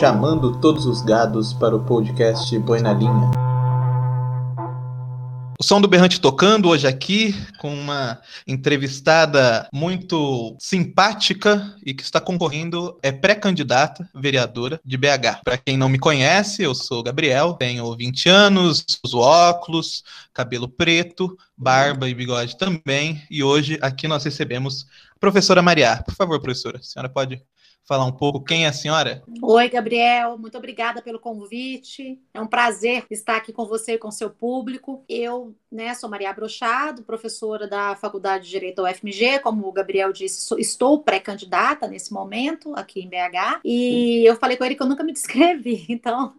chamando 0.00 0.58
todos 0.60 0.86
os 0.86 1.02
gados 1.02 1.52
para 1.52 1.76
o 1.76 1.84
podcast 1.84 2.58
Boi 2.60 2.80
na 2.80 2.94
Linha. 2.94 3.30
O 5.60 5.62
som 5.62 5.78
do 5.78 5.86
Berrante 5.86 6.18
tocando 6.18 6.70
hoje 6.70 6.86
aqui 6.86 7.34
com 7.58 7.70
uma 7.70 8.18
entrevistada 8.46 9.68
muito 9.70 10.56
simpática 10.58 11.76
e 11.84 11.92
que 11.92 12.02
está 12.02 12.18
concorrendo, 12.18 12.98
é 13.02 13.12
pré-candidata 13.12 14.08
vereadora 14.14 14.80
de 14.82 14.96
BH. 14.96 15.42
Para 15.44 15.58
quem 15.58 15.76
não 15.76 15.90
me 15.90 15.98
conhece, 15.98 16.62
eu 16.62 16.74
sou 16.74 17.02
Gabriel, 17.02 17.52
tenho 17.52 17.94
20 17.94 18.26
anos, 18.30 18.82
uso 19.04 19.18
óculos, 19.18 20.02
cabelo 20.32 20.66
preto, 20.66 21.36
barba 21.54 22.08
e 22.08 22.14
bigode 22.14 22.56
também, 22.56 23.22
e 23.30 23.44
hoje 23.44 23.78
aqui 23.82 24.08
nós 24.08 24.24
recebemos 24.24 24.86
a 25.14 25.18
professora 25.20 25.60
Maria. 25.60 26.02
Por 26.06 26.14
favor, 26.14 26.40
professora, 26.40 26.78
a 26.78 26.82
senhora 26.82 27.10
pode 27.10 27.38
falar 27.84 28.04
um 28.04 28.12
pouco 28.12 28.42
quem 28.44 28.64
é 28.64 28.68
a 28.68 28.72
senhora? 28.72 29.22
Oi, 29.42 29.68
Gabriel, 29.68 30.38
muito 30.38 30.56
obrigada 30.56 31.02
pelo 31.02 31.18
convite. 31.18 32.20
É 32.32 32.40
um 32.40 32.46
prazer 32.46 33.04
estar 33.10 33.36
aqui 33.36 33.52
com 33.52 33.66
você 33.66 33.94
e 33.94 33.98
com 33.98 34.10
seu 34.10 34.30
público. 34.30 35.04
Eu, 35.08 35.54
né, 35.70 35.92
sou 35.94 36.08
Maria 36.08 36.32
Brochado, 36.32 37.02
professora 37.02 37.66
da 37.66 37.96
Faculdade 37.96 38.44
de 38.44 38.50
Direito 38.50 38.82
da 38.82 38.90
UFMG, 38.90 39.40
como 39.40 39.66
o 39.66 39.72
Gabriel 39.72 40.12
disse, 40.12 40.42
sou, 40.42 40.58
estou 40.58 41.02
pré-candidata 41.02 41.88
nesse 41.88 42.12
momento 42.12 42.72
aqui 42.76 43.00
em 43.00 43.08
BH. 43.08 43.60
E 43.64 44.24
eu 44.24 44.36
falei 44.36 44.56
com 44.56 44.64
ele 44.64 44.76
que 44.76 44.82
eu 44.82 44.88
nunca 44.88 45.02
me 45.02 45.12
descrevi, 45.12 45.86
então 45.88 46.34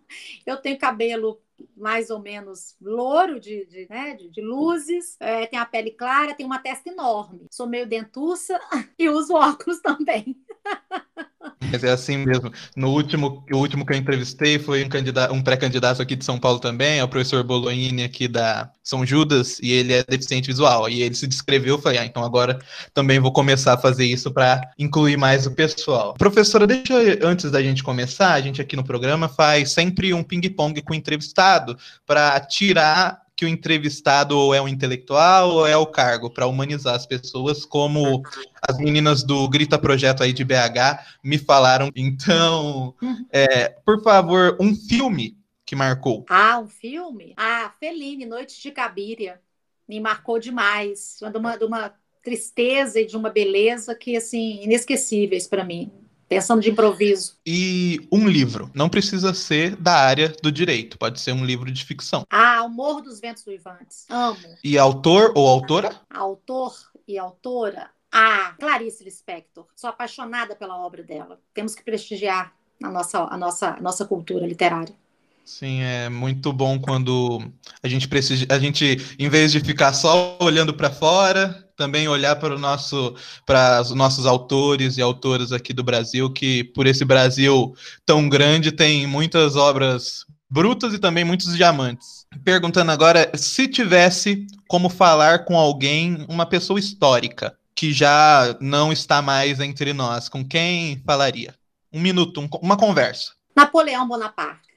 eu 0.46 0.58
tenho 0.58 0.78
cabelo 0.78 1.40
mais 1.76 2.10
ou 2.10 2.20
menos 2.20 2.76
louro 2.82 3.40
de, 3.40 3.66
de, 3.66 3.88
né, 3.90 4.16
de, 4.16 4.30
de 4.30 4.42
luzes, 4.42 5.16
é, 5.20 5.46
tem 5.46 5.60
a 5.60 5.66
pele 5.66 5.92
clara, 5.92 6.34
tem 6.34 6.46
uma 6.46 6.60
testa 6.60 6.90
enorme. 6.90 7.46
Sou 7.52 7.68
meio 7.68 7.86
dentuça 7.86 8.60
e 8.98 9.10
uso 9.10 9.34
óculos 9.34 9.80
também. 9.80 10.38
Mas 11.72 11.84
é 11.84 11.92
assim 11.92 12.18
mesmo. 12.18 12.52
No 12.76 12.90
último, 12.90 13.46
o 13.52 13.58
último 13.58 13.86
que 13.86 13.94
eu 13.94 13.98
entrevistei 13.98 14.60
foi 14.60 14.84
um, 14.84 14.90
candidato, 14.90 15.34
um 15.34 15.42
pré-candidato 15.42 16.02
aqui 16.02 16.16
de 16.16 16.26
São 16.26 16.40
Paulo 16.40 16.60
também, 16.60 17.00
é 17.00 17.04
o 17.04 17.08
professor 17.08 17.44
Bolognini 17.44 18.04
aqui 18.04 18.28
da 18.28 18.70
São 18.84 19.06
Judas, 19.06 19.60
e 19.62 19.72
ele 19.72 19.94
é 19.94 20.04
deficiente 20.04 20.48
visual. 20.48 20.90
E 20.90 21.02
ele 21.02 21.16
se 21.16 21.28
descreveu, 21.28 21.76
eu 21.76 21.82
falei, 21.82 22.00
ah, 22.00 22.06
então 22.06 22.24
agora 22.24 22.60
também 22.94 23.20
vou 23.20 23.32
começar 23.32 23.74
a 23.74 23.78
fazer 23.78 24.06
isso 24.06 24.32
para 24.32 24.62
incluir 24.78 25.18
mais 25.18 25.46
o 25.46 25.52
pessoal. 25.52 26.14
Professora, 26.16 26.68
deixa 26.68 26.94
eu, 26.94 27.28
antes 27.28 27.50
da 27.52 27.62
gente 27.62 27.84
começar, 27.84 28.34
a 28.34 28.42
gente 28.42 28.62
aqui 28.62 28.76
no 28.76 28.84
programa 28.84 29.30
faz 29.30 29.72
sempre 29.72 30.14
um 30.14 30.24
ping-pong 30.24 30.82
com 30.82 30.94
o 30.94 30.96
entrevistado 30.96 31.78
para 32.06 32.40
tirar 32.42 33.21
que 33.42 33.46
o 33.46 33.50
entrevistado 33.50 34.38
ou 34.38 34.54
é 34.54 34.62
um 34.62 34.68
intelectual 34.68 35.50
ou 35.50 35.66
é 35.66 35.76
o 35.76 35.88
cargo, 35.88 36.30
para 36.30 36.46
humanizar 36.46 36.94
as 36.94 37.08
pessoas, 37.08 37.66
como 37.66 38.22
as 38.62 38.78
meninas 38.78 39.24
do 39.24 39.50
Grita 39.50 39.80
Projeto 39.80 40.22
aí 40.22 40.32
de 40.32 40.44
BH 40.44 41.00
me 41.24 41.40
falaram. 41.40 41.90
Então, 41.96 42.94
é, 43.34 43.70
por 43.84 44.04
favor, 44.04 44.56
um 44.60 44.76
filme 44.76 45.36
que 45.66 45.76
marcou. 45.76 46.24
Ah, 46.30 46.60
um 46.60 46.68
filme? 46.68 47.34
Ah, 47.36 47.74
Feline, 47.80 48.28
Noites 48.28 48.58
de 48.58 48.70
Cabiria. 48.70 49.42
Me 49.90 50.00
marcou 50.00 50.38
demais. 50.38 51.18
De 51.20 51.38
uma, 51.40 51.58
de 51.58 51.66
uma 51.66 51.96
tristeza 52.24 53.00
e 53.00 53.08
de 53.08 53.18
uma 53.18 53.32
beleza 53.32 53.96
que, 53.96 54.16
assim, 54.16 54.62
inesquecíveis 54.62 55.48
para 55.48 55.64
mim 55.64 55.92
pensando 56.32 56.62
de 56.62 56.70
improviso. 56.70 57.34
E 57.46 58.08
um 58.10 58.26
livro, 58.26 58.72
não 58.74 58.88
precisa 58.88 59.34
ser 59.34 59.76
da 59.76 59.96
área 59.96 60.34
do 60.42 60.50
direito, 60.50 60.98
pode 60.98 61.20
ser 61.20 61.34
um 61.34 61.44
livro 61.44 61.70
de 61.70 61.84
ficção. 61.84 62.24
Ah, 62.30 62.64
O 62.64 62.70
Morro 62.70 63.02
dos 63.02 63.20
Ventos 63.20 63.46
Uivantes. 63.46 64.06
Amo. 64.10 64.38
E 64.64 64.78
autor 64.78 65.34
ou 65.36 65.46
autora? 65.46 65.94
Autor 66.10 66.74
e 67.06 67.18
autora. 67.18 67.90
Ah, 68.10 68.56
Clarice 68.58 69.04
Lispector. 69.04 69.66
Sou 69.76 69.90
apaixonada 69.90 70.56
pela 70.56 70.78
obra 70.78 71.04
dela. 71.04 71.38
Temos 71.54 71.76
que 71.76 71.84
prestigiar 71.84 72.54
a 72.82 72.90
nossa, 72.90 73.20
a 73.30 73.38
nossa, 73.38 73.72
a 73.72 73.82
nossa 73.82 74.06
cultura 74.06 74.48
literária. 74.48 74.96
Sim, 75.44 75.82
é 75.82 76.08
muito 76.08 76.54
bom 76.54 76.80
quando 76.80 77.42
a 77.84 77.90
gente 77.90 78.08
precisa, 78.08 78.46
a 78.50 78.58
gente, 78.58 78.98
em 79.20 79.28
vez 79.28 79.52
de 79.52 79.60
ficar 79.60 79.92
só 79.92 80.38
olhando 80.40 80.74
para 80.74 80.90
fora, 80.90 81.68
também 81.82 82.08
olhar 82.08 82.36
para 82.36 82.56
o 82.56 82.60
nosso, 82.60 83.16
para 83.44 83.82
os 83.82 83.90
nossos 83.90 84.28
autores 84.28 84.98
e 84.98 85.02
autoras 85.02 85.52
aqui 85.52 85.74
do 85.74 85.84
Brasil, 85.84 86.32
que 86.32 86.64
por 86.64 86.86
esse 86.86 87.04
Brasil 87.04 87.76
tão 88.06 88.30
grande 88.30 88.72
tem 88.72 89.08
muitas 89.08 89.56
obras 89.56 90.24
brutas 90.48 90.94
e 90.94 91.00
também 91.00 91.24
muitos 91.24 91.58
diamantes. 91.58 92.28
Perguntando 92.44 92.92
agora 92.92 93.32
se 93.34 93.68
tivesse 93.68 94.46
como 94.68 94.90
falar 94.90 95.44
com 95.44 95.58
alguém, 95.58 96.24
uma 96.30 96.46
pessoa 96.46 96.80
histórica 96.80 97.58
que 97.74 97.92
já 97.92 98.56
não 98.62 98.94
está 98.94 99.20
mais 99.20 99.60
entre 99.60 99.92
nós, 99.92 100.30
com 100.30 100.46
quem 100.46 101.02
falaria? 101.04 101.56
Um 101.92 102.00
minuto, 102.00 102.40
um, 102.42 102.48
uma 102.62 102.78
conversa. 102.78 103.32
Napoleão 103.56 104.08
Bonaparte. 104.08 104.70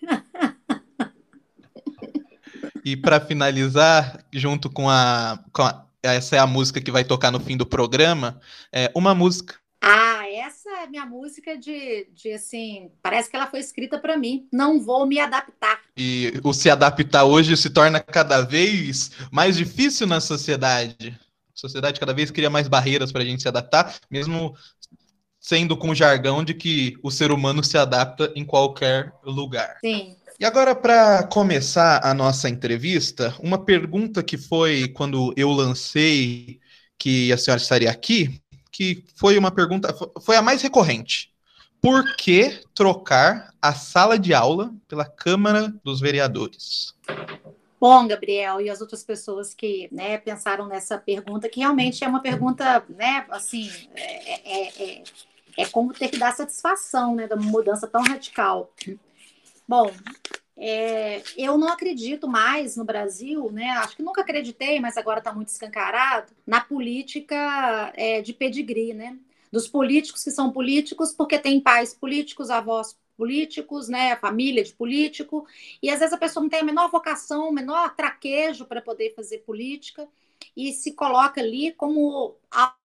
E 2.82 2.96
para 2.96 3.18
finalizar, 3.18 4.24
junto 4.32 4.68
com 4.68 4.90
a, 4.90 5.38
com 5.52 5.62
a, 5.62 5.84
Essa 6.04 6.36
é 6.36 6.38
a 6.38 6.46
música 6.46 6.80
que 6.80 6.90
vai 6.90 7.04
tocar 7.04 7.30
no 7.30 7.40
fim 7.40 7.56
do 7.56 7.66
programa. 7.66 8.38
É 8.72 8.90
uma 8.94 9.14
música. 9.14 9.54
Ah, 9.80 10.26
essa 10.28 10.70
é 10.82 10.86
minha 10.86 11.04
música 11.04 11.58
de, 11.58 12.08
de 12.12 12.32
assim. 12.32 12.90
Parece 13.02 13.28
que 13.30 13.36
ela 13.36 13.46
foi 13.46 13.60
escrita 13.60 13.98
para 13.98 14.16
mim. 14.16 14.48
Não 14.52 14.80
vou 14.80 15.06
me 15.06 15.18
adaptar. 15.18 15.80
E 15.96 16.32
o 16.42 16.52
se 16.52 16.70
adaptar 16.70 17.24
hoje 17.24 17.56
se 17.56 17.70
torna 17.70 18.00
cada 18.00 18.40
vez 18.40 19.10
mais 19.30 19.56
difícil 19.56 20.06
na 20.06 20.20
sociedade. 20.20 21.18
A 21.54 21.56
sociedade 21.56 22.00
cada 22.00 22.14
vez 22.14 22.30
cria 22.30 22.50
mais 22.50 22.66
barreiras 22.66 23.12
para 23.12 23.22
a 23.22 23.24
gente 23.24 23.42
se 23.42 23.48
adaptar, 23.48 23.94
mesmo 24.10 24.54
sendo 25.38 25.76
com 25.76 25.90
o 25.90 25.94
jargão 25.94 26.42
de 26.42 26.54
que 26.54 26.96
o 27.02 27.10
ser 27.10 27.30
humano 27.30 27.62
se 27.62 27.76
adapta 27.76 28.32
em 28.34 28.44
qualquer 28.44 29.12
lugar. 29.22 29.76
Sim. 29.80 30.16
E 30.38 30.44
agora, 30.44 30.74
para 30.74 31.22
começar 31.22 32.04
a 32.04 32.12
nossa 32.12 32.48
entrevista, 32.48 33.34
uma 33.38 33.64
pergunta 33.64 34.22
que 34.22 34.36
foi 34.36 34.88
quando 34.88 35.32
eu 35.36 35.50
lancei 35.50 36.58
que 36.98 37.32
a 37.32 37.38
senhora 37.38 37.62
estaria 37.62 37.90
aqui, 37.90 38.40
que 38.72 39.04
foi 39.14 39.38
uma 39.38 39.52
pergunta, 39.52 39.94
foi 40.20 40.36
a 40.36 40.42
mais 40.42 40.60
recorrente. 40.60 41.32
Por 41.80 42.16
que 42.16 42.62
trocar 42.74 43.54
a 43.62 43.74
sala 43.74 44.18
de 44.18 44.34
aula 44.34 44.74
pela 44.88 45.04
Câmara 45.04 45.72
dos 45.84 46.00
Vereadores? 46.00 46.94
Bom, 47.78 48.08
Gabriel, 48.08 48.60
e 48.60 48.68
as 48.68 48.80
outras 48.80 49.04
pessoas 49.04 49.54
que 49.54 49.88
né, 49.92 50.18
pensaram 50.18 50.66
nessa 50.66 50.98
pergunta, 50.98 51.48
que 51.48 51.60
realmente 51.60 52.02
é 52.02 52.08
uma 52.08 52.20
pergunta, 52.22 52.82
né, 52.88 53.24
assim, 53.28 53.70
é, 53.94 54.62
é, 54.64 54.82
é, 54.82 55.02
é 55.58 55.66
como 55.66 55.92
ter 55.92 56.08
que 56.08 56.18
dar 56.18 56.34
satisfação, 56.34 57.14
né, 57.14 57.28
uma 57.30 57.36
mudança 57.36 57.86
tão 57.86 58.02
radical. 58.02 58.72
Bom, 59.66 59.90
é, 60.56 61.22
eu 61.36 61.56
não 61.58 61.68
acredito 61.68 62.28
mais 62.28 62.76
no 62.76 62.84
Brasil, 62.84 63.50
né? 63.50 63.70
Acho 63.70 63.96
que 63.96 64.02
nunca 64.02 64.20
acreditei, 64.20 64.78
mas 64.78 64.96
agora 64.96 65.18
está 65.18 65.32
muito 65.32 65.48
escancarado 65.48 66.32
na 66.46 66.60
política 66.60 67.92
é, 67.96 68.20
de 68.20 68.32
pedigree, 68.32 68.92
né? 68.92 69.18
Dos 69.50 69.66
políticos 69.68 70.22
que 70.22 70.30
são 70.30 70.52
políticos 70.52 71.12
porque 71.12 71.38
têm 71.38 71.60
pais 71.60 71.94
políticos, 71.94 72.50
avós 72.50 72.96
políticos, 73.16 73.88
né? 73.88 74.16
Família 74.16 74.62
de 74.62 74.74
político, 74.74 75.46
e 75.82 75.90
às 75.90 75.98
vezes 76.00 76.12
a 76.12 76.18
pessoa 76.18 76.42
não 76.42 76.50
tem 76.50 76.60
a 76.60 76.64
menor 76.64 76.90
vocação, 76.90 77.48
o 77.48 77.52
menor 77.52 77.94
traquejo 77.96 78.66
para 78.66 78.82
poder 78.82 79.14
fazer 79.14 79.38
política 79.38 80.06
e 80.56 80.72
se 80.72 80.92
coloca 80.92 81.40
ali 81.40 81.72
como 81.72 82.36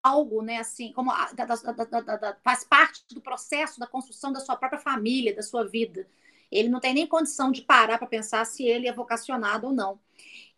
algo, 0.02 0.42
né? 0.42 0.58
Assim, 0.58 0.92
como 0.92 1.10
a, 1.10 1.32
da, 1.32 1.44
da, 1.44 2.16
da, 2.16 2.36
faz 2.44 2.62
parte 2.62 3.02
do 3.14 3.20
processo 3.20 3.80
da 3.80 3.86
construção 3.86 4.32
da 4.32 4.40
sua 4.40 4.56
própria 4.56 4.80
família, 4.80 5.34
da 5.34 5.42
sua 5.42 5.64
vida 5.64 6.06
ele 6.50 6.68
não 6.68 6.80
tem 6.80 6.94
nem 6.94 7.06
condição 7.06 7.52
de 7.52 7.62
parar 7.62 7.98
para 7.98 8.06
pensar 8.06 8.44
se 8.44 8.64
ele 8.64 8.88
é 8.88 8.92
vocacionado 8.92 9.66
ou 9.66 9.72
não. 9.72 9.98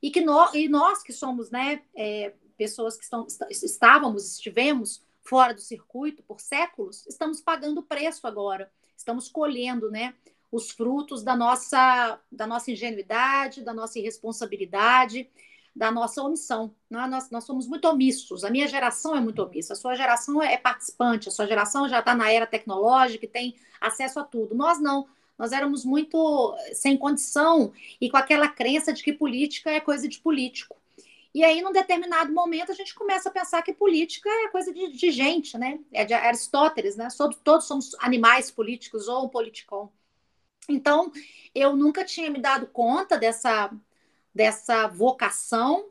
E 0.02 0.10
que 0.10 0.20
nós, 0.20 0.54
e 0.54 0.68
nós 0.68 1.02
que 1.02 1.12
somos 1.12 1.50
né, 1.50 1.82
é, 1.94 2.32
pessoas 2.56 2.96
que 2.96 3.04
estão, 3.04 3.26
estávamos, 3.50 4.32
estivemos 4.32 5.02
fora 5.22 5.54
do 5.54 5.60
circuito 5.60 6.22
por 6.22 6.40
séculos, 6.40 7.06
estamos 7.06 7.40
pagando 7.40 7.80
o 7.80 7.82
preço 7.82 8.26
agora, 8.26 8.70
estamos 8.96 9.28
colhendo 9.28 9.90
né, 9.90 10.14
os 10.50 10.70
frutos 10.70 11.22
da 11.22 11.36
nossa, 11.36 12.18
da 12.30 12.46
nossa 12.46 12.70
ingenuidade, 12.70 13.62
da 13.62 13.72
nossa 13.72 13.98
irresponsabilidade, 13.98 15.28
da 15.74 15.90
nossa 15.90 16.22
omissão. 16.22 16.74
Nós, 16.88 17.30
nós 17.30 17.44
somos 17.44 17.66
muito 17.68 17.86
omissos, 17.86 18.44
a 18.44 18.50
minha 18.50 18.66
geração 18.66 19.14
é 19.14 19.20
muito 19.20 19.42
omissa, 19.42 19.74
a 19.74 19.76
sua 19.76 19.94
geração 19.94 20.42
é 20.42 20.56
participante, 20.56 21.28
a 21.28 21.32
sua 21.32 21.46
geração 21.46 21.88
já 21.88 22.00
está 22.00 22.14
na 22.14 22.30
era 22.30 22.46
tecnológica 22.46 23.24
e 23.24 23.28
tem 23.28 23.56
acesso 23.80 24.18
a 24.18 24.24
tudo. 24.24 24.54
Nós 24.54 24.80
não, 24.80 25.06
nós 25.40 25.52
éramos 25.52 25.86
muito 25.86 26.54
sem 26.74 26.98
condição 26.98 27.72
e 27.98 28.10
com 28.10 28.18
aquela 28.18 28.46
crença 28.46 28.92
de 28.92 29.02
que 29.02 29.10
política 29.10 29.70
é 29.70 29.80
coisa 29.80 30.06
de 30.06 30.18
político. 30.18 30.76
E 31.32 31.42
aí, 31.42 31.62
num 31.62 31.72
determinado 31.72 32.30
momento, 32.30 32.70
a 32.70 32.74
gente 32.74 32.94
começa 32.94 33.30
a 33.30 33.32
pensar 33.32 33.62
que 33.62 33.72
política 33.72 34.28
é 34.28 34.48
coisa 34.48 34.70
de, 34.70 34.92
de 34.92 35.10
gente, 35.10 35.56
né? 35.56 35.78
É 35.92 36.04
de 36.04 36.12
Aristóteles, 36.12 36.94
né? 36.94 37.08
Todos 37.42 37.64
somos 37.64 37.96
animais 38.00 38.50
políticos 38.50 39.08
ou 39.08 39.30
politicon. 39.30 39.90
Então, 40.68 41.10
eu 41.54 41.74
nunca 41.74 42.04
tinha 42.04 42.28
me 42.28 42.38
dado 42.38 42.66
conta 42.66 43.16
dessa, 43.16 43.72
dessa 44.34 44.88
vocação. 44.88 45.86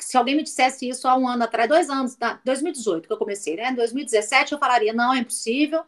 Se 0.00 0.16
alguém 0.16 0.34
me 0.34 0.42
dissesse 0.42 0.88
isso 0.88 1.06
há 1.06 1.16
um 1.16 1.28
ano 1.28 1.44
atrás, 1.44 1.68
dois 1.68 1.88
anos, 1.88 2.18
2018 2.44 3.06
que 3.06 3.12
eu 3.12 3.18
comecei, 3.18 3.54
né? 3.54 3.70
Em 3.70 3.76
2017 3.76 4.52
eu 4.52 4.58
falaria, 4.58 4.92
não, 4.92 5.14
é 5.14 5.18
impossível 5.18 5.84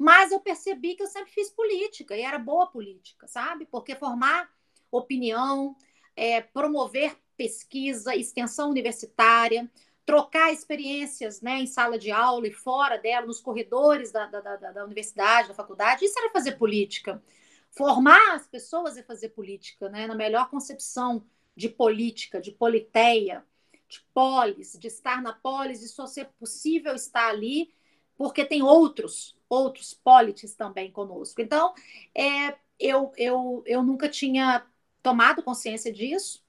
Mas 0.00 0.32
eu 0.32 0.40
percebi 0.40 0.94
que 0.94 1.02
eu 1.02 1.06
sempre 1.06 1.30
fiz 1.30 1.50
política 1.50 2.16
e 2.16 2.22
era 2.22 2.38
boa 2.38 2.66
política, 2.66 3.28
sabe? 3.28 3.66
Porque 3.66 3.94
formar 3.94 4.50
opinião, 4.90 5.76
é, 6.16 6.40
promover 6.40 7.18
pesquisa, 7.36 8.16
extensão 8.16 8.70
universitária, 8.70 9.70
trocar 10.06 10.54
experiências 10.54 11.42
né, 11.42 11.60
em 11.60 11.66
sala 11.66 11.98
de 11.98 12.10
aula 12.10 12.48
e 12.48 12.50
fora 12.50 12.96
dela, 12.96 13.26
nos 13.26 13.42
corredores 13.42 14.10
da, 14.10 14.24
da, 14.24 14.40
da, 14.40 14.72
da 14.72 14.84
universidade, 14.86 15.48
da 15.48 15.54
faculdade, 15.54 16.06
isso 16.06 16.18
era 16.18 16.32
fazer 16.32 16.52
política. 16.52 17.22
Formar 17.70 18.36
as 18.36 18.46
pessoas 18.46 18.96
é 18.96 19.02
fazer 19.02 19.28
política, 19.28 19.90
né, 19.90 20.06
na 20.06 20.14
melhor 20.14 20.48
concepção 20.48 21.22
de 21.54 21.68
política, 21.68 22.40
de 22.40 22.52
politeia, 22.52 23.44
de 23.86 24.00
polis, 24.14 24.78
de 24.80 24.86
estar 24.86 25.20
na 25.20 25.34
polis 25.34 25.82
e 25.82 25.88
só 25.88 26.06
ser 26.06 26.30
possível 26.38 26.94
estar 26.94 27.28
ali 27.28 27.70
porque 28.16 28.46
tem 28.46 28.62
outros, 28.62 29.36
outros 29.50 29.92
polites 29.92 30.54
também 30.54 30.92
conosco. 30.92 31.42
Então, 31.42 31.74
é, 32.14 32.54
eu, 32.78 33.12
eu, 33.18 33.62
eu 33.66 33.82
nunca 33.82 34.08
tinha 34.08 34.64
tomado 35.02 35.42
consciência 35.42 35.92
disso 35.92 36.42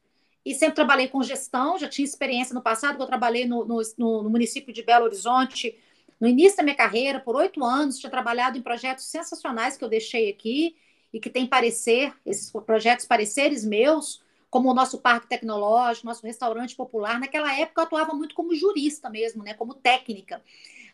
e 0.46 0.54
sempre 0.54 0.76
trabalhei 0.76 1.08
com 1.08 1.22
gestão, 1.24 1.78
já 1.78 1.90
tinha 1.90 2.06
experiência 2.06 2.54
no 2.54 2.62
passado, 2.62 3.02
eu 3.02 3.08
trabalhei 3.08 3.46
no, 3.46 3.66
no, 3.66 3.82
no, 3.98 4.30
município 4.30 4.74
de 4.74 4.84
Belo 4.84 5.06
Horizonte 5.06 5.78
no 6.20 6.28
início 6.28 6.58
da 6.58 6.64
minha 6.64 6.76
carreira, 6.76 7.20
por 7.20 7.36
oito 7.36 7.64
anos, 7.66 7.98
tinha 7.98 8.10
trabalhado 8.10 8.58
em 8.58 8.62
projetos 8.62 9.06
sensacionais 9.06 9.76
que 9.76 9.84
eu 9.84 9.90
deixei 9.90 10.30
aqui 10.30 10.76
e 11.12 11.20
que 11.20 11.30
tem 11.30 11.48
parecer, 11.48 12.14
esses 12.24 12.52
projetos 12.52 13.06
pareceres 13.06 13.66
meus, 13.66 14.22
como 14.50 14.70
o 14.70 14.74
nosso 14.74 15.00
parque 15.00 15.28
tecnológico, 15.28 16.06
nosso 16.06 16.26
restaurante 16.26 16.76
popular. 16.76 17.20
Naquela 17.20 17.58
época 17.60 17.82
eu 17.82 17.86
atuava 17.86 18.14
muito 18.14 18.36
como 18.36 18.54
jurista 18.54 19.10
mesmo, 19.10 19.44
né, 19.44 19.56
como 19.56 19.74
técnica 19.74 20.42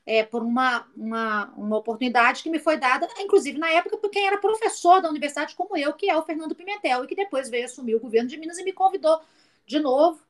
é, 0.08 0.24
por 0.24 0.42
uma, 0.42 0.88
uma, 0.96 1.54
uma 1.58 1.78
oportunidade 1.78 2.42
que 2.42 2.50
me 2.50 2.60
foi 2.60 2.78
dada, 2.78 3.10
inclusive 3.20 3.58
na 3.58 3.70
época, 3.70 3.98
por 3.98 4.10
quem 4.10 4.26
era 4.26 4.38
professor 4.38 5.02
da 5.02 5.10
universidade 5.10 5.54
como 5.54 5.76
eu, 5.76 5.92
que 5.92 6.10
é 6.10 6.18
o 6.18 6.24
Fernando 6.24 6.56
Pimentel, 6.56 7.04
e 7.04 7.08
que 7.08 7.16
depois 7.16 7.50
veio 7.50 7.66
assumir 7.66 7.94
o 7.96 8.00
governo 8.00 8.30
de 8.30 8.38
Minas 8.38 8.58
e 8.58 8.64
me 8.64 8.72
convidou 8.72 9.20
de 9.66 9.82
novo 9.82 10.22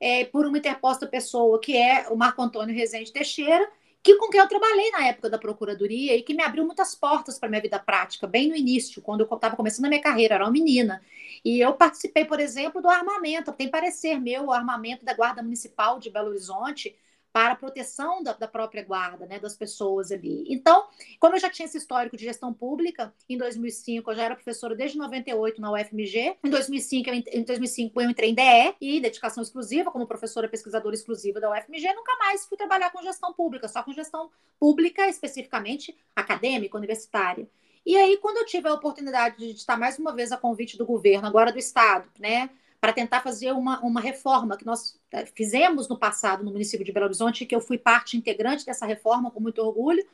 é, 0.00 0.24
por 0.24 0.44
uma 0.44 0.58
interposta 0.58 1.06
pessoa, 1.06 1.60
que 1.60 1.76
é 1.76 2.08
o 2.10 2.16
Marco 2.16 2.42
Antônio 2.42 2.74
Rezende 2.74 3.12
Teixeira, 3.12 3.70
que 4.02 4.16
com 4.16 4.28
quem 4.28 4.40
eu 4.40 4.48
trabalhei 4.48 4.90
na 4.90 5.06
época 5.06 5.30
da 5.30 5.38
Procuradoria 5.38 6.16
e 6.16 6.22
que 6.22 6.34
me 6.34 6.42
abriu 6.42 6.66
muitas 6.66 6.92
portas 6.92 7.38
para 7.38 7.48
minha 7.48 7.62
vida 7.62 7.78
prática, 7.78 8.26
bem 8.26 8.48
no 8.48 8.56
início, 8.56 9.00
quando 9.00 9.20
eu 9.20 9.32
estava 9.32 9.54
começando 9.54 9.84
a 9.84 9.88
minha 9.88 10.02
carreira, 10.02 10.34
era 10.34 10.44
uma 10.44 10.50
menina. 10.50 11.00
E 11.44 11.60
eu 11.60 11.72
participei, 11.74 12.24
por 12.24 12.40
exemplo, 12.40 12.82
do 12.82 12.88
armamento, 12.88 13.52
tem 13.52 13.68
parecer 13.68 14.18
meu, 14.18 14.46
o 14.46 14.52
armamento 14.52 15.04
da 15.04 15.14
Guarda 15.14 15.44
Municipal 15.44 16.00
de 16.00 16.10
Belo 16.10 16.30
Horizonte, 16.30 16.96
para 17.32 17.54
a 17.54 17.56
proteção 17.56 18.22
da, 18.22 18.34
da, 18.34 18.46
própria 18.46 18.84
guarda, 18.84 19.24
né, 19.26 19.38
das 19.38 19.56
pessoas 19.56 20.12
ali. 20.12 20.44
Então, 20.48 20.86
como 21.18 21.34
eu 21.34 21.40
já 21.40 21.48
tinha 21.48 21.64
esse 21.64 21.78
histórico 21.78 22.16
de 22.16 22.24
gestão 22.24 22.52
pública, 22.52 23.12
em 23.28 23.38
2005 23.38 24.10
eu 24.10 24.14
já 24.14 24.24
era 24.24 24.34
professora 24.34 24.74
desde 24.74 24.98
98 24.98 25.60
na 25.60 25.72
UFMG, 25.72 26.36
em 26.44 26.50
2005 26.50 27.08
eu, 27.08 27.14
em 27.14 27.42
2005 27.42 28.00
eu 28.00 28.10
entrei 28.10 28.30
em 28.30 28.34
DE 28.34 28.76
e 28.80 29.00
dedicação 29.00 29.42
exclusiva 29.42 29.90
como 29.90 30.06
professora 30.06 30.46
pesquisadora 30.48 30.94
exclusiva 30.94 31.40
da 31.40 31.50
UFMG, 31.50 31.94
nunca 31.94 32.14
mais 32.18 32.44
fui 32.44 32.58
trabalhar 32.58 32.90
com 32.90 33.02
gestão 33.02 33.32
pública, 33.32 33.66
só 33.66 33.82
com 33.82 33.92
gestão 33.92 34.30
pública 34.60 35.08
especificamente 35.08 35.96
acadêmica, 36.14 36.76
universitária. 36.76 37.48
E 37.84 37.96
aí, 37.96 38.16
quando 38.18 38.36
eu 38.36 38.46
tive 38.46 38.68
a 38.68 38.74
oportunidade 38.74 39.38
de 39.38 39.50
estar 39.52 39.76
mais 39.76 39.98
uma 39.98 40.14
vez 40.14 40.30
a 40.30 40.36
convite 40.36 40.78
do 40.78 40.86
governo, 40.86 41.26
agora 41.26 41.50
do 41.50 41.58
Estado, 41.58 42.08
né, 42.18 42.48
para 42.82 42.92
tentar 42.92 43.20
fazer 43.20 43.52
uma, 43.52 43.78
uma 43.78 44.00
reforma 44.00 44.56
que 44.56 44.66
nós 44.66 45.00
é, 45.12 45.24
fizemos 45.24 45.86
no 45.86 45.96
passado 45.96 46.42
no 46.42 46.50
município 46.50 46.84
de 46.84 46.90
Belo 46.90 47.06
Horizonte, 47.06 47.46
que 47.46 47.54
eu 47.54 47.60
fui 47.60 47.78
parte 47.78 48.16
integrante 48.16 48.66
dessa 48.66 48.84
reforma 48.84 49.30
com 49.30 49.38
muito 49.38 49.62
orgulho. 49.62 50.04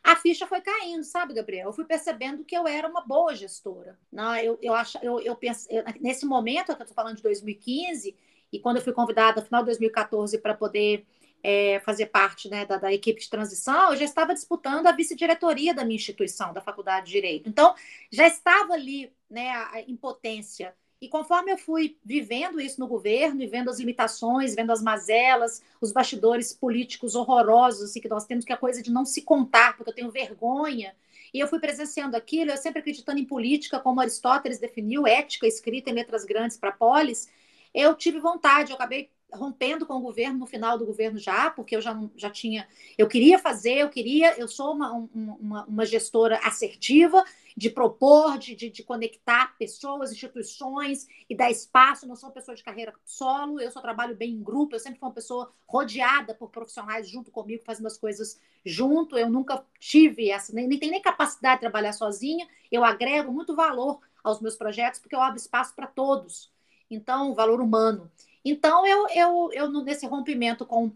A 0.00 0.14
ficha 0.14 0.46
foi 0.46 0.60
caindo, 0.60 1.02
sabe, 1.02 1.34
Gabriel? 1.34 1.70
Eu 1.70 1.72
fui 1.72 1.84
percebendo 1.84 2.44
que 2.44 2.56
eu 2.56 2.68
era 2.68 2.86
uma 2.86 3.00
boa 3.00 3.34
gestora. 3.34 3.98
Não, 4.12 4.36
eu, 4.36 4.56
eu 4.62 4.74
acho, 4.74 4.96
eu, 5.02 5.18
eu 5.22 5.34
penso, 5.34 5.66
eu, 5.68 5.82
nesse 6.00 6.24
momento, 6.24 6.68
eu 6.68 6.74
estou 6.74 6.94
falando 6.94 7.16
de 7.16 7.22
2015, 7.24 8.14
e 8.52 8.60
quando 8.60 8.76
eu 8.76 8.82
fui 8.82 8.92
convidada 8.92 9.40
no 9.40 9.46
final 9.46 9.62
de 9.62 9.66
2014 9.70 10.38
para 10.38 10.54
poder 10.54 11.04
é, 11.42 11.80
fazer 11.80 12.06
parte 12.06 12.48
né, 12.48 12.64
da, 12.64 12.76
da, 12.76 12.92
equipe 12.92 13.20
de 13.20 13.28
transição, 13.28 13.90
eu 13.90 13.96
já 13.96 14.04
estava 14.04 14.32
disputando 14.32 14.86
a 14.86 14.92
vice-diretoria 14.92 15.74
da 15.74 15.84
minha 15.84 15.96
instituição, 15.96 16.52
da 16.52 16.60
Faculdade 16.60 17.06
de 17.06 17.12
Direito. 17.12 17.48
Então, 17.48 17.74
já 18.08 18.24
estava 18.28 18.74
ali 18.74 19.12
né, 19.28 19.50
a, 19.50 19.72
a 19.72 19.80
impotência 19.80 20.76
e 21.04 21.08
conforme 21.08 21.52
eu 21.52 21.58
fui 21.58 21.98
vivendo 22.02 22.58
isso 22.58 22.80
no 22.80 22.86
governo 22.86 23.42
e 23.42 23.46
vendo 23.46 23.68
as 23.68 23.78
limitações, 23.78 24.54
vendo 24.54 24.72
as 24.72 24.82
mazelas, 24.82 25.62
os 25.78 25.92
bastidores 25.92 26.54
políticos 26.54 27.14
horrorosos, 27.14 27.90
assim, 27.90 28.00
que 28.00 28.08
nós 28.08 28.24
temos 28.24 28.42
que 28.42 28.52
é 28.52 28.54
a 28.54 28.58
coisa 28.58 28.82
de 28.82 28.90
não 28.90 29.04
se 29.04 29.20
contar, 29.20 29.76
porque 29.76 29.90
eu 29.90 29.94
tenho 29.94 30.10
vergonha. 30.10 30.96
E 31.32 31.38
eu 31.38 31.46
fui 31.46 31.58
presenciando 31.60 32.16
aquilo, 32.16 32.50
eu 32.50 32.56
sempre 32.56 32.78
acreditando 32.78 33.18
em 33.18 33.24
política, 33.26 33.78
como 33.78 34.00
Aristóteles 34.00 34.58
definiu, 34.58 35.06
ética 35.06 35.46
escrita 35.46 35.90
em 35.90 35.92
letras 35.92 36.24
grandes 36.24 36.56
para 36.56 36.72
polis. 36.72 37.28
Eu 37.74 37.94
tive 37.94 38.18
vontade, 38.18 38.70
eu 38.70 38.76
acabei 38.76 39.10
rompendo 39.34 39.86
com 39.86 39.94
o 39.94 40.00
governo 40.00 40.38
no 40.38 40.46
final 40.46 40.78
do 40.78 40.86
governo 40.86 41.18
já, 41.18 41.50
porque 41.50 41.76
eu 41.76 41.80
já, 41.80 41.98
já 42.16 42.30
tinha, 42.30 42.66
eu 42.96 43.08
queria 43.08 43.38
fazer, 43.38 43.78
eu 43.78 43.88
queria, 43.88 44.38
eu 44.38 44.48
sou 44.48 44.72
uma, 44.72 45.08
uma, 45.14 45.64
uma 45.64 45.86
gestora 45.86 46.38
assertiva, 46.44 47.24
de 47.56 47.70
propor, 47.70 48.36
de, 48.36 48.54
de, 48.54 48.68
de, 48.68 48.82
conectar 48.82 49.56
pessoas, 49.56 50.10
instituições 50.10 51.06
e 51.30 51.36
dar 51.36 51.50
espaço. 51.50 52.06
Não 52.06 52.16
sou 52.16 52.28
uma 52.28 52.34
pessoa 52.34 52.56
de 52.56 52.64
carreira 52.64 52.92
solo, 53.04 53.60
eu 53.60 53.70
só 53.70 53.80
trabalho 53.80 54.16
bem 54.16 54.32
em 54.32 54.42
grupo. 54.42 54.74
Eu 54.74 54.80
sempre 54.80 54.98
fui 54.98 55.08
uma 55.08 55.14
pessoa 55.14 55.52
rodeada 55.66 56.34
por 56.34 56.50
profissionais 56.50 57.08
junto 57.08 57.30
comigo, 57.30 57.62
fazendo 57.64 57.86
as 57.86 57.96
coisas 57.96 58.40
junto. 58.64 59.16
Eu 59.16 59.30
nunca 59.30 59.64
tive 59.78 60.30
essa, 60.30 60.52
nem, 60.52 60.66
nem 60.66 60.78
tenho 60.78 60.92
nem 60.92 61.00
capacidade 61.00 61.56
de 61.56 61.60
trabalhar 61.60 61.92
sozinha. 61.92 62.48
Eu 62.72 62.84
agrego 62.84 63.32
muito 63.32 63.54
valor 63.54 64.00
aos 64.22 64.40
meus 64.40 64.56
projetos 64.56 64.98
porque 64.98 65.14
eu 65.14 65.20
abro 65.20 65.38
espaço 65.38 65.74
para 65.74 65.86
todos. 65.86 66.52
Então, 66.90 67.34
valor 67.34 67.60
humano. 67.60 68.10
Então, 68.44 68.86
eu, 68.86 69.06
eu, 69.08 69.50
eu 69.52 69.82
nesse 69.82 70.06
rompimento 70.06 70.66
com, 70.66 70.92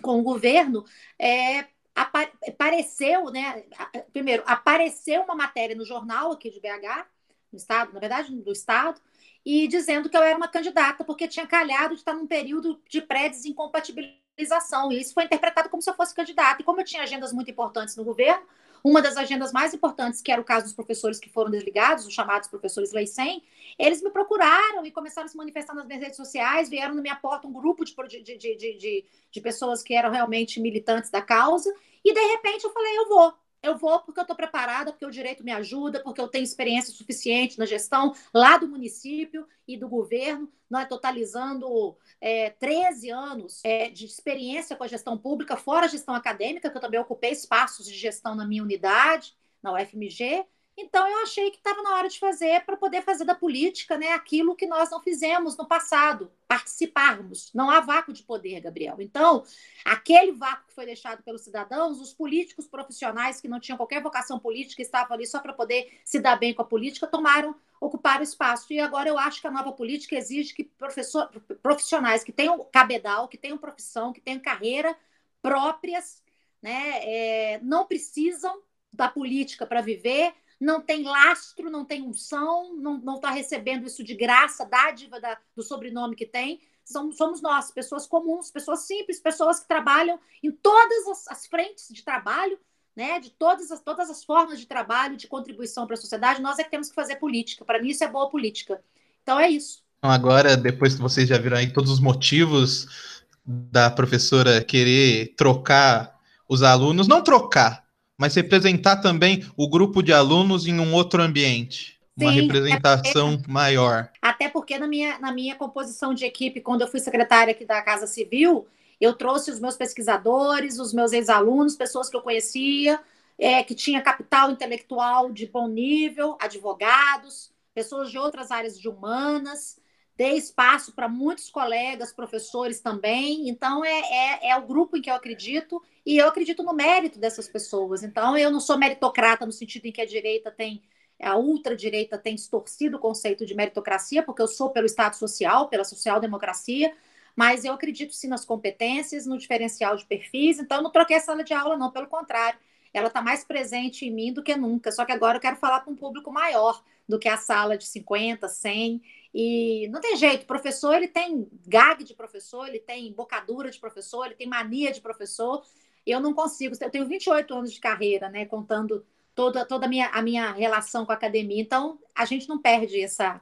com 0.00 0.18
o 0.18 0.22
governo, 0.22 0.84
é, 1.18 1.66
apareceu, 1.94 3.30
né? 3.30 3.64
Primeiro, 4.12 4.42
apareceu 4.46 5.22
uma 5.22 5.34
matéria 5.34 5.74
no 5.74 5.84
jornal 5.84 6.32
aqui 6.32 6.50
de 6.50 6.60
BH, 6.60 7.06
no 7.52 7.56
estado, 7.58 7.92
na 7.92 8.00
verdade, 8.00 8.34
do 8.34 8.52
estado, 8.52 9.00
e 9.44 9.68
dizendo 9.68 10.10
que 10.10 10.16
eu 10.16 10.22
era 10.22 10.36
uma 10.36 10.48
candidata, 10.48 11.04
porque 11.04 11.28
tinha 11.28 11.46
calhado 11.46 11.94
de 11.94 12.00
estar 12.00 12.12
num 12.12 12.26
período 12.26 12.82
de 12.88 13.00
pré-desincompatibilização. 13.00 14.90
E 14.90 15.00
isso 15.00 15.14
foi 15.14 15.24
interpretado 15.24 15.68
como 15.68 15.82
se 15.82 15.88
eu 15.88 15.94
fosse 15.94 16.14
candidata. 16.14 16.60
E 16.60 16.64
como 16.64 16.80
eu 16.80 16.84
tinha 16.84 17.02
agendas 17.02 17.32
muito 17.32 17.50
importantes 17.50 17.96
no 17.96 18.04
governo, 18.04 18.44
uma 18.82 19.02
das 19.02 19.16
agendas 19.16 19.52
mais 19.52 19.74
importantes, 19.74 20.20
que 20.20 20.30
era 20.30 20.40
o 20.40 20.44
caso 20.44 20.64
dos 20.64 20.74
professores 20.74 21.18
que 21.18 21.28
foram 21.28 21.50
desligados, 21.50 22.06
os 22.06 22.14
chamados 22.14 22.48
professores 22.48 22.92
Lei 22.92 23.06
100, 23.06 23.42
eles 23.78 24.02
me 24.02 24.10
procuraram 24.10 24.84
e 24.84 24.90
começaram 24.90 25.26
a 25.26 25.28
se 25.28 25.36
manifestar 25.36 25.74
nas 25.74 25.86
minhas 25.86 26.02
redes 26.02 26.16
sociais, 26.16 26.68
vieram 26.68 26.94
na 26.94 27.02
minha 27.02 27.16
porta 27.16 27.46
um 27.46 27.52
grupo 27.52 27.84
de, 27.84 27.94
de, 28.22 28.36
de, 28.36 28.56
de, 28.56 29.04
de 29.30 29.40
pessoas 29.40 29.82
que 29.82 29.94
eram 29.94 30.10
realmente 30.10 30.60
militantes 30.60 31.10
da 31.10 31.20
causa, 31.20 31.72
e 32.04 32.12
de 32.12 32.20
repente 32.20 32.64
eu 32.64 32.70
falei, 32.70 32.98
eu 32.98 33.08
vou, 33.08 33.34
eu 33.66 33.76
vou 33.76 34.00
porque 34.00 34.20
eu 34.20 34.22
estou 34.22 34.36
preparada, 34.36 34.92
porque 34.92 35.06
o 35.06 35.10
direito 35.10 35.44
me 35.44 35.52
ajuda, 35.52 36.02
porque 36.02 36.20
eu 36.20 36.28
tenho 36.28 36.44
experiência 36.44 36.92
suficiente 36.92 37.58
na 37.58 37.66
gestão 37.66 38.14
lá 38.32 38.56
do 38.56 38.68
município 38.68 39.46
e 39.66 39.76
do 39.76 39.88
governo, 39.88 40.50
nós 40.70 40.88
totalizando 40.88 41.96
é, 42.20 42.50
13 42.50 43.10
anos 43.10 43.60
é, 43.64 43.88
de 43.88 44.04
experiência 44.04 44.76
com 44.76 44.84
a 44.84 44.88
gestão 44.88 45.18
pública, 45.18 45.56
fora 45.56 45.86
a 45.86 45.88
gestão 45.88 46.14
acadêmica, 46.14 46.70
que 46.70 46.76
eu 46.76 46.80
também 46.80 47.00
ocupei 47.00 47.30
espaços 47.30 47.86
de 47.86 47.94
gestão 47.94 48.34
na 48.34 48.46
minha 48.46 48.62
unidade, 48.62 49.36
na 49.62 49.72
UFMG, 49.72 50.44
então 50.76 51.08
eu 51.08 51.22
achei 51.22 51.50
que 51.50 51.56
estava 51.56 51.82
na 51.82 51.94
hora 51.94 52.08
de 52.08 52.18
fazer 52.18 52.62
para 52.64 52.76
poder 52.76 53.02
fazer 53.02 53.24
da 53.24 53.34
política, 53.34 53.96
né, 53.96 54.12
aquilo 54.12 54.54
que 54.54 54.66
nós 54.66 54.90
não 54.90 55.00
fizemos 55.00 55.56
no 55.56 55.66
passado, 55.66 56.30
participarmos. 56.46 57.50
Não 57.54 57.70
há 57.70 57.80
vácuo 57.80 58.12
de 58.12 58.22
poder, 58.22 58.60
Gabriel. 58.60 58.96
Então, 59.00 59.42
aquele 59.84 60.32
vácuo 60.32 60.66
que 60.66 60.74
foi 60.74 60.84
deixado 60.84 61.22
pelos 61.22 61.40
cidadãos, 61.42 61.98
os 61.98 62.12
políticos 62.12 62.66
profissionais 62.66 63.40
que 63.40 63.48
não 63.48 63.58
tinham 63.58 63.78
qualquer 63.78 64.02
vocação 64.02 64.38
política, 64.38 64.82
estavam 64.82 65.14
ali 65.14 65.26
só 65.26 65.40
para 65.40 65.54
poder 65.54 66.00
se 66.04 66.20
dar 66.20 66.36
bem 66.36 66.52
com 66.52 66.60
a 66.60 66.66
política, 66.66 67.06
tomaram, 67.06 67.54
ocuparam 67.80 68.22
espaço. 68.22 68.70
E 68.72 68.78
agora 68.78 69.08
eu 69.08 69.18
acho 69.18 69.40
que 69.40 69.46
a 69.46 69.50
nova 69.50 69.72
política 69.72 70.14
exige 70.14 70.52
que 70.52 70.64
professor, 70.64 71.30
profissionais 71.62 72.22
que 72.22 72.32
tenham 72.32 72.62
cabedal, 72.70 73.28
que 73.28 73.38
tenham 73.38 73.56
profissão, 73.56 74.12
que 74.12 74.20
tenham 74.20 74.40
carreira 74.40 74.94
próprias, 75.40 76.22
né, 76.60 77.00
é, 77.02 77.60
não 77.62 77.86
precisam 77.86 78.60
da 78.92 79.08
política 79.08 79.66
para 79.66 79.80
viver, 79.80 80.34
não 80.60 80.80
tem 80.80 81.04
lastro, 81.04 81.70
não 81.70 81.84
tem 81.84 82.02
unção, 82.02 82.74
não 82.76 83.16
está 83.16 83.30
recebendo 83.30 83.86
isso 83.86 84.02
de 84.02 84.14
graça, 84.14 84.64
dádiva 84.64 85.20
da, 85.20 85.38
do 85.54 85.62
sobrenome 85.62 86.16
que 86.16 86.26
tem. 86.26 86.60
Somos, 86.84 87.16
somos 87.16 87.42
nós, 87.42 87.70
pessoas 87.70 88.06
comuns, 88.06 88.50
pessoas 88.50 88.86
simples, 88.86 89.20
pessoas 89.20 89.60
que 89.60 89.68
trabalham 89.68 90.18
em 90.42 90.50
todas 90.50 91.08
as, 91.08 91.28
as 91.28 91.46
frentes 91.46 91.88
de 91.90 92.02
trabalho, 92.02 92.58
né, 92.94 93.20
de 93.20 93.30
todas 93.30 93.70
as, 93.70 93.80
todas 93.80 94.08
as 94.08 94.24
formas 94.24 94.58
de 94.58 94.66
trabalho, 94.66 95.16
de 95.16 95.26
contribuição 95.26 95.86
para 95.86 95.94
a 95.94 95.98
sociedade, 95.98 96.40
nós 96.40 96.58
é 96.58 96.64
que 96.64 96.70
temos 96.70 96.88
que 96.88 96.94
fazer 96.94 97.16
política. 97.16 97.64
Para 97.64 97.82
mim, 97.82 97.88
isso 97.88 98.04
é 98.04 98.08
boa 98.08 98.30
política. 98.30 98.82
Então, 99.22 99.38
é 99.38 99.50
isso. 99.50 99.82
Então, 99.98 100.10
agora, 100.10 100.56
depois 100.56 100.94
que 100.94 101.02
vocês 101.02 101.28
já 101.28 101.36
viram 101.36 101.58
aí 101.58 101.72
todos 101.72 101.90
os 101.90 102.00
motivos 102.00 103.24
da 103.44 103.90
professora 103.90 104.64
querer 104.64 105.34
trocar 105.36 106.18
os 106.48 106.62
alunos, 106.62 107.08
não 107.08 107.22
trocar, 107.22 107.85
mas 108.18 108.34
representar 108.34 108.96
também 108.96 109.44
o 109.56 109.68
grupo 109.68 110.02
de 110.02 110.12
alunos 110.12 110.66
em 110.66 110.78
um 110.80 110.94
outro 110.94 111.22
ambiente. 111.22 111.96
Uma 112.16 112.32
Sim, 112.32 112.40
representação 112.40 113.34
até, 113.34 113.52
maior. 113.52 114.10
Até 114.22 114.48
porque 114.48 114.78
na 114.78 114.86
minha, 114.86 115.18
na 115.18 115.32
minha 115.32 115.54
composição 115.54 116.14
de 116.14 116.24
equipe, 116.24 116.62
quando 116.62 116.80
eu 116.80 116.88
fui 116.88 116.98
secretária 116.98 117.52
aqui 117.52 117.66
da 117.66 117.82
Casa 117.82 118.06
Civil, 118.06 118.66
eu 118.98 119.12
trouxe 119.12 119.50
os 119.50 119.60
meus 119.60 119.76
pesquisadores, 119.76 120.78
os 120.78 120.94
meus 120.94 121.12
ex-alunos, 121.12 121.76
pessoas 121.76 122.08
que 122.08 122.16
eu 122.16 122.22
conhecia, 122.22 122.98
é, 123.38 123.62
que 123.62 123.74
tinha 123.74 124.00
capital 124.00 124.50
intelectual 124.50 125.30
de 125.30 125.46
bom 125.46 125.68
nível, 125.68 126.38
advogados, 126.40 127.50
pessoas 127.74 128.10
de 128.10 128.16
outras 128.16 128.50
áreas 128.50 128.80
de 128.80 128.88
humanas, 128.88 129.78
dei 130.16 130.36
espaço 130.36 130.92
para 130.92 131.08
muitos 131.08 131.50
colegas, 131.50 132.12
professores 132.12 132.80
também. 132.80 133.48
Então, 133.48 133.84
é, 133.84 134.00
é, 134.00 134.50
é, 134.50 134.56
o 134.56 134.66
grupo 134.66 134.96
em 134.96 135.02
que 135.02 135.10
eu 135.10 135.14
acredito 135.14 135.82
e 136.04 136.16
eu 136.16 136.28
acredito 136.28 136.62
no 136.62 136.72
mérito 136.72 137.18
dessas 137.18 137.48
pessoas. 137.48 138.02
Então, 138.02 138.36
eu 138.36 138.50
não 138.50 138.60
sou 138.60 138.78
meritocrata 138.78 139.44
no 139.44 139.52
sentido 139.52 139.86
em 139.86 139.92
que 139.92 140.00
a 140.00 140.06
direita 140.06 140.50
tem, 140.50 140.82
a 141.20 141.36
ultradireita 141.36 142.16
tem 142.16 142.34
distorcido 142.34 142.96
o 142.96 143.00
conceito 143.00 143.44
de 143.44 143.54
meritocracia, 143.54 144.22
porque 144.22 144.40
eu 144.40 144.48
sou 144.48 144.70
pelo 144.70 144.86
Estado 144.86 145.16
social, 145.16 145.68
pela 145.68 145.84
social-democracia, 145.84 146.94
mas 147.34 147.64
eu 147.66 147.74
acredito 147.74 148.14
sim 148.14 148.28
nas 148.28 148.44
competências, 148.44 149.26
no 149.26 149.36
diferencial 149.36 149.96
de 149.96 150.06
perfis. 150.06 150.58
Então, 150.58 150.78
eu 150.78 150.82
não 150.82 150.90
troquei 150.90 151.16
a 151.16 151.20
sala 151.20 151.44
de 151.44 151.52
aula, 151.52 151.76
não, 151.76 151.90
pelo 151.90 152.06
contrário 152.06 152.58
ela 152.96 153.08
está 153.08 153.20
mais 153.20 153.44
presente 153.44 154.06
em 154.06 154.10
mim 154.10 154.32
do 154.32 154.42
que 154.42 154.56
nunca. 154.56 154.90
Só 154.90 155.04
que 155.04 155.12
agora 155.12 155.36
eu 155.36 155.40
quero 155.40 155.56
falar 155.56 155.80
com 155.80 155.90
um 155.90 155.96
público 155.96 156.32
maior 156.32 156.82
do 157.08 157.18
que 157.18 157.28
a 157.28 157.36
sala 157.36 157.76
de 157.76 157.86
50, 157.86 158.48
100. 158.48 159.02
E 159.34 159.88
não 159.88 160.00
tem 160.00 160.16
jeito, 160.16 160.46
professor 160.46 160.94
ele 160.94 161.08
tem 161.08 161.46
gag 161.66 162.02
de 162.02 162.14
professor, 162.14 162.66
ele 162.66 162.78
tem 162.78 163.12
bocadura 163.12 163.70
de 163.70 163.78
professor, 163.78 164.26
ele 164.26 164.34
tem 164.34 164.46
mania 164.46 164.92
de 164.92 165.00
professor. 165.00 165.62
Eu 166.06 166.20
não 166.20 166.32
consigo, 166.32 166.74
eu 166.80 166.90
tenho 166.90 167.06
28 167.06 167.54
anos 167.54 167.72
de 167.72 167.80
carreira, 167.80 168.28
né, 168.30 168.46
contando 168.46 169.04
toda, 169.34 169.64
toda 169.66 169.86
a, 169.86 169.88
minha, 169.88 170.08
a 170.08 170.22
minha 170.22 170.52
relação 170.52 171.04
com 171.04 171.12
a 171.12 171.14
academia. 171.14 171.60
Então, 171.60 171.98
a 172.14 172.24
gente 172.24 172.48
não 172.48 172.58
perde 172.58 173.00
essa, 173.00 173.40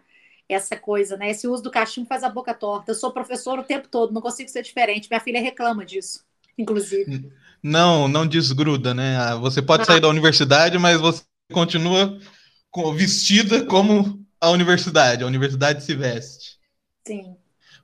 essa 0.49 0.76
coisa, 0.76 1.16
né? 1.16 1.30
Esse 1.30 1.47
uso 1.47 1.62
do 1.62 1.71
cachimbo 1.71 2.09
faz 2.09 2.25
a 2.25 2.28
boca 2.28 2.52
torta. 2.52 2.90
Eu 2.90 2.94
sou 2.94 3.12
professor 3.12 3.59
o 3.59 3.64
tempo 3.64 3.88
todo, 3.88 4.12
não 4.12 4.21
consigo 4.21 4.50
ser 4.50 4.62
diferente. 4.62 5.09
Minha 5.09 5.21
filha 5.21 5.40
reclama 5.40 5.85
disso, 5.85 6.25
inclusive. 6.59 7.30
Não, 7.62 8.09
não 8.09 8.26
desgruda, 8.26 8.92
né? 8.92 9.16
Você 9.40 9.62
pode 9.62 9.87
sair 9.87 10.00
da 10.00 10.09
universidade, 10.11 10.78
mas 10.78 11.00
você 11.00 11.23
continua 11.52 12.18
vestida 12.95 13.64
como 13.64 14.25
a 14.40 14.50
universidade. 14.50 15.23
A 15.23 15.26
universidade 15.26 15.85
se 15.85 15.95
veste. 15.95 16.59
Sim. 17.07 17.37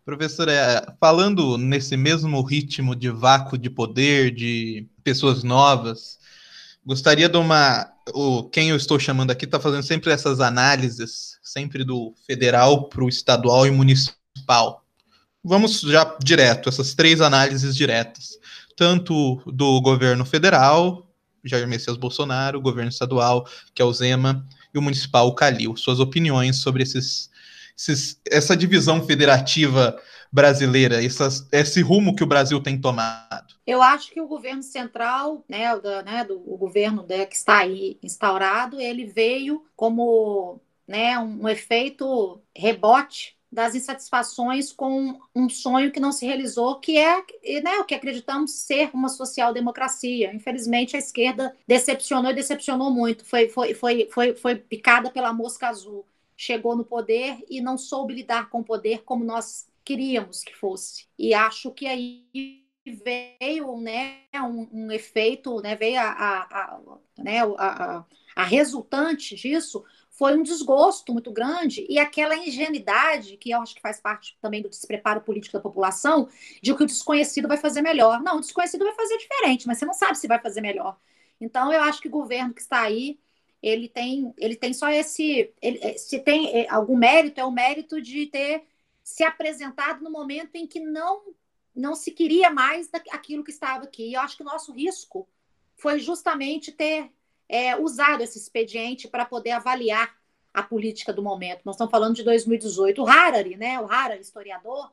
Professora, 0.04 0.52
é, 0.52 0.94
falando 0.98 1.56
nesse 1.56 1.96
mesmo 1.96 2.40
ritmo 2.42 2.96
de 2.96 3.10
vácuo 3.10 3.56
de 3.56 3.70
poder, 3.70 4.34
de 4.34 4.88
pessoas 5.04 5.44
novas, 5.44 6.18
gostaria 6.84 7.28
de 7.28 7.36
uma. 7.36 7.92
O, 8.12 8.44
quem 8.44 8.70
eu 8.70 8.76
estou 8.76 8.98
chamando 8.98 9.30
aqui 9.30 9.44
está 9.44 9.60
fazendo 9.60 9.82
sempre 9.82 10.10
essas 10.10 10.40
análises, 10.40 11.38
sempre 11.42 11.84
do 11.84 12.14
federal 12.26 12.88
para 12.88 13.04
o 13.04 13.08
estadual 13.08 13.66
e 13.66 13.70
municipal. 13.70 14.84
Vamos 15.44 15.80
já 15.80 16.16
direto, 16.22 16.68
essas 16.68 16.94
três 16.94 17.20
análises 17.20 17.76
diretas 17.76 18.40
tanto 18.80 19.42
do 19.44 19.78
governo 19.82 20.24
federal, 20.24 21.06
Jair 21.44 21.68
Messias 21.68 21.98
Bolsonaro, 21.98 22.62
governo 22.62 22.88
estadual, 22.88 23.46
que 23.74 23.82
é 23.82 23.84
o 23.84 23.92
Zema, 23.92 24.42
e 24.72 24.78
o 24.78 24.82
municipal, 24.82 25.34
Calil. 25.34 25.76
Suas 25.76 26.00
opiniões 26.00 26.56
sobre 26.56 26.82
esses, 26.82 27.30
esses, 27.76 28.20
essa 28.30 28.56
divisão 28.56 29.04
federativa 29.04 30.00
brasileira, 30.32 31.04
essas, 31.04 31.46
esse 31.50 31.82
rumo 31.82 32.14
que 32.14 32.22
o 32.22 32.26
Brasil 32.26 32.60
tem 32.62 32.80
tomado? 32.80 33.54
Eu 33.66 33.82
acho 33.82 34.10
que 34.12 34.20
o 34.20 34.28
governo 34.28 34.62
central, 34.62 35.44
né, 35.48 35.76
da, 35.78 36.02
né, 36.02 36.24
do, 36.24 36.36
o 36.46 36.56
governo 36.56 37.04
que 37.04 37.36
está 37.36 37.58
aí 37.58 37.98
instaurado, 38.02 38.80
ele 38.80 39.06
veio 39.06 39.64
como 39.74 40.60
né, 40.86 41.18
um, 41.18 41.42
um 41.42 41.48
efeito 41.48 42.40
rebote 42.56 43.36
das 43.50 43.74
insatisfações 43.74 44.72
com 44.72 45.18
um 45.34 45.48
sonho 45.48 45.90
que 45.90 45.98
não 45.98 46.12
se 46.12 46.24
realizou, 46.24 46.76
que 46.76 46.96
é 46.96 47.16
né, 47.62 47.78
o 47.78 47.84
que 47.84 47.94
acreditamos 47.94 48.52
ser 48.52 48.90
uma 48.94 49.08
social-democracia. 49.08 50.32
Infelizmente, 50.32 50.94
a 50.94 50.98
esquerda 50.98 51.56
decepcionou 51.66 52.30
e 52.30 52.34
decepcionou 52.34 52.90
muito. 52.90 53.24
Foi, 53.24 53.48
foi, 53.48 53.74
foi, 53.74 54.08
foi, 54.12 54.34
foi 54.36 54.54
picada 54.54 55.10
pela 55.10 55.32
mosca 55.32 55.68
azul. 55.68 56.06
Chegou 56.36 56.76
no 56.76 56.84
poder 56.84 57.38
e 57.50 57.60
não 57.60 57.76
soube 57.76 58.14
lidar 58.14 58.48
com 58.48 58.60
o 58.60 58.64
poder 58.64 59.02
como 59.02 59.24
nós 59.24 59.66
queríamos 59.84 60.42
que 60.44 60.54
fosse. 60.54 61.06
E 61.18 61.34
acho 61.34 61.72
que 61.72 61.86
aí 61.86 62.60
veio 63.04 63.76
né, 63.78 64.20
um, 64.34 64.68
um 64.72 64.92
efeito, 64.92 65.60
né, 65.60 65.74
veio 65.74 65.98
a, 65.98 66.04
a, 66.04 66.40
a, 66.42 66.80
né, 67.18 67.40
a, 67.58 68.04
a 68.36 68.44
resultante 68.44 69.34
disso 69.34 69.84
foi 70.20 70.36
um 70.36 70.42
desgosto 70.42 71.14
muito 71.14 71.32
grande 71.32 71.86
e 71.88 71.98
aquela 71.98 72.36
ingenuidade, 72.36 73.38
que 73.38 73.52
eu 73.52 73.62
acho 73.62 73.74
que 73.74 73.80
faz 73.80 73.98
parte 74.02 74.36
também 74.38 74.60
do 74.60 74.68
despreparo 74.68 75.22
político 75.22 75.54
da 75.54 75.62
população, 75.62 76.28
de 76.60 76.74
que 76.74 76.82
o 76.82 76.86
desconhecido 76.86 77.48
vai 77.48 77.56
fazer 77.56 77.80
melhor. 77.80 78.22
Não, 78.22 78.36
o 78.36 78.40
desconhecido 78.40 78.84
vai 78.84 78.94
fazer 78.94 79.16
diferente, 79.16 79.66
mas 79.66 79.78
você 79.78 79.86
não 79.86 79.94
sabe 79.94 80.18
se 80.18 80.28
vai 80.28 80.38
fazer 80.38 80.60
melhor. 80.60 80.98
Então, 81.40 81.72
eu 81.72 81.80
acho 81.80 82.02
que 82.02 82.08
o 82.08 82.10
governo 82.10 82.52
que 82.52 82.60
está 82.60 82.82
aí, 82.82 83.18
ele 83.62 83.88
tem, 83.88 84.34
ele 84.36 84.56
tem 84.56 84.74
só 84.74 84.90
esse. 84.90 85.54
Ele, 85.62 85.78
eh, 85.80 85.96
se 85.96 86.18
tem 86.18 86.54
eh, 86.54 86.66
algum 86.68 86.98
mérito, 86.98 87.40
é 87.40 87.44
o 87.46 87.50
mérito 87.50 87.98
de 87.98 88.26
ter 88.26 88.64
se 89.02 89.24
apresentado 89.24 90.04
no 90.04 90.10
momento 90.10 90.54
em 90.54 90.66
que 90.66 90.80
não, 90.80 91.34
não 91.74 91.94
se 91.94 92.10
queria 92.10 92.50
mais 92.50 92.90
aquilo 93.10 93.42
que 93.42 93.52
estava 93.52 93.84
aqui. 93.84 94.10
E 94.10 94.12
eu 94.12 94.20
acho 94.20 94.36
que 94.36 94.42
o 94.42 94.46
nosso 94.46 94.70
risco 94.70 95.26
foi 95.76 95.98
justamente 95.98 96.72
ter 96.72 97.10
é, 97.50 97.76
usado 97.76 98.22
esse 98.22 98.38
expediente 98.38 99.08
para 99.08 99.24
poder 99.24 99.50
avaliar 99.50 100.16
a 100.54 100.62
política 100.62 101.12
do 101.12 101.22
momento. 101.22 101.62
Nós 101.64 101.74
estamos 101.74 101.90
falando 101.90 102.14
de 102.14 102.22
2018. 102.22 103.02
O 103.02 103.08
Harari, 103.08 103.56
né, 103.56 103.78
o 103.80 103.90
Harari, 103.90 104.20
historiador, 104.20 104.92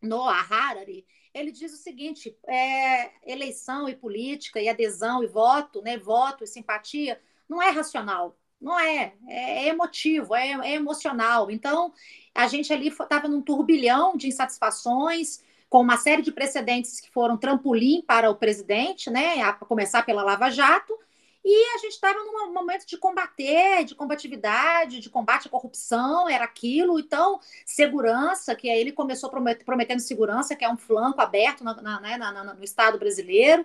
Noah 0.00 0.40
Harari, 0.40 1.06
ele 1.34 1.52
diz 1.52 1.74
o 1.74 1.76
seguinte: 1.76 2.34
é, 2.46 3.10
eleição 3.30 3.86
e 3.88 3.94
política, 3.94 4.60
e 4.60 4.70
adesão 4.70 5.22
e 5.22 5.26
voto, 5.26 5.82
né, 5.82 5.98
voto 5.98 6.44
e 6.44 6.46
simpatia, 6.46 7.20
não 7.46 7.62
é 7.62 7.68
racional, 7.68 8.38
não 8.58 8.80
é, 8.80 9.12
é, 9.28 9.66
é 9.66 9.68
emotivo, 9.68 10.34
é, 10.34 10.52
é, 10.52 10.74
emocional. 10.74 11.50
Então, 11.50 11.92
a 12.34 12.48
gente 12.48 12.72
ali 12.72 12.88
estava 12.88 13.28
num 13.28 13.42
turbilhão 13.42 14.16
de 14.16 14.28
insatisfações, 14.28 15.44
com 15.68 15.82
uma 15.82 15.98
série 15.98 16.22
de 16.22 16.32
precedentes 16.32 17.00
que 17.00 17.10
foram 17.10 17.36
trampolim 17.36 18.00
para 18.00 18.30
o 18.30 18.36
presidente, 18.36 19.10
né, 19.10 19.42
a 19.42 19.52
começar 19.52 20.06
pela 20.06 20.22
Lava 20.22 20.48
Jato, 20.48 20.98
e 21.48 21.76
a 21.76 21.78
gente 21.78 21.92
estava 21.92 22.18
num 22.24 22.52
momento 22.52 22.84
de 22.84 22.96
combater, 22.96 23.84
de 23.84 23.94
combatividade, 23.94 24.98
de 24.98 25.08
combate 25.08 25.46
à 25.46 25.50
corrupção, 25.50 26.28
era 26.28 26.42
aquilo. 26.42 26.98
Então, 26.98 27.38
segurança, 27.64 28.56
que 28.56 28.68
aí 28.68 28.80
ele 28.80 28.90
começou 28.90 29.30
prometendo 29.30 30.00
segurança, 30.00 30.56
que 30.56 30.64
é 30.64 30.68
um 30.68 30.76
flanco 30.76 31.20
aberto 31.20 31.62
na, 31.62 31.80
na, 31.80 32.00
né, 32.00 32.16
na, 32.16 32.52
no 32.52 32.64
Estado 32.64 32.98
brasileiro. 32.98 33.64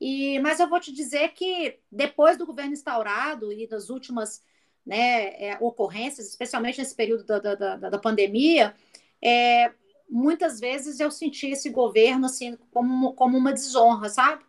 E, 0.00 0.38
mas 0.38 0.60
eu 0.60 0.68
vou 0.68 0.78
te 0.78 0.92
dizer 0.92 1.32
que 1.32 1.80
depois 1.90 2.38
do 2.38 2.46
governo 2.46 2.74
instaurado 2.74 3.52
e 3.52 3.66
das 3.66 3.90
últimas 3.90 4.40
né, 4.86 5.30
é, 5.30 5.58
ocorrências, 5.60 6.28
especialmente 6.28 6.78
nesse 6.78 6.94
período 6.94 7.24
da, 7.24 7.40
da, 7.40 7.54
da, 7.56 7.90
da 7.90 7.98
pandemia, 7.98 8.72
é, 9.20 9.72
muitas 10.08 10.60
vezes 10.60 11.00
eu 11.00 11.10
senti 11.10 11.48
esse 11.48 11.70
governo 11.70 12.26
assim 12.26 12.56
como, 12.70 13.14
como 13.14 13.36
uma 13.36 13.52
desonra, 13.52 14.08
sabe? 14.08 14.44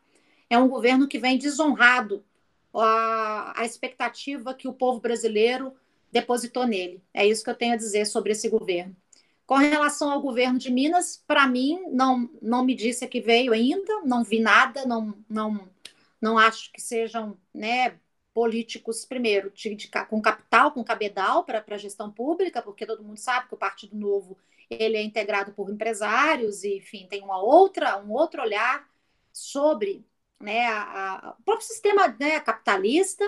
É 0.48 0.60
um 0.60 0.68
governo 0.68 1.08
que 1.08 1.18
vem 1.18 1.40
desonrado 1.40 2.24
a, 2.74 3.54
a 3.62 3.66
expectativa 3.66 4.54
que 4.54 4.68
o 4.68 4.74
povo 4.74 5.00
brasileiro 5.00 5.74
depositou 6.12 6.66
nele. 6.66 7.02
É 7.14 7.26
isso 7.26 7.44
que 7.44 7.50
eu 7.50 7.56
tenho 7.56 7.74
a 7.74 7.78
dizer 7.78 8.06
sobre 8.06 8.32
esse 8.32 8.50
governo. 8.50 8.96
Com 9.46 9.56
relação 9.56 10.12
ao 10.12 10.22
governo 10.22 10.60
de 10.60 10.72
Minas, 10.72 11.24
para 11.26 11.48
mim, 11.48 11.80
não, 11.90 12.30
não 12.42 12.66
me 12.66 12.76
disse 12.76 13.08
que 13.08 13.22
veio 13.22 13.54
ainda, 13.54 14.02
não 14.04 14.24
vi 14.24 14.40
nada, 14.40 14.86
não, 14.86 15.18
não, 15.30 15.70
não 16.22 16.38
acho 16.38 16.72
que 16.74 16.82
sejam 16.82 17.38
né, 17.54 17.98
políticos, 18.34 19.06
primeiro, 19.06 19.50
de, 19.52 19.74
de, 19.74 19.90
com 20.10 20.22
capital, 20.22 20.72
com 20.72 20.84
cabedal 20.84 21.46
para 21.46 21.64
a 21.66 21.78
gestão 21.78 22.12
pública, 22.12 22.62
porque 22.62 22.86
todo 22.86 23.04
mundo 23.04 23.18
sabe 23.18 23.48
que 23.48 23.54
o 23.54 23.58
Partido 23.58 23.96
Novo 23.96 24.38
ele 24.70 24.98
é 24.98 25.02
integrado 25.02 25.54
por 25.54 25.70
empresários 25.70 26.64
e, 26.64 26.78
enfim, 26.78 27.08
tem 27.10 27.24
uma 27.24 27.42
outra, 27.42 27.98
um 27.98 28.12
outro 28.12 28.42
olhar 28.42 28.88
sobre 29.32 30.06
né, 30.40 30.68
a, 30.68 30.82
a, 30.82 31.36
o 31.40 31.44
próprio 31.44 31.68
sistema 31.68 32.16
né, 32.20 32.40
capitalista 32.40 33.24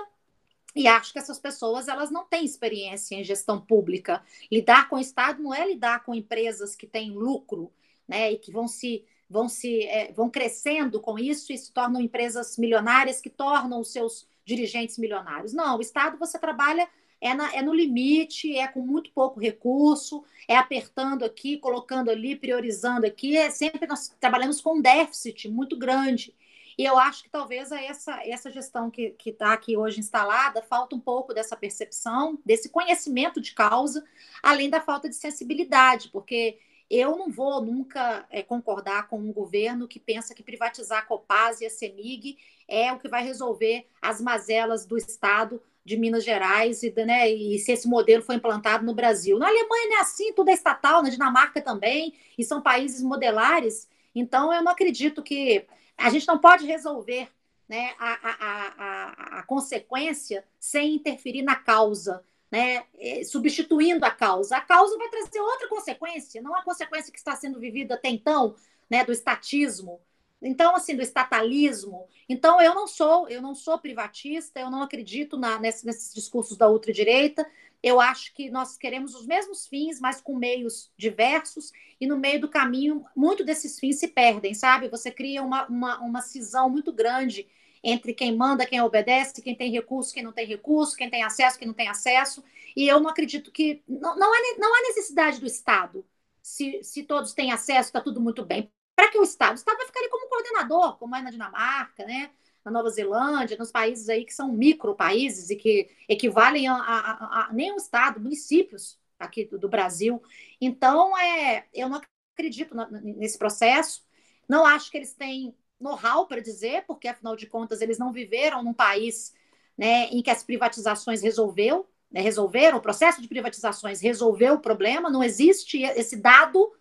e 0.76 0.88
acho 0.88 1.12
que 1.12 1.20
essas 1.20 1.40
pessoas 1.40 1.88
elas 1.88 2.12
não 2.12 2.26
têm 2.26 2.46
experiência 2.46 3.16
em 3.16 3.24
gestão 3.24 3.60
pública. 3.60 4.24
Lidar 4.52 4.88
com 4.88 4.98
o 4.98 5.00
Estado 5.00 5.42
não 5.42 5.54
é 5.54 5.68
lidar 5.68 6.04
com 6.04 6.14
empresas 6.14 6.76
que 6.76 6.86
têm 6.86 7.12
lucro, 7.12 7.72
né, 8.08 8.32
e 8.32 8.38
que 8.38 8.52
vão 8.52 8.68
se 8.68 9.04
vão 9.30 9.48
se 9.48 9.84
é, 9.84 10.12
vão 10.12 10.28
crescendo 10.28 11.00
com 11.00 11.20
isso 11.20 11.54
e 11.54 11.58
se 11.58 11.72
tornam 11.72 12.02
empresas 12.02 12.58
milionárias 12.58 13.22
que 13.22 13.30
tornam 13.30 13.80
os 13.80 13.92
seus 13.92 14.28
dirigentes 14.44 14.98
milionários. 14.98 15.54
Não, 15.54 15.78
o 15.78 15.82
Estado 15.82 16.18
você 16.18 16.40
trabalha 16.40 16.88
é, 17.22 17.34
na, 17.34 17.54
é 17.54 17.62
no 17.62 17.74
limite, 17.74 18.58
é 18.58 18.68
com 18.68 18.82
muito 18.82 19.12
pouco 19.12 19.40
recurso, 19.40 20.24
é 20.48 20.56
apertando 20.56 21.24
aqui, 21.24 21.58
colocando 21.58 22.10
ali, 22.10 22.36
priorizando 22.36 23.06
aqui. 23.06 23.38
É 23.38 23.52
sempre 23.52 23.86
nós 23.86 24.16
trabalhamos 24.20 24.62
com 24.62 24.78
um 24.78 24.82
déficit 24.82 25.48
muito 25.48 25.78
grande. 25.78 26.34
E 26.80 26.86
eu 26.86 26.98
acho 26.98 27.24
que 27.24 27.30
talvez 27.30 27.74
essa, 27.74 28.26
essa 28.26 28.50
gestão 28.50 28.90
que 28.90 29.14
está 29.26 29.52
aqui 29.52 29.76
hoje 29.76 30.00
instalada 30.00 30.62
falta 30.62 30.96
um 30.96 31.00
pouco 31.00 31.34
dessa 31.34 31.54
percepção, 31.54 32.40
desse 32.46 32.70
conhecimento 32.70 33.42
de 33.42 33.52
causa, 33.54 34.02
além 34.42 34.70
da 34.70 34.80
falta 34.80 35.10
de 35.10 35.16
sensibilidade, 35.16 36.08
porque 36.08 36.58
eu 36.90 37.18
não 37.18 37.30
vou 37.30 37.62
nunca 37.62 38.26
é, 38.30 38.42
concordar 38.42 39.10
com 39.10 39.20
um 39.20 39.34
governo 39.34 39.90
que 39.90 40.00
pensa 40.00 40.34
que 40.34 40.42
privatizar 40.42 41.00
a 41.00 41.02
Copasa 41.02 41.66
e 41.66 41.68
a 41.68 41.70
Semig 41.70 42.38
é 42.66 42.94
o 42.94 42.98
que 42.98 43.10
vai 43.10 43.26
resolver 43.26 43.86
as 44.02 44.22
mazelas 44.22 44.86
do 44.86 44.96
Estado 44.96 45.62
de 45.84 45.98
Minas 45.98 46.24
Gerais 46.24 46.82
e, 46.82 46.94
né, 47.04 47.30
e 47.30 47.60
se 47.60 47.74
esse 47.74 47.90
modelo 47.90 48.24
foi 48.24 48.36
implantado 48.36 48.86
no 48.86 48.96
Brasil. 48.96 49.38
Na 49.38 49.50
Alemanha 49.50 49.90
não 49.90 49.98
é 49.98 50.00
assim, 50.00 50.32
tudo 50.32 50.48
é 50.48 50.54
estatal, 50.54 51.04
na 51.04 51.10
Dinamarca 51.10 51.60
também, 51.60 52.14
e 52.38 52.44
são 52.46 52.62
países 52.62 53.04
modelares. 53.04 53.90
Então, 54.16 54.54
eu 54.54 54.64
não 54.64 54.72
acredito 54.72 55.22
que 55.22 55.68
a 56.00 56.10
gente 56.10 56.28
não 56.28 56.38
pode 56.38 56.66
resolver 56.66 57.30
né, 57.68 57.94
a, 58.00 58.14
a, 58.14 58.38
a, 58.78 59.40
a 59.40 59.44
consequência 59.44 60.44
sem 60.60 60.96
interferir 60.96 61.44
na 61.44 61.56
causa, 61.56 62.24
né, 62.52 62.84
é, 62.98 63.24
substituindo 63.24 64.04
a 64.04 64.10
causa. 64.10 64.58
A 64.58 64.62
causa 64.62 64.98
vai 64.98 65.08
trazer 65.10 65.40
outra 65.40 65.68
consequência, 65.68 66.42
não 66.42 66.56
a 66.56 66.64
consequência 66.64 67.12
que 67.12 67.20
está 67.20 67.36
sendo 67.36 67.60
vivida 67.60 67.94
até 67.94 68.10
então, 68.10 68.56
né, 68.90 69.04
do 69.04 69.12
estatismo. 69.12 70.00
Então, 70.42 70.74
assim, 70.76 70.96
do 70.96 71.02
estatalismo. 71.02 72.08
Então, 72.28 72.62
eu 72.62 72.74
não 72.74 72.88
sou, 72.88 73.28
eu 73.28 73.42
não 73.42 73.54
sou 73.54 73.78
privatista, 73.78 74.60
eu 74.60 74.70
não 74.70 74.82
acredito 74.82 75.38
na, 75.38 75.60
nesses, 75.60 75.84
nesses 75.84 76.14
discursos 76.14 76.58
da 76.58 76.70
ultradireita. 76.70 77.46
Eu 77.82 78.02
acho 78.02 78.34
que 78.34 78.50
nós 78.50 78.78
queremos 78.78 79.16
os 79.16 79.26
mesmos 79.26 79.68
fins, 79.68 80.00
mas 80.00 80.20
com 80.22 80.36
meios 80.36 80.92
diversos, 80.98 81.72
e 82.00 82.06
no 82.08 82.18
meio 82.18 82.42
do 82.42 82.50
caminho, 82.50 83.06
muito 83.16 83.44
desses 83.44 83.80
fins 83.80 84.00
se 84.00 84.08
perdem, 84.10 84.54
sabe? 84.54 84.90
Você 84.90 85.12
cria 85.12 85.42
uma, 85.42 85.66
uma, 85.68 86.00
uma 86.00 86.22
cisão 86.22 86.70
muito 86.70 86.92
grande 86.92 87.48
entre 87.84 88.14
quem 88.14 88.36
manda, 88.36 88.66
quem 88.66 88.82
obedece, 88.82 89.42
quem 89.42 89.56
tem 89.56 89.72
recurso, 89.72 90.14
quem 90.14 90.24
não 90.24 90.34
tem 90.34 90.46
recurso, 90.46 90.96
quem 90.96 91.10
tem 91.10 91.24
acesso, 91.24 91.58
quem 91.58 91.68
não 91.68 91.74
tem 91.74 91.88
acesso. 91.88 92.44
E 92.76 92.88
eu 92.88 93.00
não 93.00 93.10
acredito 93.10 93.52
que. 93.52 93.82
Não, 93.88 94.18
não, 94.18 94.34
há, 94.34 94.38
não 94.58 94.76
há 94.76 94.82
necessidade 94.82 95.40
do 95.40 95.46
Estado. 95.46 96.06
Se, 96.42 96.84
se 96.84 97.04
todos 97.04 97.34
têm 97.34 97.52
acesso, 97.52 97.90
está 97.90 98.02
tudo 98.02 98.20
muito 98.22 98.46
bem. 98.46 98.70
Para 98.96 99.10
que 99.10 99.18
o 99.18 99.24
Estado? 99.24 99.52
O 99.54 99.56
Estado 99.56 99.78
vai 99.78 99.86
ficar 99.86 100.00
ali 100.00 100.10
como 100.10 100.28
coordenador, 100.28 100.98
como 100.98 101.16
é 101.16 101.22
na 101.22 101.32
Dinamarca, 101.32 102.06
né? 102.06 102.32
Na 102.64 102.72
Nova 102.72 102.90
Zelândia, 102.90 103.58
nos 103.58 103.72
países 103.72 104.10
aí 104.10 104.26
que 104.26 104.34
são 104.34 104.52
micro 104.52 104.96
países 104.96 105.50
e 105.50 105.56
que 105.56 105.90
equivalem 106.08 106.68
a, 106.68 106.76
a, 106.76 107.50
a, 107.50 107.50
estado, 107.78 108.20
municípios 108.20 109.00
aqui 109.18 109.46
do, 109.46 109.58
do, 109.58 109.70
Brasil. 109.70 110.22
Então, 110.60 111.18
é, 111.18 111.66
eu 111.74 111.90
não 111.90 112.02
acredito 112.34 112.76
na, 112.76 112.90
nesse 112.90 113.38
processo. 113.38 114.04
Não 114.48 114.66
acho 114.66 114.90
que 114.90 114.98
eles 114.98 115.14
têm 115.14 115.56
know-how 115.80 116.28
para 116.28 116.42
dizer, 116.42 116.84
porque 116.86 117.08
afinal 117.08 117.36
de 117.36 117.48
contas 117.48 117.82
eles 117.82 117.98
não 117.98 118.12
viveram 118.12 118.64
num 118.64 118.74
país 118.74 119.34
né, 119.78 120.06
em 120.08 120.22
que 120.22 120.30
as 120.30 120.44
privatizações 120.44 121.22
resolveu, 121.22 121.90
né, 122.12 122.20
resolveram 122.22 122.78
o 122.78 122.82
processo 122.82 123.22
de 123.22 123.28
privatizações 123.28 124.02
resolveu 124.02 124.56
o 124.56 124.60
problema. 124.60 125.10
Não 125.10 125.24
existe 125.24 125.82
esse 125.84 126.18
dado 126.18 126.74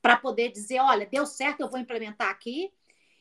para 0.00 0.16
poder 0.16 0.52
dizer, 0.52 0.80
olha, 0.80 1.06
deu 1.06 1.26
certo, 1.26 1.60
eu 1.60 1.68
vou 1.68 1.80
implementar 1.80 2.28
aqui. 2.28 2.72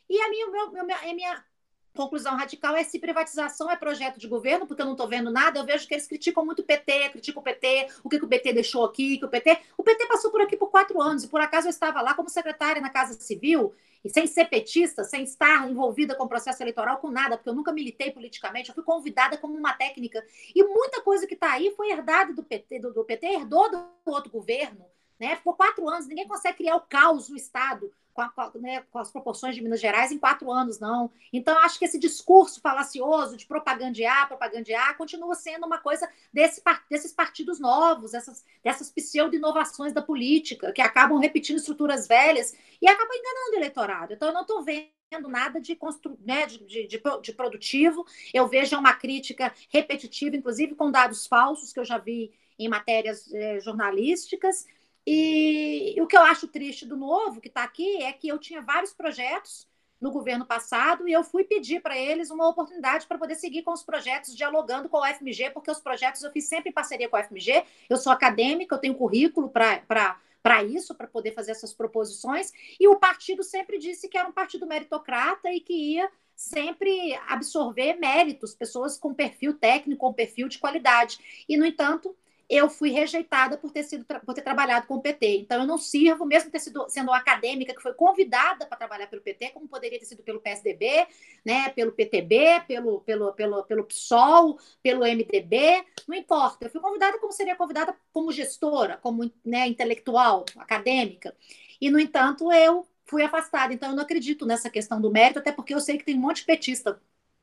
E 0.09 0.21
a 0.21 0.29
minha, 0.29 0.47
meu, 0.51 0.81
a 0.81 1.13
minha 1.13 1.45
conclusão 1.93 2.35
radical 2.35 2.75
é 2.75 2.83
se 2.83 2.99
privatização 2.99 3.69
é 3.69 3.75
projeto 3.75 4.19
de 4.19 4.27
governo, 4.27 4.65
porque 4.65 4.81
eu 4.81 4.85
não 4.85 4.93
estou 4.93 5.07
vendo 5.07 5.31
nada, 5.31 5.59
eu 5.59 5.65
vejo 5.65 5.87
que 5.87 5.93
eles 5.93 6.07
criticam 6.07 6.45
muito 6.45 6.59
o 6.61 6.65
PT, 6.65 7.09
criticam 7.09 7.41
o 7.41 7.43
PT, 7.43 7.87
o 8.03 8.09
que, 8.09 8.19
que 8.19 8.25
o 8.25 8.27
PT 8.27 8.53
deixou 8.53 8.83
aqui, 8.83 9.17
que 9.17 9.25
o 9.25 9.29
PT. 9.29 9.59
O 9.77 9.83
PT 9.83 10.07
passou 10.07 10.31
por 10.31 10.41
aqui 10.41 10.57
por 10.57 10.69
quatro 10.69 11.01
anos, 11.01 11.23
e 11.23 11.27
por 11.27 11.39
acaso 11.39 11.67
eu 11.67 11.71
estava 11.71 12.01
lá 12.01 12.13
como 12.13 12.29
secretária 12.29 12.81
na 12.81 12.89
Casa 12.89 13.13
Civil, 13.13 13.73
e 14.03 14.09
sem 14.09 14.27
ser 14.27 14.45
petista, 14.45 15.03
sem 15.03 15.23
estar 15.23 15.69
envolvida 15.69 16.15
com 16.15 16.25
o 16.25 16.27
processo 16.27 16.61
eleitoral, 16.61 16.97
com 16.97 17.09
nada, 17.09 17.37
porque 17.37 17.49
eu 17.49 17.55
nunca 17.55 17.71
militei 17.71 18.11
politicamente, 18.11 18.69
eu 18.69 18.75
fui 18.75 18.83
convidada 18.83 19.37
como 19.37 19.55
uma 19.55 19.73
técnica. 19.73 20.23
E 20.53 20.63
muita 20.63 21.01
coisa 21.01 21.25
que 21.25 21.35
está 21.35 21.53
aí 21.53 21.71
foi 21.75 21.91
herdada 21.91 22.33
do 22.33 22.43
PT, 22.43 22.79
do, 22.79 22.93
do 22.93 23.05
PT, 23.05 23.25
herdou 23.27 23.71
do 23.71 23.85
outro 24.05 24.29
governo. 24.29 24.85
Né? 25.23 25.37
Ficou 25.37 25.53
quatro 25.53 25.87
anos, 25.87 26.05
ninguém 26.05 26.27
consegue 26.27 26.57
criar 26.57 26.75
o 26.75 26.81
caos 26.81 27.29
no 27.29 27.37
Estado 27.37 27.89
com, 28.13 28.21
a, 28.21 28.51
né, 28.55 28.83
com, 28.91 28.99
as 28.99 29.09
proporções 29.09 29.55
de 29.55 29.61
Minas 29.61 29.79
Gerais 29.79 30.11
em 30.11 30.19
quatro 30.19 30.51
anos, 30.51 30.81
não. 30.81 31.09
Então, 31.31 31.57
acho 31.59 31.79
que 31.79 31.85
esse 31.85 31.97
discurso 31.97 32.59
falacioso 32.59 33.37
de 33.37 33.45
propagandear, 33.45 34.27
propagandear, 34.27 34.97
continua 34.97 35.33
sendo 35.33 35.65
uma 35.65 35.77
coisa 35.77 36.09
desse, 36.31 36.61
desses 36.91 37.13
partidos 37.13 37.57
novos, 37.57 38.13
essas, 38.13 38.43
dessas 38.61 38.91
pseudo-inovações 38.91 39.93
da 39.93 40.01
política, 40.01 40.73
que 40.73 40.81
acabam 40.81 41.17
repetindo 41.17 41.57
estruturas 41.57 42.05
velhas 42.05 42.53
e 42.81 42.87
acabam 42.87 43.17
enganando 43.17 43.51
o 43.51 43.59
eleitorado. 43.59 44.13
Então, 44.13 44.27
eu 44.27 44.33
não 44.33 44.41
estou 44.41 44.61
vendo 44.61 44.91
nada 45.29 45.61
de, 45.61 45.73
constru... 45.73 46.17
né, 46.19 46.45
de, 46.47 46.85
de, 46.85 47.01
de 47.21 47.33
produtivo. 47.33 48.05
Eu 48.33 48.45
vejo 48.49 48.77
uma 48.77 48.93
crítica 48.93 49.53
repetitiva, 49.69 50.35
inclusive 50.35 50.75
com 50.75 50.91
dados 50.91 51.25
falsos, 51.25 51.71
que 51.71 51.79
eu 51.79 51.85
já 51.85 51.97
vi 51.97 52.33
em 52.57 52.69
matérias 52.69 53.31
eh, 53.33 53.59
jornalísticas. 53.59 54.65
E 55.05 55.95
o 56.01 56.07
que 56.07 56.15
eu 56.15 56.21
acho 56.21 56.47
triste 56.47 56.85
do 56.85 56.95
novo, 56.95 57.41
que 57.41 57.49
está 57.49 57.63
aqui, 57.63 58.01
é 58.03 58.13
que 58.13 58.27
eu 58.27 58.39
tinha 58.39 58.61
vários 58.61 58.93
projetos 58.93 59.67
no 59.99 60.11
governo 60.11 60.45
passado 60.45 61.07
e 61.07 61.13
eu 61.13 61.23
fui 61.23 61.45
pedir 61.45 61.81
para 61.81 61.97
eles 61.97 62.29
uma 62.29 62.47
oportunidade 62.47 63.07
para 63.07 63.17
poder 63.17 63.35
seguir 63.35 63.63
com 63.63 63.71
os 63.71 63.83
projetos, 63.83 64.35
dialogando 64.35 64.89
com 64.89 64.97
o 64.97 65.05
FMG, 65.05 65.51
porque 65.51 65.71
os 65.71 65.79
projetos 65.79 66.21
eu 66.23 66.31
fiz 66.31 66.45
sempre 66.45 66.69
em 66.69 66.73
parceria 66.73 67.07
com 67.07 67.15
o 67.15 67.23
FMG. 67.23 67.63
Eu 67.89 67.95
sou 67.95 68.11
acadêmica, 68.11 68.75
eu 68.75 68.79
tenho 68.79 68.95
currículo 68.95 69.49
para 69.49 70.63
isso, 70.67 70.93
para 70.93 71.07
poder 71.07 71.31
fazer 71.31 71.51
essas 71.51 71.73
proposições. 71.73 72.51
E 72.77 72.85
o 72.85 72.97
partido 72.97 73.43
sempre 73.43 73.79
disse 73.79 74.09
que 74.09 74.17
era 74.17 74.27
um 74.27 74.33
partido 74.33 74.67
meritocrata 74.67 75.49
e 75.53 75.61
que 75.61 75.73
ia 75.73 76.09
sempre 76.35 77.17
absorver 77.27 77.93
méritos, 77.93 78.53
pessoas 78.53 78.97
com 78.97 79.13
perfil 79.13 79.53
técnico, 79.53 80.01
com 80.01 80.13
perfil 80.13 80.49
de 80.49 80.59
qualidade. 80.59 81.45
E, 81.47 81.55
no 81.55 81.65
entanto, 81.65 82.13
eu 82.49 82.69
fui 82.69 82.91
rejeitada 82.91 83.57
por 83.57 83.71
ter 83.71 83.83
sido 83.83 84.05
por 84.05 84.33
ter 84.33 84.41
trabalhado 84.41 84.87
com 84.87 84.95
o 84.95 85.01
PT. 85.01 85.37
Então 85.37 85.61
eu 85.61 85.67
não 85.67 85.77
sirvo, 85.77 86.25
mesmo 86.25 86.51
ter 86.51 86.59
sido 86.59 86.87
sendo 86.89 87.09
uma 87.09 87.17
acadêmica 87.17 87.73
que 87.73 87.81
foi 87.81 87.93
convidada 87.93 88.65
para 88.65 88.77
trabalhar 88.77 89.07
pelo 89.07 89.21
PT, 89.21 89.51
como 89.51 89.67
poderia 89.67 89.99
ter 89.99 90.05
sido 90.05 90.23
pelo 90.23 90.39
PSDB, 90.39 91.07
né, 91.45 91.69
pelo 91.69 91.91
PTB, 91.91 92.63
pelo 92.67 93.01
pelo 93.01 93.33
pelo 93.33 93.63
pelo 93.63 93.83
PSOL, 93.85 94.59
pelo 94.81 95.05
MDB, 95.05 95.83
não 96.07 96.15
importa. 96.15 96.65
Eu 96.65 96.69
fui 96.69 96.81
convidada 96.81 97.17
como 97.19 97.31
seria 97.31 97.55
convidada 97.55 97.95
como 98.11 98.31
gestora, 98.31 98.97
como 98.97 99.31
né, 99.45 99.67
intelectual, 99.67 100.45
acadêmica. 100.57 101.35
E 101.79 101.89
no 101.89 101.99
entanto 101.99 102.51
eu 102.51 102.87
fui 103.05 103.23
afastada. 103.23 103.73
Então 103.73 103.89
eu 103.89 103.95
não 103.95 104.03
acredito 104.03 104.45
nessa 104.45 104.69
questão 104.69 104.99
do 105.01 105.11
mérito, 105.11 105.39
até 105.39 105.51
porque 105.51 105.73
eu 105.73 105.79
sei 105.79 105.97
que 105.97 106.05
tem 106.05 106.15
um 106.15 106.21
monte 106.21 106.37
de 106.37 106.45
petista 106.45 107.01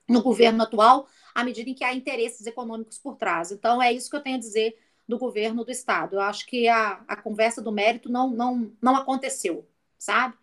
no 0.09 0.23
governo 0.23 0.63
atual, 0.63 1.07
à 1.35 1.45
medida 1.45 1.71
em 1.71 1.75
que 1.75 1.85
há 1.85 1.95
interesses 1.95 2.47
econômicos 2.47 2.99
por 2.99 3.17
trás. 3.17 3.53
Então 3.53 3.81
é 3.81 3.93
isso 3.93 4.11
que 4.11 4.17
eu 4.17 4.23
tenho 4.23 4.37
a 4.37 4.41
dizer 4.41 4.77
do 5.11 5.19
governo 5.19 5.65
do 5.65 5.71
Estado. 5.71 6.17
Eu 6.17 6.21
acho 6.21 6.47
que 6.47 6.69
a, 6.69 7.03
a 7.07 7.17
conversa 7.17 7.61
do 7.61 7.73
mérito 7.73 8.11
não, 8.11 8.31
não, 8.31 8.73
não 8.81 8.97
aconteceu, 8.97 9.69
sabe? 9.99 10.35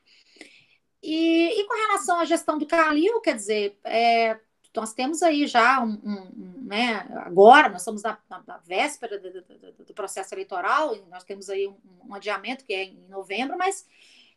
E, 1.01 1.59
e 1.59 1.63
com 1.65 1.73
relação 1.73 2.19
à 2.19 2.25
gestão 2.25 2.57
do 2.57 2.67
Calil, 2.67 3.21
quer 3.21 3.35
dizer, 3.35 3.79
é, 3.83 4.39
nós 4.75 4.93
temos 4.93 5.23
aí 5.23 5.47
já 5.47 5.81
um, 5.81 5.99
um, 6.03 6.21
um, 6.21 6.65
né, 6.65 7.07
agora 7.25 7.69
nós 7.69 7.81
estamos 7.81 8.03
na, 8.03 8.17
na, 8.29 8.43
na 8.45 8.57
véspera 8.57 9.17
do, 9.17 9.41
do, 9.41 9.85
do, 9.85 9.93
processo 9.93 10.35
eleitoral, 10.35 10.95
nós 11.09 11.23
temos 11.23 11.49
aí 11.49 11.67
um, 11.67 12.13
adiamento 12.13 12.65
que 12.65 12.73
é 12.73 12.83
em 12.83 13.07
novembro, 13.07 13.57
mas 13.57 13.87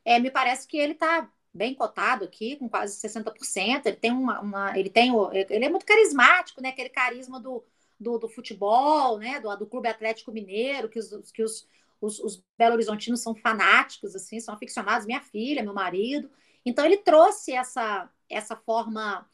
é, 0.05 0.19
me 0.19 0.31
parece 0.31 0.67
que 0.67 0.79
ele 0.79 0.93
está 0.93 1.29
bem 1.53 1.75
cotado 1.75 2.25
aqui, 2.25 2.57
com 2.57 2.69
quase 2.69 2.97
60%. 3.07 3.83
Ele 3.85 3.97
tem 3.97 4.13
uma, 4.13 4.41
uma, 4.41 4.79
ele 4.79 4.89
tem 4.89 5.13
ele 5.33 5.65
é 5.65 5.69
muito 5.69 5.85
carismático, 5.85 6.63
né? 6.63 6.69
Aquele 6.69 6.89
carisma 6.89 7.41
do, 7.41 7.65
do, 8.01 8.19
do 8.19 8.29
futebol, 8.29 9.19
né? 9.19 9.39
Do, 9.39 9.55
do 9.57 9.67
Clube 9.67 9.89
Atlético 9.89 10.33
Mineiro, 10.33 10.89
que 10.89 10.99
os, 10.99 11.31
que 11.33 11.43
os, 11.43 11.69
os, 12.01 12.19
os 12.19 12.43
Belo 12.57 12.75
Horizontinos 12.75 13.21
são 13.21 13.35
fanáticos, 13.35 14.17
assim, 14.17 14.41
são 14.41 14.55
aficionados, 14.55 15.07
minha 15.07 15.21
filha, 15.21 15.63
meu 15.63 15.75
marido. 15.75 16.31
Então 16.65 16.85
ele 16.85 16.97
trouxe 16.97 17.53
essa, 17.53 18.09
essa 18.29 18.57
forma, 18.57 19.29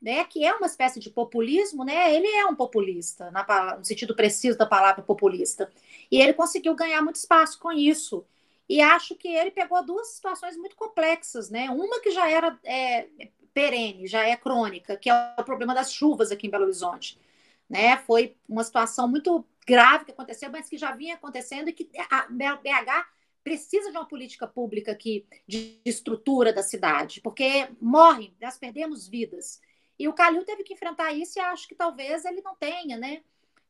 né, 0.00 0.24
que 0.24 0.44
é 0.44 0.54
uma 0.54 0.66
espécie 0.66 1.00
de 1.00 1.10
populismo, 1.10 1.84
né? 1.84 2.14
Ele 2.14 2.28
é 2.28 2.46
um 2.46 2.54
populista, 2.54 3.30
na, 3.32 3.76
no 3.76 3.84
sentido 3.84 4.14
preciso 4.14 4.56
da 4.56 4.66
palavra 4.66 5.02
populista. 5.02 5.70
E 6.10 6.20
ele 6.20 6.32
conseguiu 6.32 6.74
ganhar 6.76 7.02
muito 7.02 7.16
espaço 7.16 7.58
com 7.58 7.72
isso. 7.72 8.24
E 8.68 8.80
acho 8.80 9.14
que 9.16 9.28
ele 9.28 9.50
pegou 9.50 9.84
duas 9.84 10.08
situações 10.08 10.56
muito 10.56 10.76
complexas, 10.76 11.50
né? 11.50 11.70
Uma 11.70 12.00
que 12.00 12.10
já 12.10 12.28
era 12.28 12.58
é, 12.64 13.08
perene, 13.54 14.06
já 14.06 14.26
é 14.26 14.36
crônica, 14.36 14.96
que 14.96 15.10
é 15.10 15.34
o 15.38 15.44
problema 15.44 15.74
das 15.74 15.92
chuvas 15.92 16.30
aqui 16.30 16.46
em 16.46 16.50
Belo 16.50 16.64
Horizonte 16.64 17.18
né? 17.68 17.96
Foi 17.98 18.36
uma 18.48 18.64
situação 18.64 19.08
muito 19.08 19.44
grave 19.66 20.04
que 20.04 20.12
aconteceu, 20.12 20.50
mas 20.50 20.68
que 20.68 20.78
já 20.78 20.92
vinha 20.92 21.14
acontecendo 21.14 21.68
e 21.68 21.72
que 21.72 21.90
a 22.10 22.26
BH 22.28 23.06
precisa 23.42 23.90
de 23.90 23.96
uma 23.96 24.06
política 24.06 24.46
pública 24.46 24.92
aqui 24.92 25.24
de 25.46 25.80
estrutura 25.84 26.52
da 26.52 26.62
cidade, 26.62 27.20
porque 27.20 27.68
morrem, 27.80 28.34
nós 28.40 28.58
perdemos 28.58 29.06
vidas. 29.06 29.60
E 29.98 30.08
o 30.08 30.12
Calil 30.12 30.44
teve 30.44 30.62
que 30.62 30.74
enfrentar 30.74 31.12
isso 31.12 31.38
e 31.38 31.42
acho 31.42 31.68
que 31.68 31.74
talvez 31.74 32.24
ele 32.24 32.42
não 32.42 32.54
tenha, 32.56 32.96
né? 32.96 33.22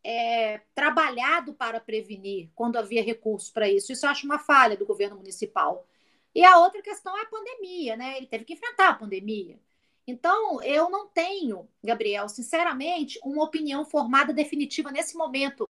É, 0.02 0.62
trabalhado 0.74 1.52
para 1.52 1.80
prevenir 1.80 2.48
quando 2.54 2.76
havia 2.76 3.02
recursos 3.02 3.50
para 3.50 3.68
isso. 3.68 3.92
Isso 3.92 4.06
eu 4.06 4.10
acho 4.10 4.24
uma 4.24 4.38
falha 4.38 4.76
do 4.76 4.86
governo 4.86 5.16
municipal. 5.16 5.86
E 6.34 6.44
a 6.44 6.58
outra 6.58 6.80
questão 6.82 7.16
é 7.18 7.22
a 7.22 7.26
pandemia, 7.26 7.96
né? 7.96 8.16
Ele 8.16 8.26
teve 8.26 8.44
que 8.44 8.54
enfrentar 8.54 8.90
a 8.90 8.94
pandemia. 8.94 9.58
Então, 10.06 10.62
eu 10.62 10.88
não 10.88 11.08
tenho, 11.08 11.68
Gabriel, 11.82 12.28
sinceramente, 12.28 13.18
uma 13.24 13.42
opinião 13.42 13.84
formada 13.84 14.32
definitiva 14.32 14.92
nesse 14.92 15.16
momento 15.16 15.68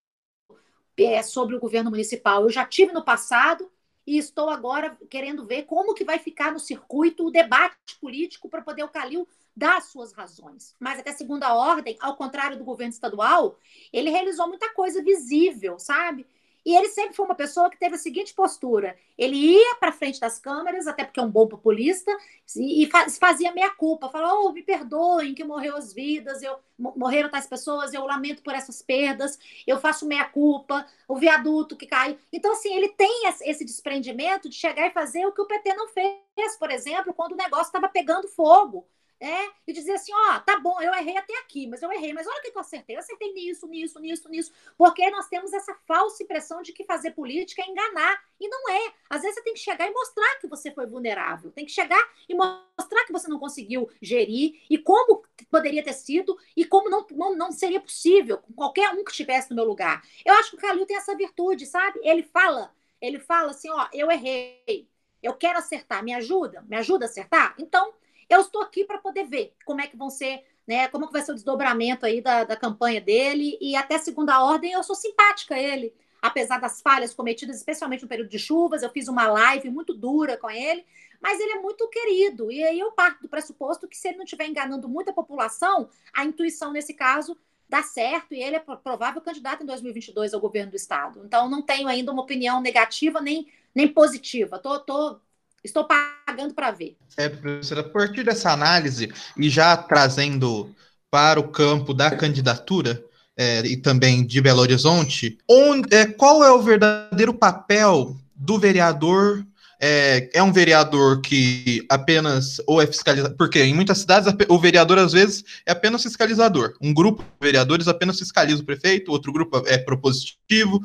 é, 0.98 1.22
sobre 1.22 1.56
o 1.56 1.60
governo 1.60 1.90
municipal. 1.90 2.42
Eu 2.42 2.50
já 2.50 2.64
tive 2.64 2.92
no 2.92 3.04
passado 3.04 3.70
e 4.06 4.18
estou 4.18 4.48
agora 4.48 4.96
querendo 5.10 5.44
ver 5.44 5.64
como 5.64 5.94
que 5.94 6.04
vai 6.04 6.18
ficar 6.18 6.52
no 6.52 6.60
circuito 6.60 7.26
o 7.26 7.30
debate 7.30 7.98
político 8.00 8.48
para 8.48 8.62
poder 8.62 8.84
o 8.84 8.88
Calil 8.88 9.26
dar 9.54 9.80
suas 9.80 10.12
razões. 10.12 10.76
Mas 10.78 11.00
até 11.00 11.12
segunda 11.12 11.54
ordem, 11.54 11.96
ao 11.98 12.16
contrário 12.16 12.58
do 12.58 12.64
governo 12.64 12.92
estadual, 12.92 13.58
ele 13.92 14.10
realizou 14.10 14.46
muita 14.46 14.72
coisa 14.74 15.02
visível, 15.02 15.78
sabe? 15.78 16.26
E 16.66 16.74
ele 16.74 16.88
sempre 16.88 17.14
foi 17.14 17.24
uma 17.24 17.34
pessoa 17.36 17.70
que 17.70 17.78
teve 17.78 17.94
a 17.94 17.98
seguinte 17.98 18.34
postura: 18.34 18.98
ele 19.16 19.36
ia 19.36 19.76
para 19.76 19.92
frente 19.92 20.18
das 20.18 20.40
câmeras, 20.40 20.88
até 20.88 21.04
porque 21.04 21.20
é 21.20 21.22
um 21.22 21.30
bom 21.30 21.46
populista, 21.46 22.10
e 22.56 22.90
fazia 23.20 23.52
meia 23.52 23.70
culpa, 23.70 24.08
falava: 24.08 24.34
oh, 24.40 24.52
me 24.52 24.64
perdoem 24.64 25.32
que 25.32 25.44
morreu 25.44 25.76
as 25.76 25.92
vidas, 25.92 26.42
eu 26.42 26.58
morreram 26.76 27.30
tais 27.30 27.46
pessoas, 27.46 27.94
eu 27.94 28.04
lamento 28.04 28.42
por 28.42 28.52
essas 28.52 28.82
perdas, 28.82 29.38
eu 29.64 29.78
faço 29.78 30.06
meia 30.06 30.24
culpa, 30.24 30.84
o 31.06 31.16
viaduto 31.16 31.76
que 31.76 31.86
cai. 31.86 32.18
Então, 32.32 32.52
assim, 32.52 32.74
ele 32.74 32.88
tem 32.88 33.28
esse 33.42 33.64
desprendimento 33.64 34.48
de 34.48 34.56
chegar 34.56 34.88
e 34.88 34.92
fazer 34.92 35.24
o 35.24 35.32
que 35.32 35.40
o 35.40 35.46
PT 35.46 35.72
não 35.74 35.86
fez, 35.88 36.56
por 36.58 36.72
exemplo, 36.72 37.14
quando 37.14 37.32
o 37.32 37.36
negócio 37.36 37.66
estava 37.66 37.88
pegando 37.88 38.26
fogo 38.26 38.86
é, 39.18 39.50
e 39.66 39.72
dizer 39.72 39.92
assim, 39.92 40.12
ó, 40.12 40.38
tá 40.40 40.58
bom, 40.60 40.80
eu 40.80 40.92
errei 40.94 41.16
até 41.16 41.38
aqui, 41.38 41.66
mas 41.66 41.82
eu 41.82 41.90
errei, 41.90 42.12
mas 42.12 42.26
olha 42.26 42.38
o 42.38 42.42
que 42.42 42.52
eu 42.54 42.60
acertei, 42.60 42.96
eu 42.96 43.00
acertei 43.00 43.32
nisso, 43.32 43.66
nisso, 43.66 43.98
nisso, 43.98 44.28
nisso, 44.28 44.52
porque 44.76 45.08
nós 45.10 45.26
temos 45.28 45.52
essa 45.52 45.74
falsa 45.86 46.22
impressão 46.22 46.60
de 46.60 46.72
que 46.72 46.84
fazer 46.84 47.12
política 47.12 47.62
é 47.62 47.66
enganar, 47.66 48.22
e 48.38 48.48
não 48.48 48.68
é. 48.68 48.92
Às 49.08 49.22
vezes 49.22 49.36
você 49.36 49.42
tem 49.42 49.54
que 49.54 49.60
chegar 49.60 49.88
e 49.88 49.92
mostrar 49.92 50.38
que 50.38 50.46
você 50.46 50.70
foi 50.70 50.86
vulnerável, 50.86 51.50
tem 51.50 51.64
que 51.64 51.72
chegar 51.72 52.02
e 52.28 52.34
mostrar 52.34 53.04
que 53.06 53.12
você 53.12 53.28
não 53.28 53.38
conseguiu 53.38 53.88
gerir, 54.02 54.60
e 54.68 54.76
como 54.76 55.22
poderia 55.50 55.82
ter 55.82 55.94
sido, 55.94 56.38
e 56.54 56.64
como 56.64 56.90
não, 56.90 57.06
não, 57.12 57.34
não 57.34 57.52
seria 57.52 57.80
possível 57.80 58.38
com 58.38 58.52
qualquer 58.52 58.90
um 58.90 59.02
que 59.02 59.10
estivesse 59.10 59.50
no 59.50 59.56
meu 59.56 59.64
lugar. 59.64 60.02
Eu 60.24 60.34
acho 60.34 60.50
que 60.50 60.56
o 60.56 60.60
Calil 60.60 60.84
tem 60.84 60.96
essa 60.96 61.16
virtude, 61.16 61.64
sabe? 61.64 62.00
Ele 62.02 62.22
fala, 62.22 62.70
ele 63.00 63.18
fala 63.18 63.50
assim, 63.50 63.70
ó, 63.70 63.88
eu 63.92 64.10
errei, 64.10 64.88
eu 65.22 65.34
quero 65.34 65.58
acertar, 65.58 66.04
me 66.04 66.12
ajuda? 66.12 66.62
Me 66.68 66.76
ajuda 66.76 67.06
a 67.06 67.08
acertar? 67.08 67.54
Então, 67.58 67.94
eu 68.28 68.40
estou 68.40 68.62
aqui 68.62 68.84
para 68.84 68.98
poder 68.98 69.24
ver 69.24 69.54
como 69.64 69.80
é 69.80 69.86
que 69.86 69.96
vão 69.96 70.10
ser, 70.10 70.44
né? 70.66 70.88
Como 70.88 71.06
que 71.06 71.12
vai 71.12 71.22
ser 71.22 71.32
o 71.32 71.34
desdobramento 71.34 72.04
aí 72.04 72.20
da, 72.20 72.44
da 72.44 72.56
campanha 72.56 73.00
dele. 73.00 73.56
E 73.60 73.76
até 73.76 73.98
segunda 73.98 74.42
ordem, 74.42 74.72
eu 74.72 74.82
sou 74.82 74.96
simpática 74.96 75.54
a 75.54 75.60
ele. 75.60 75.94
Apesar 76.20 76.58
das 76.58 76.80
falhas 76.80 77.14
cometidas, 77.14 77.56
especialmente 77.56 78.02
no 78.02 78.08
período 78.08 78.28
de 78.28 78.38
chuvas, 78.38 78.82
eu 78.82 78.90
fiz 78.90 79.06
uma 79.06 79.28
live 79.28 79.70
muito 79.70 79.94
dura 79.94 80.36
com 80.36 80.50
ele, 80.50 80.84
mas 81.20 81.38
ele 81.38 81.52
é 81.52 81.60
muito 81.60 81.88
querido. 81.88 82.50
E 82.50 82.64
aí 82.64 82.80
eu 82.80 82.90
parto 82.92 83.22
do 83.22 83.28
pressuposto 83.28 83.86
que 83.86 83.96
se 83.96 84.08
ele 84.08 84.16
não 84.16 84.24
estiver 84.24 84.46
enganando 84.46 84.88
muita 84.88 85.12
população, 85.12 85.88
a 86.12 86.24
intuição 86.24 86.72
nesse 86.72 86.94
caso 86.94 87.36
dá 87.68 87.82
certo 87.82 88.32
e 88.34 88.42
ele 88.42 88.56
é 88.56 88.60
provável 88.60 89.20
candidato 89.20 89.62
em 89.62 89.66
2022 89.66 90.34
ao 90.34 90.40
governo 90.40 90.70
do 90.70 90.76
estado. 90.76 91.22
Então 91.24 91.48
não 91.48 91.62
tenho 91.62 91.88
ainda 91.88 92.12
uma 92.12 92.22
opinião 92.22 92.60
negativa 92.60 93.20
nem, 93.20 93.46
nem 93.74 93.86
positiva. 93.86 94.58
Tô, 94.58 94.78
tô 94.80 95.20
Estou 95.66 95.84
pagando 95.84 96.54
para 96.54 96.70
ver. 96.70 96.96
É, 97.16 97.28
professora, 97.28 97.80
a 97.80 97.84
partir 97.84 98.22
dessa 98.22 98.52
análise 98.52 99.12
e 99.36 99.50
já 99.50 99.76
trazendo 99.76 100.70
para 101.10 101.40
o 101.40 101.48
campo 101.48 101.92
da 101.92 102.08
candidatura 102.10 103.02
é, 103.36 103.60
e 103.66 103.76
também 103.76 104.24
de 104.24 104.40
Belo 104.40 104.60
Horizonte, 104.60 105.36
onde, 105.48 105.92
é, 105.92 106.06
qual 106.06 106.44
é 106.44 106.52
o 106.52 106.62
verdadeiro 106.62 107.34
papel 107.34 108.16
do 108.34 108.58
vereador? 108.58 109.44
É, 109.78 110.30
é 110.32 110.42
um 110.42 110.52
vereador 110.52 111.20
que 111.20 111.84
apenas 111.90 112.62
ou 112.66 112.80
é 112.80 112.86
fiscalizador, 112.86 113.36
porque 113.36 113.62
em 113.62 113.74
muitas 113.74 113.98
cidades 113.98 114.32
o 114.48 114.58
vereador 114.58 114.98
às 114.98 115.12
vezes 115.12 115.44
é 115.66 115.72
apenas 115.72 116.02
fiscalizador. 116.02 116.74
Um 116.80 116.94
grupo 116.94 117.22
de 117.22 117.28
vereadores 117.46 117.88
apenas 117.88 118.18
fiscaliza 118.18 118.62
o 118.62 118.64
prefeito, 118.64 119.10
outro 119.10 119.32
grupo 119.32 119.62
é 119.66 119.76
propositivo, 119.76 120.80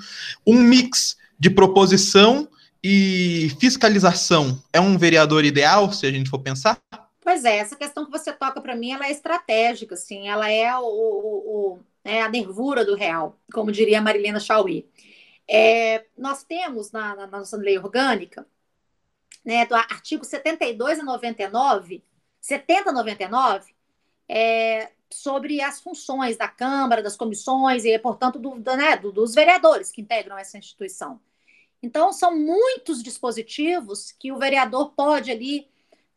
um 0.45 0.59
mix 0.59 1.15
de 1.39 1.49
proposição 1.49 2.49
e 2.83 3.49
fiscalização 3.59 4.61
é 4.73 4.79
um 4.79 4.97
vereador 4.97 5.45
ideal, 5.45 5.91
se 5.91 6.05
a 6.05 6.11
gente 6.11 6.29
for 6.29 6.39
pensar? 6.39 6.79
Pois 7.21 7.45
é, 7.45 7.57
essa 7.57 7.75
questão 7.75 8.05
que 8.05 8.11
você 8.11 8.33
toca 8.33 8.59
para 8.59 8.75
mim, 8.75 8.91
ela 8.91 9.05
é 9.05 9.11
estratégica, 9.11 9.93
assim, 9.93 10.27
ela 10.27 10.49
é 10.49 10.75
o, 10.75 10.83
o, 10.83 11.73
o 11.73 11.79
é 12.03 12.21
a 12.21 12.29
nervura 12.29 12.83
do 12.83 12.95
real, 12.95 13.37
como 13.53 13.71
diria 13.71 13.99
a 13.99 14.01
Marilena 14.01 14.39
Chauí. 14.39 14.89
É, 15.47 16.05
nós 16.17 16.43
temos 16.43 16.91
na, 16.91 17.15
na, 17.15 17.27
nossa 17.27 17.57
lei 17.57 17.77
orgânica, 17.77 18.45
né, 19.45 19.65
do 19.65 19.75
artigo 19.75 20.23
72 20.23 20.99
a 20.99 21.03
99, 21.03 22.03
70 22.39 22.89
a 22.89 22.93
99, 22.93 23.73
é, 24.27 24.91
sobre 25.09 25.61
as 25.61 25.81
funções 25.81 26.37
da 26.37 26.47
Câmara, 26.47 27.03
das 27.03 27.17
comissões 27.17 27.85
e, 27.85 27.97
portanto, 27.99 28.39
do, 28.39 28.55
né, 28.55 28.97
do, 28.97 29.11
dos 29.11 29.35
vereadores 29.35 29.91
que 29.91 30.01
integram 30.01 30.37
essa 30.37 30.57
instituição. 30.57 31.19
Então, 31.81 32.13
são 32.13 32.37
muitos 32.37 33.01
dispositivos 33.01 34.11
que 34.11 34.31
o 34.31 34.37
vereador 34.37 34.91
pode 34.91 35.31
ali 35.31 35.67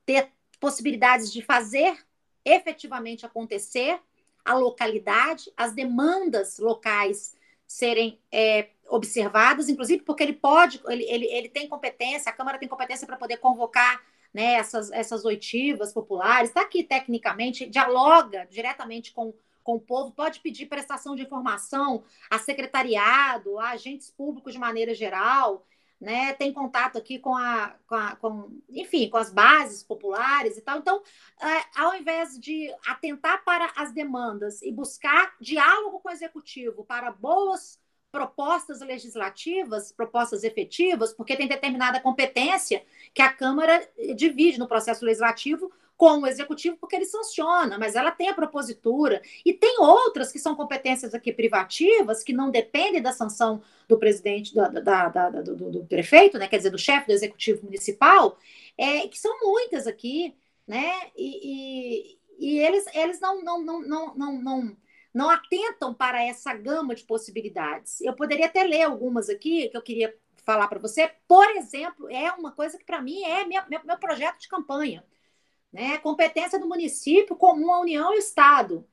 ter 0.04 0.30
possibilidades 0.60 1.32
de 1.32 1.42
fazer 1.42 1.96
efetivamente 2.44 3.24
acontecer 3.24 3.98
a 4.44 4.54
localidade, 4.54 5.50
as 5.56 5.72
demandas 5.72 6.58
locais 6.58 7.34
serem 7.66 8.20
é, 8.30 8.68
observadas, 8.88 9.68
inclusive 9.68 10.02
porque 10.02 10.22
ele 10.22 10.34
pode, 10.34 10.80
ele, 10.86 11.04
ele, 11.04 11.26
ele 11.26 11.48
tem 11.48 11.66
competência, 11.66 12.30
a 12.30 12.34
Câmara 12.34 12.58
tem 12.58 12.68
competência 12.68 13.06
para 13.06 13.16
poder 13.16 13.38
convocar 13.38 14.02
né, 14.32 14.54
essas, 14.54 14.90
essas 14.90 15.24
oitivas 15.24 15.92
populares, 15.92 16.50
está 16.50 16.60
aqui 16.60 16.82
tecnicamente, 16.82 17.66
dialoga 17.66 18.46
diretamente 18.50 19.12
com 19.12 19.32
com 19.64 19.76
o 19.76 19.80
povo, 19.80 20.12
pode 20.12 20.40
pedir 20.40 20.66
prestação 20.66 21.16
de 21.16 21.22
informação 21.22 22.04
a 22.30 22.38
secretariado, 22.38 23.58
a 23.58 23.70
agentes 23.70 24.10
públicos 24.10 24.52
de 24.52 24.58
maneira 24.58 24.94
geral, 24.94 25.66
né? 26.00 26.34
Tem 26.34 26.52
contato 26.52 26.98
aqui 26.98 27.18
com 27.18 27.34
a, 27.34 27.74
com, 27.86 27.94
a, 27.94 28.16
com 28.16 28.60
enfim, 28.68 29.08
com 29.08 29.16
as 29.16 29.32
bases 29.32 29.82
populares 29.82 30.58
e 30.58 30.60
tal. 30.60 30.78
Então, 30.78 31.02
é, 31.40 31.80
ao 31.80 31.94
invés 31.96 32.38
de 32.38 32.72
atentar 32.86 33.42
para 33.42 33.72
as 33.74 33.92
demandas 33.92 34.60
e 34.60 34.70
buscar 34.70 35.34
diálogo 35.40 35.98
com 36.00 36.08
o 36.10 36.12
executivo 36.12 36.84
para 36.84 37.10
boas 37.10 37.82
propostas 38.12 38.80
legislativas, 38.80 39.90
propostas 39.90 40.44
efetivas, 40.44 41.12
porque 41.12 41.36
tem 41.36 41.48
determinada 41.48 41.98
competência 41.98 42.84
que 43.12 43.20
a 43.20 43.32
Câmara 43.32 43.90
divide 44.14 44.56
no 44.58 44.68
processo 44.68 45.04
legislativo 45.04 45.72
com 45.96 46.20
o 46.20 46.26
executivo, 46.26 46.76
porque 46.76 46.96
ele 46.96 47.04
sanciona, 47.04 47.78
mas 47.78 47.94
ela 47.94 48.10
tem 48.10 48.28
a 48.28 48.34
propositura. 48.34 49.22
E 49.44 49.52
tem 49.52 49.78
outras 49.78 50.32
que 50.32 50.38
são 50.38 50.54
competências 50.54 51.14
aqui 51.14 51.32
privativas, 51.32 52.22
que 52.22 52.32
não 52.32 52.50
dependem 52.50 53.00
da 53.00 53.12
sanção 53.12 53.62
do 53.88 53.98
presidente, 53.98 54.54
da, 54.54 54.68
da, 54.68 55.08
da, 55.08 55.30
do, 55.30 55.70
do, 55.70 55.84
prefeito, 55.86 56.38
né? 56.38 56.48
quer 56.48 56.56
dizer, 56.56 56.70
do 56.70 56.78
chefe 56.78 57.06
do 57.06 57.12
executivo 57.12 57.64
municipal, 57.64 58.38
é, 58.76 59.06
que 59.06 59.18
são 59.18 59.38
muitas 59.40 59.86
aqui, 59.86 60.34
né? 60.66 60.92
E, 61.16 62.18
e, 62.38 62.54
e 62.56 62.58
eles, 62.58 62.86
eles 62.94 63.20
não, 63.20 63.42
não, 63.42 63.62
não, 63.62 63.80
não, 63.82 64.14
não, 64.16 64.42
não, 64.42 64.76
não 65.12 65.30
atentam 65.30 65.94
para 65.94 66.24
essa 66.24 66.52
gama 66.54 66.94
de 66.94 67.04
possibilidades. 67.04 68.00
Eu 68.00 68.14
poderia 68.14 68.46
até 68.46 68.64
ler 68.64 68.82
algumas 68.82 69.28
aqui 69.28 69.68
que 69.68 69.76
eu 69.76 69.82
queria 69.82 70.14
falar 70.44 70.66
para 70.66 70.80
você. 70.80 71.10
Por 71.28 71.48
exemplo, 71.50 72.10
é 72.10 72.32
uma 72.32 72.50
coisa 72.50 72.76
que 72.76 72.84
para 72.84 73.00
mim 73.00 73.22
é 73.22 73.44
minha, 73.44 73.64
meu 73.68 73.98
projeto 73.98 74.40
de 74.40 74.48
campanha 74.48 75.04
né? 75.74 75.98
Competência 75.98 76.56
do 76.56 76.68
município 76.68 77.34
comum 77.34 77.72
à 77.72 77.80
União 77.80 78.14
e 78.14 78.18
Estado. 78.18 78.86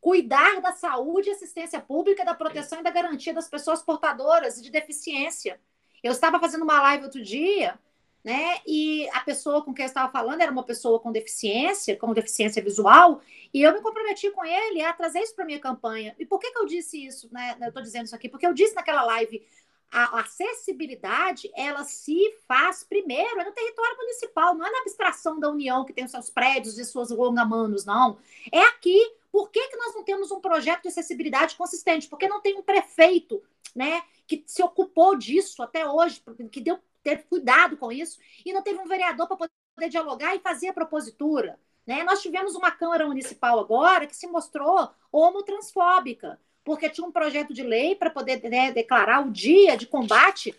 Cuidar 0.00 0.60
da 0.60 0.72
saúde 0.72 1.28
e 1.28 1.32
assistência 1.32 1.80
pública, 1.80 2.24
da 2.24 2.34
proteção 2.34 2.80
e 2.80 2.82
da 2.82 2.90
garantia 2.90 3.32
das 3.32 3.48
pessoas 3.48 3.82
portadoras 3.82 4.60
de 4.60 4.68
deficiência. 4.68 5.60
Eu 6.02 6.10
estava 6.10 6.40
fazendo 6.40 6.64
uma 6.64 6.82
live 6.82 7.04
outro 7.04 7.22
dia, 7.22 7.78
né? 8.24 8.58
E 8.66 9.08
a 9.10 9.20
pessoa 9.20 9.64
com 9.64 9.72
quem 9.72 9.84
eu 9.84 9.88
estava 9.88 10.10
falando 10.10 10.40
era 10.40 10.50
uma 10.50 10.64
pessoa 10.64 10.98
com 10.98 11.12
deficiência, 11.12 11.96
com 11.96 12.12
deficiência 12.12 12.60
visual, 12.60 13.20
e 13.54 13.62
eu 13.62 13.72
me 13.72 13.80
comprometi 13.80 14.28
com 14.32 14.44
ele 14.44 14.82
a 14.82 14.92
trazer 14.92 15.20
isso 15.20 15.36
para 15.36 15.44
minha 15.44 15.60
campanha. 15.60 16.16
E 16.18 16.26
por 16.26 16.40
que, 16.40 16.50
que 16.50 16.58
eu 16.58 16.66
disse 16.66 17.06
isso, 17.06 17.32
né? 17.32 17.56
Eu 17.60 17.68
estou 17.68 17.82
dizendo 17.82 18.06
isso 18.06 18.16
aqui 18.16 18.28
porque 18.28 18.46
eu 18.46 18.52
disse 18.52 18.74
naquela 18.74 19.04
live 19.04 19.46
a 19.90 20.20
acessibilidade 20.20 21.50
ela 21.54 21.82
se 21.84 22.18
faz 22.46 22.84
primeiro 22.84 23.40
é 23.40 23.44
no 23.44 23.52
território 23.52 23.96
municipal, 23.96 24.54
não 24.54 24.66
é 24.66 24.70
na 24.70 24.80
abstração 24.80 25.40
da 25.40 25.50
União 25.50 25.84
que 25.84 25.92
tem 25.92 26.04
os 26.04 26.10
seus 26.10 26.28
prédios 26.28 26.78
e 26.78 26.84
suas 26.84 27.10
longamanos, 27.10 27.84
não. 27.84 28.18
É 28.52 28.60
aqui. 28.60 29.14
Por 29.30 29.50
que, 29.50 29.68
que 29.68 29.76
nós 29.76 29.94
não 29.94 30.02
temos 30.02 30.30
um 30.30 30.40
projeto 30.40 30.82
de 30.82 30.88
acessibilidade 30.88 31.54
consistente? 31.54 32.08
Porque 32.08 32.28
não 32.28 32.40
tem 32.40 32.56
um 32.56 32.62
prefeito 32.62 33.42
né, 33.74 34.02
que 34.26 34.42
se 34.46 34.62
ocupou 34.62 35.16
disso 35.16 35.62
até 35.62 35.86
hoje, 35.86 36.22
que 36.50 36.60
deu, 36.60 36.78
teve 37.02 37.24
cuidado 37.24 37.76
com 37.76 37.92
isso, 37.92 38.18
e 38.44 38.52
não 38.52 38.62
teve 38.62 38.78
um 38.78 38.86
vereador 38.86 39.26
para 39.26 39.36
poder 39.36 39.88
dialogar 39.90 40.34
e 40.34 40.40
fazer 40.40 40.68
a 40.68 40.72
propositura. 40.72 41.58
Né? 41.86 42.02
Nós 42.04 42.20
tivemos 42.20 42.54
uma 42.54 42.70
Câmara 42.70 43.06
Municipal 43.06 43.58
agora 43.58 44.06
que 44.06 44.16
se 44.16 44.26
mostrou 44.26 44.90
homotransfóbica 45.12 46.38
porque 46.68 46.90
tinha 46.90 47.06
um 47.06 47.10
projeto 47.10 47.54
de 47.54 47.62
lei 47.62 47.94
para 47.94 48.10
poder 48.10 48.42
né, 48.42 48.70
declarar 48.70 49.26
o 49.26 49.30
dia 49.30 49.74
de 49.74 49.86
combate 49.86 50.54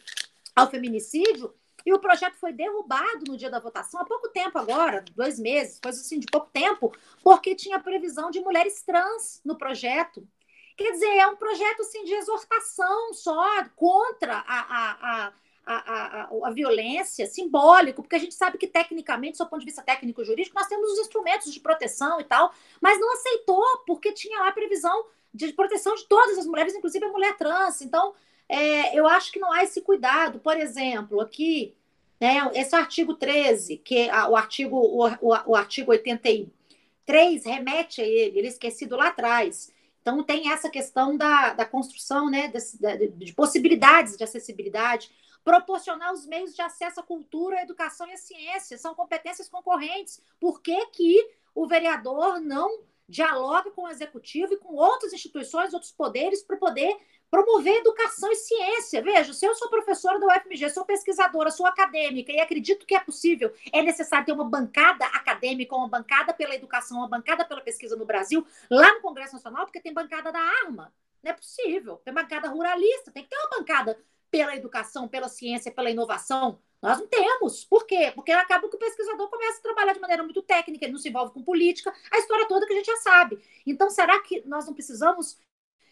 ao 0.55 0.67
feminicídio 0.67 1.53
E 1.85 1.93
o 1.93 1.99
projeto 1.99 2.35
foi 2.37 2.51
derrubado 2.51 3.25
no 3.27 3.37
dia 3.37 3.47
da 3.47 3.59
votação, 3.59 4.01
há 4.01 4.05
pouco 4.05 4.27
tempo 4.29 4.57
agora, 4.57 5.05
dois 5.15 5.39
meses, 5.39 5.79
coisa 5.79 6.01
assim 6.01 6.19
de 6.19 6.25
pouco 6.25 6.49
tempo, 6.51 6.91
porque 7.23 7.53
tinha 7.53 7.79
previsão 7.79 8.31
de 8.31 8.39
mulheres 8.39 8.81
trans 8.81 9.39
no 9.45 9.55
projeto. 9.55 10.27
Quer 10.75 10.93
dizer, 10.93 11.15
é 11.15 11.27
um 11.27 11.35
projeto 11.35 11.83
assim, 11.83 12.03
de 12.03 12.13
exortação 12.15 13.13
só 13.13 13.45
contra 13.75 14.43
a, 14.47 14.59
a, 14.59 15.27
a 15.27 15.33
a, 15.71 16.23
a, 16.23 16.29
a, 16.47 16.49
violência, 16.49 17.27
simbólico, 17.27 18.01
porque 18.01 18.15
a 18.15 18.19
gente 18.19 18.33
sabe 18.33 18.57
que, 18.57 18.65
tecnicamente, 18.65 19.37
do 19.37 19.45
ponto 19.45 19.59
de 19.59 19.67
vista 19.67 19.83
técnico-jurídico, 19.83 20.55
nós 20.55 20.65
temos 20.65 20.89
os 20.93 20.97
instrumentos 20.97 21.53
de 21.53 21.59
proteção 21.59 22.19
e 22.19 22.23
tal, 22.23 22.51
mas 22.81 22.99
não 22.99 23.13
aceitou, 23.13 23.63
porque 23.85 24.11
tinha 24.11 24.39
lá 24.39 24.51
previsão 24.51 25.05
de 25.33 25.53
proteção 25.53 25.95
de 25.95 26.07
todas 26.07 26.37
as 26.37 26.45
mulheres, 26.45 26.73
inclusive 26.73 27.05
a 27.05 27.11
mulher 27.11 27.37
trans. 27.37 27.81
Então, 27.81 28.13
é, 28.47 28.97
eu 28.97 29.07
acho 29.07 29.31
que 29.31 29.39
não 29.39 29.51
há 29.51 29.63
esse 29.63 29.81
cuidado. 29.81 30.39
Por 30.39 30.57
exemplo, 30.57 31.21
aqui, 31.21 31.75
né, 32.19 32.49
esse 32.53 32.75
artigo 32.75 33.13
13, 33.13 33.77
que 33.77 34.09
é 34.09 34.27
o 34.27 34.35
artigo, 34.35 34.75
o, 34.77 35.07
o, 35.07 35.51
o 35.51 35.55
artigo 35.55 35.91
83 35.91 37.45
remete 37.45 38.01
a 38.01 38.05
ele, 38.05 38.39
ele 38.39 38.47
é 38.47 38.49
esquecido 38.49 38.95
lá 38.95 39.07
atrás. 39.07 39.71
Então, 40.01 40.23
tem 40.23 40.51
essa 40.51 40.69
questão 40.69 41.15
da, 41.15 41.53
da 41.53 41.65
construção 41.65 42.29
né, 42.29 42.47
de, 42.47 43.07
de 43.09 43.33
possibilidades 43.33 44.17
de 44.17 44.23
acessibilidade 44.23 45.11
proporcionar 45.43 46.13
os 46.13 46.25
meios 46.25 46.53
de 46.53 46.61
acesso 46.61 46.99
à 46.99 47.03
cultura, 47.03 47.57
à 47.57 47.63
educação 47.63 48.07
e 48.07 48.13
à 48.13 48.17
ciência. 48.17 48.77
São 48.77 48.93
competências 48.93 49.49
concorrentes. 49.49 50.21
Por 50.39 50.61
que, 50.61 50.85
que 50.87 51.31
o 51.55 51.67
vereador 51.67 52.39
não 52.39 52.81
dialoga 53.09 53.71
com 53.71 53.83
o 53.83 53.89
executivo 53.89 54.53
e 54.53 54.57
com 54.57 54.75
outras 54.75 55.11
instituições, 55.11 55.73
outros 55.73 55.91
poderes, 55.91 56.43
para 56.43 56.57
poder 56.57 56.95
promover 57.29 57.75
educação 57.77 58.31
e 58.31 58.35
ciência. 58.35 59.01
Veja, 59.01 59.33
se 59.33 59.45
eu 59.45 59.55
sou 59.55 59.69
professora 59.69 60.19
da 60.19 60.27
UFMG, 60.27 60.69
sou 60.69 60.85
pesquisadora, 60.85 61.51
sou 61.51 61.65
acadêmica 61.65 62.31
e 62.31 62.39
acredito 62.39 62.85
que 62.85 62.95
é 62.95 62.99
possível, 62.99 63.53
é 63.71 63.81
necessário 63.81 64.25
ter 64.25 64.31
uma 64.31 64.45
bancada 64.45 65.05
acadêmica, 65.07 65.75
uma 65.75 65.87
bancada 65.87 66.33
pela 66.33 66.55
educação, 66.55 66.97
uma 66.97 67.07
bancada 67.07 67.45
pela 67.45 67.61
pesquisa 67.61 67.95
no 67.95 68.05
Brasil, 68.05 68.45
lá 68.69 68.93
no 68.93 69.01
Congresso 69.01 69.33
Nacional, 69.33 69.65
porque 69.65 69.81
tem 69.81 69.93
bancada 69.93 70.31
da 70.31 70.39
arma. 70.39 70.93
Não 71.21 71.31
é 71.31 71.33
possível. 71.33 71.97
Tem 71.97 72.13
bancada 72.13 72.47
ruralista, 72.47 73.11
tem 73.11 73.23
que 73.23 73.29
ter 73.29 73.37
uma 73.37 73.59
bancada 73.59 73.99
pela 74.31 74.55
educação, 74.55 75.07
pela 75.07 75.27
ciência, 75.27 75.71
pela 75.71 75.89
inovação. 75.89 76.59
Nós 76.81 76.97
não 76.97 77.07
temos. 77.07 77.65
Por 77.65 77.85
quê? 77.85 78.11
Porque 78.15 78.31
acaba 78.31 78.69
que 78.69 78.75
o 78.75 78.79
pesquisador 78.79 79.29
começa 79.29 79.59
a 79.59 79.61
trabalhar 79.61 79.93
de 79.93 79.99
maneira 79.99 80.23
muito 80.23 80.41
técnica, 80.41 80.85
ele 80.85 80.93
não 80.93 80.99
se 80.99 81.09
envolve 81.09 81.33
com 81.33 81.43
política, 81.43 81.93
a 82.11 82.17
história 82.17 82.47
toda 82.47 82.65
que 82.65 82.73
a 82.73 82.75
gente 82.75 82.85
já 82.85 82.95
sabe. 82.97 83.39
Então, 83.65 83.89
será 83.89 84.19
que 84.21 84.41
nós 84.47 84.65
não 84.65 84.73
precisamos 84.73 85.37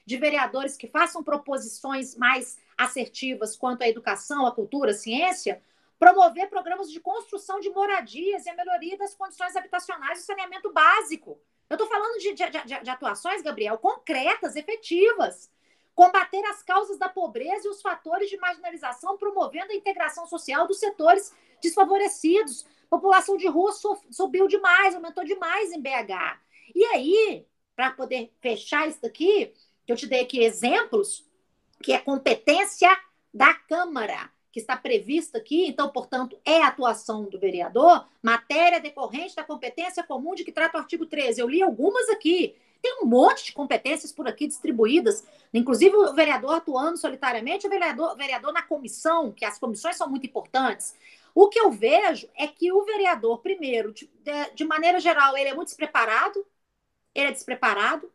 de 0.06 0.18
vereadores 0.18 0.78
que 0.78 0.88
façam 0.88 1.24
proposições 1.24 2.16
mais 2.16 2.58
assertivas 2.78 3.58
quanto 3.58 3.82
à 3.82 3.90
educação, 3.90 4.46
à 4.46 4.52
cultura, 4.54 4.92
à 4.92 4.94
ciência? 4.94 5.62
Promover 6.00 6.50
programas 6.50 6.90
de 6.90 7.00
construção 7.00 7.60
de 7.60 7.70
moradias 7.70 8.46
e 8.46 8.50
a 8.50 8.56
melhoria 8.56 8.98
das 8.98 9.14
condições 9.14 9.56
habitacionais 9.56 10.20
e 10.20 10.24
saneamento 10.24 10.72
básico. 10.72 11.40
Eu 11.70 11.76
estou 11.76 11.90
falando 11.90 12.18
de, 12.20 12.34
de, 12.34 12.50
de, 12.50 12.84
de 12.84 12.90
atuações, 12.90 13.42
Gabriel, 13.42 13.78
concretas, 13.78 14.56
efetivas 14.56 15.52
combater 15.98 16.46
as 16.46 16.62
causas 16.62 17.00
da 17.00 17.10
pobreza 17.10 17.68
e 17.68 17.72
os 17.72 17.82
fatores 17.82 18.30
de 18.30 18.38
marginalização, 18.38 19.18
promovendo 19.18 19.72
a 19.72 19.76
integração 19.76 20.28
social 20.28 20.68
dos 20.68 20.78
setores 20.78 21.34
desfavorecidos. 21.60 22.68
A 22.86 22.90
população 22.90 23.36
de 23.36 23.48
rua 23.48 23.72
subiu 24.12 24.48
demais, 24.48 24.94
aumentou 24.94 25.26
demais 25.26 25.72
em 25.72 25.82
BH. 25.82 26.40
E 26.76 26.86
aí, 26.86 27.48
para 27.76 27.90
poder 27.90 28.32
fechar 28.40 28.88
isso 28.88 29.02
daqui, 29.02 29.52
eu 29.88 29.96
te 29.96 30.06
dei 30.06 30.22
aqui 30.22 30.44
exemplos, 30.44 31.26
que 31.82 31.92
é 31.92 31.98
competência 31.98 32.96
da 33.34 33.56
Câmara, 33.56 34.30
que 34.52 34.60
está 34.60 34.78
prevista 34.78 35.40
aqui, 35.40 35.66
então, 35.66 35.90
portanto, 35.90 36.40
é 36.46 36.62
atuação 36.62 37.24
do 37.24 37.40
vereador, 37.40 38.08
matéria 38.22 38.80
decorrente 38.80 39.36
da 39.36 39.44
competência 39.44 40.04
comum 40.04 40.36
de 40.36 40.44
que 40.44 40.52
trata 40.52 40.78
o 40.78 40.82
artigo 40.82 41.08
13. 41.08 41.42
Eu 41.42 41.50
li 41.50 41.60
algumas 41.64 42.08
aqui, 42.10 42.56
tem 42.82 43.00
um 43.02 43.06
monte 43.06 43.46
de 43.46 43.54
competências 43.54 44.12
por 44.12 44.28
aqui 44.28 44.48
distribuídas, 44.48 45.26
inclusive 45.54 45.96
o 45.96 46.14
vereador 46.14 46.56
atuando 46.56 46.98
solitariamente, 46.98 47.68
o 47.68 47.70
vereador, 47.70 48.16
vereador 48.16 48.54
na 48.54 48.62
comissão, 48.62 49.32
que 49.32 49.46
as 49.46 49.58
comissões 49.58 49.96
são 49.96 50.10
muito 50.10 50.26
importantes. 50.26 50.96
O 51.34 51.50
que 51.50 51.60
eu 51.60 51.72
vejo 51.72 52.28
é 52.36 52.48
que 52.48 52.72
o 52.72 52.84
vereador, 52.84 53.40
primeiro, 53.40 53.94
de, 53.94 54.10
de 54.56 54.66
maneira 54.66 55.00
geral, 55.00 55.38
ele 55.38 55.50
é 55.50 55.54
muito 55.54 55.68
despreparado, 55.68 56.46
ele 57.14 57.28
é 57.28 57.32
despreparado, 57.32 58.12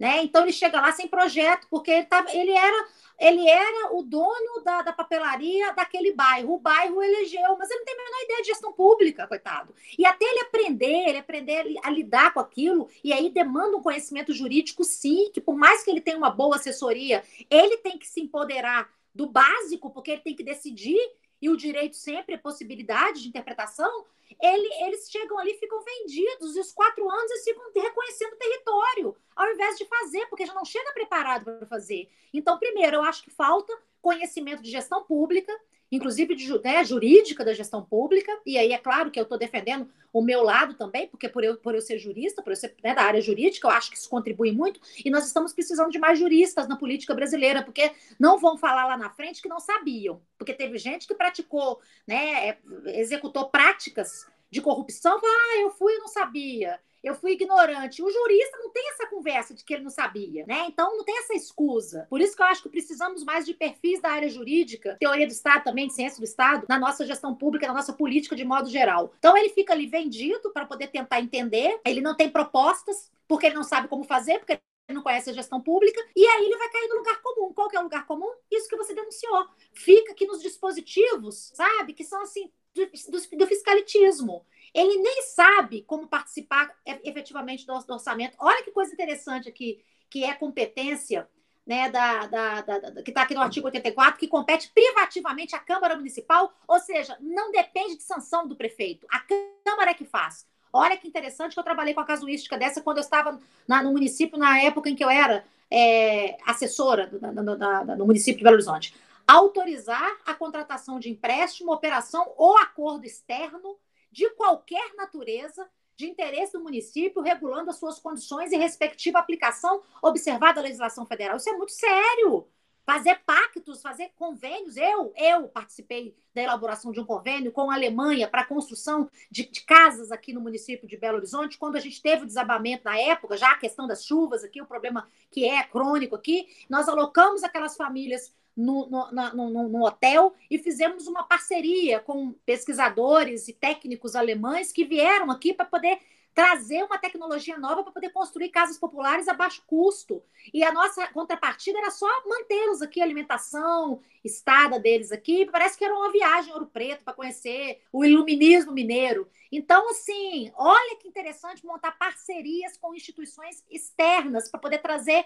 né? 0.00 0.22
Então 0.24 0.42
ele 0.42 0.52
chega 0.52 0.80
lá 0.80 0.90
sem 0.92 1.06
projeto, 1.06 1.66
porque 1.70 1.90
ele, 1.90 2.06
tava, 2.06 2.32
ele 2.32 2.52
era 2.52 2.88
ele 3.20 3.46
era 3.46 3.94
o 3.94 4.02
dono 4.02 4.64
da, 4.64 4.80
da, 4.80 4.94
papelaria 4.94 5.74
daquele 5.74 6.14
bairro. 6.14 6.54
O 6.54 6.58
bairro 6.58 7.02
elegeu, 7.02 7.54
mas 7.58 7.70
ele 7.70 7.80
não 7.80 7.84
tem 7.84 7.94
a 7.94 7.98
menor 7.98 8.24
ideia 8.24 8.40
de 8.40 8.48
gestão 8.48 8.72
pública, 8.72 9.26
coitado. 9.26 9.74
E 9.98 10.06
até 10.06 10.24
ele 10.24 10.40
aprender, 10.40 11.06
ele 11.06 11.18
aprender 11.18 11.66
a 11.84 11.90
lidar 11.90 12.32
com 12.32 12.40
aquilo, 12.40 12.88
e 13.04 13.12
aí 13.12 13.28
demanda 13.28 13.76
um 13.76 13.82
conhecimento 13.82 14.32
jurídico, 14.32 14.82
sim, 14.84 15.30
que 15.34 15.40
por 15.40 15.54
mais 15.54 15.84
que 15.84 15.90
ele 15.90 16.00
tenha 16.00 16.16
uma 16.16 16.30
boa 16.30 16.56
assessoria, 16.56 17.22
ele 17.50 17.76
tem 17.76 17.98
que 17.98 18.08
se 18.08 18.22
empoderar 18.22 18.88
do 19.14 19.26
básico, 19.26 19.90
porque 19.90 20.12
ele 20.12 20.22
tem 20.22 20.34
que 20.34 20.42
decidir 20.42 20.98
e 21.40 21.48
o 21.48 21.56
direito 21.56 21.96
sempre 21.96 22.34
é 22.34 22.38
possibilidade 22.38 23.22
de 23.22 23.28
interpretação, 23.28 24.04
ele, 24.40 24.68
eles 24.84 25.10
chegam 25.10 25.38
ali 25.38 25.54
ficam 25.54 25.82
vendidos, 25.82 26.56
e 26.56 26.60
os 26.60 26.72
quatro 26.72 27.08
anos 27.10 27.30
eles 27.30 27.44
ficam 27.44 27.64
reconhecendo 27.74 28.32
o 28.32 28.38
território, 28.38 29.16
ao 29.34 29.50
invés 29.50 29.76
de 29.76 29.84
fazer, 29.86 30.26
porque 30.26 30.46
já 30.46 30.54
não 30.54 30.64
chega 30.64 30.92
preparado 30.92 31.44
para 31.44 31.66
fazer. 31.66 32.08
Então, 32.32 32.58
primeiro, 32.58 32.96
eu 32.96 33.02
acho 33.02 33.22
que 33.22 33.30
falta 33.30 33.76
conhecimento 34.00 34.62
de 34.62 34.70
gestão 34.70 35.04
pública, 35.04 35.52
inclusive 35.90 36.34
de, 36.34 36.62
né, 36.62 36.84
jurídica 36.84 37.44
da 37.44 37.52
gestão 37.52 37.84
pública, 37.84 38.32
e 38.46 38.56
aí 38.56 38.72
é 38.72 38.78
claro 38.78 39.10
que 39.10 39.18
eu 39.18 39.24
estou 39.24 39.36
defendendo 39.36 39.88
o 40.12 40.22
meu 40.22 40.42
lado 40.42 40.74
também, 40.74 41.08
porque 41.08 41.28
por 41.28 41.42
eu, 41.42 41.56
por 41.56 41.74
eu 41.74 41.80
ser 41.80 41.98
jurista, 41.98 42.42
por 42.42 42.52
eu 42.52 42.56
ser 42.56 42.74
né, 42.82 42.94
da 42.94 43.02
área 43.02 43.20
jurídica, 43.20 43.66
eu 43.66 43.72
acho 43.72 43.90
que 43.90 43.96
isso 43.96 44.08
contribui 44.08 44.52
muito, 44.52 44.80
e 45.04 45.10
nós 45.10 45.26
estamos 45.26 45.52
precisando 45.52 45.90
de 45.90 45.98
mais 45.98 46.18
juristas 46.18 46.68
na 46.68 46.76
política 46.76 47.14
brasileira, 47.14 47.62
porque 47.62 47.90
não 48.18 48.38
vão 48.38 48.56
falar 48.56 48.86
lá 48.86 48.96
na 48.96 49.10
frente 49.10 49.42
que 49.42 49.48
não 49.48 49.58
sabiam, 49.58 50.22
porque 50.38 50.54
teve 50.54 50.78
gente 50.78 51.06
que 51.06 51.14
praticou, 51.14 51.80
né, 52.06 52.58
executou 52.86 53.48
práticas 53.48 54.26
de 54.50 54.60
corrupção, 54.60 55.20
ah, 55.22 55.58
eu 55.60 55.70
fui 55.70 55.94
e 55.94 55.98
não 55.98 56.08
sabia 56.08 56.80
eu 57.02 57.14
fui 57.14 57.32
ignorante. 57.32 58.02
O 58.02 58.10
jurista 58.10 58.58
não 58.58 58.70
tem 58.70 58.88
essa 58.90 59.06
conversa 59.06 59.54
de 59.54 59.64
que 59.64 59.74
ele 59.74 59.82
não 59.82 59.90
sabia, 59.90 60.44
né? 60.46 60.66
Então 60.68 60.96
não 60.96 61.04
tem 61.04 61.18
essa 61.18 61.34
escusa. 61.34 62.06
Por 62.08 62.20
isso 62.20 62.36
que 62.36 62.42
eu 62.42 62.46
acho 62.46 62.62
que 62.62 62.68
precisamos 62.68 63.24
mais 63.24 63.46
de 63.46 63.54
perfis 63.54 64.00
da 64.00 64.10
área 64.10 64.28
jurídica, 64.28 64.96
teoria 65.00 65.26
do 65.26 65.32
Estado 65.32 65.64
também, 65.64 65.86
de 65.86 65.94
ciência 65.94 66.18
do 66.18 66.24
Estado, 66.24 66.66
na 66.68 66.78
nossa 66.78 67.06
gestão 67.06 67.34
pública, 67.34 67.66
na 67.66 67.74
nossa 67.74 67.92
política 67.92 68.36
de 68.36 68.44
modo 68.44 68.68
geral. 68.68 69.12
Então 69.18 69.36
ele 69.36 69.48
fica 69.50 69.72
ali 69.72 69.86
vendido 69.86 70.50
para 70.52 70.66
poder 70.66 70.88
tentar 70.88 71.20
entender, 71.20 71.80
ele 71.84 72.00
não 72.00 72.16
tem 72.16 72.28
propostas, 72.28 73.10
porque 73.26 73.46
ele 73.46 73.54
não 73.54 73.64
sabe 73.64 73.88
como 73.88 74.04
fazer, 74.04 74.38
porque 74.38 74.58
não 74.92 75.02
conhece 75.02 75.30
a 75.30 75.32
gestão 75.32 75.60
pública, 75.60 76.00
e 76.16 76.26
aí 76.26 76.44
ele 76.44 76.56
vai 76.56 76.68
cair 76.68 76.88
no 76.88 76.96
lugar 76.96 77.22
comum. 77.22 77.52
Qual 77.54 77.68
que 77.68 77.76
é 77.76 77.80
o 77.80 77.84
lugar 77.84 78.04
comum? 78.06 78.30
Isso 78.50 78.68
que 78.68 78.76
você 78.76 78.92
denunciou. 78.92 79.46
Fica 79.72 80.12
aqui 80.12 80.26
nos 80.26 80.42
dispositivos, 80.42 81.52
sabe? 81.54 81.92
Que 81.92 82.04
são 82.04 82.20
assim, 82.22 82.50
do, 82.74 82.86
do, 82.86 83.36
do 83.38 83.46
fiscalitismo 83.46 84.44
ele 84.74 84.96
nem 84.96 85.22
sabe 85.22 85.82
como 85.82 86.06
participar 86.06 86.72
efetivamente 87.04 87.66
do, 87.66 87.74
orçamento. 87.74 88.36
Olha 88.38 88.62
que 88.62 88.70
coisa 88.70 88.92
interessante 88.92 89.48
aqui, 89.48 89.82
que 90.08 90.24
é 90.24 90.34
competência 90.34 91.28
né, 91.66 91.90
da, 91.90 92.26
da, 92.26 92.60
da, 92.62 92.78
da 92.78 93.02
que 93.02 93.10
está 93.10 93.22
aqui 93.22 93.34
no 93.34 93.40
artigo 93.40 93.66
84, 93.66 94.18
que 94.18 94.26
compete 94.26 94.70
privativamente 94.72 95.54
à 95.54 95.58
Câmara 95.58 95.96
Municipal, 95.96 96.52
ou 96.66 96.78
seja, 96.78 97.16
não 97.20 97.50
depende 97.50 97.96
de 97.96 98.02
sanção 98.02 98.46
do 98.46 98.56
prefeito. 98.56 99.06
A 99.10 99.20
Câmara 99.64 99.90
é 99.90 99.94
que 99.94 100.04
faz. 100.04 100.46
Olha 100.72 100.96
que 100.96 101.08
interessante 101.08 101.54
que 101.54 101.58
eu 101.58 101.64
trabalhei 101.64 101.92
com 101.92 102.00
a 102.00 102.04
casuística 102.04 102.56
dessa 102.56 102.80
quando 102.80 102.98
eu 102.98 103.02
estava 103.02 103.40
na, 103.66 103.82
no 103.82 103.92
município, 103.92 104.38
na 104.38 104.60
época 104.60 104.88
em 104.88 104.94
que 104.94 105.04
eu 105.04 105.10
era 105.10 105.44
é, 105.68 106.36
assessora 106.46 107.10
no, 107.10 107.96
no 107.96 108.06
município 108.06 108.38
de 108.38 108.44
Belo 108.44 108.54
Horizonte. 108.54 108.94
Autorizar 109.32 110.18
a 110.26 110.34
contratação 110.34 110.98
de 110.98 111.08
empréstimo, 111.08 111.72
operação 111.72 112.34
ou 112.36 112.58
acordo 112.58 113.04
externo 113.06 113.78
de 114.10 114.28
qualquer 114.30 114.92
natureza 114.96 115.70
de 115.94 116.10
interesse 116.10 116.54
do 116.54 116.64
município, 116.64 117.22
regulando 117.22 117.70
as 117.70 117.76
suas 117.76 118.00
condições 118.00 118.50
e 118.50 118.56
respectiva 118.56 119.20
aplicação 119.20 119.82
observada 120.02 120.58
a 120.58 120.64
legislação 120.64 121.06
federal. 121.06 121.36
Isso 121.36 121.48
é 121.48 121.56
muito 121.56 121.70
sério. 121.70 122.48
Fazer 122.84 123.20
pactos, 123.24 123.80
fazer 123.80 124.10
convênios. 124.16 124.76
Eu, 124.76 125.12
eu 125.16 125.46
participei 125.46 126.16
da 126.34 126.42
elaboração 126.42 126.90
de 126.90 126.98
um 126.98 127.06
convênio 127.06 127.52
com 127.52 127.70
a 127.70 127.74
Alemanha 127.74 128.26
para 128.26 128.40
a 128.40 128.46
construção 128.46 129.08
de, 129.30 129.48
de, 129.48 129.60
casas 129.60 130.10
aqui 130.10 130.32
no 130.32 130.40
município 130.40 130.88
de 130.88 130.96
Belo 130.96 131.18
Horizonte, 131.18 131.56
quando 131.56 131.76
a 131.76 131.80
gente 131.80 132.02
teve 132.02 132.24
o 132.24 132.26
desabamento 132.26 132.84
na 132.84 132.98
época, 132.98 133.36
já 133.36 133.52
a 133.52 133.58
questão 133.58 133.86
das 133.86 134.04
chuvas 134.04 134.42
aqui, 134.42 134.60
o 134.60 134.66
problema 134.66 135.08
que 135.30 135.44
é 135.44 135.62
crônico 135.62 136.16
aqui, 136.16 136.48
nós 136.68 136.88
alocamos 136.88 137.44
aquelas 137.44 137.76
famílias 137.76 138.34
no, 138.56 138.88
no, 138.88 139.12
na, 139.12 139.34
no, 139.34 139.68
no, 139.68 139.84
hotel 139.84 140.34
e 140.50 140.58
fizemos 140.58 141.06
uma 141.06 141.22
parceria 141.22 142.00
com 142.00 142.32
pesquisadores 142.44 143.48
e 143.48 143.52
técnicos 143.52 144.14
alemães 144.14 144.72
que 144.72 144.84
vieram 144.84 145.30
aqui 145.30 145.52
para 145.52 145.64
poder 145.64 145.98
trazer 146.34 146.84
uma 146.84 146.98
tecnologia 146.98 147.58
nova 147.58 147.82
para 147.82 147.92
poder 147.92 148.10
construir 148.10 148.50
casas 148.50 148.78
populares 148.78 149.28
a 149.28 149.34
baixo 149.34 149.62
custo. 149.66 150.22
E 150.54 150.62
a 150.62 150.72
nossa 150.72 151.06
contrapartida 151.08 151.78
era 151.78 151.90
só 151.90 152.06
mantê-los 152.26 152.80
aqui, 152.82 153.00
alimentação, 153.00 154.00
estada 154.24 154.78
deles 154.78 155.10
aqui. 155.10 155.46
Parece 155.46 155.76
que 155.76 155.84
era 155.84 155.94
uma 155.94 156.12
viagem 156.12 156.52
Ouro 156.52 156.66
Preto 156.66 157.04
para 157.04 157.14
conhecer 157.14 157.82
o 157.92 158.04
iluminismo 158.04 158.72
mineiro. 158.72 159.28
Então, 159.50 159.90
assim, 159.90 160.52
olha 160.54 160.96
que 160.96 161.08
interessante 161.08 161.66
montar 161.66 161.92
parcerias 161.98 162.76
com 162.76 162.94
instituições 162.94 163.64
externas 163.68 164.48
para 164.48 164.60
poder 164.60 164.78
trazer 164.78 165.24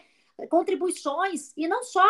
contribuições, 0.48 1.52
e 1.56 1.68
não 1.68 1.84
só 1.84 2.04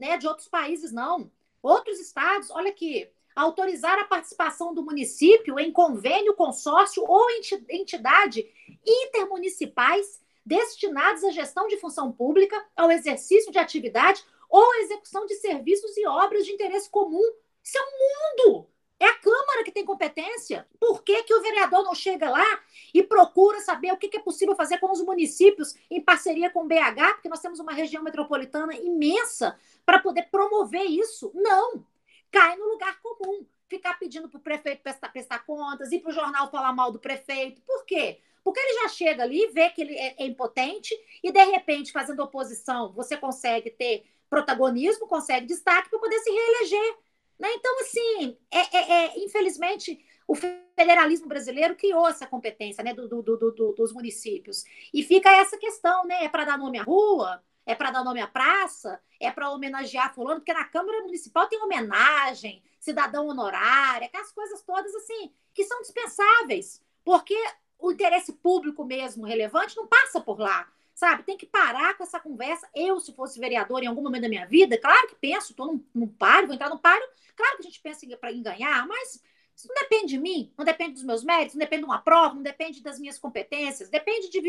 né, 0.00 0.16
de 0.16 0.26
outros 0.26 0.48
países, 0.48 0.90
não. 0.90 1.30
Outros 1.62 2.00
estados, 2.00 2.50
olha 2.50 2.70
aqui, 2.70 3.08
autorizar 3.36 3.98
a 3.98 4.04
participação 4.04 4.74
do 4.74 4.82
município 4.82 5.60
em 5.60 5.70
convênio, 5.70 6.34
consórcio 6.34 7.04
ou 7.06 7.26
entidade 7.68 8.50
intermunicipais 8.84 10.20
destinados 10.44 11.22
à 11.22 11.30
gestão 11.30 11.68
de 11.68 11.76
função 11.76 12.10
pública, 12.10 12.56
ao 12.74 12.90
exercício 12.90 13.52
de 13.52 13.58
atividade 13.58 14.24
ou 14.48 14.74
execução 14.76 15.26
de 15.26 15.34
serviços 15.34 15.96
e 15.96 16.06
obras 16.06 16.46
de 16.46 16.52
interesse 16.52 16.88
comum. 16.88 17.32
Isso 17.62 17.78
é 17.78 17.82
um 17.82 18.48
mundo! 18.48 18.66
É 19.00 19.06
a 19.06 19.14
Câmara 19.14 19.64
que 19.64 19.72
tem 19.72 19.84
competência. 19.84 20.68
Por 20.78 21.02
que, 21.02 21.22
que 21.24 21.34
o 21.34 21.42
vereador 21.42 21.82
não 21.82 21.94
chega 21.94 22.30
lá 22.30 22.60
e 22.94 23.02
procura 23.02 23.60
saber 23.60 23.92
o 23.92 23.96
que, 23.96 24.08
que 24.08 24.18
é 24.18 24.20
possível 24.20 24.54
fazer 24.54 24.78
com 24.78 24.92
os 24.92 25.02
municípios 25.02 25.74
em 25.90 26.00
parceria 26.00 26.50
com 26.50 26.64
o 26.64 26.68
BH? 26.68 27.14
Porque 27.14 27.28
nós 27.28 27.40
temos 27.40 27.58
uma 27.58 27.72
região 27.72 28.02
metropolitana 28.02 28.74
imensa 28.76 29.58
para 29.84 29.98
poder 29.98 30.28
promover 30.30 30.84
isso. 30.84 31.32
Não! 31.34 31.84
cai 32.30 32.56
no 32.56 32.68
lugar 32.68 33.00
comum. 33.02 33.44
Ficar 33.68 33.98
pedindo 33.98 34.28
para 34.28 34.38
o 34.38 34.42
prefeito 34.42 34.82
prestar, 34.82 35.10
prestar 35.10 35.40
contas, 35.40 35.92
ir 35.92 36.00
para 36.00 36.10
o 36.10 36.14
jornal 36.14 36.50
falar 36.50 36.72
mal 36.72 36.90
do 36.90 36.98
prefeito. 36.98 37.60
Por 37.62 37.84
quê? 37.84 38.20
Porque 38.42 38.58
ele 38.58 38.82
já 38.82 38.88
chega 38.88 39.22
ali, 39.22 39.46
vê 39.48 39.70
que 39.70 39.82
ele 39.82 39.94
é, 39.94 40.16
é 40.18 40.26
impotente 40.26 40.94
e, 41.22 41.30
de 41.30 41.44
repente, 41.44 41.92
fazendo 41.92 42.20
oposição, 42.20 42.92
você 42.92 43.16
consegue 43.16 43.70
ter 43.70 44.04
protagonismo, 44.28 45.06
consegue 45.06 45.46
destaque 45.46 45.90
para 45.90 45.98
poder 45.98 46.18
se 46.18 46.30
reeleger. 46.30 46.96
Né? 47.40 47.48
Então, 47.54 47.80
assim, 47.80 48.36
é, 48.50 48.76
é, 48.76 48.92
é, 48.92 49.24
infelizmente, 49.24 49.98
o 50.28 50.34
federalismo 50.34 51.26
brasileiro 51.26 51.74
criou 51.74 52.06
essa 52.06 52.26
competência 52.26 52.84
né, 52.84 52.92
do, 52.92 53.08
do, 53.08 53.22
do, 53.22 53.72
dos 53.72 53.92
municípios. 53.92 54.62
E 54.92 55.02
fica 55.02 55.30
essa 55.30 55.56
questão, 55.56 56.04
né? 56.04 56.24
É 56.24 56.28
para 56.28 56.44
dar 56.44 56.58
nome 56.58 56.78
à 56.78 56.82
rua? 56.82 57.42
é 57.66 57.74
para 57.74 57.90
dar 57.90 58.02
nome 58.02 58.20
à 58.20 58.26
praça, 58.26 59.00
é 59.20 59.30
para 59.30 59.50
homenagear 59.50 60.12
fulano, 60.12 60.40
porque 60.40 60.52
na 60.52 60.64
Câmara 60.64 61.02
Municipal 61.02 61.46
tem 61.46 61.62
homenagem, 61.62 62.64
cidadão 62.80 63.28
honorário, 63.28 64.06
aquelas 64.06 64.32
coisas 64.32 64.62
todas 64.62 64.92
assim, 64.94 65.32
que 65.54 65.64
são 65.64 65.80
dispensáveis, 65.80 66.82
porque 67.04 67.36
o 67.78 67.92
interesse 67.92 68.32
público 68.32 68.84
mesmo 68.84 69.24
relevante 69.24 69.76
não 69.76 69.86
passa 69.86 70.20
por 70.20 70.40
lá, 70.40 70.66
sabe? 71.00 71.22
Tem 71.22 71.36
que 71.36 71.46
parar 71.46 71.96
com 71.96 72.04
essa 72.04 72.20
conversa. 72.20 72.68
Eu, 72.74 73.00
se 73.00 73.14
fosse 73.14 73.40
vereador 73.40 73.82
em 73.82 73.86
algum 73.86 74.02
momento 74.02 74.22
da 74.22 74.28
minha 74.28 74.46
vida, 74.46 74.76
claro 74.76 75.08
que 75.08 75.14
penso, 75.14 75.52
estou 75.52 75.66
num, 75.66 75.84
num 75.94 76.06
páreo, 76.06 76.46
vou 76.48 76.54
entrar 76.54 76.68
no 76.68 76.78
páreo, 76.78 77.08
claro 77.34 77.56
que 77.56 77.62
a 77.62 77.66
gente 77.66 77.80
pensa 77.80 78.04
em, 78.04 78.12
em 78.12 78.42
ganhar, 78.42 78.86
mas 78.86 79.22
isso 79.56 79.66
não 79.66 79.74
depende 79.76 80.08
de 80.08 80.18
mim, 80.18 80.52
não 80.58 80.64
depende 80.64 80.92
dos 80.92 81.02
meus 81.02 81.24
méritos, 81.24 81.54
não 81.54 81.60
depende 81.60 81.84
de 81.84 81.88
uma 81.88 82.02
prova, 82.02 82.34
não 82.34 82.42
depende 82.42 82.82
das 82.82 82.98
minhas 82.98 83.18
competências, 83.18 83.88
depende 83.88 84.28
de, 84.28 84.40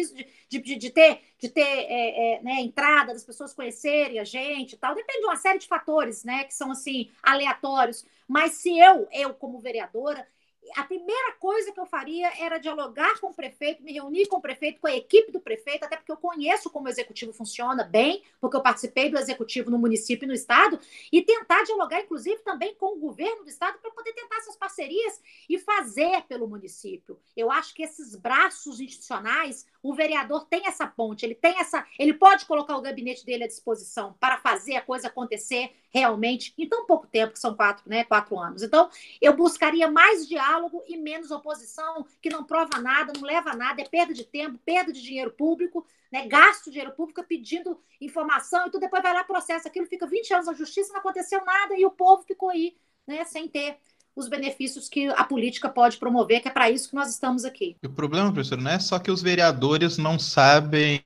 de, 0.50 0.60
de, 0.60 0.76
de 0.76 0.90
ter, 0.90 1.22
de 1.40 1.48
ter 1.48 1.62
é, 1.62 2.36
é, 2.36 2.44
né, 2.44 2.60
entrada, 2.60 3.14
das 3.14 3.24
pessoas 3.24 3.54
conhecerem 3.54 4.20
a 4.20 4.26
gente 4.26 4.74
e 4.74 4.78
tal. 4.78 4.94
Depende 4.94 5.20
de 5.20 5.26
uma 5.26 5.38
série 5.38 5.58
de 5.60 5.68
fatores, 5.68 6.26
né, 6.26 6.44
que 6.44 6.54
são 6.54 6.70
assim, 6.70 7.10
aleatórios. 7.24 8.06
Mas 8.28 8.56
se 8.56 8.78
eu, 8.78 9.08
eu 9.14 9.34
como 9.34 9.62
vereadora, 9.62 10.28
a 10.76 10.84
primeira 10.84 11.34
coisa 11.34 11.72
que 11.72 11.80
eu 11.80 11.86
faria 11.86 12.32
era 12.40 12.58
dialogar 12.58 13.20
com 13.20 13.28
o 13.28 13.34
prefeito, 13.34 13.84
me 13.84 13.94
reunir 13.94 14.28
com 14.28 14.38
o 14.38 14.42
prefeito, 14.42 14.80
com 14.80 14.88
a 14.88 14.96
equipe 14.96 15.32
do 15.32 15.40
prefeito, 15.40 15.84
até 15.84 15.98
porque 15.98 16.12
eu 16.12 16.18
conheço 16.18 16.70
como 16.70 16.88
o 16.88 16.90
executivo 16.90 17.34
funciona 17.34 17.84
bem, 17.84 18.24
porque 18.40 18.56
eu 18.56 18.62
participei 18.62 19.10
do 19.10 19.18
executivo 19.18 19.70
no 19.70 19.78
município 19.78 20.26
e 20.26 20.28
no 20.28 20.34
estado, 20.34 20.80
e 21.12 21.22
tentar 21.22 21.64
dialogar, 21.64 22.02
inclusive, 22.02 22.38
também 22.40 22.76
com 22.76 22.96
o 22.96 23.00
governo 23.00 23.44
do 23.44 23.50
estado 23.50 23.80
para 23.80 23.92
poder 23.92 24.14
tentar 24.14 24.38
essas 24.38 24.56
parcerias 24.56 25.22
e 25.50 25.58
fazer 25.60 26.24
pelo 26.24 26.48
município. 26.48 27.20
Eu 27.36 27.52
acho 27.52 27.74
que 27.74 27.84
esses 27.84 28.16
braços 28.16 28.80
institucionais, 28.80 29.68
o 29.82 29.94
vereador 29.94 30.46
tem 30.46 30.68
essa 30.68 30.88
ponte, 30.88 31.26
ele 31.26 31.36
tem 31.36 31.60
essa, 31.60 31.86
ele 31.98 32.14
pode 32.14 32.46
colocar 32.46 32.78
o 32.78 32.82
gabinete 32.82 33.26
dele 33.26 33.44
à 33.44 33.48
disposição 33.48 34.16
para 34.20 34.38
fazer 34.38 34.76
a 34.76 34.82
coisa 34.82 35.08
acontecer 35.08 35.72
realmente 35.92 36.54
em 36.58 36.68
tão 36.68 36.86
pouco 36.86 37.06
tempo, 37.06 37.34
que 37.34 37.40
são 37.40 37.56
quatro, 37.56 37.88
né, 37.88 38.04
quatro 38.04 38.40
anos. 38.40 38.64
Então, 38.64 38.90
eu 39.22 39.36
buscaria 39.36 39.92
mais 39.92 40.28
diálogo 40.28 40.84
e 40.88 40.98
menos 40.98 41.32
oposição, 41.32 42.06
que 42.22 42.30
não 42.30 42.44
prova 42.44 42.80
nada, 42.80 43.14
não 43.16 43.24
leva 43.28 43.52
a 43.52 43.56
nada, 43.56 43.82
é 43.82 43.86
perda 43.88 44.14
de 44.14 44.24
tempo, 44.24 44.58
perda 44.66 44.92
de 44.92 45.02
dinheiro 45.02 45.32
público, 45.32 45.86
né, 46.12 46.28
gasto 46.28 46.66
de 46.66 46.72
dinheiro 46.72 46.94
público 46.94 47.24
pedindo 47.24 47.80
informação, 48.00 48.68
e 48.68 48.72
tu 48.72 48.80
depois 48.80 49.04
vai 49.04 49.14
lá, 49.14 49.24
processa 49.24 49.68
aquilo, 49.68 49.86
fica 49.86 50.08
20 50.08 50.34
anos 50.34 50.48
na 50.48 50.54
justiça, 50.54 50.92
não 50.94 51.00
aconteceu 51.00 51.44
nada, 51.46 51.76
e 51.76 51.86
o 51.86 51.92
povo 51.92 52.24
ficou 52.24 52.50
aí, 52.50 52.76
né, 53.06 53.24
sem 53.26 53.48
ter 53.48 53.78
os 54.16 54.28
benefícios 54.28 54.90
que 54.90 55.08
a 55.08 55.24
política 55.24 55.70
pode 55.70 55.98
promover, 55.98 56.42
que 56.42 56.48
é 56.48 56.52
para 56.52 56.70
isso 56.70 56.90
que 56.90 56.96
nós 56.96 57.10
estamos 57.10 57.46
aqui. 57.46 57.76
o 57.84 57.90
problema, 57.90 58.32
professor, 58.32 58.58
não 58.58 58.72
é 58.72 58.80
só 58.80 59.00
que 59.00 59.12
os 59.12 59.22
vereadores 59.22 59.98
não 59.98 60.20
sabem 60.20 61.02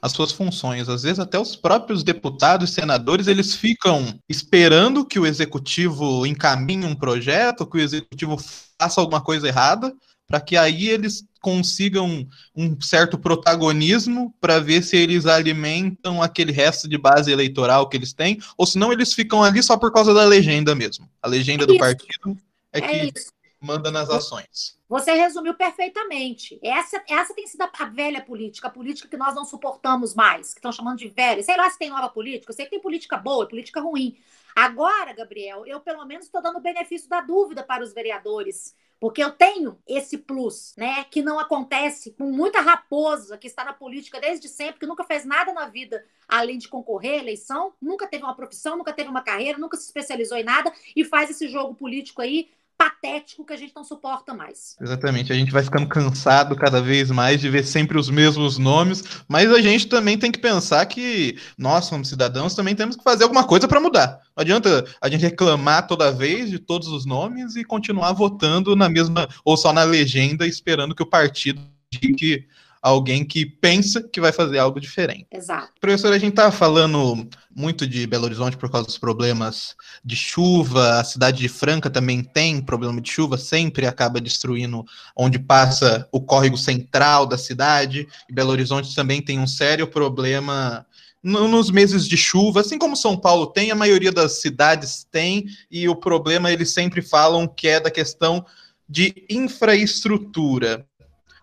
as 0.00 0.12
suas 0.12 0.32
funções. 0.32 0.88
Às 0.88 1.02
vezes 1.02 1.18
até 1.18 1.38
os 1.38 1.56
próprios 1.56 2.02
deputados 2.02 2.70
e 2.70 2.74
senadores, 2.74 3.26
eles 3.26 3.54
ficam 3.54 4.18
esperando 4.28 5.04
que 5.04 5.18
o 5.18 5.26
executivo 5.26 6.26
encaminhe 6.26 6.86
um 6.86 6.94
projeto, 6.94 7.66
que 7.66 7.78
o 7.78 7.80
executivo 7.80 8.36
faça 8.78 9.00
alguma 9.00 9.20
coisa 9.20 9.48
errada, 9.48 9.94
para 10.26 10.40
que 10.40 10.56
aí 10.56 10.88
eles 10.88 11.24
consigam 11.40 12.26
um 12.56 12.80
certo 12.80 13.18
protagonismo 13.18 14.34
para 14.40 14.58
ver 14.58 14.82
se 14.82 14.96
eles 14.96 15.26
alimentam 15.26 16.22
aquele 16.22 16.52
resto 16.52 16.88
de 16.88 16.96
base 16.96 17.30
eleitoral 17.30 17.86
que 17.88 17.96
eles 17.98 18.14
têm, 18.14 18.38
ou 18.56 18.66
senão 18.66 18.90
eles 18.90 19.12
ficam 19.12 19.44
ali 19.44 19.62
só 19.62 19.76
por 19.76 19.92
causa 19.92 20.14
da 20.14 20.24
legenda 20.24 20.74
mesmo. 20.74 21.06
A 21.22 21.28
legenda 21.28 21.64
é 21.64 21.66
do 21.66 21.76
partido 21.76 22.38
é, 22.72 22.78
é 22.78 22.80
que 22.80 23.18
isso. 23.18 23.30
manda 23.60 23.90
nas 23.90 24.08
ações. 24.08 24.78
Você 24.88 25.12
resumiu 25.12 25.52
perfeitamente. 25.52 26.58
Essa, 26.62 27.02
essa 27.08 27.34
tem 27.34 27.46
sido 27.46 27.62
a 27.62 27.84
velha 27.84 28.22
política, 28.22 28.68
a 28.68 28.70
política 28.70 29.08
que 29.08 29.16
nós 29.16 29.34
não 29.34 29.44
suportamos 29.44 30.14
mais, 30.14 30.54
que 30.54 30.60
estão 30.60 30.72
chamando 30.72 30.98
de 30.98 31.08
velha. 31.08 31.42
Sei 31.42 31.56
lá 31.56 31.68
se 31.68 31.78
tem 31.78 31.90
nova 31.90 32.08
política, 32.08 32.52
eu 32.52 32.56
sei 32.56 32.64
que 32.64 32.70
tem 32.70 32.80
política 32.80 33.18
boa, 33.18 33.46
política 33.46 33.82
ruim. 33.82 34.16
Agora, 34.56 35.12
Gabriel, 35.12 35.66
eu 35.66 35.80
pelo 35.80 36.06
menos 36.06 36.24
estou 36.26 36.40
dando 36.40 36.56
o 36.56 36.62
benefício 36.62 37.08
da 37.08 37.20
dúvida 37.20 37.62
para 37.62 37.82
os 37.82 37.92
vereadores 37.92 38.74
porque 38.98 39.22
eu 39.22 39.30
tenho 39.30 39.78
esse 39.86 40.18
plus, 40.18 40.74
né, 40.76 41.04
que 41.04 41.22
não 41.22 41.38
acontece 41.38 42.12
com 42.12 42.30
muita 42.30 42.60
raposa 42.60 43.36
que 43.36 43.46
está 43.46 43.64
na 43.64 43.72
política 43.72 44.20
desde 44.20 44.48
sempre, 44.48 44.80
que 44.80 44.86
nunca 44.86 45.04
fez 45.04 45.24
nada 45.24 45.52
na 45.52 45.68
vida 45.68 46.04
além 46.28 46.58
de 46.58 46.68
concorrer 46.68 47.14
à 47.14 47.22
eleição, 47.22 47.74
nunca 47.80 48.06
teve 48.06 48.24
uma 48.24 48.34
profissão, 48.34 48.76
nunca 48.76 48.92
teve 48.92 49.08
uma 49.10 49.22
carreira, 49.22 49.58
nunca 49.58 49.76
se 49.76 49.84
especializou 49.84 50.38
em 50.38 50.44
nada 50.44 50.72
e 50.96 51.04
faz 51.04 51.30
esse 51.30 51.48
jogo 51.48 51.74
político 51.74 52.22
aí 52.22 52.50
patético 52.76 53.44
que 53.44 53.52
a 53.52 53.56
gente 53.56 53.72
não 53.74 53.84
suporta 53.84 54.34
mais. 54.34 54.76
Exatamente, 54.80 55.32
a 55.32 55.36
gente 55.36 55.52
vai 55.52 55.62
ficando 55.62 55.86
cansado 55.86 56.56
cada 56.56 56.80
vez 56.80 57.10
mais 57.10 57.40
de 57.40 57.48
ver 57.48 57.64
sempre 57.64 57.98
os 57.98 58.10
mesmos 58.10 58.58
nomes, 58.58 59.04
mas 59.28 59.52
a 59.52 59.60
gente 59.60 59.86
também 59.86 60.18
tem 60.18 60.32
que 60.32 60.38
pensar 60.38 60.84
que 60.86 61.38
nós, 61.56 61.88
como 61.88 62.04
cidadãos, 62.04 62.54
também 62.54 62.74
temos 62.74 62.96
que 62.96 63.04
fazer 63.04 63.24
alguma 63.24 63.44
coisa 63.44 63.68
para 63.68 63.80
mudar. 63.80 64.20
Não 64.36 64.42
adianta 64.42 64.84
a 65.00 65.08
gente 65.08 65.22
reclamar 65.22 65.86
toda 65.86 66.12
vez 66.12 66.50
de 66.50 66.58
todos 66.58 66.88
os 66.88 67.06
nomes 67.06 67.56
e 67.56 67.64
continuar 67.64 68.12
votando 68.12 68.74
na 68.74 68.88
mesma, 68.88 69.28
ou 69.44 69.56
só 69.56 69.72
na 69.72 69.84
legenda, 69.84 70.46
esperando 70.46 70.94
que 70.94 71.02
o 71.02 71.06
partido 71.06 71.60
diga 71.90 72.44
alguém 72.84 73.24
que 73.24 73.46
pensa 73.46 74.02
que 74.02 74.20
vai 74.20 74.30
fazer 74.30 74.58
algo 74.58 74.78
diferente. 74.78 75.26
Exato. 75.32 75.72
Professor, 75.80 76.12
a 76.12 76.18
gente 76.18 76.32
está 76.32 76.52
falando 76.52 77.26
muito 77.56 77.86
de 77.86 78.06
Belo 78.06 78.24
Horizonte 78.24 78.58
por 78.58 78.70
causa 78.70 78.86
dos 78.86 78.98
problemas 78.98 79.74
de 80.04 80.14
chuva, 80.14 81.00
a 81.00 81.04
cidade 81.04 81.38
de 81.38 81.48
Franca 81.48 81.88
também 81.88 82.22
tem 82.22 82.60
problema 82.60 83.00
de 83.00 83.10
chuva, 83.10 83.38
sempre 83.38 83.86
acaba 83.86 84.20
destruindo 84.20 84.84
onde 85.16 85.38
passa 85.38 86.06
o 86.12 86.20
córrego 86.20 86.58
central 86.58 87.24
da 87.24 87.38
cidade, 87.38 88.06
e 88.28 88.34
Belo 88.34 88.50
Horizonte 88.50 88.94
também 88.94 89.22
tem 89.22 89.38
um 89.38 89.46
sério 89.46 89.86
problema 89.86 90.86
nos 91.22 91.70
meses 91.70 92.06
de 92.06 92.18
chuva, 92.18 92.60
assim 92.60 92.76
como 92.76 92.94
São 92.94 93.16
Paulo 93.16 93.46
tem, 93.46 93.70
a 93.70 93.74
maioria 93.74 94.12
das 94.12 94.42
cidades 94.42 95.06
tem, 95.10 95.46
e 95.70 95.88
o 95.88 95.96
problema 95.96 96.52
eles 96.52 96.74
sempre 96.74 97.00
falam 97.00 97.48
que 97.48 97.66
é 97.66 97.80
da 97.80 97.90
questão 97.90 98.44
de 98.86 99.24
infraestrutura. 99.30 100.86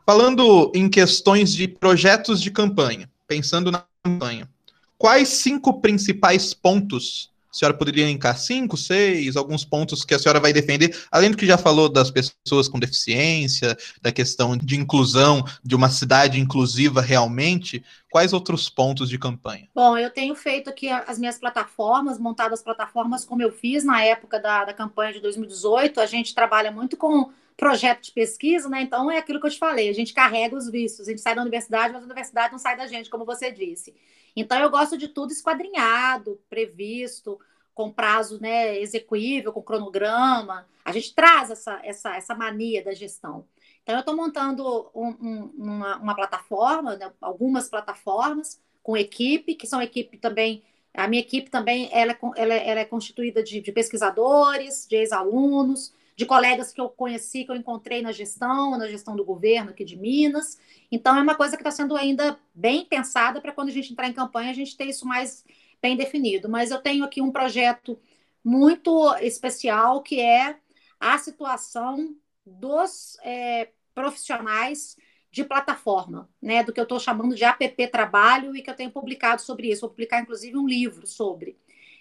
Falando 0.06 0.72
em 0.74 0.90
questões 0.90 1.54
de 1.54 1.68
projetos 1.68 2.42
de 2.42 2.52
campanha, 2.52 3.10
pensando 3.28 3.72
na 3.72 3.86
campanha, 4.04 4.50
quais 4.98 5.30
cinco 5.30 5.80
principais 5.82 6.54
pontos 6.54 7.32
a 7.52 7.54
senhora 7.54 7.78
poderia 7.78 8.06
elencar? 8.06 8.38
Cinco, 8.38 8.78
seis, 8.78 9.36
alguns 9.36 9.66
pontos 9.66 10.06
que 10.06 10.14
a 10.14 10.20
senhora 10.20 10.40
vai 10.40 10.54
defender, 10.54 10.98
além 11.12 11.30
do 11.30 11.36
que 11.36 11.46
já 11.46 11.58
falou 11.58 11.90
das 11.90 12.10
pessoas 12.10 12.70
com 12.70 12.80
deficiência, 12.80 13.78
da 14.02 14.10
questão 14.10 14.56
de 14.56 14.78
inclusão, 14.78 15.44
de 15.62 15.76
uma 15.76 15.90
cidade 15.90 16.40
inclusiva 16.40 17.02
realmente, 17.02 17.84
quais 18.10 18.32
outros 18.32 18.70
pontos 18.70 19.10
de 19.10 19.20
campanha? 19.20 19.68
Bom, 19.76 19.98
eu 19.98 20.10
tenho 20.10 20.34
feito 20.34 20.70
aqui 20.70 20.88
as 20.88 21.20
minhas 21.20 21.38
plataformas, 21.38 22.18
montado 22.18 22.54
as 22.54 22.64
plataformas 22.64 23.26
como 23.26 23.44
eu 23.44 23.52
fiz 23.52 23.84
na 23.84 24.02
época 24.02 24.40
da, 24.40 24.64
da 24.64 24.74
campanha 24.74 25.12
de 25.12 25.20
2018. 25.20 26.00
A 26.00 26.06
gente 26.06 26.34
trabalha 26.34 26.72
muito 26.72 26.96
com 26.96 27.32
projeto 27.62 28.02
de 28.02 28.12
pesquisa, 28.12 28.68
né? 28.68 28.82
Então 28.82 29.12
é 29.12 29.20
aquilo 29.20 29.40
que 29.40 29.46
eu 29.46 29.52
te 29.52 29.60
falei, 29.60 29.88
a 29.88 29.94
gente 29.94 30.16
carrega 30.16 30.56
os 30.56 30.68
vistos, 30.68 31.08
a 31.08 31.12
gente 31.12 31.22
sai 31.22 31.36
da 31.36 31.44
universidade, 31.44 31.94
mas 31.94 32.02
a 32.02 32.06
universidade 32.06 32.52
não 32.52 32.58
sai 32.58 32.76
da 32.76 32.88
gente, 32.88 33.08
como 33.08 33.24
você 33.24 33.52
disse. 33.52 33.94
Então 34.36 34.60
eu 34.60 34.68
gosto 34.68 34.98
de 34.98 35.08
tudo 35.08 35.32
esquadrinhado, 35.32 36.42
previsto, 36.50 37.40
com 37.76 37.92
prazo 37.92 38.42
né, 38.42 38.80
execuível, 38.80 39.54
com 39.54 39.62
cronograma. 39.62 40.68
A 40.84 40.92
gente 40.92 41.14
traz 41.14 41.52
essa, 41.52 41.80
essa, 41.84 42.16
essa 42.16 42.34
mania 42.34 42.84
da 42.84 42.96
gestão. 42.96 43.46
Então, 43.84 43.94
eu 43.94 44.00
estou 44.00 44.16
montando 44.16 44.90
um, 44.96 45.10
um, 45.10 45.54
uma, 45.56 45.98
uma, 45.98 46.16
plataforma, 46.16 46.96
né, 46.96 47.12
algumas 47.22 47.70
plataformas 47.70 48.60
com 48.82 48.98
equipe, 48.98 49.54
que 49.54 49.68
são 49.68 49.80
equipe 49.80 50.18
também. 50.18 50.64
A 50.96 51.08
minha 51.08 51.22
equipe 51.22 51.52
também 51.52 51.90
ela, 51.94 52.12
é 52.12 52.18
ela, 52.38 52.54
é, 52.56 52.70
ela 52.70 52.80
é 52.80 52.86
constituída 52.86 53.44
de, 53.44 53.62
de 53.62 53.72
pesquisadores, 53.72 54.88
de 54.90 54.96
ex-alunos, 54.96 55.94
de 56.22 56.26
colegas 56.28 56.72
que 56.72 56.80
eu 56.80 56.88
conheci, 56.88 57.44
que 57.44 57.50
eu 57.50 57.56
encontrei 57.56 58.04
na 58.04 58.12
gestão, 58.12 58.78
na 58.78 58.88
gestão 58.88 59.16
do 59.16 59.26
governo 59.26 59.72
aqui 59.72 59.84
de 59.84 59.98
Minas. 59.98 60.60
Então, 60.92 61.18
é 61.18 61.22
uma 61.22 61.34
coisa 61.34 61.58
que 61.58 61.64
está 61.64 61.72
sendo 61.72 61.98
ainda 61.98 62.40
bem 62.54 62.86
pensada 62.86 63.42
para 63.42 63.52
quando 63.52 63.70
a 63.70 63.72
gente 63.72 63.92
entrar 63.92 64.08
em 64.08 64.14
campanha, 64.14 64.52
a 64.52 64.54
gente 64.54 64.78
ter 64.78 64.86
isso 64.86 65.04
mais 65.04 65.44
bem 65.82 65.98
definido. 65.98 66.48
Mas 66.48 66.70
eu 66.70 66.80
tenho 66.80 67.04
aqui 67.04 67.24
um 67.24 67.32
projeto 67.32 68.00
muito 68.44 69.16
especial, 69.16 70.04
que 70.04 70.22
é 70.22 70.60
a 71.00 71.18
situação 71.18 72.16
dos 72.46 73.18
é, 73.24 73.70
profissionais 73.96 74.96
de 75.32 75.44
plataforma, 75.44 76.30
né, 76.40 76.64
do 76.64 76.72
que 76.72 76.80
eu 76.80 76.84
estou 76.84 77.00
chamando 77.00 77.34
de 77.34 77.44
app 77.44 77.88
trabalho 77.88 78.56
e 78.56 78.62
que 78.62 78.70
eu 78.70 78.76
tenho 78.76 78.92
publicado 78.92 79.42
sobre 79.42 79.72
isso. 79.72 79.82
Vou 79.82 79.90
publicar, 79.90 80.22
inclusive, 80.22 80.56
um 80.56 80.68
livro 80.68 81.08
sobre. 81.08 81.58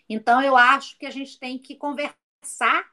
Então, 0.06 0.42
eu 0.42 0.58
acho 0.58 0.98
que 0.98 1.06
a 1.06 1.10
gente 1.10 1.38
tem 1.38 1.56
que 1.56 1.74
conversar 1.74 2.84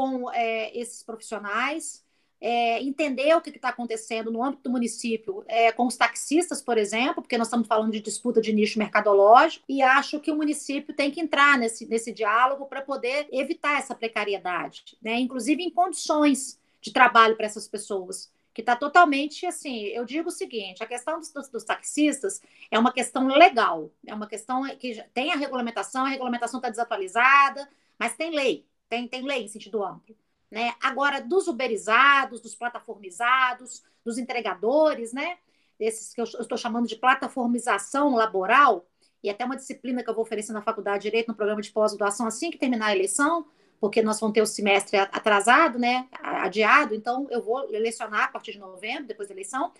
com 0.00 0.32
é, 0.32 0.74
esses 0.74 1.02
profissionais, 1.02 2.02
é, 2.40 2.82
entender 2.82 3.36
o 3.36 3.40
que 3.42 3.50
está 3.50 3.68
acontecendo 3.68 4.32
no 4.32 4.42
âmbito 4.42 4.62
do 4.62 4.70
município 4.70 5.44
é, 5.46 5.70
com 5.72 5.86
os 5.86 5.94
taxistas, 5.94 6.62
por 6.62 6.78
exemplo, 6.78 7.16
porque 7.16 7.36
nós 7.36 7.48
estamos 7.48 7.68
falando 7.68 7.92
de 7.92 8.00
disputa 8.00 8.40
de 8.40 8.50
nicho 8.50 8.78
mercadológico, 8.78 9.62
e 9.68 9.82
acho 9.82 10.18
que 10.18 10.32
o 10.32 10.36
município 10.36 10.94
tem 10.94 11.10
que 11.10 11.20
entrar 11.20 11.58
nesse, 11.58 11.84
nesse 11.86 12.14
diálogo 12.14 12.64
para 12.64 12.80
poder 12.80 13.28
evitar 13.30 13.78
essa 13.78 13.94
precariedade, 13.94 14.96
né? 15.02 15.20
inclusive 15.20 15.62
em 15.62 15.68
condições 15.68 16.58
de 16.80 16.90
trabalho 16.90 17.36
para 17.36 17.44
essas 17.44 17.68
pessoas. 17.68 18.32
Que 18.52 18.62
está 18.62 18.74
totalmente 18.74 19.46
assim. 19.46 19.84
Eu 19.84 20.04
digo 20.04 20.28
o 20.28 20.32
seguinte: 20.32 20.82
a 20.82 20.86
questão 20.86 21.20
dos, 21.20 21.32
dos, 21.32 21.48
dos, 21.48 21.62
taxistas 21.62 22.42
é 22.68 22.76
uma 22.76 22.92
questão 22.92 23.28
legal, 23.28 23.92
é 24.04 24.12
uma 24.12 24.26
questão 24.26 24.64
que 24.76 25.00
tem 25.14 25.30
a 25.30 25.36
regulamentação, 25.36 26.04
a 26.04 26.08
regulamentação 26.08 26.58
está 26.58 26.68
desatualizada, 26.68 27.68
mas 27.96 28.16
tem 28.16 28.34
lei, 28.34 28.66
tem, 28.90 29.08
tem 29.08 29.24
lei 29.24 29.44
em 29.44 29.48
sentido 29.48 29.82
amplo. 29.82 30.14
Né? 30.50 30.74
Agora, 30.82 31.20
dos 31.20 31.46
uberizados, 31.46 32.40
dos 32.40 32.56
plataformizados, 32.56 33.84
dos 34.04 34.18
entregadores, 34.18 35.12
né? 35.12 35.38
Esses 35.78 36.12
que 36.12 36.20
eu 36.20 36.24
estou 36.24 36.58
chamando 36.58 36.86
de 36.86 36.96
plataformização 36.96 38.14
laboral, 38.14 38.84
e 39.22 39.30
até 39.30 39.44
uma 39.44 39.56
disciplina 39.56 40.02
que 40.02 40.10
eu 40.10 40.14
vou 40.14 40.24
oferecer 40.24 40.52
na 40.52 40.60
Faculdade 40.60 40.98
de 40.98 41.02
Direito, 41.04 41.28
no 41.28 41.34
programa 41.34 41.62
de 41.62 41.70
pós-graduação, 41.70 42.26
assim 42.26 42.50
que 42.50 42.58
terminar 42.58 42.86
a 42.86 42.94
eleição, 42.94 43.46
porque 43.78 44.02
nós 44.02 44.18
vamos 44.18 44.34
ter 44.34 44.42
o 44.42 44.46
semestre 44.46 44.98
atrasado, 44.98 45.78
né? 45.78 46.08
Adiado, 46.12 46.94
então 46.94 47.26
eu 47.30 47.40
vou 47.40 47.66
lecionar 47.70 48.24
a 48.24 48.28
partir 48.28 48.52
de 48.52 48.58
novembro, 48.58 49.06
depois 49.06 49.28
da 49.28 49.34
eleição. 49.34 49.72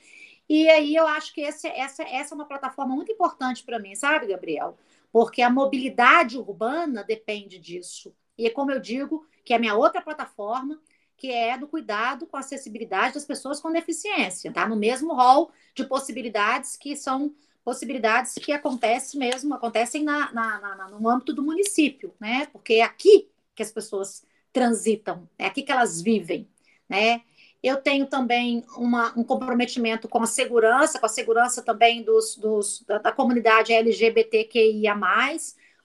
E 0.49 0.69
aí 0.69 0.95
eu 0.95 1.07
acho 1.07 1.35
que 1.35 1.41
esse, 1.41 1.67
essa, 1.69 2.03
essa 2.03 2.35
é 2.35 2.37
uma 2.37 2.47
plataforma 2.47 2.95
muito 2.95 3.13
importante 3.13 3.63
para 3.63 3.79
mim, 3.79 3.95
sabe, 3.95 4.27
Gabriel? 4.27 4.77
Porque 5.13 5.43
a 5.43 5.51
mobilidade 5.51 6.39
urbana 6.39 7.03
depende 7.03 7.59
disso. 7.59 8.15
E 8.41 8.47
é 8.47 8.51
como 8.51 8.73
eu 8.73 8.81
digo, 8.81 9.27
que 9.45 9.53
é 9.53 9.57
a 9.57 9.59
minha 9.59 9.75
outra 9.75 10.01
plataforma, 10.01 10.81
que 11.15 11.31
é 11.31 11.59
do 11.59 11.69
cuidado 11.69 12.27
com 12.27 12.39
a 12.39 12.41
acessibilidade 12.41 13.15
das 13.15 13.27
pessoas 13.27 13.61
com 13.61 13.71
deficiência, 13.71 14.51
tá? 14.51 14.67
No 14.67 14.77
mesmo 14.77 15.13
rol 15.13 15.53
de 15.75 15.85
possibilidades 15.85 16.77
que 16.79 16.97
são 16.97 17.35
possibilidades 17.63 18.35
que 18.37 18.53
acontecem 18.53 19.21
mesmo, 19.21 19.53
acontecem 19.53 20.03
na, 20.03 20.33
na, 20.33 20.59
na, 20.59 20.89
no 20.89 21.07
âmbito 21.07 21.35
do 21.35 21.43
município, 21.43 22.15
né? 22.19 22.47
Porque 22.51 22.75
é 22.75 22.83
aqui 22.83 23.29
que 23.55 23.63
as 23.63 23.71
pessoas 23.71 24.25
transitam, 24.51 25.29
é 25.39 25.45
aqui 25.45 25.63
que 25.63 25.71
elas 25.71 26.01
vivem, 26.01 26.49
né? 26.89 27.21
Eu 27.63 27.77
tenho 27.77 28.07
também 28.07 28.65
uma, 28.75 29.13
um 29.19 29.23
comprometimento 29.23 30.09
com 30.09 30.23
a 30.23 30.27
segurança, 30.27 30.99
com 30.99 31.05
a 31.05 31.11
segurança 31.11 31.61
também 31.61 32.03
dos, 32.03 32.37
dos, 32.37 32.83
da, 32.89 32.97
da 32.97 33.13
comunidade 33.13 33.75
LGBTQIA+, 33.75 34.97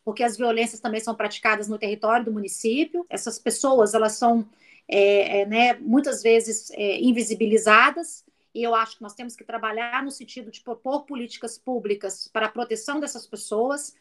porque 0.06 0.24
as 0.24 0.38
violências 0.38 0.80
também 0.80 1.02
são 1.02 1.16
praticadas 1.16 1.68
no 1.68 1.80
território 1.80 2.24
do 2.24 2.32
município. 2.32 3.06
Essas 3.10 3.40
pessoas, 3.40 3.96
elas 3.96 4.14
são, 4.14 4.48
é, 4.88 5.42
é, 5.42 5.46
né, 5.48 5.74
muitas 5.82 6.22
vezes 6.22 6.70
é, 6.72 7.02
invisibilizadas, 7.02 8.24
e 8.54 8.64
eu 8.64 8.74
acho 8.74 8.98
que 8.98 9.02
nós 9.02 9.16
temos 9.16 9.36
que 9.36 9.44
trabalhar 9.44 10.02
no 10.04 10.12
sentido 10.12 10.52
de 10.52 10.62
propor 10.62 11.06
políticas 11.06 11.58
públicas 11.58 12.30
para 12.32 12.46
a 12.46 12.50
proteção 12.50 13.02
dessas 13.02 13.26
pessoas. 13.28 13.94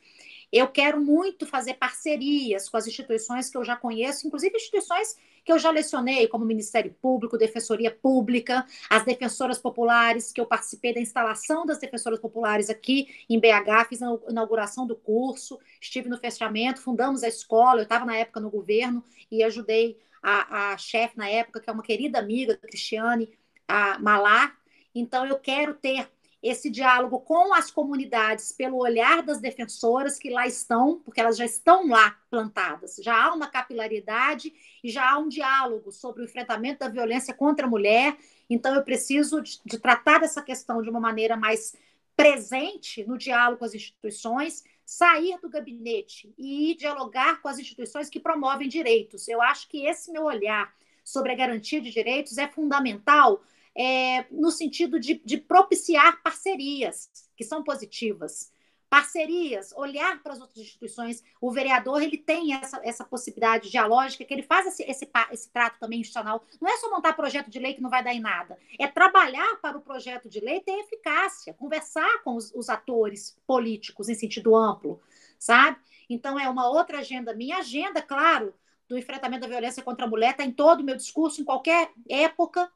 Eu 0.53 0.69
quero 0.69 1.01
muito 1.01 1.45
fazer 1.45 1.75
parcerias 1.75 2.69
com 2.69 2.77
as 2.77 2.87
instituições 2.87 3.51
que 3.51 3.57
eu 3.57 3.65
já 3.65 3.75
conheço, 3.75 4.27
inclusive 4.27 4.55
instituições 4.55 5.17
que 5.45 5.53
eu 5.53 5.59
já 5.59 5.71
lecionei, 5.71 6.27
como 6.27 6.45
Ministério 6.45 6.95
Público, 7.01 7.37
Defensoria 7.37 7.91
Pública, 7.91 8.65
as 8.89 9.05
defensoras 9.05 9.59
populares, 9.59 10.33
que 10.33 10.41
eu 10.41 10.47
participei 10.47 10.95
da 10.95 11.01
instalação 11.01 11.67
das 11.67 11.79
defensoras 11.79 12.19
populares 12.19 12.71
aqui 12.71 13.09
em 13.29 13.39
BH, 13.39 13.89
fiz 13.89 14.03
a 14.03 14.09
inauguração 14.29 14.87
do 14.87 14.97
curso, 14.97 15.59
estive 15.81 16.09
no 16.09 16.19
fechamento, 16.19 16.81
fundamos 16.81 17.23
a 17.23 17.29
escola, 17.29 17.81
eu 17.81 17.85
estava 17.85 18.05
na 18.05 18.17
época 18.17 18.41
no 18.41 18.51
governo 18.51 19.05
e 19.31 19.43
ajudei 19.43 19.99
a, 20.23 20.73
a 20.73 20.79
chefe 20.79 21.19
na 21.19 21.29
época, 21.29 21.61
que 21.61 21.69
é 21.69 21.73
uma 21.73 21.83
querida 21.83 22.19
amiga, 22.19 22.57
Cristiane 22.57 23.29
a 23.69 23.99
Malar. 23.99 24.57
Então, 24.95 25.27
eu 25.27 25.39
quero 25.39 25.75
ter 25.75 26.09
esse 26.45 26.69
diálogo 26.69 27.21
com 27.21 27.55
as 27.55 27.71
comunidades 27.71 28.53
pelo 28.53 28.77
olhar 28.77 29.23
das 29.23 29.41
defensoras 29.41 30.19
que 30.19 30.29
lá 30.29 30.47
estão, 30.47 31.01
porque 31.03 31.19
elas 31.19 31.39
já 31.39 31.45
estão 31.47 31.89
lá 31.89 32.19
plantadas. 32.29 32.97
Já 33.03 33.25
há 33.25 33.33
uma 33.33 33.47
capilaridade 33.47 34.53
e 34.85 34.91
já 34.91 35.11
há 35.11 35.19
um 35.19 35.27
diálogo 35.27 35.91
sobre 35.91 36.21
o 36.21 36.25
enfrentamento 36.27 36.81
da 36.81 36.89
violência 36.89 37.33
contra 37.33 37.67
a 37.67 37.71
mulher. 37.71 38.15
Então, 38.49 38.75
eu 38.75 38.85
preciso 38.85 39.41
de, 39.41 39.59
de 39.65 39.79
tratar 39.79 40.21
dessa 40.21 40.43
questão 40.43 40.83
de 40.83 40.91
uma 40.91 41.01
maneira 41.01 41.35
mais 41.35 41.75
presente 42.15 43.03
no 43.07 43.17
diálogo 43.17 43.61
com 43.61 43.65
as 43.65 43.75
instituições, 43.75 44.63
sair 44.85 45.39
do 45.41 45.49
gabinete 45.49 46.35
e 46.37 46.77
dialogar 46.79 47.41
com 47.41 47.49
as 47.49 47.59
instituições 47.59 48.11
que 48.11 48.21
promovem 48.21 48.69
direitos. 48.69 49.29
Eu 49.29 49.41
acho 49.41 49.67
que 49.67 49.87
esse 49.87 50.13
meu 50.13 50.25
olhar 50.25 50.75
sobre 51.03 51.33
a 51.33 51.37
garantia 51.37 51.81
de 51.81 51.91
direitos 51.91 52.37
é 52.37 52.47
fundamental 52.47 53.43
é, 53.77 54.25
no 54.31 54.51
sentido 54.51 54.99
de, 55.01 55.21
de 55.25 55.37
propiciar 55.37 56.23
parcerias 56.23 57.11
que 57.37 57.45
são 57.45 57.63
positivas 57.63 58.53
parcerias, 58.95 59.73
olhar 59.77 60.23
para 60.23 60.35
as 60.35 60.41
outras 60.41 60.59
instituições. 60.59 61.21
O 61.41 61.51
vereador 61.51 62.01
ele 62.01 62.17
tem 62.17 62.55
essa, 62.55 62.81
essa 62.85 63.05
possibilidade 63.05 63.69
dialógica, 63.69 64.25
que 64.25 64.33
ele 64.33 64.45
faz 64.45 64.69
esse, 64.69 64.85
esse, 64.85 65.11
esse 65.33 65.51
trato 65.51 65.81
também 65.81 66.01
institucional. 66.01 66.45
Não 66.61 66.71
é 66.71 66.77
só 66.77 66.89
montar 66.89 67.13
projeto 67.15 67.51
de 67.51 67.59
lei 67.59 67.75
que 67.75 67.83
não 67.83 67.91
vai 67.91 68.05
dar 68.05 68.15
em 68.15 68.21
nada, 68.21 68.57
é 68.79 68.87
trabalhar 68.87 69.57
para 69.61 69.77
o 69.77 69.81
projeto 69.81 70.29
de 70.29 70.39
lei 70.39 70.61
ter 70.61 70.79
eficácia, 70.79 71.53
conversar 71.55 72.23
com 72.23 72.37
os, 72.37 72.53
os 72.55 72.69
atores 72.69 73.37
políticos 73.45 74.09
em 74.09 74.15
sentido 74.15 74.55
amplo, 74.55 75.01
sabe? 75.41 75.77
Então, 76.09 76.39
é 76.39 76.49
uma 76.49 76.69
outra 76.69 77.01
agenda. 77.01 77.35
Minha 77.35 77.59
agenda, 77.59 78.01
claro, 78.01 78.55
do 78.89 78.97
enfrentamento 78.97 79.41
da 79.41 79.49
violência 79.49 79.83
contra 79.83 80.07
a 80.07 80.09
mulher 80.09 80.31
está 80.31 80.45
em 80.45 80.53
todo 80.53 80.83
o 80.83 80.85
meu 80.85 80.95
discurso, 80.95 81.41
em 81.41 81.45
qualquer 81.45 81.91
época, 82.09 82.71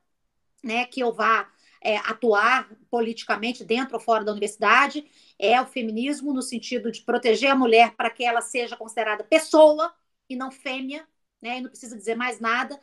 né, 0.63 0.85
que 0.87 1.01
eu 1.01 1.13
vá 1.13 1.49
é, 1.81 1.97
atuar 1.99 2.69
politicamente 2.91 3.65
dentro 3.65 3.95
ou 3.95 4.01
fora 4.01 4.25
da 4.25 4.33
universidade, 4.33 5.05
é 5.39 5.61
o 5.61 5.67
feminismo 5.67 6.33
no 6.33 6.43
sentido 6.43 6.91
de 6.91 7.03
proteger 7.03 7.51
a 7.51 7.57
mulher 7.57 7.95
para 7.95 8.11
que 8.11 8.25
ela 8.25 8.41
seja 8.41 8.77
considerada 8.77 9.25
pessoa 9.25 9.95
e 10.29 10.37
não 10.37 10.51
fêmea, 10.51 11.07
né, 11.41 11.59
e 11.59 11.61
não 11.63 11.71
precisa 11.71 11.97
dizer 11.97 12.17
mais 12.17 12.41
nada. 12.41 12.79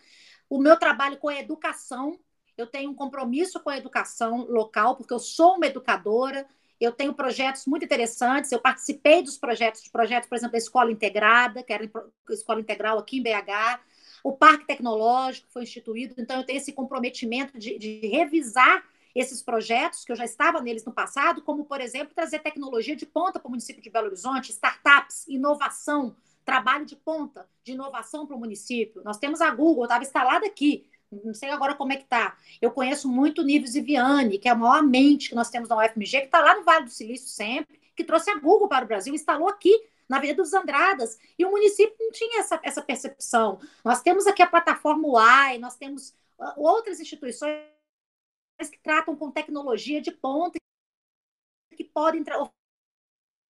O 0.50 0.60
meu 0.60 0.78
trabalho 0.78 1.18
com 1.18 1.28
a 1.28 1.40
educação, 1.40 2.20
eu 2.58 2.68
tenho 2.68 2.90
um 2.92 2.96
compromisso 2.96 3.60
com 3.60 3.70
a 3.70 3.78
educação 3.78 4.46
local, 4.50 4.96
porque 4.96 5.14
eu 5.14 5.20
sou 5.20 5.56
uma 5.56 5.68
educadora, 5.68 6.48
eu 6.80 6.92
tenho 6.92 7.14
projetos 7.14 7.66
muito 7.66 7.86
interessantes, 7.86 8.52
eu 8.52 8.60
participei 8.60 9.22
dos 9.22 9.38
projetos, 9.38 9.82
de 9.82 9.90
projetos, 9.90 10.28
por 10.30 10.36
exemplo, 10.36 10.54
da 10.54 10.58
Escola 10.58 10.92
Integrada, 10.92 11.64
que 11.64 11.74
era 11.74 11.86
a 11.86 12.34
Escola 12.34 12.60
Integral 12.60 12.98
aqui 12.98 13.18
em 13.18 13.24
BH, 13.24 13.80
o 14.26 14.34
Parque 14.34 14.66
Tecnológico 14.66 15.48
foi 15.52 15.62
instituído, 15.62 16.16
então 16.18 16.38
eu 16.38 16.44
tenho 16.44 16.58
esse 16.58 16.74
comprometimento 16.74 17.60
de, 17.60 17.78
de 17.78 18.00
revisar 18.08 18.84
esses 19.14 19.44
projetos, 19.44 20.04
que 20.04 20.12
eu 20.12 20.16
já 20.16 20.26
estava 20.26 20.60
neles 20.60 20.84
no 20.84 20.92
passado, 20.92 21.44
como, 21.44 21.64
por 21.64 21.80
exemplo, 21.80 22.16
trazer 22.16 22.40
tecnologia 22.40 22.96
de 22.96 23.06
ponta 23.06 23.40
para 23.40 23.48
o 23.48 23.52
município 23.52 23.84
de 23.84 23.90
Belo 23.92 24.08
Horizonte, 24.08 24.50
startups, 24.50 25.28
inovação, 25.28 26.16
trabalho 26.44 26.88
de 26.88 26.96
ponta 26.96 27.48
de 27.64 27.74
inovação 27.74 28.26
para 28.26 28.36
o 28.36 28.40
município. 28.40 29.04
Nós 29.06 29.20
temos 29.20 29.42
a 29.42 29.52
Google, 29.52 29.84
estava 29.84 30.04
instalada 30.04 30.48
aqui, 30.48 30.88
não 31.24 31.36
sei 31.36 31.52
agora 31.52 31.76
como 31.76 31.94
é 31.94 31.96
que 31.96 32.06
está. 32.06 32.36
Eu 32.60 32.72
conheço 32.72 33.08
muito 33.08 33.44
o 33.44 33.46
Nives 33.46 33.76
Viviane, 33.76 34.40
que 34.40 34.48
é 34.48 34.52
a 34.52 34.56
maior 34.56 34.82
mente 34.82 35.30
que 35.30 35.36
nós 35.36 35.52
temos 35.52 35.70
na 35.70 35.78
UFMG, 35.78 36.22
que 36.22 36.26
está 36.26 36.42
lá 36.42 36.56
no 36.56 36.64
Vale 36.64 36.86
do 36.86 36.92
Silício 36.92 37.28
sempre, 37.28 37.80
que 37.96 38.04
trouxe 38.04 38.32
a 38.32 38.40
Google 38.40 38.68
para 38.68 38.86
o 38.86 38.88
Brasil, 38.88 39.14
instalou 39.14 39.48
aqui 39.48 39.86
na 40.08 40.18
Avenida 40.18 40.42
dos 40.42 40.54
Andradas. 40.54 41.18
E 41.38 41.46
o 41.46 41.52
município 41.52 41.96
não 42.00 42.12
tinha 42.12 42.40
essa, 42.40 42.60
essa 42.64 42.82
percepção. 42.82 43.60
Nós 43.84 44.02
temos 44.02 44.28
aqui 44.28 44.42
a 44.42 44.48
plataforma 44.48 45.08
UAI, 45.08 45.58
nós 45.58 45.76
temos 45.76 46.14
outras 46.58 47.00
instituições 47.00 47.62
que 48.72 48.80
tratam 48.82 49.16
com 49.16 49.32
tecnologia 49.32 50.02
de 50.02 50.12
ponta 50.12 50.58
que 51.76 51.84
podem 51.84 52.24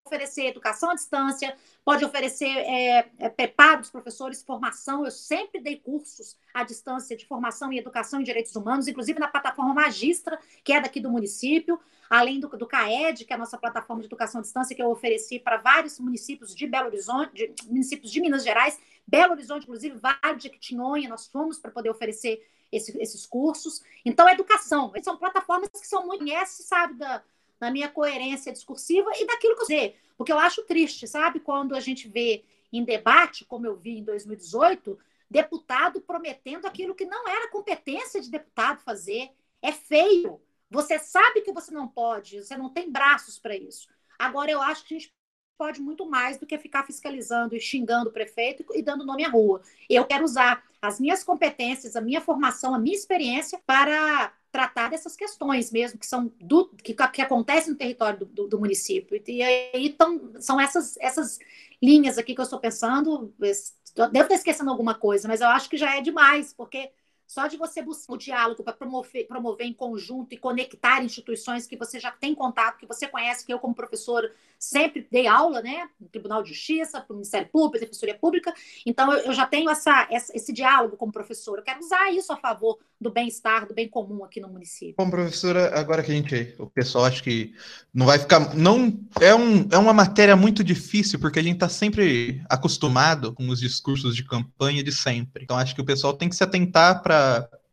oferecer 0.05 0.45
educação 0.45 0.91
à 0.91 0.93
distância, 0.93 1.55
pode 1.83 2.05
oferecer 2.05 2.45
é, 2.47 3.09
é, 3.17 3.29
preparo 3.29 3.81
dos 3.81 3.89
professores, 3.89 4.43
formação. 4.43 5.03
Eu 5.03 5.11
sempre 5.11 5.59
dei 5.59 5.77
cursos 5.77 6.37
à 6.53 6.63
distância 6.63 7.17
de 7.17 7.25
formação 7.25 7.71
em 7.71 7.77
educação 7.77 8.21
e 8.21 8.23
direitos 8.23 8.55
humanos, 8.55 8.87
inclusive 8.87 9.19
na 9.19 9.27
plataforma 9.27 9.73
Magistra, 9.73 10.39
que 10.63 10.73
é 10.73 10.79
daqui 10.79 10.99
do 10.99 11.09
município, 11.09 11.79
além 12.09 12.39
do, 12.39 12.47
do 12.49 12.67
CAED, 12.67 13.25
que 13.25 13.33
é 13.33 13.35
a 13.35 13.39
nossa 13.39 13.57
plataforma 13.57 14.01
de 14.01 14.07
educação 14.07 14.39
à 14.39 14.43
distância, 14.43 14.75
que 14.75 14.81
eu 14.81 14.89
ofereci 14.89 15.39
para 15.39 15.57
vários 15.57 15.99
municípios 15.99 16.53
de 16.53 16.67
Belo 16.67 16.87
Horizonte, 16.87 17.33
de, 17.33 17.67
municípios 17.67 18.11
de 18.11 18.21
Minas 18.21 18.43
Gerais, 18.43 18.79
Belo 19.07 19.33
Horizonte, 19.33 19.63
inclusive, 19.63 19.97
Vale 19.97 20.37
de 20.37 20.43
Jequitinhonha, 20.43 21.09
nós 21.09 21.27
fomos 21.27 21.57
para 21.57 21.71
poder 21.71 21.89
oferecer 21.89 22.45
esse, 22.71 22.95
esses 22.99 23.25
cursos. 23.25 23.83
Então, 24.03 24.29
educação, 24.29 24.91
são 25.03 25.17
plataformas 25.17 25.69
que 25.69 25.87
são 25.87 26.05
muito, 26.05 26.25
conhece, 26.25 26.63
sabe, 26.63 26.95
da, 26.95 27.23
na 27.59 27.71
minha 27.71 27.89
coerência 27.89 28.51
discursiva 28.51 29.11
e 29.19 29.25
daquilo 29.25 29.55
que 29.55 29.61
eu 29.61 29.67
sei. 29.67 29.95
Porque 30.17 30.31
eu 30.31 30.39
acho 30.39 30.63
triste, 30.63 31.07
sabe, 31.07 31.39
quando 31.39 31.75
a 31.75 31.79
gente 31.79 32.07
vê 32.07 32.43
em 32.71 32.83
debate, 32.83 33.45
como 33.45 33.65
eu 33.65 33.75
vi 33.75 33.99
em 33.99 34.03
2018, 34.03 34.97
deputado 35.29 36.01
prometendo 36.01 36.65
aquilo 36.65 36.95
que 36.95 37.05
não 37.05 37.27
era 37.27 37.49
competência 37.49 38.21
de 38.21 38.29
deputado 38.29 38.81
fazer. 38.81 39.29
É 39.61 39.71
feio. 39.71 40.41
Você 40.69 40.99
sabe 40.99 41.41
que 41.41 41.51
você 41.51 41.71
não 41.71 41.87
pode, 41.87 42.43
você 42.43 42.57
não 42.57 42.69
tem 42.69 42.91
braços 42.91 43.39
para 43.39 43.55
isso. 43.55 43.87
Agora, 44.17 44.51
eu 44.51 44.61
acho 44.61 44.85
que 44.85 44.95
a 44.95 44.99
gente 44.99 45.13
pode 45.57 45.81
muito 45.81 46.05
mais 46.05 46.37
do 46.37 46.45
que 46.45 46.57
ficar 46.57 46.85
fiscalizando 46.85 47.55
e 47.55 47.59
xingando 47.59 48.09
o 48.09 48.13
prefeito 48.13 48.65
e 48.73 48.81
dando 48.81 49.05
nome 49.05 49.23
à 49.23 49.29
rua. 49.29 49.61
Eu 49.89 50.05
quero 50.05 50.23
usar 50.23 50.63
as 50.81 50.99
minhas 50.99 51.23
competências, 51.23 51.95
a 51.95 52.01
minha 52.01 52.21
formação, 52.21 52.75
a 52.75 52.79
minha 52.79 52.95
experiência 52.95 53.59
para 53.65 54.33
tratar 54.55 54.89
dessas 54.89 55.17
questões 55.17 55.69
mesmo 55.69 55.99
que 55.99 56.05
são 56.07 56.31
do, 56.39 56.69
que, 56.69 56.93
que 56.93 57.21
acontecem 57.21 57.73
no 57.73 57.77
território 57.77 58.19
do, 58.19 58.25
do, 58.25 58.47
do 58.47 58.57
município. 58.57 59.21
E 59.27 59.43
aí 59.43 59.89
tão, 59.89 60.31
são 60.39 60.57
essas, 60.57 60.95
essas 60.95 61.39
linhas 61.83 62.17
aqui 62.17 62.33
que 62.33 62.39
eu 62.39 62.43
estou 62.43 62.57
pensando. 62.57 63.33
Devo 63.37 64.23
estar 64.23 64.35
esquecendo 64.35 64.69
alguma 64.69 64.95
coisa, 64.95 65.27
mas 65.27 65.41
eu 65.41 65.47
acho 65.47 65.69
que 65.69 65.75
já 65.75 65.97
é 65.97 65.99
demais, 65.99 66.53
porque 66.53 66.89
só 67.27 67.47
de 67.47 67.57
você 67.57 67.81
buscar 67.81 68.13
o 68.13 68.17
diálogo 68.17 68.63
para 68.63 68.73
promover, 68.73 69.27
promover 69.27 69.67
em 69.67 69.73
conjunto 69.73 70.33
e 70.33 70.37
conectar 70.37 71.03
instituições 71.03 71.65
que 71.67 71.75
você 71.75 71.99
já 71.99 72.11
tem 72.11 72.35
contato, 72.35 72.77
que 72.77 72.85
você 72.85 73.07
conhece, 73.07 73.45
que 73.45 73.53
eu, 73.53 73.59
como 73.59 73.73
professora, 73.73 74.31
sempre 74.59 75.07
dei 75.11 75.27
aula, 75.27 75.61
né? 75.61 75.89
No 75.99 76.07
Tribunal 76.07 76.43
de 76.43 76.49
Justiça, 76.49 77.01
para 77.01 77.13
o 77.13 77.17
Ministério 77.17 77.47
Público, 77.47 77.79
Defensoria 77.85 78.15
Pública. 78.15 78.53
Então, 78.85 79.11
eu, 79.11 79.25
eu 79.25 79.33
já 79.33 79.45
tenho 79.45 79.69
essa, 79.69 80.07
essa, 80.11 80.35
esse 80.35 80.53
diálogo 80.53 80.97
como 80.97 81.11
professora. 81.11 81.61
Eu 81.61 81.65
quero 81.65 81.79
usar 81.79 82.11
isso 82.11 82.31
a 82.31 82.37
favor 82.37 82.77
do 82.99 83.11
bem-estar, 83.11 83.67
do 83.67 83.73
bem 83.73 83.87
comum 83.89 84.23
aqui 84.23 84.39
no 84.39 84.47
município. 84.47 84.95
Bom, 84.97 85.09
professora, 85.09 85.77
agora 85.77 86.01
que 86.01 86.11
a 86.11 86.15
gente, 86.15 86.55
o 86.57 86.67
pessoal 86.67 87.05
acho 87.05 87.21
que 87.23 87.53
não 87.93 88.05
vai 88.05 88.17
ficar, 88.17 88.55
não 88.55 88.99
é, 89.19 89.35
um, 89.35 89.67
é 89.71 89.77
uma 89.77 89.93
matéria 89.93 90.35
muito 90.35 90.63
difícil 90.63 91.19
porque 91.19 91.39
a 91.39 91.43
gente 91.43 91.55
está 91.55 91.69
sempre 91.69 92.41
acostumado 92.49 93.33
com 93.33 93.47
os 93.49 93.59
discursos 93.59 94.15
de 94.15 94.23
campanha 94.23 94.83
de 94.83 94.91
sempre. 94.91 95.43
Então 95.43 95.57
acho 95.57 95.75
que 95.75 95.81
o 95.81 95.85
pessoal 95.85 96.13
tem 96.13 96.29
que 96.29 96.35
se 96.35 96.43
atentar 96.43 97.01
para 97.01 97.14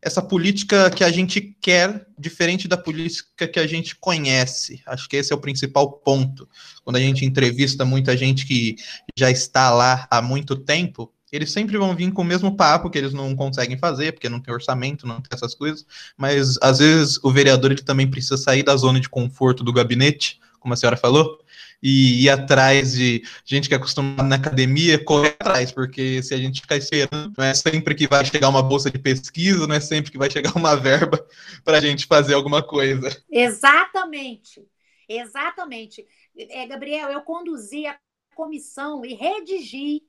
essa 0.03 0.21
política 0.21 0.91
que 0.91 1.05
a 1.05 1.13
gente 1.13 1.41
quer, 1.61 2.05
diferente 2.19 2.67
da 2.67 2.77
política 2.77 3.47
que 3.47 3.61
a 3.61 3.67
gente 3.67 3.95
conhece. 3.95 4.83
Acho 4.85 5.09
que 5.09 5.17
esse 5.17 5.33
é 5.33 5.37
o 5.37 5.41
principal 5.41 5.93
ponto. 5.93 6.49
Quando 6.85 6.97
a 6.97 7.01
gente 7.01 7.25
entrevista 7.25 7.85
muita 7.85 8.17
gente 8.17 8.45
que 8.45 8.75
já 9.17 9.31
está 9.31 9.71
lá 9.71 10.09
há 10.11 10.21
muito 10.21 10.57
tempo, 10.57 11.13
eles 11.33 11.53
sempre 11.53 11.79
vão 11.79 11.95
vir 11.95 12.13
com 12.13 12.23
o 12.23 12.25
mesmo 12.25 12.57
papo 12.57 12.91
que 12.91 12.99
eles 12.99 13.15
não 13.15 13.35
conseguem 13.35 13.79
fazer, 13.79 14.13
porque 14.13 14.29
não 14.29 14.41
tem 14.41 14.53
orçamento, 14.53 15.07
não 15.07 15.21
tem 15.21 15.31
essas 15.33 15.55
coisas, 15.55 15.87
mas 16.17 16.59
às 16.61 16.81
vezes 16.81 17.19
o 17.23 17.31
vereador 17.31 17.71
ele 17.71 17.83
também 17.83 18.11
precisa 18.11 18.37
sair 18.37 18.63
da 18.63 18.77
zona 18.77 19.01
de 19.01 19.09
conforto 19.09 19.65
do 19.65 19.73
gabinete, 19.73 20.39
como 20.61 20.75
a 20.75 20.77
senhora 20.77 20.97
falou, 20.97 21.39
e 21.83 22.25
ir 22.25 22.31
atrás 22.31 22.93
de 22.93 23.25
gente 23.45 23.69
que 23.69 23.75
é 23.75 23.77
acostumada 23.77 24.23
na 24.23 24.37
academia, 24.37 25.03
correr 25.03 25.37
atrás, 25.41 25.73
porque 25.73 26.23
se 26.23 26.33
a 26.33 26.37
gente 26.39 26.61
ficar 26.61 26.77
esperando, 26.77 27.33
não 27.37 27.45
é 27.45 27.53
sempre 27.55 27.95
que 27.95 28.07
vai 28.07 28.25
chegar 28.25 28.49
uma 28.49 28.63
bolsa 28.63 28.91
de 28.91 28.99
pesquisa, 28.99 29.67
não 29.67 29.75
é 29.75 29.81
sempre 29.81 30.13
que 30.13 30.19
vai 30.19 30.31
chegar 30.31 30.57
uma 30.57 30.77
verba 30.77 31.27
para 31.65 31.79
a 31.79 31.81
gente 31.81 32.07
fazer 32.07 32.35
alguma 32.35 32.63
coisa. 32.63 33.11
Exatamente, 33.29 34.65
exatamente. 35.09 36.07
É, 36.37 36.67
Gabriel, 36.67 37.11
eu 37.11 37.23
conduzi 37.23 37.87
a 37.87 37.99
comissão 38.35 39.05
e 39.05 39.15
redigi 39.15 40.03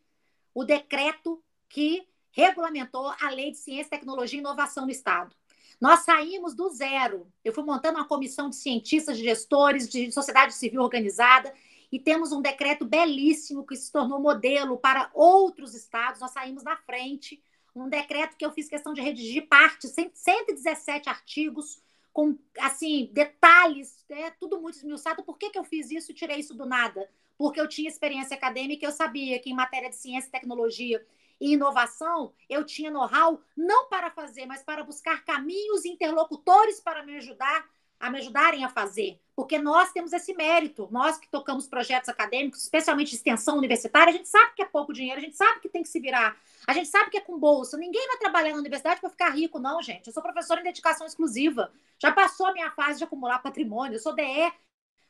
o 0.54 0.64
decreto 0.64 1.44
que 1.68 2.08
regulamentou 2.32 3.14
a 3.20 3.30
Lei 3.30 3.52
de 3.52 3.58
Ciência, 3.58 3.90
Tecnologia 3.90 4.38
e 4.38 4.42
Inovação 4.42 4.86
no 4.86 4.92
Estado. 4.92 5.36
Nós 5.84 6.00
saímos 6.06 6.56
do 6.56 6.70
zero. 6.70 7.28
Eu 7.44 7.52
fui 7.52 7.62
montando 7.62 7.98
uma 8.00 8.08
comissão 8.08 8.50
de 8.50 8.56
cientistas, 8.56 9.18
de 9.18 9.24
gestores, 9.26 9.90
de 9.90 10.10
sociedade 10.14 10.54
civil 10.54 10.82
organizada, 10.82 11.54
e 11.92 12.00
temos 12.00 12.32
um 12.32 12.42
decreto 12.42 12.86
belíssimo 12.86 13.66
que 13.66 13.76
se 13.76 13.92
tornou 13.92 14.18
modelo 14.18 14.78
para 14.78 15.12
outros 15.14 15.76
estados. 15.76 16.22
Nós 16.22 16.32
saímos 16.32 16.64
na 16.64 16.78
frente. 16.78 17.44
Um 17.76 17.90
decreto 17.90 18.38
que 18.38 18.46
eu 18.46 18.54
fiz 18.54 18.70
questão 18.70 18.94
de 18.94 19.02
redigir 19.02 19.46
parte, 19.50 19.90
117 19.90 21.10
artigos, 21.10 21.82
com 22.14 22.38
assim 22.60 23.10
detalhes, 23.12 24.06
é 24.08 24.30
tudo 24.32 24.62
muito 24.62 24.78
esmiuçado. 24.78 25.22
Por 25.22 25.38
que, 25.38 25.50
que 25.50 25.60
eu 25.60 25.66
fiz 25.66 25.92
isso 25.92 26.12
e 26.12 26.16
tirei 26.16 26.40
isso 26.40 26.54
do 26.54 26.66
nada? 26.66 27.10
porque 27.38 27.60
eu 27.60 27.68
tinha 27.68 27.90
experiência 27.90 28.36
acadêmica, 28.36 28.86
eu 28.86 28.92
sabia 28.92 29.40
que 29.40 29.50
em 29.50 29.54
matéria 29.54 29.90
de 29.90 29.96
ciência, 29.96 30.32
tecnologia 30.32 31.06
e 31.40 31.54
inovação, 31.54 32.34
eu 32.50 32.64
tinha 32.66 32.92
know-how 32.92 33.42
não 33.56 33.88
para 33.90 34.10
fazer, 34.10 34.46
mas 34.46 34.64
para 34.64 34.84
buscar 34.84 35.24
caminhos 35.24 35.86
interlocutores 35.86 36.80
para 36.80 37.04
me 37.04 37.18
ajudar 37.18 37.66
a 38.04 38.10
me 38.10 38.20
ajudarem 38.20 38.66
a 38.66 38.70
fazer, 38.70 39.18
porque 39.34 39.58
nós 39.58 39.94
temos 39.94 40.12
esse 40.12 40.34
mérito, 40.34 40.90
nós 40.92 41.18
que 41.18 41.30
tocamos 41.30 41.68
projetos 41.68 42.10
acadêmicos, 42.10 42.62
especialmente 42.62 43.12
de 43.12 43.16
extensão 43.16 43.58
universitária, 43.58 44.12
a 44.12 44.18
gente 44.18 44.28
sabe 44.28 44.54
que 44.56 44.62
é 44.62 44.66
pouco 44.66 44.92
dinheiro, 44.92 45.22
a 45.22 45.24
gente 45.24 45.38
sabe 45.38 45.62
que 45.62 45.70
tem 45.70 45.82
que 45.82 45.88
se 45.88 46.02
virar, 46.02 46.36
a 46.68 46.74
gente 46.74 46.90
sabe 46.90 47.10
que 47.10 47.18
é 47.18 47.22
com 47.22 47.40
bolsa, 47.40 47.78
ninguém 47.78 48.06
vai 48.08 48.18
trabalhar 48.18 48.52
na 48.52 48.60
universidade 48.60 49.00
para 49.00 49.10
ficar 49.10 49.30
rico, 49.30 49.58
não, 49.58 49.82
gente. 49.82 50.08
Eu 50.08 50.14
sou 50.14 50.22
professora 50.22 50.60
em 50.60 50.66
dedicação 50.66 51.08
exclusiva, 51.08 51.72
já 51.98 52.12
passou 52.12 52.48
a 52.48 52.52
minha 52.52 52.70
fase 52.72 52.98
de 52.98 53.06
acumular 53.06 53.40
patrimônio, 53.40 53.96
eu 53.96 54.02
sou 54.02 54.14
DE, 54.14 54.52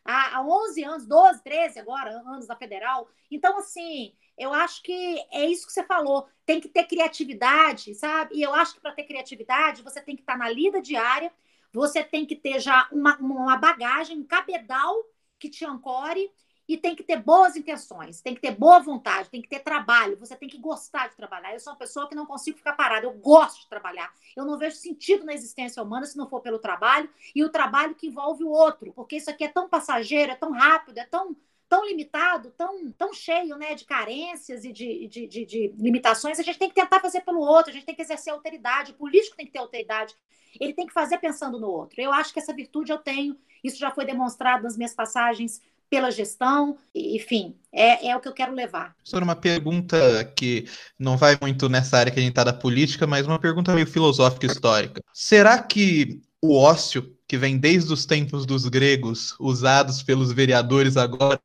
há, 0.05 0.43
11 0.43 0.83
anos, 0.83 1.05
12, 1.07 1.43
13 1.43 1.79
agora, 1.79 2.11
anos 2.11 2.45
da 2.45 2.55
federal. 2.55 3.09
Então, 3.31 3.57
assim, 3.57 4.13
eu 4.37 4.53
acho 4.53 4.81
que 4.81 5.25
é 5.31 5.45
isso 5.45 5.65
que 5.67 5.73
você 5.73 5.83
falou. 5.83 6.27
Tem 6.45 6.59
que 6.59 6.67
ter 6.67 6.85
criatividade, 6.85 7.93
sabe? 7.95 8.35
E 8.35 8.41
eu 8.41 8.53
acho 8.53 8.75
que 8.75 8.81
para 8.81 8.93
ter 8.93 9.03
criatividade, 9.03 9.81
você 9.81 10.01
tem 10.01 10.15
que 10.15 10.21
estar 10.21 10.33
tá 10.33 10.39
na 10.39 10.49
lida 10.49 10.81
diária, 10.81 11.31
você 11.71 12.03
tem 12.03 12.25
que 12.25 12.35
ter 12.35 12.59
já 12.59 12.87
uma, 12.91 13.17
uma 13.17 13.57
bagagem, 13.57 14.17
um 14.17 14.23
cabedal 14.23 14.95
que 15.39 15.49
te 15.49 15.65
ancore 15.65 16.31
e 16.67 16.77
tem 16.77 16.95
que 16.95 17.03
ter 17.03 17.17
boas 17.17 17.55
intenções, 17.55 18.21
tem 18.21 18.33
que 18.33 18.41
ter 18.41 18.51
boa 18.51 18.79
vontade, 18.79 19.29
tem 19.29 19.41
que 19.41 19.49
ter 19.49 19.59
trabalho, 19.59 20.17
você 20.17 20.35
tem 20.35 20.47
que 20.47 20.57
gostar 20.57 21.09
de 21.09 21.15
trabalhar. 21.15 21.53
Eu 21.53 21.59
sou 21.59 21.73
uma 21.73 21.79
pessoa 21.79 22.07
que 22.07 22.15
não 22.15 22.25
consigo 22.25 22.57
ficar 22.57 22.73
parada, 22.73 23.05
eu 23.05 23.13
gosto 23.13 23.61
de 23.61 23.69
trabalhar. 23.69 24.13
Eu 24.35 24.45
não 24.45 24.57
vejo 24.57 24.77
sentido 24.77 25.25
na 25.25 25.33
existência 25.33 25.83
humana 25.83 26.05
se 26.05 26.17
não 26.17 26.29
for 26.29 26.41
pelo 26.41 26.59
trabalho 26.59 27.09
e 27.35 27.43
o 27.43 27.49
trabalho 27.49 27.95
que 27.95 28.07
envolve 28.07 28.43
o 28.43 28.49
outro, 28.49 28.93
porque 28.93 29.17
isso 29.17 29.29
aqui 29.29 29.43
é 29.43 29.49
tão 29.49 29.67
passageiro, 29.67 30.31
é 30.31 30.35
tão 30.35 30.51
rápido, 30.51 30.97
é 30.97 31.05
tão 31.05 31.35
tão 31.73 31.87
limitado, 31.87 32.53
tão, 32.55 32.91
tão 32.91 33.11
cheio 33.11 33.57
né, 33.57 33.73
de 33.73 33.83
carências 33.83 34.63
e 34.63 34.71
de, 34.71 35.07
de, 35.07 35.25
de, 35.25 35.43
de, 35.43 35.73
limitações, 35.75 36.39
a 36.39 36.43
gente 36.43 36.59
tem 36.59 36.69
que 36.69 36.75
tentar 36.75 36.99
fazer 36.99 37.21
pelo 37.21 37.39
outro, 37.39 37.71
a 37.71 37.73
gente 37.73 37.83
tem 37.83 37.95
que 37.95 38.01
exercer 38.03 38.31
autoridade, 38.31 38.91
o 38.91 38.93
político 38.93 39.35
tem 39.35 39.47
que 39.47 39.51
ter 39.51 39.57
autoridade, 39.57 40.13
ele 40.59 40.71
tem 40.71 40.85
que 40.85 40.93
fazer 40.93 41.17
pensando 41.17 41.59
no 41.59 41.67
outro. 41.67 41.99
Eu 41.99 42.13
acho 42.13 42.31
que 42.31 42.37
essa 42.37 42.53
virtude 42.53 42.91
eu 42.91 42.99
tenho, 42.99 43.35
isso 43.63 43.79
já 43.79 43.89
foi 43.89 44.05
demonstrado 44.05 44.61
nas 44.61 44.77
minhas 44.77 44.93
passagens 44.93 45.63
pela 45.89 46.11
gestão, 46.11 46.77
enfim, 46.93 47.55
é, 47.71 48.07
é 48.09 48.15
o 48.15 48.19
que 48.19 48.27
eu 48.27 48.33
quero 48.33 48.53
levar. 48.53 48.95
Sobre 49.03 49.23
uma 49.23 49.35
pergunta 49.35 49.97
que 50.37 50.65
não 50.99 51.17
vai 51.17 51.39
muito 51.41 51.67
nessa 51.69 51.97
área 51.97 52.11
que 52.11 52.19
a 52.19 52.21
gente 52.21 52.33
está 52.33 52.43
da 52.43 52.53
política, 52.53 53.07
mas 53.07 53.25
uma 53.25 53.39
pergunta 53.39 53.73
meio 53.73 53.87
filosófica 53.87 54.45
histórica. 54.45 55.01
Será 55.11 55.57
que 55.57 56.21
o 56.39 56.55
ócio 56.55 57.17
que 57.33 57.37
vem 57.39 57.57
desde 57.57 57.91
os 57.91 58.05
tempos 58.05 58.45
dos 58.45 58.67
gregos, 58.67 59.35
usados 59.39 60.03
pelos 60.03 60.31
vereadores 60.31 60.95
agora, 60.95 61.41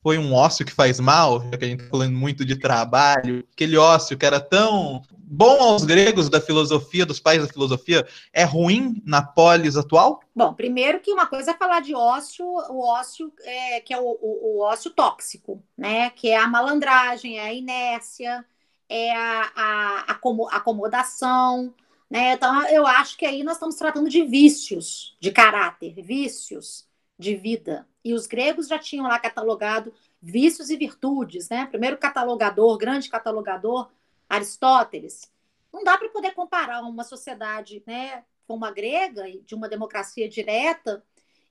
foi 0.00 0.16
um 0.16 0.32
ócio 0.32 0.64
que 0.64 0.70
faz 0.70 1.00
mal, 1.00 1.42
já 1.50 1.58
que 1.58 1.64
a 1.64 1.68
gente 1.68 1.80
está 1.80 1.90
falando 1.90 2.16
muito 2.16 2.44
de 2.44 2.54
trabalho, 2.54 3.44
aquele 3.52 3.76
ócio 3.76 4.16
que 4.16 4.24
era 4.24 4.38
tão 4.38 5.02
bom 5.18 5.60
aos 5.60 5.84
gregos 5.84 6.28
da 6.28 6.40
filosofia, 6.40 7.04
dos 7.04 7.18
pais 7.18 7.42
da 7.42 7.52
filosofia, 7.52 8.06
é 8.32 8.44
ruim 8.44 9.02
na 9.04 9.20
polis 9.20 9.76
atual? 9.76 10.20
Bom, 10.32 10.54
primeiro 10.54 11.00
que 11.00 11.12
uma 11.12 11.26
coisa 11.26 11.50
é 11.50 11.54
falar 11.54 11.80
de 11.80 11.92
ócio, 11.92 12.46
o 12.46 12.80
ócio 12.80 13.32
é, 13.42 13.80
que 13.80 13.92
é 13.92 13.98
o, 13.98 14.16
o, 14.22 14.58
o 14.58 14.60
ócio 14.60 14.92
tóxico, 14.92 15.60
né? 15.76 16.10
Que 16.10 16.28
é 16.28 16.36
a 16.36 16.46
malandragem, 16.46 17.40
é 17.40 17.46
a 17.46 17.52
inércia, 17.52 18.44
é 18.88 19.10
a, 19.10 19.50
a, 19.56 20.12
a 20.12 20.56
acomodação, 20.56 21.74
né? 22.12 22.34
Então, 22.34 22.68
eu 22.68 22.86
acho 22.86 23.16
que 23.16 23.24
aí 23.24 23.42
nós 23.42 23.54
estamos 23.54 23.76
tratando 23.76 24.06
de 24.06 24.22
vícios 24.22 25.16
de 25.18 25.32
caráter, 25.32 25.94
vícios 26.02 26.86
de 27.18 27.34
vida. 27.34 27.88
E 28.04 28.12
os 28.12 28.26
gregos 28.26 28.68
já 28.68 28.78
tinham 28.78 29.06
lá 29.06 29.18
catalogado 29.18 29.94
vícios 30.20 30.68
e 30.68 30.76
virtudes. 30.76 31.48
Né? 31.48 31.64
Primeiro 31.64 31.96
catalogador, 31.96 32.76
grande 32.76 33.08
catalogador, 33.08 33.90
Aristóteles. 34.28 35.32
Não 35.72 35.82
dá 35.82 35.96
para 35.96 36.10
poder 36.10 36.32
comparar 36.32 36.82
uma 36.82 37.02
sociedade 37.02 37.82
né, 37.86 38.22
como 38.46 38.66
a 38.66 38.70
grega, 38.70 39.24
de 39.46 39.54
uma 39.54 39.66
democracia 39.66 40.28
direta, 40.28 41.02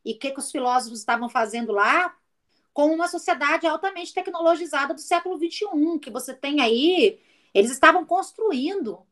e 0.05 0.11
o 0.11 0.19
que, 0.19 0.29
que 0.29 0.39
os 0.39 0.51
filósofos 0.51 0.99
estavam 0.99 1.27
fazendo 1.27 1.71
lá, 1.71 2.15
com 2.71 2.93
uma 2.93 3.07
sociedade 3.07 3.65
altamente 3.65 4.13
tecnologizada 4.13 4.93
do 4.93 5.01
século 5.01 5.39
XXI, 5.39 5.97
que 5.99 6.11
você 6.11 6.35
tem 6.35 6.61
aí, 6.61 7.19
eles 7.51 7.71
estavam 7.71 8.05
construindo. 8.05 9.03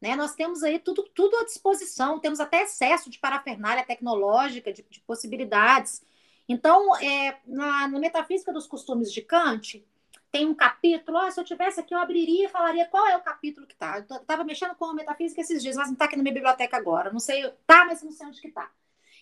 Né? 0.00 0.14
Nós 0.14 0.34
temos 0.34 0.62
aí 0.62 0.78
tudo, 0.78 1.02
tudo 1.14 1.36
à 1.38 1.44
disposição, 1.44 2.20
temos 2.20 2.40
até 2.40 2.62
excesso 2.62 3.10
de 3.10 3.18
parafernália 3.18 3.84
tecnológica, 3.84 4.72
de, 4.72 4.84
de 4.88 5.00
possibilidades. 5.00 6.02
Então, 6.48 6.96
é, 6.96 7.38
na, 7.46 7.88
na 7.88 7.98
Metafísica 7.98 8.52
dos 8.52 8.66
Costumes 8.66 9.12
de 9.12 9.20
Kant, 9.22 9.84
tem 10.30 10.46
um 10.46 10.54
capítulo, 10.54 11.18
oh, 11.18 11.30
se 11.30 11.40
eu 11.40 11.44
tivesse 11.44 11.80
aqui, 11.80 11.94
eu 11.94 11.98
abriria 11.98 12.46
e 12.46 12.48
falaria 12.48 12.86
qual 12.86 13.06
é 13.06 13.16
o 13.16 13.22
capítulo 13.22 13.66
que 13.66 13.72
está. 13.72 13.98
Eu 13.98 14.16
estava 14.16 14.44
mexendo 14.44 14.74
com 14.74 14.84
a 14.86 14.94
metafísica 14.94 15.40
esses 15.40 15.62
dias, 15.62 15.76
mas 15.76 15.86
não 15.86 15.94
está 15.94 16.04
aqui 16.04 16.16
na 16.16 16.22
minha 16.22 16.34
biblioteca 16.34 16.76
agora. 16.76 17.10
Não 17.10 17.18
sei, 17.18 17.50
tá, 17.66 17.86
mas 17.86 18.02
não 18.02 18.12
sei 18.12 18.26
onde 18.26 18.40
que 18.40 18.48
está. 18.48 18.70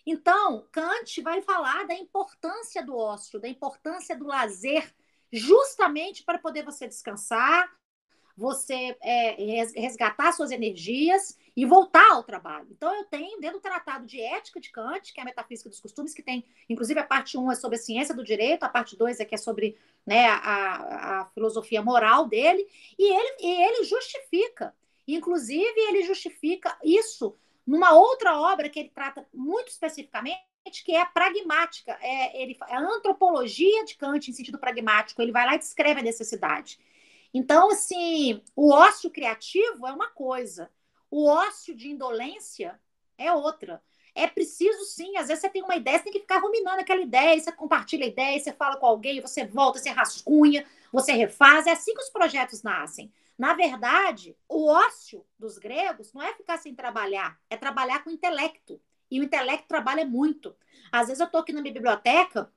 Então, 0.05 0.66
Kant 0.70 1.20
vai 1.22 1.41
falar 1.43 1.87
da 1.87 1.95
importância 1.95 2.85
do 2.85 2.97
ócio, 2.97 3.41
da 3.41 3.49
importância 3.49 4.16
do 4.16 4.27
lazer, 4.27 4.93
justamente 5.33 6.22
para 6.24 6.39
poder 6.39 6.64
você 6.64 6.87
descansar, 6.87 7.68
você 8.37 8.97
é, 9.03 9.34
resgatar 9.74 10.32
suas 10.32 10.51
energias 10.51 11.39
e 11.57 11.64
voltar 11.64 12.12
ao 12.12 12.22
trabalho. 12.22 12.68
Então, 12.70 12.95
eu 12.95 13.05
tenho 13.05 13.41
dentro 13.41 13.59
do 13.59 13.62
Tratado 13.62 14.05
de 14.05 14.20
Ética 14.20 14.61
de 14.61 14.70
Kant, 14.70 15.12
que 15.12 15.18
é 15.18 15.22
a 15.22 15.24
Metafísica 15.24 15.70
dos 15.70 15.80
Costumes, 15.80 16.12
que 16.12 16.22
tem, 16.22 16.45
inclusive, 16.68 17.01
a 17.01 17.05
parte 17.05 17.39
1 17.39 17.53
é 17.53 17.55
sobre 17.55 17.76
a 17.76 17.80
ciência 17.80 18.14
do 18.14 18.22
direito, 18.22 18.64
a 18.64 18.68
parte 18.68 18.95
2 18.95 19.20
é 19.20 19.24
que 19.24 19.34
é 19.34 19.39
sobre 19.39 19.78
né, 20.07 20.26
a, 20.26 21.20
a 21.20 21.26
filosofia 21.32 21.82
moral 21.82 22.26
dele, 22.26 22.68
e 22.99 23.11
ele, 23.11 23.37
e 23.41 23.62
ele 23.62 23.84
justifica. 23.84 24.74
Inclusive, 25.09 25.80
ele 25.89 26.03
justifica 26.03 26.76
isso 26.84 27.34
numa 27.66 27.95
outra 27.95 28.39
obra 28.39 28.68
que 28.68 28.78
ele 28.78 28.91
trata 28.91 29.26
muito 29.32 29.68
especificamente, 29.68 30.45
que 30.84 30.93
é 30.93 31.01
a 31.01 31.07
pragmática, 31.07 31.97
é, 32.03 32.43
ele, 32.43 32.57
é 32.68 32.76
a 32.76 32.80
antropologia 32.80 33.84
de 33.84 33.97
Kant 33.97 34.30
em 34.30 34.34
sentido 34.34 34.59
pragmático. 34.59 35.22
Ele 35.22 35.32
vai 35.32 35.47
lá 35.47 35.55
e 35.55 35.59
descreve 35.59 36.01
a 36.01 36.03
necessidade. 36.03 36.78
Então, 37.39 37.70
assim, 37.70 38.43
o 38.57 38.72
ócio 38.72 39.11
criativo 39.11 39.87
é 39.87 39.93
uma 39.93 40.09
coisa, 40.09 40.70
o 41.11 41.28
ócio 41.28 41.76
de 41.76 41.91
indolência 41.91 42.80
é 43.18 43.30
outra. 43.30 43.82
É 44.14 44.26
preciso 44.26 44.82
sim, 44.87 45.18
às 45.18 45.28
vezes 45.28 45.43
você 45.43 45.51
tem 45.51 45.62
uma 45.62 45.76
ideia, 45.76 45.99
você 45.99 46.05
tem 46.05 46.14
que 46.14 46.20
ficar 46.20 46.39
ruminando 46.39 46.80
aquela 46.80 47.03
ideia, 47.03 47.39
você 47.39 47.53
compartilha 47.53 48.07
a 48.07 48.09
ideia, 48.09 48.41
você 48.41 48.55
fala 48.55 48.78
com 48.78 48.87
alguém, 48.87 49.20
você 49.20 49.45
volta, 49.45 49.78
você 49.78 49.91
rascunha, 49.91 50.64
você 50.91 51.12
refaz. 51.12 51.66
É 51.66 51.72
assim 51.72 51.93
que 51.93 52.01
os 52.01 52.09
projetos 52.09 52.62
nascem. 52.62 53.12
Na 53.37 53.53
verdade, 53.53 54.34
o 54.49 54.68
ócio 54.68 55.22
dos 55.39 55.59
gregos 55.59 56.14
não 56.14 56.22
é 56.22 56.32
ficar 56.32 56.57
sem 56.57 56.74
trabalhar, 56.74 57.39
é 57.51 57.57
trabalhar 57.59 58.03
com 58.03 58.09
intelecto. 58.09 58.80
E 59.11 59.20
o 59.20 59.22
intelecto 59.22 59.68
trabalha 59.68 60.07
muito. 60.07 60.57
Às 60.91 61.09
vezes 61.09 61.20
eu 61.20 61.26
estou 61.26 61.43
aqui 61.43 61.53
na 61.53 61.61
minha 61.61 61.74
biblioteca, 61.74 62.51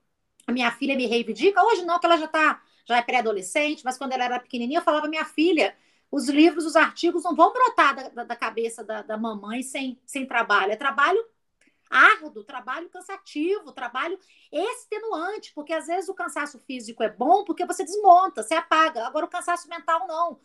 a 0.46 0.52
minha 0.52 0.70
filha 0.70 0.96
me 0.96 1.04
reivindica, 1.04 1.62
hoje 1.62 1.84
não, 1.84 2.00
que 2.00 2.06
ela 2.06 2.16
já 2.16 2.26
tá, 2.26 2.62
já 2.90 2.98
é 2.98 3.02
pré-adolescente, 3.02 3.84
mas 3.84 3.96
quando 3.96 4.12
ela 4.12 4.24
era 4.24 4.40
pequenininha, 4.40 4.80
eu 4.80 4.84
falava 4.84 5.08
minha 5.08 5.24
filha, 5.24 5.76
os 6.10 6.28
livros, 6.28 6.66
os 6.66 6.76
artigos 6.76 7.22
não 7.22 7.34
vão 7.36 7.52
brotar 7.52 8.12
da, 8.12 8.24
da, 8.24 8.36
cabeça 8.36 8.82
da, 8.82 9.02
da 9.02 9.16
mamãe 9.16 9.62
sem, 9.62 9.98
sem 10.04 10.26
trabalho. 10.26 10.72
É 10.72 10.76
trabalho 10.76 11.24
árduo, 11.88 12.44
trabalho 12.44 12.88
cansativo, 12.88 13.72
trabalho 13.72 14.18
extenuante, 14.50 15.52
porque 15.54 15.72
às 15.72 15.86
vezes 15.86 16.08
o 16.08 16.14
cansaço 16.14 16.58
físico 16.58 17.02
é 17.02 17.08
bom 17.08 17.44
porque 17.44 17.64
você 17.64 17.84
desmonta, 17.84 18.42
você 18.42 18.54
apaga. 18.54 19.06
Agora 19.06 19.26
o 19.26 19.30
cansaço 19.30 19.68
mental 19.68 20.06
não. 20.06 20.40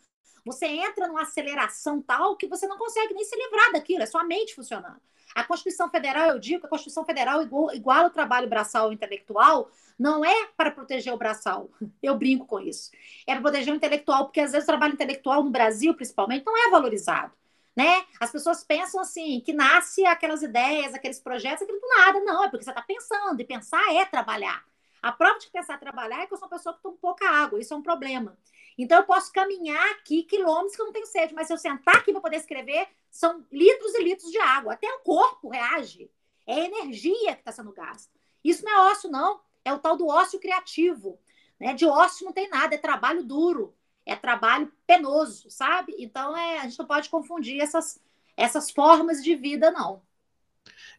Você 0.46 0.68
entra 0.68 1.08
numa 1.08 1.24
aceleração 1.24 2.00
tal 2.02 2.36
que 2.36 2.48
você 2.48 2.68
não 2.68 2.78
consegue 2.78 3.14
nem 3.16 3.26
se 3.26 3.36
livrar 3.36 3.72
daquilo, 3.72 4.04
é 4.04 4.06
sua 4.06 4.24
mente 4.24 4.54
funcionando. 4.54 5.02
A 5.34 5.44
Constituição 5.44 5.90
Federal, 5.90 6.30
eu 6.30 6.40
digo 6.40 6.62
que 6.62 6.66
a 6.68 6.70
Constituição 6.70 7.06
Federal 7.06 7.42
igual, 7.42 8.06
o 8.06 8.10
trabalho 8.10 8.48
braçal 8.48 8.94
intelectual, 8.94 9.72
não 9.98 10.24
é 10.24 10.48
para 10.58 10.72
proteger 10.72 11.14
o 11.14 11.18
braçal. 11.18 11.70
Eu 12.04 12.18
brinco 12.18 12.46
com 12.46 12.60
isso. 12.60 12.92
É 13.26 13.34
para 13.34 13.42
proteger 13.42 13.74
o 13.74 13.78
intelectual, 13.78 14.26
porque 14.26 14.42
às 14.42 14.52
vezes 14.52 14.66
o 14.66 14.68
trabalho 14.68 14.94
intelectual 14.94 15.44
no 15.44 15.50
Brasil, 15.50 15.94
principalmente, 15.94 16.46
não 16.46 16.58
é 16.58 16.70
valorizado. 16.70 17.34
Né? 17.76 18.06
As 18.20 18.32
pessoas 18.32 18.64
pensam 18.64 19.02
assim, 19.02 19.42
que 19.42 19.52
nasce 19.52 20.06
aquelas 20.06 20.42
ideias, 20.42 20.94
aqueles 20.94 21.20
projetos, 21.20 21.64
aquilo 21.64 21.80
do 21.80 21.88
nada. 21.88 22.22
Não, 22.22 22.44
é 22.44 22.50
porque 22.50 22.64
você 22.64 22.70
está 22.70 22.82
pensando, 22.82 23.40
e 23.40 23.44
pensar 23.44 23.84
é 23.94 24.06
trabalhar. 24.06 24.64
A 25.02 25.12
prova 25.12 25.38
de 25.38 25.50
pensar 25.52 25.78
trabalhar 25.78 26.22
é 26.22 26.26
que 26.26 26.34
eu 26.34 26.38
sou 26.38 26.48
uma 26.48 26.58
pessoa 26.58 26.74
que 26.74 26.82
toma 26.82 26.98
pouca 27.00 27.30
água, 27.30 27.60
isso 27.60 27.74
é 27.74 27.78
um 27.78 27.82
problema. 27.82 28.38
Então, 28.78 28.98
eu 28.98 29.04
posso 29.06 29.32
caminhar 29.32 29.92
aqui 29.92 30.24
quilômetros 30.24 30.76
que 30.76 30.82
eu 30.82 30.86
não 30.86 30.94
tenho 30.94 31.06
sede, 31.06 31.34
mas 31.34 31.48
se 31.48 31.54
eu 31.54 31.58
sentar 31.58 31.98
aqui 31.98 32.12
para 32.12 32.22
poder 32.22 32.38
escrever, 32.38 32.88
são 33.10 33.46
litros 33.52 33.94
e 33.96 34.04
litros 34.04 34.32
de 34.32 34.38
água. 34.40 34.74
Até 34.74 34.88
o 34.94 35.00
corpo 35.00 35.50
reage. 35.50 36.10
É 36.46 36.66
energia 36.66 37.34
que 37.34 37.42
está 37.42 37.52
sendo 37.52 37.72
gasta. 37.72 38.12
Isso 38.44 38.64
não 38.64 38.72
é 38.72 38.92
ócio, 38.92 39.10
não. 39.10 39.40
É 39.64 39.74
o 39.74 39.80
tal 39.80 39.98
do 39.98 40.08
ócio 40.08 40.40
criativo. 40.40 41.18
Né? 41.60 41.74
De 41.74 41.86
ócio 41.86 42.26
não 42.26 42.34
tem 42.34 42.50
nada, 42.50 42.76
é 42.76 42.78
trabalho 42.78 43.24
duro, 43.24 43.74
é 44.06 44.16
trabalho 44.16 44.72
penoso, 44.86 45.50
sabe? 45.50 45.96
Então, 45.98 46.36
é, 46.36 46.60
a 46.60 46.64
gente 46.64 46.78
não 46.78 46.86
pode 46.86 47.10
confundir 47.10 47.62
essas, 47.62 48.00
essas 48.36 48.70
formas 48.70 49.24
de 49.24 49.36
vida, 49.36 49.72
não. 49.72 50.02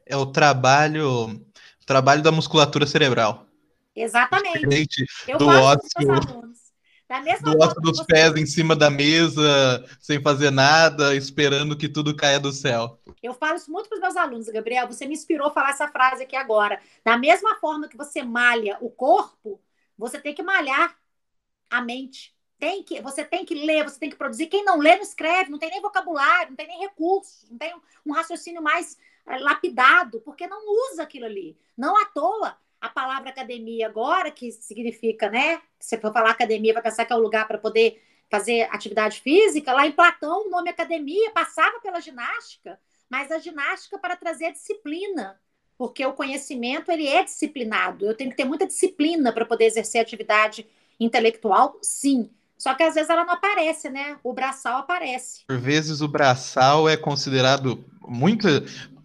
É 0.05 0.17
o 0.17 0.27
trabalho, 0.27 1.45
trabalho 1.85 2.23
da 2.23 2.33
musculatura 2.33 2.87
cerebral. 2.87 3.47
Exatamente. 3.95 5.07
Eu 5.27 5.39
do 5.39 5.49
ócio 5.49 5.89
da 7.09 7.21
mesma 7.21 7.53
do 7.53 7.59
forma 7.59 7.81
dos 7.81 8.03
pés 8.03 8.35
em 8.37 8.47
cima 8.47 8.75
da 8.75 8.91
mesa, 8.91 9.85
sem 10.01 10.21
fazer 10.21 10.51
nada, 10.51 11.15
esperando 11.15 11.77
que 11.77 11.89
tudo 11.89 12.17
caia 12.17 12.41
do 12.41 12.51
céu. 12.51 12.99
Eu 13.23 13.33
falo 13.33 13.57
isso 13.57 13.71
muito 13.71 13.89
para 13.89 13.97
os 13.97 14.03
meus 14.03 14.17
alunos, 14.17 14.49
Gabriel. 14.49 14.89
Você 14.89 15.07
me 15.07 15.15
inspirou 15.15 15.47
a 15.47 15.53
falar 15.53 15.71
essa 15.71 15.89
frase 15.89 16.25
aqui 16.25 16.35
agora. 16.35 16.81
Da 17.05 17.17
mesma 17.17 17.55
forma 17.57 17.89
que 17.89 17.97
você 17.97 18.23
malha 18.23 18.77
o 18.81 18.91
corpo, 18.91 19.61
você 19.97 20.19
tem 20.19 20.35
que 20.35 20.43
malhar 20.43 20.97
a 21.71 21.81
mente. 21.81 22.35
Tem 22.59 22.83
que, 22.83 23.01
você 23.01 23.23
tem 23.25 23.45
que 23.45 23.55
ler, 23.55 23.85
você 23.85 23.99
tem 24.01 24.11
que 24.11 24.17
produzir. 24.17 24.47
Quem 24.47 24.65
não 24.65 24.79
lê, 24.79 24.97
não 24.97 25.03
escreve, 25.03 25.51
não 25.51 25.59
tem 25.59 25.71
nem 25.71 25.83
vocabulário, 25.83 26.51
não 26.51 26.57
tem 26.57 26.67
nem 26.67 26.81
recursos, 26.81 27.49
não 27.51 27.59
tem 27.59 27.75
um 28.05 28.13
raciocínio 28.13 28.63
mais 28.63 28.97
eh, 29.27 29.39
lapidado, 29.39 30.21
porque 30.23 30.47
não 30.47 30.63
usa 30.91 31.03
aquilo 31.03 31.27
ali. 31.27 31.57
Não 31.77 32.01
à 32.01 32.07
toa 32.07 32.57
a 32.87 32.91
palavra 32.91 33.31
academia 33.31 33.87
agora, 33.87 34.31
que 34.31 34.51
significa, 34.51 35.29
né? 35.31 35.61
Se 35.79 35.99
for 35.99 36.13
falar 36.13 36.31
academia, 36.31 36.73
vai 36.75 36.83
pensar 36.83 37.05
que 37.05 37.13
é 37.13 37.17
o 37.17 37.21
lugar 37.21 37.47
para 37.47 37.59
poder 37.59 38.03
fazer 38.31 38.63
atividade 38.73 39.21
física. 39.21 39.73
Lá 39.73 39.87
em 39.87 39.93
Platão, 39.93 40.47
o 40.47 40.51
nome 40.51 40.71
academia 40.71 41.31
passava 41.31 41.81
pela 41.81 42.01
ginástica, 42.01 42.81
mas 43.09 43.31
a 43.31 43.39
ginástica 43.39 43.99
para 43.99 44.17
trazer 44.17 44.53
disciplina, 44.53 45.41
porque 45.79 46.05
o 46.05 46.13
conhecimento 46.13 46.91
ele 46.91 47.07
é 47.07 47.23
disciplinado. 47.23 48.07
Eu 48.07 48.17
tenho 48.17 48.31
que 48.31 48.37
ter 48.37 48.45
muita 48.45 48.67
disciplina 48.67 49.33
para 49.33 49.45
poder 49.47 49.67
exercer 49.67 50.01
atividade 50.01 50.67
intelectual, 50.99 51.79
sim. 51.83 52.31
Só 52.59 52.75
que 52.75 52.83
às 52.83 52.95
vezes 52.95 53.11
ela 53.11 53.25
não 53.25 53.35
aparece, 53.35 53.91
né? 53.91 54.17
O 54.25 54.33
braçal 54.33 54.79
aparece. 54.79 55.43
Por 55.47 55.59
vezes 55.59 56.01
o 56.01 56.09
braçal 56.09 56.89
é 56.89 56.97
considerado 56.97 57.85
muito. 58.07 58.49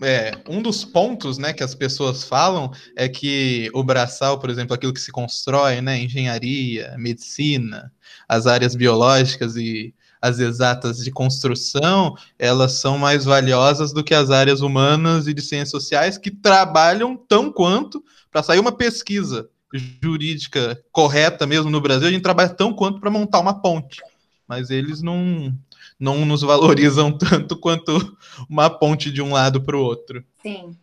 É, 0.03 0.35
um 0.49 0.63
dos 0.63 0.83
pontos 0.83 1.37
né, 1.37 1.53
que 1.53 1.63
as 1.63 1.75
pessoas 1.75 2.23
falam 2.23 2.71
é 2.95 3.07
que 3.07 3.69
o 3.71 3.83
braçal, 3.83 4.39
por 4.39 4.49
exemplo, 4.49 4.73
aquilo 4.73 4.93
que 4.93 4.99
se 4.99 5.11
constrói, 5.11 5.79
né? 5.79 5.99
Engenharia, 5.99 6.95
medicina, 6.97 7.91
as 8.27 8.47
áreas 8.47 8.73
biológicas 8.73 9.55
e 9.55 9.93
as 10.21 10.39
exatas 10.39 10.97
de 10.97 11.11
construção, 11.11 12.15
elas 12.37 12.73
são 12.73 12.97
mais 12.97 13.25
valiosas 13.25 13.91
do 13.91 14.03
que 14.03 14.13
as 14.13 14.29
áreas 14.29 14.61
humanas 14.61 15.27
e 15.27 15.33
de 15.33 15.41
ciências 15.41 15.71
sociais 15.71 16.17
que 16.17 16.29
trabalham 16.29 17.17
tão 17.17 17.51
quanto 17.51 18.03
para 18.31 18.43
sair 18.43 18.59
uma 18.59 18.71
pesquisa 18.71 19.49
jurídica 19.73 20.81
correta 20.91 21.45
mesmo 21.47 21.69
no 21.69 21.81
Brasil, 21.81 22.07
a 22.07 22.11
gente 22.11 22.23
trabalha 22.23 22.49
tão 22.49 22.73
quanto 22.73 22.99
para 22.99 23.09
montar 23.09 23.39
uma 23.39 23.61
ponte. 23.61 24.01
Mas 24.47 24.69
eles 24.69 25.01
não, 25.01 25.53
não 25.99 26.25
nos 26.25 26.41
valorizam 26.41 27.11
tanto 27.17 27.55
quanto 27.55 28.17
uma 28.49 28.69
ponte 28.69 29.11
de 29.11 29.21
um 29.21 29.31
lado 29.31 29.61
para 29.61 29.77
o 29.77 29.81
outro. 29.81 30.23
Sim. 30.41 30.75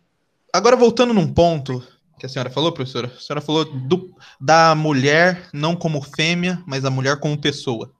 Agora, 0.51 0.75
voltando 0.75 1.13
num 1.13 1.31
ponto 1.31 1.83
que 2.19 2.25
a 2.25 2.29
senhora 2.29 2.49
falou, 2.49 2.71
professora, 2.71 3.07
a 3.07 3.19
senhora 3.19 3.41
falou 3.41 3.65
do, 3.65 4.13
da 4.39 4.75
mulher 4.75 5.49
não 5.53 5.75
como 5.75 6.01
fêmea, 6.01 6.61
mas 6.67 6.83
a 6.83 6.89
mulher 6.89 7.19
como 7.19 7.37
pessoa. 7.37 7.91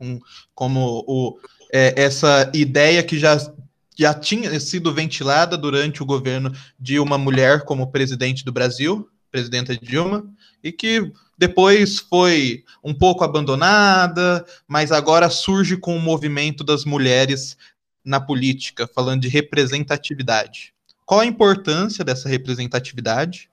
Um, 0.00 0.20
como 0.54 1.04
o, 1.06 1.38
é, 1.72 1.92
essa 2.00 2.50
ideia 2.54 3.02
que 3.02 3.18
já, 3.18 3.36
já 3.98 4.14
tinha 4.14 4.58
sido 4.60 4.94
ventilada 4.94 5.56
durante 5.56 6.02
o 6.02 6.06
governo 6.06 6.54
de 6.78 7.00
uma 7.00 7.18
mulher 7.18 7.64
como 7.64 7.90
presidente 7.90 8.44
do 8.44 8.52
Brasil, 8.52 9.08
presidenta 9.34 9.76
Dilma, 9.76 10.32
e 10.62 10.70
que 10.70 11.10
depois 11.36 11.98
foi 11.98 12.62
um 12.84 12.94
pouco 12.94 13.24
abandonada, 13.24 14.46
mas 14.68 14.92
agora 14.92 15.28
surge 15.28 15.76
com 15.76 15.96
o 15.96 16.00
movimento 16.00 16.62
das 16.62 16.84
mulheres 16.84 17.56
na 18.04 18.20
política, 18.20 18.86
falando 18.86 19.22
de 19.22 19.28
representatividade. 19.28 20.72
Qual 21.04 21.18
a 21.18 21.26
importância 21.26 22.04
dessa 22.04 22.28
representatividade 22.28 23.50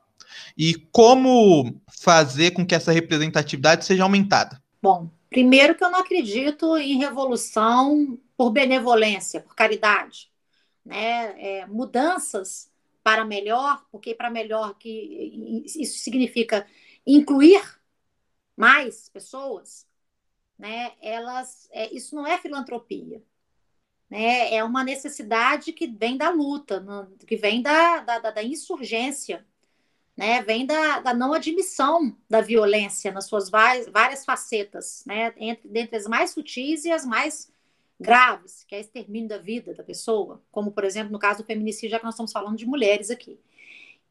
e 0.55 0.75
como 0.91 1.81
fazer 1.89 2.51
com 2.51 2.63
que 2.63 2.75
essa 2.75 2.91
representatividade 2.91 3.83
seja 3.83 4.03
aumentada? 4.03 4.61
Bom, 4.83 5.09
primeiro 5.31 5.73
que 5.73 5.83
eu 5.83 5.89
não 5.89 6.01
acredito 6.01 6.77
em 6.77 6.99
revolução 6.99 8.19
por 8.37 8.51
benevolência, 8.51 9.41
por 9.41 9.55
caridade, 9.55 10.29
né? 10.85 11.33
É, 11.39 11.65
mudanças 11.65 12.70
para 13.03 13.25
melhor, 13.25 13.85
porque 13.91 14.13
para 14.15 14.29
melhor 14.29 14.77
que 14.77 15.63
isso 15.75 15.99
significa 15.99 16.67
incluir 17.05 17.61
mais 18.55 19.09
pessoas, 19.09 19.87
né? 20.57 20.93
Elas, 21.01 21.67
é, 21.71 21.93
isso 21.93 22.15
não 22.15 22.27
é 22.27 22.37
filantropia, 22.37 23.23
né? 24.09 24.53
É 24.53 24.63
uma 24.63 24.83
necessidade 24.83 25.73
que 25.73 25.87
vem 25.87 26.17
da 26.17 26.29
luta, 26.29 26.85
que 27.25 27.35
vem 27.35 27.61
da, 27.61 28.01
da, 28.01 28.31
da 28.31 28.43
insurgência, 28.43 29.45
né? 30.15 30.43
Vem 30.43 30.65
da, 30.65 30.99
da 30.99 31.13
não 31.13 31.33
admissão 31.33 32.15
da 32.29 32.41
violência 32.41 33.11
nas 33.11 33.25
suas 33.25 33.49
várias, 33.49 33.87
várias 33.87 34.23
facetas, 34.25 35.03
né? 35.05 35.33
Entre, 35.37 35.67
dentre 35.67 35.97
as 35.97 36.05
mais 36.05 36.31
sutis 36.31 36.85
e 36.85 36.91
as 36.91 37.05
mais 37.05 37.50
graves, 38.01 38.63
que 38.63 38.75
é 38.75 38.79
extermínio 38.79 39.29
da 39.29 39.37
vida 39.37 39.73
da 39.73 39.83
pessoa, 39.83 40.41
como, 40.51 40.71
por 40.71 40.83
exemplo, 40.83 41.11
no 41.11 41.19
caso 41.19 41.43
do 41.43 41.45
feminicídio, 41.45 41.91
já 41.91 41.99
que 41.99 42.05
nós 42.05 42.15
estamos 42.15 42.31
falando 42.31 42.57
de 42.57 42.65
mulheres 42.65 43.09
aqui. 43.09 43.39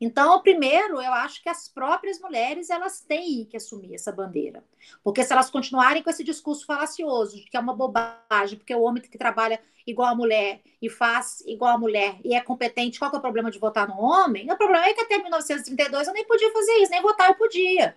Então, 0.01 0.41
primeiro, 0.41 0.95
eu 1.03 1.13
acho 1.13 1.43
que 1.43 1.49
as 1.49 1.69
próprias 1.69 2.19
mulheres 2.19 2.71
elas 2.71 3.03
têm 3.03 3.45
que 3.45 3.57
assumir 3.57 3.95
essa 3.95 4.11
bandeira. 4.11 4.65
Porque 5.05 5.23
se 5.23 5.31
elas 5.31 5.51
continuarem 5.51 6.03
com 6.03 6.09
esse 6.09 6.25
discurso 6.25 6.65
falacioso, 6.65 7.37
de 7.37 7.51
que 7.51 7.57
é 7.57 7.61
uma 7.61 7.75
bobagem, 7.75 8.57
porque 8.57 8.75
o 8.75 8.81
homem 8.81 9.03
que 9.03 9.19
trabalha 9.19 9.61
igual 9.87 10.09
a 10.09 10.15
mulher 10.15 10.63
e 10.81 10.89
faz 10.89 11.43
igual 11.47 11.75
a 11.75 11.79
mulher 11.79 12.19
e 12.25 12.35
é 12.35 12.41
competente, 12.41 12.99
qual 12.99 13.11
que 13.11 13.17
é 13.17 13.19
o 13.19 13.23
problema 13.23 13.51
de 13.51 13.59
votar 13.59 13.87
no 13.87 14.01
homem? 14.01 14.51
O 14.51 14.57
problema 14.57 14.87
é 14.87 14.95
que 14.95 15.03
até 15.03 15.19
1932 15.19 16.09
eu 16.09 16.15
nem 16.15 16.25
podia 16.25 16.51
fazer 16.51 16.73
isso, 16.79 16.91
nem 16.91 17.03
votar 17.03 17.29
eu 17.29 17.35
podia. 17.35 17.95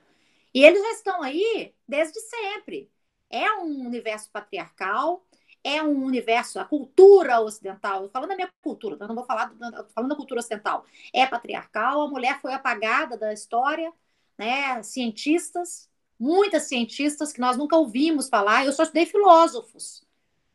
E 0.54 0.64
eles 0.64 0.82
já 0.82 0.92
estão 0.92 1.24
aí 1.24 1.74
desde 1.88 2.20
sempre. 2.20 2.92
É 3.30 3.50
um 3.54 3.86
universo 3.88 4.30
patriarcal, 4.32 5.26
é 5.64 5.82
um 5.82 6.04
universo, 6.04 6.60
a 6.60 6.66
cultura 6.66 7.40
ocidental, 7.40 8.10
falando 8.10 8.30
da 8.30 8.36
minha 8.36 8.52
cultura, 8.62 8.98
eu 9.00 9.08
não 9.08 9.16
vou 9.16 9.24
falar, 9.24 9.54
falando 9.96 10.10
da 10.10 10.16
cultura 10.16 10.40
ocidental, 10.40 10.86
é 11.14 11.26
patriarcal, 11.26 12.02
a 12.02 12.08
mulher 12.08 12.42
foi 12.42 12.54
apagada 12.54 13.18
da 13.18 13.32
história, 13.32 13.92
né? 14.38 14.84
Cientistas, 14.84 15.90
muitas 16.20 16.64
cientistas 16.64 17.32
que 17.32 17.40
nós 17.40 17.56
nunca 17.56 17.78
ouvimos 17.78 18.28
falar, 18.28 18.66
eu 18.66 18.74
só 18.74 18.84
estudei 18.84 19.06
filósofos. 19.06 20.04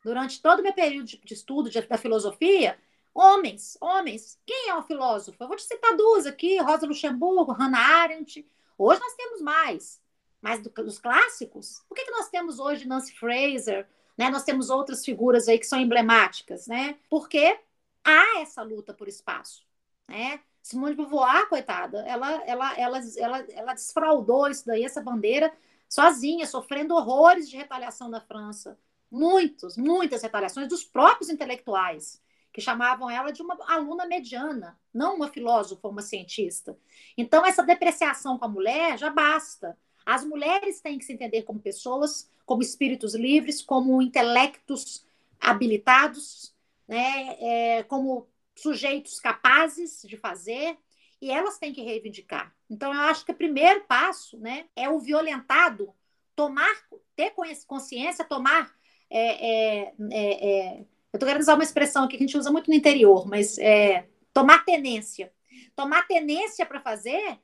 Durante 0.05 0.41
todo 0.41 0.61
o 0.61 0.63
meu 0.63 0.73
período 0.73 1.07
de, 1.07 1.19
de 1.19 1.35
estudo 1.35 1.71
de, 1.71 1.81
da 1.81 1.99
filosofia, 1.99 2.79
homens, 3.15 3.77
homens. 3.81 4.39
Quem 4.47 4.69
é 4.69 4.75
um 4.77 4.83
filósofo? 4.83 5.37
Eu 5.43 5.49
vou 5.49 5.57
te 5.57 5.65
citar 5.65 5.97
duas 5.97 6.27
aqui, 6.27 6.59
Rosa 6.59 6.87
Luxemburgo, 6.87 7.53
Hannah 7.53 8.03
Arendt. 8.03 8.47
Hoje 8.77 9.01
nós 9.01 9.15
temos 9.15 9.41
mais. 9.41 10.01
Mas 10.41 10.63
do, 10.63 10.71
dos 10.71 10.99
clássicos, 11.01 11.83
por 11.89 11.97
que, 11.97 12.05
que 12.05 12.13
nós 12.13 12.29
temos 12.29 12.61
hoje 12.61 12.87
Nancy 12.87 13.13
Fraser, 13.13 13.89
né? 14.19 14.29
Nós 14.31 14.43
temos 14.43 14.69
outras 14.69 15.05
figuras 15.05 15.49
aí 15.49 15.59
que 15.59 15.67
são 15.67 15.79
emblemáticas, 15.79 16.67
né? 16.67 16.99
Porque 17.09 17.59
há 18.05 18.41
essa 18.41 18.63
luta 18.63 18.93
por 18.93 19.09
espaço, 19.09 19.65
né? 20.09 20.41
Simone 20.63 20.95
de 20.95 20.97
Beauvoir, 20.97 21.49
coitada, 21.49 22.01
ela, 22.01 22.31
ela, 22.45 22.79
ela, 22.79 23.01
ela, 23.17 23.39
ela 23.53 23.75
desfraudou 23.75 24.49
isso 24.49 24.67
daí, 24.67 24.85
essa 24.85 25.01
bandeira, 25.01 25.51
sozinha, 25.89 26.47
sofrendo 26.47 26.95
horrores 26.95 27.49
de 27.49 27.57
retaliação 27.57 28.11
da 28.11 28.21
França. 28.21 28.79
Muitos, 29.11 29.79
muitas 29.79 30.21
retaliações 30.23 30.69
dos 30.69 30.85
próprios 30.85 31.31
intelectuais, 31.31 32.21
que 32.53 32.61
chamavam 32.61 33.09
ela 33.09 33.33
de 33.33 33.41
uma 33.41 33.57
aluna 33.67 34.05
mediana, 34.05 34.79
não 34.93 35.17
uma 35.17 35.29
filósofa, 35.29 35.89
uma 35.89 36.03
cientista. 36.03 36.77
Então, 37.17 37.47
essa 37.47 37.63
depreciação 37.63 38.39
com 38.39 38.45
a 38.45 38.49
mulher 38.49 38.99
já 38.99 39.09
basta. 39.09 39.79
As 40.09 40.25
mulheres 40.25 40.81
têm 40.81 40.99
que 40.99 41.05
se 41.05 41.13
entender 41.13 41.43
como 41.43 41.61
pessoas, 41.61 42.31
como 42.47 42.63
espíritos 42.63 43.15
livres, 43.15 43.61
como 43.61 44.01
intelectos 44.01 45.05
habilitados, 45.39 46.55
né, 46.89 47.37
é, 47.39 47.83
como 47.83 48.27
sujeitos 48.57 49.21
capazes 49.21 50.01
de 50.09 50.17
fazer, 50.17 50.79
e 51.21 51.31
elas 51.31 51.59
têm 51.59 51.75
que 51.75 51.83
reivindicar. 51.83 52.57
Então, 52.71 52.95
eu 52.95 53.03
acho 53.03 53.23
que 53.23 53.33
o 53.33 53.37
primeiro 53.37 53.83
passo 53.83 54.39
né, 54.39 54.65
é 54.75 54.89
o 54.89 54.99
violentado 54.99 55.93
tomar, 56.35 56.75
ter 57.15 57.35
consciência, 57.67 58.25
tomar. 58.25 58.75
É, 59.11 59.21
é, 59.21 59.93
é, 60.11 60.49
é 60.49 60.79
eu 61.13 61.17
estou 61.19 61.27
querendo 61.27 61.43
usar 61.43 61.55
uma 61.55 61.65
expressão 61.65 62.05
aqui 62.05 62.17
que 62.17 62.25
a 62.25 62.27
gente 62.27 62.39
usa 62.39 62.51
muito 62.51 62.71
no 62.71 62.77
interior, 62.77 63.29
mas 63.29 63.59
é, 63.59 64.09
tomar 64.33 64.65
tenência. 64.65 65.31
Tomar 65.77 66.07
tenência 66.07 66.65
para 66.65 66.81
fazer 66.81 67.39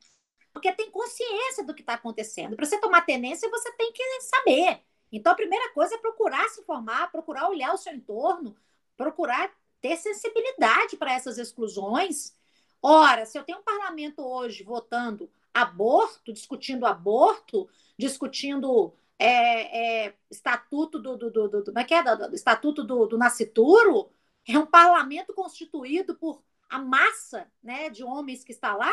porque 0.54 0.72
tem 0.72 0.88
consciência 0.88 1.64
do 1.64 1.74
que 1.74 1.82
está 1.82 1.94
acontecendo. 1.94 2.54
Para 2.54 2.64
você 2.64 2.80
tomar 2.80 3.02
tenência, 3.02 3.50
você 3.50 3.72
tem 3.72 3.92
que 3.92 4.20
saber. 4.20 4.80
Então, 5.10 5.32
a 5.32 5.36
primeira 5.36 5.68
coisa 5.74 5.96
é 5.96 5.98
procurar 5.98 6.48
se 6.48 6.60
informar, 6.60 7.10
procurar 7.10 7.48
olhar 7.48 7.74
o 7.74 7.76
seu 7.76 7.92
entorno, 7.92 8.56
procurar 8.96 9.52
ter 9.80 9.96
sensibilidade 9.96 10.96
para 10.96 11.12
essas 11.12 11.38
exclusões. 11.38 12.36
Ora, 12.80 13.26
se 13.26 13.36
eu 13.36 13.42
tenho 13.42 13.58
um 13.58 13.64
parlamento 13.64 14.24
hoje 14.24 14.62
votando 14.62 15.28
aborto, 15.52 16.32
discutindo 16.32 16.86
aborto, 16.86 17.68
discutindo 17.98 18.94
é, 19.18 20.06
é, 20.06 20.14
estatuto 20.30 21.00
do, 21.00 21.16
do, 21.16 21.30
do, 21.30 21.48
do, 21.48 21.64
como 21.64 21.78
é 21.80 21.84
que 21.84 21.94
é? 21.94 22.02
do 22.02 22.34
estatuto 22.34 22.84
do, 22.84 23.06
do 23.06 23.18
nascituro, 23.18 24.08
é 24.48 24.56
um 24.56 24.66
parlamento 24.66 25.34
constituído 25.34 26.14
por 26.14 26.42
a 26.68 26.78
massa 26.78 27.50
né, 27.62 27.90
de 27.90 28.02
homens 28.04 28.42
que 28.42 28.52
está 28.52 28.74
lá, 28.74 28.92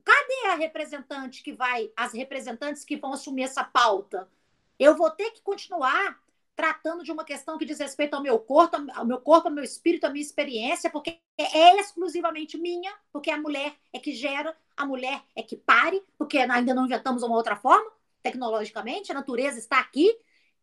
cadê 0.00 0.46
a 0.48 0.54
representante 0.54 1.42
que 1.42 1.52
vai, 1.52 1.90
as 1.96 2.12
representantes 2.12 2.84
que 2.84 2.96
vão 2.96 3.12
assumir 3.12 3.44
essa 3.44 3.62
pauta? 3.62 4.28
Eu 4.78 4.96
vou 4.96 5.10
ter 5.10 5.30
que 5.30 5.42
continuar 5.42 6.18
tratando 6.56 7.02
de 7.02 7.10
uma 7.10 7.24
questão 7.24 7.58
que 7.58 7.64
diz 7.64 7.78
respeito 7.78 8.14
ao 8.14 8.22
meu 8.22 8.38
corpo, 8.38 8.76
ao 8.94 9.04
meu 9.04 9.20
corpo, 9.20 9.48
ao 9.48 9.54
meu 9.54 9.64
espírito, 9.64 10.04
à 10.04 10.10
minha 10.10 10.24
experiência, 10.24 10.88
porque 10.88 11.18
é 11.36 11.80
exclusivamente 11.80 12.56
minha, 12.56 12.94
porque 13.12 13.30
a 13.30 13.40
mulher 13.40 13.74
é 13.92 13.98
que 13.98 14.12
gera, 14.12 14.56
a 14.76 14.86
mulher 14.86 15.20
é 15.34 15.42
que 15.42 15.56
pare, 15.56 16.02
porque 16.16 16.38
ainda 16.38 16.74
não 16.74 16.86
inventamos 16.86 17.22
uma 17.22 17.34
outra 17.34 17.56
forma, 17.56 17.90
tecnologicamente, 18.22 19.10
a 19.10 19.14
natureza 19.14 19.58
está 19.58 19.80
aqui. 19.80 20.16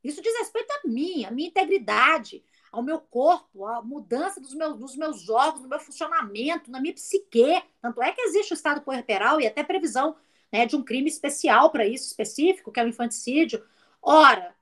Isso 0.03 0.21
diz 0.21 0.37
respeito 0.39 0.71
a 0.71 0.87
mim, 0.87 1.25
a 1.25 1.31
minha 1.31 1.49
integridade, 1.49 2.43
ao 2.71 2.81
meu 2.81 2.99
corpo, 2.99 3.65
à 3.65 3.81
mudança 3.81 4.39
dos 4.39 4.53
meus, 4.53 4.77
dos 4.77 4.95
meus 4.95 5.29
órgãos, 5.29 5.61
no 5.61 5.67
meu 5.67 5.79
funcionamento, 5.79 6.71
na 6.71 6.79
minha 6.79 6.93
psique. 6.93 7.61
Tanto 7.81 8.01
é 8.01 8.11
que 8.11 8.21
existe 8.21 8.53
o 8.53 8.55
estado 8.55 8.81
puerperal 8.81 9.41
e 9.41 9.47
até 9.47 9.63
previsão 9.63 10.15
né, 10.51 10.65
de 10.65 10.75
um 10.75 10.83
crime 10.83 11.09
especial 11.09 11.69
para 11.69 11.85
isso, 11.85 12.07
específico, 12.07 12.71
que 12.71 12.79
é 12.79 12.83
o 12.83 12.87
infanticídio. 12.87 13.65
Ora, 14.01 14.55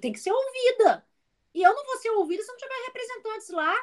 tem 0.00 0.12
que 0.12 0.18
ser 0.18 0.32
ouvida. 0.32 1.06
E 1.54 1.62
eu 1.62 1.72
não 1.72 1.86
vou 1.86 1.96
ser 1.98 2.10
ouvida 2.10 2.42
se 2.42 2.48
não 2.48 2.56
tiver 2.56 2.86
representantes 2.86 3.48
lá. 3.50 3.74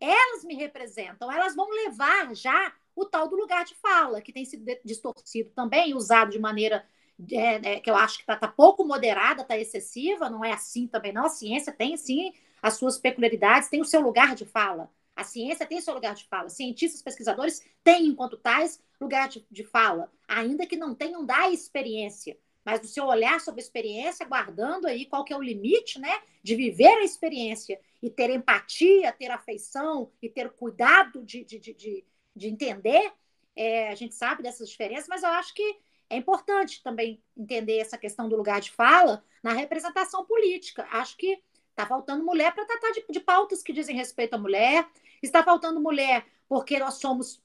Elas 0.00 0.44
me 0.44 0.54
representam, 0.54 1.30
elas 1.30 1.54
vão 1.54 1.68
levar 1.70 2.34
já 2.34 2.74
o 2.96 3.04
tal 3.04 3.28
do 3.28 3.36
lugar 3.36 3.64
de 3.64 3.74
fala, 3.76 4.20
que 4.20 4.32
tem 4.32 4.44
sido 4.44 4.64
distorcido 4.84 5.50
também, 5.50 5.94
usado 5.94 6.32
de 6.32 6.38
maneira 6.40 6.84
é, 7.30 7.74
é, 7.74 7.80
que 7.80 7.88
eu 7.88 7.94
acho 7.94 8.16
que 8.16 8.22
está 8.22 8.36
tá 8.36 8.48
pouco 8.48 8.84
moderada, 8.84 9.42
está 9.42 9.56
excessiva, 9.56 10.28
não 10.28 10.44
é 10.44 10.52
assim 10.52 10.88
também, 10.88 11.12
não. 11.12 11.26
A 11.26 11.28
ciência 11.28 11.72
tem 11.72 11.96
sim 11.96 12.32
as 12.62 12.74
suas 12.74 12.96
peculiaridades, 12.96 13.68
tem 13.68 13.80
o 13.80 13.84
seu 13.84 14.00
lugar 14.00 14.36
de 14.36 14.46
fala. 14.46 14.88
A 15.14 15.24
ciência 15.24 15.66
tem 15.66 15.80
seu 15.80 15.92
lugar 15.92 16.14
de 16.14 16.24
fala. 16.24 16.48
Cientistas, 16.48 17.02
pesquisadores 17.02 17.62
têm, 17.82 18.06
enquanto 18.06 18.36
tais, 18.36 18.80
lugar 19.00 19.28
de, 19.28 19.44
de 19.50 19.64
fala, 19.64 20.10
ainda 20.26 20.66
que 20.66 20.76
não 20.76 20.94
tenham 20.94 21.26
da 21.26 21.50
experiência, 21.50 22.38
mas 22.64 22.80
do 22.80 22.86
seu 22.86 23.04
olhar 23.06 23.40
sobre 23.40 23.60
a 23.60 23.64
experiência, 23.64 24.24
guardando 24.24 24.86
aí 24.86 25.04
qual 25.04 25.24
que 25.24 25.32
é 25.32 25.36
o 25.36 25.42
limite, 25.42 25.98
né, 25.98 26.22
de 26.42 26.54
viver 26.54 26.98
a 26.98 27.04
experiência 27.04 27.80
e 28.00 28.08
ter 28.08 28.30
empatia, 28.30 29.12
ter 29.12 29.30
afeição 29.30 30.10
e 30.22 30.28
ter 30.28 30.50
cuidado 30.50 31.24
de, 31.24 31.44
de, 31.44 31.58
de, 31.58 32.04
de 32.34 32.48
entender. 32.48 33.12
É, 33.54 33.88
a 33.88 33.94
gente 33.94 34.14
sabe 34.14 34.42
dessas 34.42 34.68
diferenças, 34.70 35.08
mas 35.08 35.22
eu 35.22 35.30
acho 35.30 35.52
que 35.52 35.78
é 36.08 36.16
importante 36.16 36.82
também 36.82 37.22
entender 37.36 37.78
essa 37.78 37.98
questão 37.98 38.28
do 38.28 38.36
lugar 38.36 38.60
de 38.60 38.70
fala 38.70 39.24
na 39.42 39.52
representação 39.52 40.24
política. 40.24 40.86
Acho 40.90 41.16
que 41.16 41.42
Está 41.72 41.86
faltando 41.86 42.24
mulher 42.24 42.54
para 42.54 42.66
tratar 42.66 42.92
de, 42.92 43.04
de 43.10 43.20
pautas 43.20 43.62
que 43.62 43.72
dizem 43.72 43.96
respeito 43.96 44.34
à 44.34 44.38
mulher. 44.38 44.86
Está 45.22 45.42
faltando 45.42 45.80
mulher 45.80 46.26
porque 46.48 46.78
nós 46.78 46.94
somos 46.94 47.42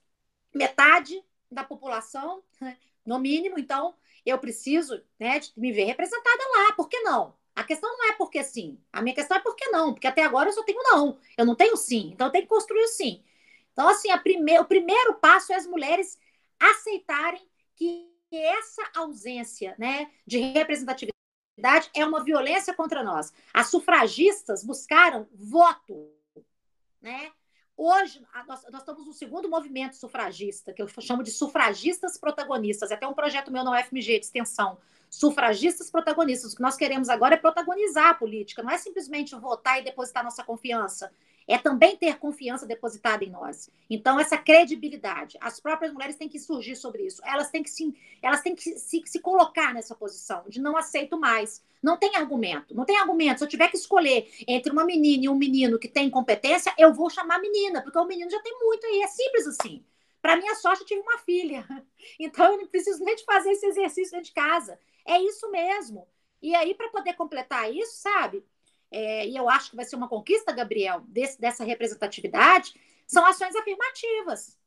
metade 0.53 1.23
da 1.49 1.63
população, 1.63 2.43
né? 2.59 2.77
no 3.05 3.17
mínimo. 3.19 3.57
Então, 3.57 3.95
eu 4.25 4.37
preciso 4.37 5.01
né, 5.17 5.39
de 5.39 5.51
me 5.55 5.71
ver 5.71 5.85
representada 5.85 6.43
lá. 6.57 6.73
Por 6.73 6.89
que 6.89 6.99
não? 6.99 7.33
A 7.55 7.63
questão 7.63 7.89
não 7.97 8.09
é 8.09 8.13
porque 8.13 8.43
sim. 8.43 8.77
A 8.91 9.01
minha 9.01 9.15
questão 9.15 9.37
é 9.37 9.39
por 9.39 9.55
que 9.55 9.69
não. 9.69 9.93
Porque 9.93 10.07
até 10.07 10.23
agora 10.23 10.49
eu 10.49 10.53
só 10.53 10.63
tenho 10.63 10.83
não. 10.83 11.17
Eu 11.37 11.45
não 11.45 11.55
tenho 11.55 11.77
sim. 11.77 12.11
Então, 12.13 12.27
eu 12.27 12.31
tenho 12.31 12.43
que 12.43 12.49
construir 12.49 12.83
o 12.83 12.87
sim. 12.87 13.23
Então, 13.71 13.87
assim, 13.87 14.09
prime... 14.19 14.59
o 14.59 14.65
primeiro 14.65 15.15
passo 15.15 15.53
é 15.53 15.55
as 15.55 15.65
mulheres 15.65 16.19
aceitarem 16.59 17.47
que 17.75 18.11
essa 18.31 18.83
ausência 18.95 19.73
né, 19.77 20.11
de 20.25 20.37
representatividade 20.37 21.16
é 21.93 22.05
uma 22.05 22.23
violência 22.23 22.73
contra 22.73 23.03
nós. 23.03 23.33
As 23.53 23.69
sufragistas 23.69 24.63
buscaram 24.63 25.27
voto, 25.33 26.11
né? 27.01 27.31
Hoje, 27.75 28.25
nós, 28.47 28.63
nós, 28.71 28.81
estamos 28.81 29.05
no 29.05 29.13
segundo 29.13 29.47
movimento 29.47 29.95
sufragista, 29.95 30.73
que 30.73 30.81
eu 30.81 30.87
chamo 30.99 31.21
de 31.21 31.29
sufragistas 31.29 32.17
protagonistas. 32.17 32.89
É 32.89 32.95
até 32.95 33.07
um 33.07 33.13
projeto 33.13 33.51
meu 33.51 33.63
na 33.63 33.79
UFMG 33.79 34.19
de 34.19 34.25
extensão. 34.25 34.79
Sufragistas 35.09 35.91
protagonistas. 35.91 36.53
O 36.53 36.55
que 36.55 36.61
nós 36.61 36.75
queremos 36.75 37.07
agora 37.07 37.35
é 37.35 37.37
protagonizar 37.37 38.07
a 38.07 38.13
política, 38.15 38.63
não 38.63 38.71
é 38.71 38.77
simplesmente 38.79 39.35
votar 39.35 39.79
e 39.79 39.83
depositar 39.83 40.23
nossa 40.23 40.43
confiança 40.43 41.11
é 41.47 41.57
também 41.57 41.95
ter 41.95 42.17
confiança 42.19 42.65
depositada 42.65 43.23
em 43.23 43.29
nós. 43.29 43.69
Então, 43.89 44.19
essa 44.19 44.37
credibilidade, 44.37 45.37
as 45.39 45.59
próprias 45.59 45.93
mulheres 45.93 46.17
têm 46.17 46.27
que 46.27 46.39
surgir 46.39 46.75
sobre 46.75 47.03
isso. 47.03 47.21
Elas 47.25 47.49
têm 47.49 47.63
que 47.63 47.69
se, 47.69 47.95
elas 48.21 48.41
têm 48.41 48.53
que 48.53 48.61
se, 48.61 49.03
se 49.05 49.19
colocar 49.19 49.73
nessa 49.73 49.95
posição 49.95 50.43
de 50.47 50.59
não 50.59 50.75
aceito 50.75 51.17
mais. 51.17 51.63
Não 51.81 51.95
tem 51.95 52.15
argumento, 52.15 52.75
não 52.75 52.83
tem 52.83 52.97
argumento. 52.97 53.37
Se 53.37 53.45
eu 53.45 53.49
tiver 53.49 53.69
que 53.69 53.77
escolher 53.77 54.29
entre 54.47 54.71
uma 54.71 54.83
menina 54.83 55.25
e 55.25 55.29
um 55.29 55.35
menino 55.35 55.79
que 55.79 55.87
tem 55.87 56.09
competência, 56.09 56.73
eu 56.77 56.93
vou 56.93 57.09
chamar 57.09 57.39
menina, 57.39 57.81
porque 57.81 57.97
o 57.97 58.05
menino 58.05 58.29
já 58.29 58.41
tem 58.41 58.57
muito 58.59 58.85
aí. 58.85 59.01
É 59.01 59.07
simples 59.07 59.47
assim. 59.47 59.85
Para 60.21 60.35
minha 60.35 60.55
sorte, 60.55 60.81
eu 60.81 60.87
tive 60.87 61.01
uma 61.01 61.17
filha. 61.19 61.65
Então, 62.19 62.53
eu 62.53 62.57
não 62.57 62.67
preciso 62.67 63.03
nem 63.03 63.15
de 63.15 63.23
fazer 63.25 63.51
esse 63.51 63.65
exercício 63.65 64.11
dentro 64.11 64.27
de 64.27 64.33
casa. 64.33 64.79
É 65.05 65.21
isso 65.21 65.49
mesmo. 65.51 66.07
E 66.41 66.55
aí, 66.55 66.73
para 66.73 66.89
poder 66.89 67.13
completar 67.13 67.71
isso, 67.73 68.01
sabe? 68.01 68.43
É, 68.91 69.27
e 69.27 69.35
eu 69.35 69.49
acho 69.49 69.71
que 69.71 69.75
vai 69.75 69.85
ser 69.85 69.95
uma 69.95 70.07
conquista, 70.07 70.51
Gabriel, 70.51 71.01
desse, 71.07 71.39
dessa 71.39 71.63
representatividade, 71.63 72.73
são 73.05 73.25
ações 73.25 73.55
afirmativas. 73.55 74.57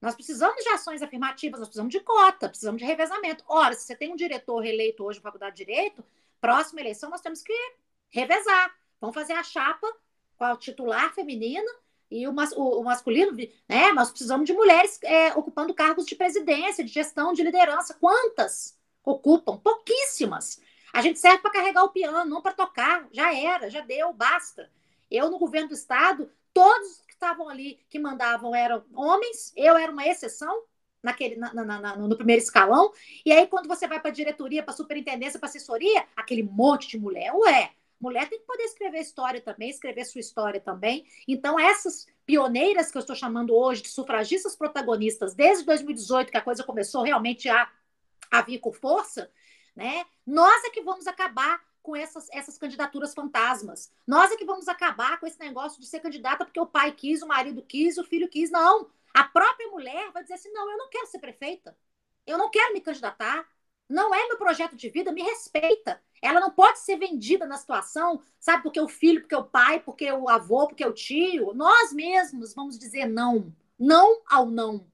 Nós 0.00 0.14
precisamos 0.14 0.62
de 0.62 0.68
ações 0.70 1.00
afirmativas, 1.00 1.60
nós 1.60 1.68
precisamos 1.68 1.92
de 1.92 2.00
cota, 2.00 2.48
precisamos 2.48 2.80
de 2.80 2.86
revezamento. 2.86 3.44
Ora, 3.46 3.74
se 3.74 3.82
você 3.82 3.94
tem 3.94 4.12
um 4.12 4.16
diretor 4.16 4.64
eleito 4.66 5.04
hoje 5.04 5.20
na 5.20 5.22
Faculdade 5.22 5.56
de 5.56 5.64
Direito, 5.64 6.04
próxima 6.40 6.80
eleição 6.80 7.08
nós 7.08 7.20
temos 7.20 7.40
que 7.42 7.54
revezar. 8.10 8.74
Vamos 9.00 9.14
fazer 9.14 9.34
a 9.34 9.44
chapa 9.44 9.86
com 10.36 10.44
o 10.44 10.56
titular 10.56 11.14
feminino 11.14 11.68
e 12.10 12.26
o, 12.26 12.32
mas, 12.32 12.52
o, 12.52 12.80
o 12.80 12.84
masculino, 12.84 13.32
né? 13.68 13.92
Nós 13.92 14.10
precisamos 14.10 14.44
de 14.44 14.52
mulheres 14.52 14.98
é, 15.02 15.32
ocupando 15.34 15.72
cargos 15.72 16.04
de 16.04 16.16
presidência, 16.16 16.84
de 16.84 16.90
gestão, 16.90 17.32
de 17.32 17.42
liderança. 17.42 17.94
Quantas 17.94 18.76
ocupam? 19.04 19.56
Pouquíssimas. 19.56 20.60
A 20.92 21.00
gente 21.00 21.18
serve 21.18 21.38
para 21.38 21.50
carregar 21.50 21.84
o 21.84 21.90
piano, 21.90 22.28
não 22.28 22.42
para 22.42 22.52
tocar. 22.52 23.08
Já 23.12 23.34
era, 23.34 23.70
já 23.70 23.80
deu, 23.80 24.12
basta. 24.12 24.70
Eu, 25.10 25.30
no 25.30 25.38
governo 25.38 25.68
do 25.68 25.74
Estado, 25.74 26.30
todos 26.52 27.02
que 27.06 27.14
estavam 27.14 27.48
ali, 27.48 27.80
que 27.88 27.98
mandavam, 27.98 28.54
eram 28.54 28.84
homens, 28.94 29.52
eu 29.56 29.76
era 29.76 29.90
uma 29.90 30.06
exceção. 30.06 30.64
Naquele, 31.02 31.34
na, 31.34 31.52
na, 31.52 31.64
na, 31.64 31.96
no 31.96 32.14
primeiro 32.14 32.40
escalão, 32.40 32.92
e 33.26 33.32
aí 33.32 33.48
quando 33.48 33.66
você 33.66 33.88
vai 33.88 33.98
para 33.98 34.12
diretoria, 34.12 34.62
para 34.62 34.72
superintendência, 34.72 35.36
para 35.36 35.48
assessoria, 35.48 36.06
aquele 36.14 36.44
monte 36.44 36.86
de 36.86 36.96
mulher. 36.96 37.34
Ué, 37.34 37.72
mulher 38.02 38.28
tem 38.28 38.38
que 38.38 38.46
poder 38.46 38.64
escrever 38.64 39.00
história 39.00 39.40
também, 39.40 39.70
escrever 39.70 40.04
sua 40.04 40.20
história 40.20 40.60
também. 40.60 41.04
Então, 41.26 41.58
essas 41.58 42.06
pioneiras 42.26 42.90
que 42.90 42.98
eu 42.98 43.00
estou 43.00 43.14
chamando 43.14 43.54
hoje 43.54 43.82
de 43.82 43.88
sufragistas 43.88 44.56
protagonistas, 44.56 45.34
desde 45.34 45.64
2018, 45.64 46.30
que 46.30 46.36
a 46.36 46.42
coisa 46.42 46.64
começou 46.64 47.02
realmente 47.02 47.48
a, 47.48 47.70
a 48.30 48.42
vir 48.42 48.58
com 48.58 48.72
força, 48.72 49.30
né? 49.74 50.04
Nós 50.26 50.64
é 50.64 50.70
que 50.70 50.82
vamos 50.82 51.06
acabar 51.06 51.60
com 51.82 51.96
essas, 51.96 52.28
essas 52.30 52.56
candidaturas 52.56 53.12
fantasmas. 53.12 53.90
Nós 54.06 54.30
é 54.30 54.36
que 54.36 54.44
vamos 54.44 54.68
acabar 54.68 55.18
com 55.18 55.26
esse 55.26 55.38
negócio 55.40 55.80
de 55.80 55.86
ser 55.86 56.00
candidata 56.00 56.44
porque 56.44 56.60
o 56.60 56.66
pai 56.66 56.92
quis, 56.92 57.22
o 57.22 57.26
marido 57.26 57.62
quis, 57.62 57.98
o 57.98 58.04
filho 58.04 58.28
quis. 58.28 58.50
Não. 58.50 58.88
A 59.12 59.24
própria 59.24 59.68
mulher 59.68 60.10
vai 60.12 60.22
dizer 60.22 60.34
assim: 60.34 60.52
não, 60.52 60.70
eu 60.70 60.78
não 60.78 60.88
quero 60.88 61.06
ser 61.06 61.18
prefeita. 61.18 61.76
Eu 62.26 62.38
não 62.38 62.50
quero 62.50 62.72
me 62.72 62.80
candidatar. 62.80 63.46
Não 63.88 64.14
é 64.14 64.26
meu 64.28 64.38
projeto 64.38 64.76
de 64.76 64.88
vida, 64.88 65.12
me 65.12 65.22
respeita. 65.22 66.00
Ela 66.22 66.40
não 66.40 66.50
pode 66.50 66.78
ser 66.78 66.96
vendida 66.96 67.44
na 67.46 67.58
situação, 67.58 68.22
sabe, 68.38 68.62
porque 68.62 68.80
o 68.80 68.88
filho, 68.88 69.20
porque 69.20 69.34
o 69.34 69.44
pai, 69.44 69.80
porque 69.80 70.10
o 70.10 70.28
avô, 70.28 70.68
porque 70.68 70.86
o 70.86 70.92
tio. 70.92 71.52
Nós 71.52 71.92
mesmos 71.92 72.54
vamos 72.54 72.78
dizer 72.78 73.06
não. 73.06 73.52
Não 73.78 74.22
ao 74.26 74.46
não. 74.46 74.86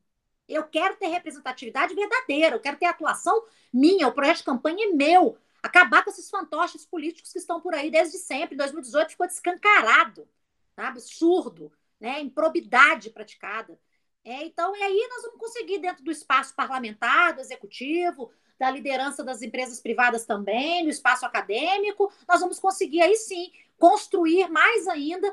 Eu 0.48 0.64
quero 0.64 0.96
ter 0.96 1.08
representatividade 1.08 1.94
verdadeira, 1.94 2.56
eu 2.56 2.60
quero 2.60 2.78
ter 2.78 2.86
atuação 2.86 3.44
minha, 3.72 4.08
o 4.08 4.12
projeto 4.12 4.38
de 4.38 4.44
campanha 4.44 4.86
é 4.86 4.92
meu. 4.92 5.36
Acabar 5.62 6.02
com 6.02 6.10
esses 6.10 6.30
fantoches 6.30 6.86
políticos 6.86 7.32
que 7.32 7.38
estão 7.38 7.60
por 7.60 7.74
aí 7.74 7.90
desde 7.90 8.16
sempre. 8.18 8.54
Em 8.54 8.58
2018 8.58 9.10
ficou 9.10 9.26
descancarado, 9.26 10.28
tá? 10.74 10.88
absurdo, 10.88 11.72
né? 12.00 12.20
improbidade 12.20 13.10
praticada. 13.10 13.78
É, 14.24 14.44
então, 14.44 14.74
e 14.76 14.82
aí 14.82 15.08
nós 15.10 15.22
vamos 15.22 15.38
conseguir, 15.38 15.78
dentro 15.78 16.04
do 16.04 16.10
espaço 16.10 16.54
parlamentar, 16.54 17.34
do 17.34 17.40
executivo, 17.40 18.30
da 18.58 18.70
liderança 18.70 19.22
das 19.24 19.42
empresas 19.42 19.80
privadas 19.80 20.24
também, 20.26 20.84
do 20.84 20.90
espaço 20.90 21.24
acadêmico, 21.24 22.12
nós 22.26 22.40
vamos 22.40 22.58
conseguir 22.58 23.00
aí 23.00 23.14
sim 23.16 23.52
construir 23.78 24.48
mais 24.48 24.88
ainda 24.88 25.32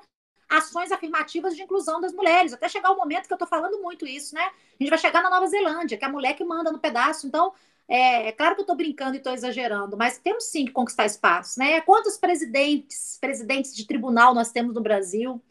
ações 0.50 0.91
afirmativas 0.91 1.56
de 1.56 1.64
inclusão 1.64 2.00
das 2.00 2.14
mulheres, 2.14 2.54
até 2.54 2.70
chegar 2.70 2.91
o 2.91 2.98
momento 2.98 3.28
que 3.28 3.34
eu 3.34 3.36
estou 3.36 3.48
falando 3.48 3.82
muito 3.82 4.06
isso, 4.06 4.36
né? 4.36 4.43
A 4.43 4.84
gente 4.84 4.89
vai 4.89 5.00
chegar 5.00 5.24
na 5.24 5.30
Nova 5.30 5.48
Zelândia, 5.48 5.98
que 5.98 6.06
é 6.06 6.08
a 6.08 6.12
mulher 6.12 6.36
que 6.36 6.43
manda 6.43 6.72
no 6.72 6.80
pedaço. 6.80 7.26
Então, 7.28 7.54
é, 7.88 8.28
é 8.28 8.32
claro 8.32 8.56
que 8.56 8.62
eu 8.62 8.64
estou 8.64 8.76
brincando 8.76 9.16
e 9.16 9.18
estou 9.18 9.34
exagerando, 9.34 9.96
mas 9.98 10.18
temos 10.18 10.46
sim 10.46 10.66
que 10.66 10.72
conquistar 10.72 11.06
espaço, 11.06 11.60
né? 11.60 11.82
Quantos 11.82 12.18
presidentes, 12.18 13.18
presidentes 13.20 13.76
de 13.76 13.86
tribunal 13.86 14.34
nós 14.34 14.52
temos 14.52 14.74
no 14.74 14.82
Brasil? 14.82 15.41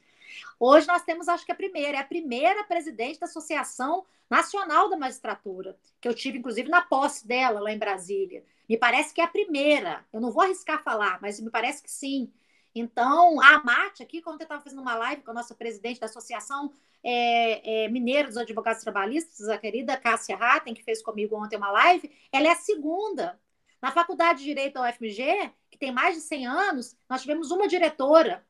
Hoje 0.59 0.87
nós 0.87 1.03
temos, 1.03 1.29
acho 1.29 1.45
que 1.45 1.53
a 1.53 1.55
primeira, 1.55 1.99
é 1.99 2.01
a 2.01 2.05
primeira 2.05 2.65
presidente 2.65 3.19
da 3.19 3.27
Associação 3.27 4.05
Nacional 4.31 4.89
da 4.89 4.97
Magistratura, 4.97 5.77
que 6.01 6.09
eu 6.09 6.15
tive, 6.15 6.39
inclusive, 6.39 6.69
na 6.69 6.81
posse 6.81 7.27
dela 7.27 7.61
lá 7.61 7.73
em 7.73 7.79
Brasília. 7.79 8.45
Me 8.69 8.77
parece 8.77 9.13
que 9.13 9.21
é 9.21 9.25
a 9.25 9.29
primeira. 9.29 10.05
Eu 10.13 10.21
não 10.21 10.31
vou 10.31 10.43
arriscar 10.43 10.83
falar, 10.83 11.19
mas 11.21 11.41
me 11.41 11.51
parece 11.51 11.83
que 11.83 11.91
sim. 11.91 12.33
Então, 12.75 13.41
a 13.41 13.63
Mate 13.63 14.03
aqui, 14.03 14.21
quando 14.21 14.41
eu 14.41 14.45
estava 14.45 14.63
fazendo 14.63 14.83
uma 14.83 14.97
live 14.97 15.23
com 15.23 15.31
a 15.31 15.35
nossa 15.35 15.55
presidente 15.55 16.01
da 16.01 16.07
Associação 16.07 16.73
é, 17.05 17.85
é, 17.85 17.89
Mineira 17.89 18.27
dos 18.27 18.37
Advogados 18.37 18.83
Trabalhistas, 18.83 19.49
a 19.49 19.57
querida 19.57 19.97
Cássia 19.97 20.37
Ratten, 20.37 20.75
que 20.75 20.83
fez 20.83 21.01
comigo 21.03 21.37
ontem 21.37 21.57
uma 21.57 21.71
live, 21.71 22.11
ela 22.33 22.49
é 22.49 22.51
a 22.51 22.57
segunda. 22.57 23.41
Na 23.81 23.93
Faculdade 23.93 24.41
de 24.41 24.47
Direito 24.47 24.75
da 24.75 24.89
UFMG, 24.89 25.53
que 25.71 25.79
tem 25.79 25.93
mais 25.93 26.17
de 26.17 26.23
100 26.23 26.47
anos, 26.47 26.97
nós 27.09 27.21
tivemos 27.21 27.51
uma 27.51 27.69
diretora. 27.69 28.45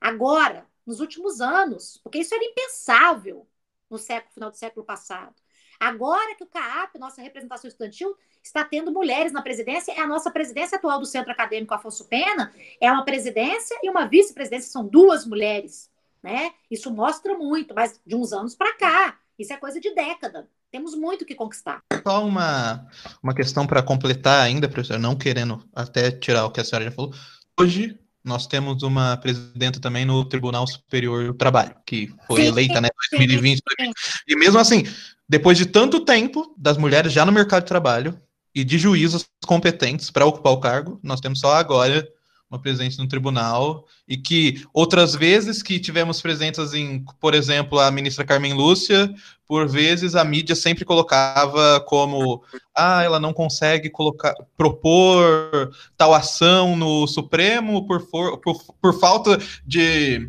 Agora, 0.00 0.66
nos 0.84 1.00
últimos 1.00 1.40
anos, 1.40 1.98
porque 2.02 2.18
isso 2.18 2.34
era 2.34 2.44
impensável 2.44 3.48
no 3.88 3.96
século, 3.96 4.34
final 4.34 4.50
do 4.50 4.56
século 4.56 4.84
passado. 4.84 5.34
Agora 5.80 6.34
que 6.34 6.44
o 6.44 6.46
CAAP, 6.46 6.98
nossa 6.98 7.22
representação 7.22 7.66
estudantil, 7.66 8.14
está 8.42 8.62
tendo 8.62 8.92
mulheres 8.92 9.32
na 9.32 9.40
presidência, 9.40 9.92
é 9.92 10.00
a 10.00 10.06
nossa 10.06 10.30
presidência 10.30 10.76
atual 10.76 11.00
do 11.00 11.06
Centro 11.06 11.32
Acadêmico 11.32 11.72
Afonso 11.72 12.04
Pena, 12.04 12.52
é 12.78 12.92
uma 12.92 13.02
presidência 13.02 13.78
e 13.82 13.88
uma 13.88 14.06
vice-presidência, 14.06 14.70
são 14.70 14.86
duas 14.86 15.24
mulheres, 15.24 15.90
né? 16.22 16.52
Isso 16.70 16.90
mostra 16.90 17.34
muito, 17.36 17.74
mas 17.74 17.98
de 18.06 18.14
uns 18.14 18.30
anos 18.30 18.54
para 18.54 18.76
cá, 18.76 19.18
isso 19.38 19.54
é 19.54 19.56
coisa 19.56 19.80
de 19.80 19.94
década. 19.94 20.46
Temos 20.70 20.94
muito 20.94 21.24
que 21.24 21.34
conquistar. 21.34 21.80
Só 22.06 22.26
uma, 22.26 22.86
uma 23.22 23.34
questão 23.34 23.66
para 23.66 23.82
completar 23.82 24.42
ainda, 24.42 24.68
professor, 24.68 24.98
não 24.98 25.16
querendo 25.16 25.64
até 25.74 26.10
tirar 26.10 26.44
o 26.44 26.50
que 26.50 26.60
a 26.60 26.64
senhora 26.64 26.84
já 26.84 26.90
falou. 26.92 27.14
Hoje, 27.58 27.98
nós 28.22 28.46
temos 28.46 28.82
uma 28.82 29.16
presidenta 29.16 29.80
também 29.80 30.04
no 30.04 30.24
Tribunal 30.26 30.66
Superior 30.66 31.24
do 31.24 31.34
Trabalho, 31.34 31.74
que 31.86 32.12
foi 32.26 32.42
sim, 32.42 32.48
eleita, 32.48 32.80
né, 32.80 32.88
2020. 33.12 33.58
Sim. 33.58 33.92
E 34.28 34.36
mesmo 34.36 34.58
assim, 34.58 34.84
depois 35.30 35.56
de 35.56 35.64
tanto 35.64 36.00
tempo 36.00 36.52
das 36.58 36.76
mulheres 36.76 37.12
já 37.12 37.24
no 37.24 37.30
mercado 37.30 37.62
de 37.62 37.68
trabalho 37.68 38.18
e 38.52 38.64
de 38.64 38.76
juízes 38.76 39.24
competentes 39.46 40.10
para 40.10 40.26
ocupar 40.26 40.52
o 40.52 40.58
cargo, 40.58 40.98
nós 41.04 41.20
temos 41.20 41.38
só 41.38 41.54
agora 41.54 42.04
uma 42.50 42.60
presidente 42.60 42.98
no 42.98 43.06
tribunal 43.06 43.86
e 44.08 44.16
que 44.16 44.64
outras 44.74 45.14
vezes 45.14 45.62
que 45.62 45.78
tivemos 45.78 46.20
presenças 46.20 46.74
em, 46.74 47.04
por 47.20 47.32
exemplo, 47.32 47.78
a 47.78 47.92
ministra 47.92 48.24
Carmen 48.24 48.54
Lúcia, 48.54 49.08
por 49.46 49.68
vezes 49.68 50.16
a 50.16 50.24
mídia 50.24 50.56
sempre 50.56 50.84
colocava 50.84 51.78
como 51.86 52.42
ah, 52.74 53.04
ela 53.04 53.20
não 53.20 53.32
consegue 53.32 53.88
colocar 53.88 54.34
propor 54.56 55.70
tal 55.96 56.12
ação 56.12 56.74
no 56.74 57.06
Supremo 57.06 57.86
por, 57.86 58.00
for, 58.00 58.38
por, 58.38 58.60
por 58.82 58.98
falta 58.98 59.38
de 59.64 60.28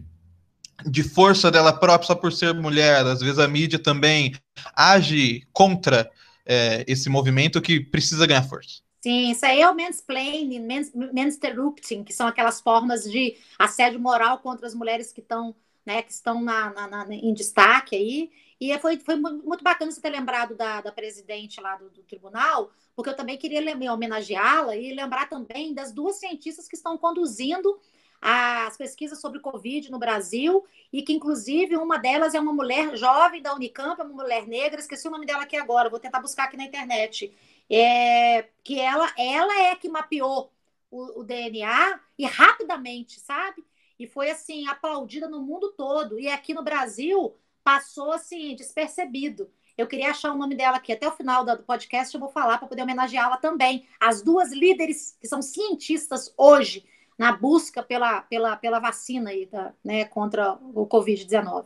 de 0.86 1.04
força 1.04 1.52
dela 1.52 1.74
própria 1.74 2.08
só 2.08 2.16
por 2.16 2.32
ser 2.32 2.54
mulher. 2.54 3.06
Às 3.06 3.22
vezes 3.22 3.40
a 3.40 3.48
mídia 3.48 3.80
também 3.80 4.34
age 4.76 5.48
contra 5.52 6.10
é, 6.46 6.84
esse 6.88 7.10
movimento 7.10 7.62
que 7.62 7.80
precisa 7.80 8.28
ganhar 8.28 8.44
força. 8.44 8.82
Sim, 9.02 9.32
isso 9.32 9.46
aí 9.46 9.62
é 9.62 9.70
o 9.70 9.76
mansplaining, 9.76 10.60
mans, 10.60 10.92
mansterrupting, 10.94 12.04
que 12.04 12.14
são 12.14 12.28
aquelas 12.28 12.62
formas 12.62 13.04
de 13.04 13.36
assédio 13.58 14.00
moral 14.00 14.38
contra 14.40 14.68
as 14.68 14.76
mulheres 14.76 15.12
que 15.12 15.22
estão 15.22 15.56
né, 15.86 16.02
que 16.02 16.12
estão 16.12 16.42
na, 16.42 16.70
na, 16.72 16.88
na, 16.88 17.16
em 17.16 17.34
destaque 17.34 17.96
aí. 17.96 18.32
E 18.60 18.72
é, 18.72 18.78
foi, 18.78 19.00
foi 19.00 19.16
muito 19.16 19.64
bacana 19.64 19.92
você 19.92 20.00
ter 20.00 20.12
lembrado 20.12 20.56
da, 20.56 20.82
da 20.82 20.92
presidente 20.92 21.60
lá 21.60 21.76
do, 21.76 21.90
do 21.90 22.04
tribunal, 22.04 22.72
porque 22.96 23.10
eu 23.10 23.16
também 23.16 23.38
queria 23.38 23.62
homenageá-la 23.92 24.76
e 24.76 24.94
lembrar 24.94 25.28
também 25.28 25.74
das 25.74 25.92
duas 25.92 26.18
cientistas 26.18 26.68
que 26.68 26.76
estão 26.76 26.98
conduzindo 26.98 27.80
as 28.22 28.78
pesquisas 28.78 29.20
sobre 29.20 29.40
Covid 29.40 29.90
no 29.92 29.98
Brasil, 29.98 30.64
e 30.94 31.02
que, 31.02 31.12
inclusive, 31.12 31.76
uma 31.76 31.98
delas 31.98 32.36
é 32.36 32.40
uma 32.40 32.54
mulher 32.54 32.96
jovem 32.96 33.42
da 33.42 33.56
Unicamp, 33.56 34.00
é 34.00 34.04
uma 34.04 34.24
mulher 34.24 34.48
negra, 34.48 34.80
esqueci 34.80 35.08
o 35.08 35.12
nome 35.12 35.26
dela 35.26 35.44
aqui 35.44 35.58
agora, 35.58 35.90
vou 35.90 36.00
tentar 36.00 36.20
buscar 36.20 36.44
aqui 36.44 36.56
na 36.56 36.66
internet 36.66 37.34
é, 37.70 38.50
que 38.64 38.80
ela, 38.80 39.12
ela 39.18 39.62
é 39.64 39.76
que 39.76 39.90
mapeou 39.90 40.52
o, 40.92 41.22
o, 41.22 41.24
DNA 41.24 42.00
e 42.18 42.26
rapidamente, 42.26 43.20
sabe? 43.20 43.64
E 43.98 44.06
foi 44.06 44.30
assim, 44.30 44.68
aplaudida 44.68 45.30
no 45.30 45.42
mundo 45.42 45.72
todo. 45.72 46.20
E 46.20 46.28
aqui 46.28 46.54
no 46.54 46.64
Brasil, 46.64 47.36
passou 47.64 48.12
assim 48.12 48.56
despercebido. 48.56 49.50
Eu 49.78 49.88
queria 49.88 50.12
achar 50.12 50.32
o 50.32 50.38
nome 50.38 50.56
dela 50.56 50.78
aqui. 50.78 50.92
Até 50.92 51.08
o 51.08 51.16
final 51.16 51.46
do 51.46 51.64
podcast 51.64 52.14
eu 52.14 52.20
vou 52.20 52.30
falar 52.30 52.58
para 52.58 52.68
poder 52.68 52.82
homenageá-la 52.82 53.38
também. 53.38 53.88
As 54.00 54.22
duas 54.22 54.52
líderes 54.52 55.18
que 55.20 55.28
são 55.28 55.42
cientistas 55.42 56.34
hoje 56.38 56.86
na 57.22 57.32
busca 57.32 57.84
pela, 57.84 58.22
pela, 58.22 58.56
pela 58.56 58.80
vacina 58.80 59.30
aí, 59.30 59.46
tá, 59.46 59.74
né, 59.86 60.06
contra 60.06 60.54
o 60.74 60.88
Covid-19. 60.88 61.66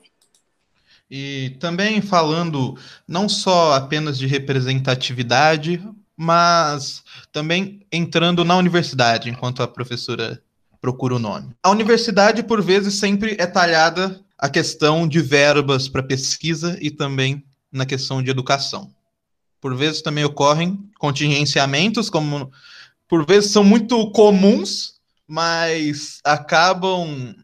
E 1.10 1.56
também 1.62 2.02
falando 2.02 2.78
não 3.08 3.30
só 3.30 3.72
apenas 3.72 4.18
de 4.18 4.28
representatividade, 4.28 5.82
mas 6.18 7.02
também 7.32 7.88
entrando 7.90 8.44
na 8.44 8.58
universidade, 8.58 9.30
enquanto 9.30 9.64
a 9.64 9.68
professora 9.68 10.44
procura 10.82 11.16
o 11.16 11.20
nome. 11.20 11.56
A 11.64 11.70
universidade, 11.70 12.44
por 12.44 12.62
vezes, 12.62 12.96
sempre 12.96 13.38
é 13.40 13.48
talhada 13.48 14.20
a 14.38 14.50
questão 14.50 15.08
de 15.08 15.22
verbas 15.22 15.88
para 15.88 16.04
pesquisa 16.04 16.78
e 16.82 16.92
também 16.92 17.46
na 17.72 17.86
questão 17.86 18.22
de 18.22 18.30
educação. 18.30 18.92
Por 19.62 19.74
vezes 19.74 20.02
também 20.02 20.26
ocorrem 20.26 20.78
contingenciamentos, 21.00 22.10
como 22.10 22.52
por 23.08 23.26
vezes 23.26 23.52
são 23.52 23.64
muito 23.64 24.12
comuns, 24.12 24.95
mas 25.28 26.20
acabam 26.24 27.36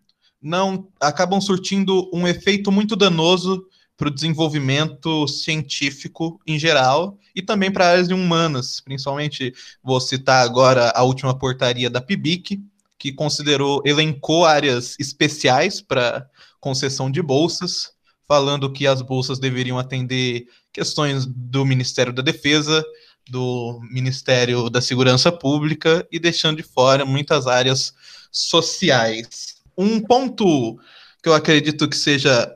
não 0.41 0.87
acabam 0.99 1.39
surtindo 1.39 2.09
um 2.13 2.27
efeito 2.27 2.71
muito 2.71 2.95
danoso 2.95 3.63
para 3.95 4.07
o 4.07 4.13
desenvolvimento 4.13 5.27
científico 5.27 6.41
em 6.47 6.57
geral 6.57 7.19
e 7.35 7.41
também 7.41 7.71
para 7.71 7.87
áreas 7.87 8.07
humanas, 8.09 8.81
principalmente 8.81 9.53
vou 9.83 10.01
citar 10.01 10.43
agora 10.43 10.91
a 10.95 11.03
última 11.03 11.37
portaria 11.37 11.89
da 11.89 12.01
PIBIC, 12.01 12.59
que 12.97 13.13
considerou 13.13 13.81
elencou 13.85 14.45
áreas 14.45 14.95
especiais 14.99 15.81
para 15.81 16.27
concessão 16.59 17.11
de 17.11 17.21
bolsas, 17.21 17.91
falando 18.27 18.71
que 18.71 18.87
as 18.87 19.01
bolsas 19.01 19.39
deveriam 19.39 19.77
atender 19.77 20.47
questões 20.73 21.25
do 21.25 21.63
Ministério 21.63 22.13
da 22.13 22.21
Defesa, 22.21 22.83
do 23.29 23.79
Ministério 23.91 24.69
da 24.69 24.81
Segurança 24.81 25.31
Pública 25.31 26.07
e 26.11 26.19
deixando 26.19 26.57
de 26.57 26.63
fora 26.63 27.05
muitas 27.05 27.47
áreas 27.47 27.93
sociais. 28.31 29.55
Um 29.77 29.99
ponto 29.99 30.79
que 31.21 31.29
eu 31.29 31.33
acredito 31.33 31.87
que 31.87 31.95
seja 31.95 32.53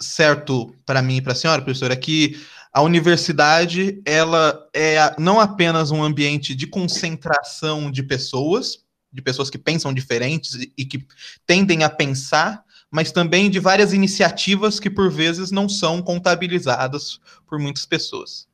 certo 0.00 0.74
para 0.84 1.02
mim 1.02 1.16
e 1.16 1.22
para 1.22 1.32
a 1.32 1.36
senhora, 1.36 1.62
professora, 1.62 1.94
é 1.94 1.96
que 1.96 2.38
a 2.72 2.82
universidade 2.82 4.00
ela 4.04 4.68
é 4.74 5.14
não 5.18 5.40
apenas 5.40 5.90
um 5.90 6.02
ambiente 6.02 6.54
de 6.54 6.66
concentração 6.66 7.90
de 7.90 8.02
pessoas, 8.02 8.84
de 9.12 9.22
pessoas 9.22 9.48
que 9.48 9.58
pensam 9.58 9.94
diferentes 9.94 10.54
e 10.76 10.84
que 10.84 11.06
tendem 11.46 11.84
a 11.84 11.88
pensar 11.88 12.66
mas 12.90 13.12
também 13.12 13.50
de 13.50 13.58
várias 13.58 13.92
iniciativas 13.92 14.78
que 14.80 14.88
por 14.88 15.10
vezes 15.10 15.50
não 15.50 15.68
são 15.68 16.00
contabilizadas 16.00 17.20
por 17.46 17.58
muitas 17.58 17.84
pessoas. 17.84 18.48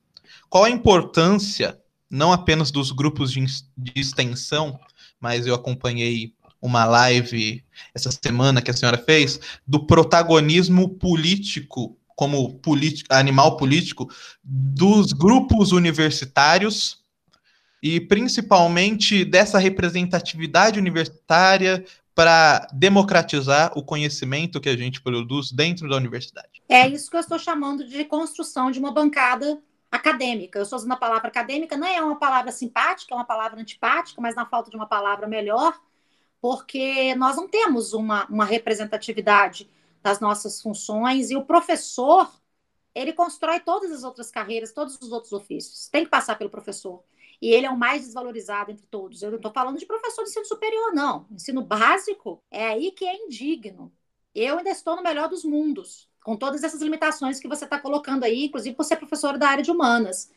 Qual 0.53 0.65
a 0.65 0.71
importância, 0.71 1.81
não 2.11 2.31
apenas 2.31 2.71
dos 2.71 2.93
grupos 2.93 3.33
de, 3.33 3.43
de 3.75 3.93
extensão, 3.97 4.79
mas 5.19 5.47
eu 5.47 5.55
acompanhei 5.55 6.35
uma 6.61 6.85
live 6.85 7.65
essa 7.95 8.11
semana 8.11 8.61
que 8.61 8.71
a 8.71 8.75
senhora 8.77 8.99
fez, 8.99 9.41
do 9.67 9.87
protagonismo 9.87 10.91
político, 10.91 11.97
como 12.15 12.61
animal 13.09 13.57
político, 13.57 14.11
dos 14.45 15.15
grupos 15.15 15.73
universitários 15.73 16.99
e 17.83 17.99
principalmente 17.99 19.25
dessa 19.25 19.59
representatividade 19.59 20.79
universitária 20.79 21.83
para 22.15 22.69
democratizar 22.75 23.73
o 23.75 23.83
conhecimento 23.83 24.61
que 24.61 24.69
a 24.69 24.77
gente 24.77 25.01
produz 25.01 25.51
dentro 25.51 25.89
da 25.89 25.97
universidade. 25.97 26.61
É 26.69 26.87
isso 26.87 27.11
que 27.11 27.17
eu 27.17 27.21
estou 27.21 27.39
chamando 27.39 27.89
de 27.89 28.05
construção 28.05 28.71
de 28.71 28.79
uma 28.79 28.93
bancada 28.93 29.59
acadêmica. 29.93 30.59
Eu 30.59 30.63
estou 30.63 30.79
usando 30.79 30.93
a 30.93 30.97
palavra 30.97 31.29
acadêmica, 31.29 31.77
não 31.77 31.87
é 31.87 32.01
uma 32.01 32.19
palavra 32.19 32.51
simpática, 32.51 33.15
é 33.15 33.17
uma 33.17 33.27
palavra 33.27 33.61
antipática, 33.61 34.21
mas 34.21 34.35
na 34.35 34.47
falta 34.47 34.71
de 34.71 34.77
uma 34.77 34.87
palavra 34.87 35.29
melhor, 35.29 35.79
porque 36.41 37.15
nós 37.15 37.37
não 37.37 37.47
temos 37.47 37.93
uma, 37.93 38.27
uma 38.27 38.47
representatividade 38.47 39.71
das 40.03 40.19
nossas 40.19 40.61
funções 40.61 41.31
e 41.31 41.37
o 41.37 41.45
professor 41.45 42.29
ele 42.95 43.13
constrói 43.13 43.61
todas 43.61 43.93
as 43.93 44.03
outras 44.03 44.31
carreiras, 44.31 44.73
todos 44.73 45.01
os 45.01 45.13
outros 45.13 45.33
ofícios. 45.33 45.89
Tem 45.89 46.05
que 46.05 46.11
passar 46.11 46.37
pelo 46.37 46.51
professor 46.51 47.05
e 47.41 47.53
ele 47.53 47.67
é 47.67 47.71
o 47.71 47.77
mais 47.77 48.03
desvalorizado 48.03 48.71
entre 48.71 48.87
todos. 48.87 49.23
Eu 49.23 49.31
não 49.31 49.37
estou 49.37 49.53
falando 49.53 49.79
de 49.79 49.87
professor 49.87 50.25
de 50.25 50.31
ensino 50.31 50.47
superior, 50.47 50.93
não. 50.95 51.27
Ensino 51.31 51.63
básico 51.63 52.43
é 52.51 52.67
aí 52.67 52.93
que 52.93 53.05
é 53.05 53.15
indigno. 53.17 53.93
Eu 54.35 54.59
ainda 54.59 54.71
estou 54.71 54.97
no 54.97 55.03
melhor 55.03 55.29
dos 55.29 55.45
mundos, 55.45 56.09
com 56.23 56.37
todas 56.37 56.63
essas 56.63 56.81
limitações 56.81 57.41
que 57.41 57.49
você 57.49 57.65
está 57.65 57.79
colocando 57.79 58.25
aí, 58.25 58.47
inclusive 58.47 58.77
por 58.77 58.85
ser 58.85 58.97
professora 58.97 59.39
da 59.39 59.49
área 59.49 59.63
de 59.63 59.71
humanas. 59.71 60.31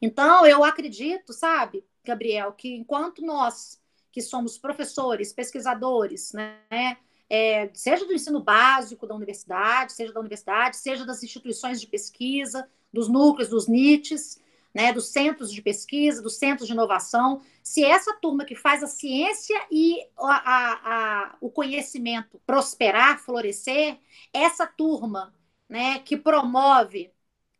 Então, 0.00 0.46
eu 0.46 0.64
acredito, 0.64 1.32
sabe, 1.32 1.84
Gabriel, 2.04 2.52
que 2.52 2.74
enquanto 2.74 3.22
nós, 3.22 3.80
que 4.10 4.22
somos 4.22 4.58
professores, 4.58 5.32
pesquisadores, 5.32 6.32
né, 6.32 6.96
é, 7.28 7.70
seja 7.74 8.04
do 8.04 8.12
ensino 8.12 8.42
básico 8.42 9.06
da 9.06 9.14
universidade, 9.14 9.92
seja 9.92 10.12
da 10.12 10.20
universidade, 10.20 10.76
seja 10.76 11.04
das 11.04 11.22
instituições 11.22 11.80
de 11.80 11.86
pesquisa, 11.86 12.68
dos 12.92 13.08
núcleos, 13.08 13.50
dos 13.50 13.68
NITs, 13.68 14.40
né, 14.74 14.92
dos 14.92 15.08
centros 15.08 15.52
de 15.52 15.60
pesquisa, 15.60 16.22
dos 16.22 16.36
centros 16.36 16.68
de 16.68 16.72
inovação, 16.72 17.42
se 17.62 17.84
essa 17.84 18.14
turma 18.14 18.44
que 18.44 18.54
faz 18.54 18.82
a 18.82 18.86
ciência 18.86 19.60
e 19.70 20.00
a, 20.16 20.32
a, 20.34 20.72
a, 20.84 21.36
o 21.40 21.50
conhecimento 21.50 22.40
prosperar, 22.46 23.18
florescer, 23.18 23.98
essa 24.32 24.66
turma 24.66 25.34
né, 25.68 25.98
que 26.00 26.16
promove 26.16 27.12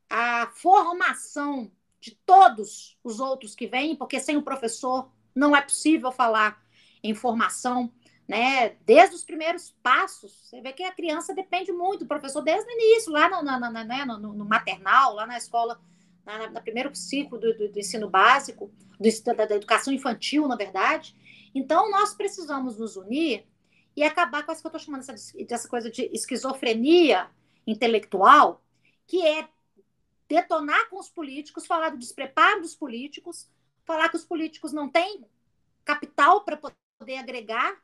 a 0.08 0.48
formação 0.54 1.70
de 2.00 2.12
todos 2.26 2.98
os 3.04 3.20
outros 3.20 3.54
que 3.54 3.66
vêm, 3.66 3.94
porque 3.94 4.18
sem 4.18 4.36
o 4.36 4.42
professor 4.42 5.10
não 5.34 5.54
é 5.54 5.60
possível 5.60 6.10
falar 6.10 6.60
em 7.02 7.14
formação, 7.14 7.92
né? 8.26 8.70
Desde 8.84 9.16
os 9.16 9.24
primeiros 9.24 9.70
passos, 9.82 10.32
você 10.32 10.60
vê 10.60 10.72
que 10.72 10.82
a 10.82 10.92
criança 10.92 11.34
depende 11.34 11.72
muito 11.72 12.00
do 12.00 12.08
professor 12.08 12.42
desde 12.42 12.68
o 12.68 12.72
início, 12.72 13.12
lá 13.12 13.28
no, 13.28 13.42
no, 13.42 13.60
no, 13.60 13.70
né, 13.70 14.04
no 14.04 14.44
maternal, 14.44 15.14
lá 15.14 15.26
na 15.26 15.36
escola 15.36 15.80
no 16.26 16.52
né, 16.52 16.60
primeiro 16.60 16.94
ciclo 16.94 17.38
do, 17.38 17.56
do, 17.56 17.72
do 17.72 17.78
ensino 17.78 18.08
básico, 18.08 18.70
do, 18.98 19.34
da, 19.34 19.46
da 19.46 19.56
educação 19.56 19.92
infantil, 19.92 20.46
na 20.46 20.56
verdade. 20.56 21.14
Então, 21.54 21.90
nós 21.90 22.14
precisamos 22.14 22.78
nos 22.78 22.96
unir 22.96 23.46
e 23.96 24.02
acabar 24.02 24.44
com 24.44 24.52
essa 24.52 24.60
que 24.60 24.66
eu 24.66 24.70
estou 24.70 24.80
chamando 24.80 25.06
dessa, 25.06 25.36
dessa 25.44 25.68
coisa 25.68 25.90
de 25.90 26.08
esquizofrenia 26.12 27.28
intelectual, 27.66 28.62
que 29.06 29.26
é 29.26 29.48
detonar 30.28 30.88
com 30.88 30.98
os 30.98 31.08
políticos, 31.08 31.66
falar 31.66 31.90
do 31.90 31.98
despreparo 31.98 32.60
dos 32.60 32.74
políticos, 32.74 33.50
falar 33.84 34.08
que 34.08 34.16
os 34.16 34.24
políticos 34.24 34.72
não 34.72 34.88
têm 34.88 35.24
capital 35.84 36.44
para 36.44 36.56
poder 36.56 37.16
agregar 37.16 37.76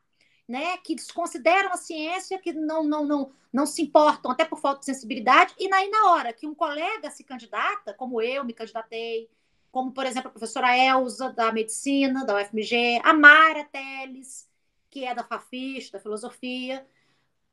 né, 0.47 0.77
que 0.77 0.95
desconsideram 0.95 1.71
a 1.73 1.77
ciência, 1.77 2.39
que 2.39 2.53
não, 2.53 2.83
não, 2.83 3.05
não, 3.05 3.31
não 3.51 3.65
se 3.65 3.81
importam, 3.81 4.31
até 4.31 4.45
por 4.45 4.59
falta 4.59 4.79
de 4.79 4.85
sensibilidade, 4.85 5.53
e 5.59 5.71
aí 5.73 5.89
na 5.89 6.11
hora 6.11 6.31
que 6.31 6.47
um 6.47 6.55
colega 6.55 7.11
se 7.11 7.23
candidata, 7.23 7.93
como 7.93 8.21
eu 8.21 8.45
me 8.45 8.53
candidatei, 8.53 9.29
como, 9.71 9.91
por 9.91 10.05
exemplo, 10.05 10.29
a 10.29 10.31
professora 10.31 10.75
Elza, 10.77 11.31
da 11.31 11.51
medicina, 11.51 12.25
da 12.25 12.35
UFMG, 12.35 13.01
a 13.03 13.13
Mara 13.13 13.65
Teles, 13.65 14.49
que 14.89 15.03
é 15.05 15.13
da 15.13 15.23
Fafis, 15.23 15.91
da 15.91 15.99
filosofia, 15.99 16.87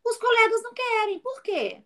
os 0.05 0.17
colegas 0.17 0.63
não 0.63 0.73
querem. 0.73 1.19
Por 1.19 1.43
quê? 1.43 1.83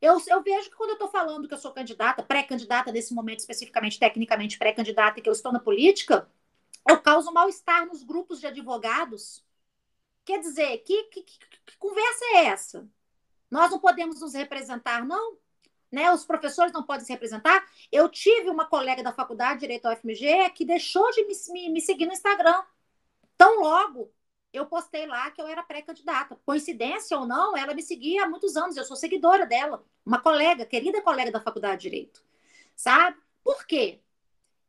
Eu, 0.00 0.20
eu 0.28 0.42
vejo 0.42 0.70
que 0.70 0.76
quando 0.76 0.90
eu 0.90 0.94
estou 0.94 1.08
falando 1.08 1.48
que 1.48 1.54
eu 1.54 1.58
sou 1.58 1.72
candidata, 1.72 2.22
pré-candidata 2.22 2.92
nesse 2.92 3.14
momento, 3.14 3.40
especificamente, 3.40 3.98
tecnicamente 3.98 4.58
pré-candidata, 4.58 5.18
e 5.18 5.22
que 5.22 5.28
eu 5.28 5.32
estou 5.32 5.52
na 5.52 5.58
política, 5.58 6.28
eu 6.88 7.00
causo 7.00 7.32
mal-estar 7.32 7.86
nos 7.86 8.02
grupos 8.02 8.40
de 8.40 8.46
advogados 8.46 9.44
Quer 10.24 10.40
dizer, 10.40 10.78
que, 10.78 11.04
que, 11.04 11.22
que, 11.22 11.76
conversa 11.78 12.24
é 12.34 12.46
essa? 12.46 12.88
Nós 13.50 13.70
não 13.70 13.80
podemos 13.80 14.20
nos 14.20 14.34
representar, 14.34 15.04
não? 15.04 15.38
Né? 15.90 16.12
Os 16.12 16.24
professores 16.24 16.72
não 16.72 16.84
podem 16.84 17.04
se 17.04 17.12
representar. 17.12 17.66
Eu 17.90 18.08
tive 18.08 18.48
uma 18.48 18.66
colega 18.66 19.02
da 19.02 19.12
faculdade 19.12 19.54
de 19.54 19.60
Direito 19.60 19.82
da 19.84 19.92
UFMG 19.92 20.50
que 20.50 20.64
deixou 20.64 21.10
de 21.12 21.24
me, 21.24 21.34
me, 21.52 21.70
me 21.70 21.80
seguir 21.80 22.06
no 22.06 22.12
Instagram. 22.12 22.62
Tão 23.36 23.60
logo 23.60 24.12
eu 24.52 24.66
postei 24.66 25.06
lá 25.06 25.30
que 25.30 25.40
eu 25.40 25.46
era 25.46 25.62
pré-candidata. 25.62 26.36
Coincidência 26.44 27.16
ou 27.18 27.26
não, 27.26 27.56
ela 27.56 27.74
me 27.74 27.82
seguia 27.82 28.24
há 28.24 28.28
muitos 28.28 28.56
anos, 28.56 28.76
eu 28.76 28.84
sou 28.84 28.96
seguidora 28.96 29.46
dela, 29.46 29.84
uma 30.04 30.20
colega, 30.20 30.66
querida 30.66 31.00
colega 31.02 31.30
da 31.30 31.40
faculdade 31.40 31.82
de 31.82 31.90
Direito. 31.90 32.22
Sabe? 32.74 33.16
Por 33.44 33.66
quê? 33.66 34.00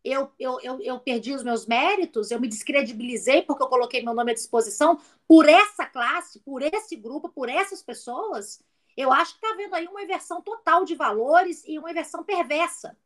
Eu, 0.04 0.32
eu, 0.40 0.60
eu, 0.62 0.82
eu, 0.82 1.00
perdi 1.00 1.34
os 1.34 1.44
meus 1.44 1.66
méritos, 1.68 2.32
eu 2.32 2.40
me 2.40 2.48
descredibilizei 2.48 3.44
porque 3.44 3.64
eu 3.64 3.68
coloquei 3.68 4.04
meu 4.04 4.14
nome 4.14 4.32
à 4.32 4.34
disposição 4.34 5.00
por 5.28 5.48
essa 5.48 5.86
classe, 5.86 6.40
por 6.40 6.62
esse 6.62 6.96
grupo, 6.96 7.30
por 7.30 7.50
essas 7.50 7.84
pessoas, 7.84 8.64
eu 8.98 9.12
acho 9.12 9.34
que 9.34 9.46
está 9.46 9.54
havendo 9.54 9.76
aí 9.76 9.88
uma 9.88 10.02
inversão 10.02 10.42
total 10.42 10.84
de 10.86 10.96
valores 10.96 11.64
e 11.68 11.78
uma 11.78 11.92
inversão 11.92 12.24
perversa. 12.24 12.98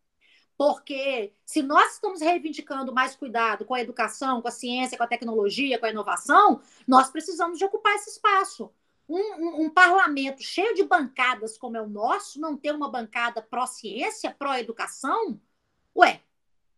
Porque 0.58 1.34
se 1.46 1.62
nós 1.62 1.94
estamos 1.94 2.22
reivindicando 2.22 2.94
mais 2.94 3.16
cuidado 3.16 3.66
com 3.66 3.74
a 3.74 3.82
educação, 3.82 4.42
com 4.42 4.48
a 4.48 4.52
ciência, 4.52 4.98
com 4.98 5.04
a 5.04 5.08
tecnologia, 5.08 5.78
com 5.78 5.86
a 5.86 5.90
inovação, 5.90 6.62
nós 6.88 7.10
precisamos 7.10 7.60
de 7.60 7.66
ocupar 7.66 7.96
esse 7.96 8.12
espaço. 8.12 8.72
um, 9.08 9.20
um, 9.20 9.66
um, 9.66 9.70
parlamento 9.70 10.42
cheio 10.42 10.74
de 10.74 10.84
bancadas 10.84 11.58
como 11.58 11.78
é 11.78 11.82
o 11.82 11.90
nosso, 11.90 12.40
não 12.40 12.58
ter 12.58 12.74
uma 12.74 12.90
bancada 12.90 13.42
pró-ciência, 13.42 14.34
pró-educação, 14.34 15.40
ué, 15.96 16.22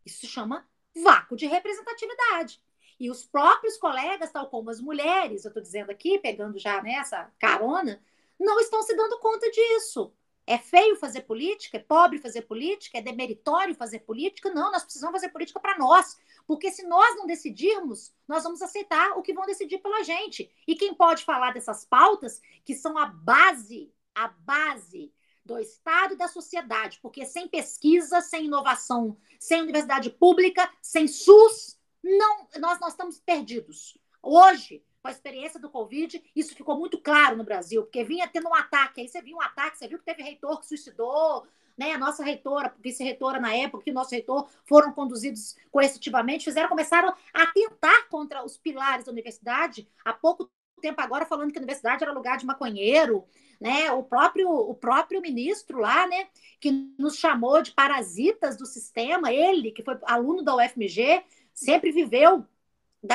isso 0.08 0.22
se 0.22 0.28
chama 0.28 0.68
vácuo 1.04 1.36
de 1.36 1.46
representatividade. 1.46 2.62
E 3.00 3.12
os 3.12 3.24
próprios 3.24 3.78
colegas, 3.78 4.32
tal 4.32 4.50
como 4.50 4.70
as 4.70 4.82
mulheres, 4.82 5.46
eu 5.46 5.50
estou 5.50 5.62
dizendo 5.62 5.92
aqui, 5.92 6.18
pegando 6.18 6.58
já 6.58 6.82
nessa 6.82 7.32
carona, 7.38 8.02
não 8.40 8.60
estão 8.60 8.82
se 8.82 8.96
dando 8.96 9.20
conta 9.20 9.50
disso. 9.52 10.12
É 10.48 10.58
feio 10.58 10.96
fazer 10.96 11.22
política? 11.24 11.78
É 11.78 11.82
pobre 11.82 12.20
fazer 12.20 12.44
política? 12.44 12.98
É 12.98 13.02
demeritório 13.02 13.76
fazer 13.76 14.00
política? 14.00 14.50
Não, 14.50 14.72
nós 14.72 14.84
precisamos 14.84 15.14
fazer 15.14 15.30
política 15.30 15.60
para 15.60 15.78
nós. 15.78 16.18
Porque 16.48 16.72
se 16.72 16.88
nós 16.88 17.18
não 17.18 17.28
decidirmos, 17.28 18.14
nós 18.26 18.44
vamos 18.44 18.62
aceitar 18.62 19.18
o 19.18 19.22
que 19.22 19.34
vão 19.34 19.46
decidir 19.46 19.80
pela 19.80 20.04
gente. 20.04 20.50
E 20.66 20.76
quem 20.76 20.94
pode 20.94 21.26
falar 21.26 21.52
dessas 21.52 21.84
pautas, 21.84 22.42
que 22.64 22.74
são 22.74 22.98
a 22.98 23.08
base, 23.08 23.94
a 24.16 24.30
base 24.30 25.12
do 25.58 25.62
Estado 25.62 26.14
e 26.14 26.18
da 26.18 26.28
sociedade, 26.28 27.00
porque 27.02 27.26
sem 27.26 27.48
pesquisa, 27.48 28.22
sem 28.22 28.46
inovação, 28.46 29.18
sem 29.40 29.62
universidade 29.62 30.12
pública, 30.12 30.70
sem 30.82 31.08
SUS, 31.08 31.78
não, 32.04 32.48
nós, 32.60 32.80
nós 32.80 32.92
estamos 32.92 33.20
perdidos. 33.20 33.98
Hoje, 34.22 34.84
com 35.02 35.08
a 35.08 35.12
experiência 35.12 35.60
do 35.60 35.70
Covid, 35.70 36.24
isso 36.36 36.56
ficou 36.56 36.78
muito 36.78 37.00
claro 37.00 37.36
no 37.36 37.44
Brasil, 37.44 37.84
porque 37.84 38.04
vinha 38.04 38.28
tendo 38.28 38.48
um 38.48 38.54
ataque, 38.54 39.02
aí 39.02 39.08
você 39.08 39.22
viu 39.22 39.38
um 39.38 39.42
ataque, 39.42 39.78
você 39.78 39.88
viu 39.88 39.98
que 39.98 40.06
teve 40.06 40.22
reitor 40.22 40.60
que 40.60 40.68
suicidou, 40.68 41.48
né? 41.76 41.94
A 41.94 41.98
nossa 41.98 42.24
reitora, 42.24 42.74
vice-reitora 42.80 43.40
na 43.40 43.56
época, 43.56 43.84
e 43.88 43.92
o 43.92 43.96
nosso 43.96 44.12
reitor 44.12 44.48
foram 44.66 44.92
conduzidos 44.94 45.56
coercitivamente, 45.72 46.46
fizeram, 46.46 46.70
começaram 46.70 47.14
a 47.34 47.48
tentar 47.48 48.08
contra 48.10 48.44
os 48.44 48.58
pilares 48.58 49.06
da 49.06 49.12
universidade, 49.12 49.90
há 50.06 50.14
pouco 50.14 50.50
tempo 50.82 51.02
agora 51.02 51.26
falando 51.26 51.52
que 51.52 51.58
a 51.58 51.62
universidade 51.62 52.04
era 52.04 52.14
lugar 52.14 52.38
de 52.38 52.46
maconheiro, 52.46 53.26
né? 53.60 53.92
O 53.92 54.04
próprio 54.04 54.50
o 54.50 54.74
próprio 54.74 55.22
ministro 55.22 55.80
lá, 55.80 56.08
né, 56.08 56.28
que 56.60 56.72
nos 56.98 57.18
chamou 57.18 57.62
de 57.62 57.72
parasitas 57.72 58.58
do 58.58 58.66
sistema, 58.66 59.32
ele 59.32 59.72
que 59.72 59.84
foi 59.84 59.98
aluno 60.04 60.44
da 60.44 60.56
UFMG, 60.56 61.24
sempre 61.54 61.92
viveu 61.92 62.46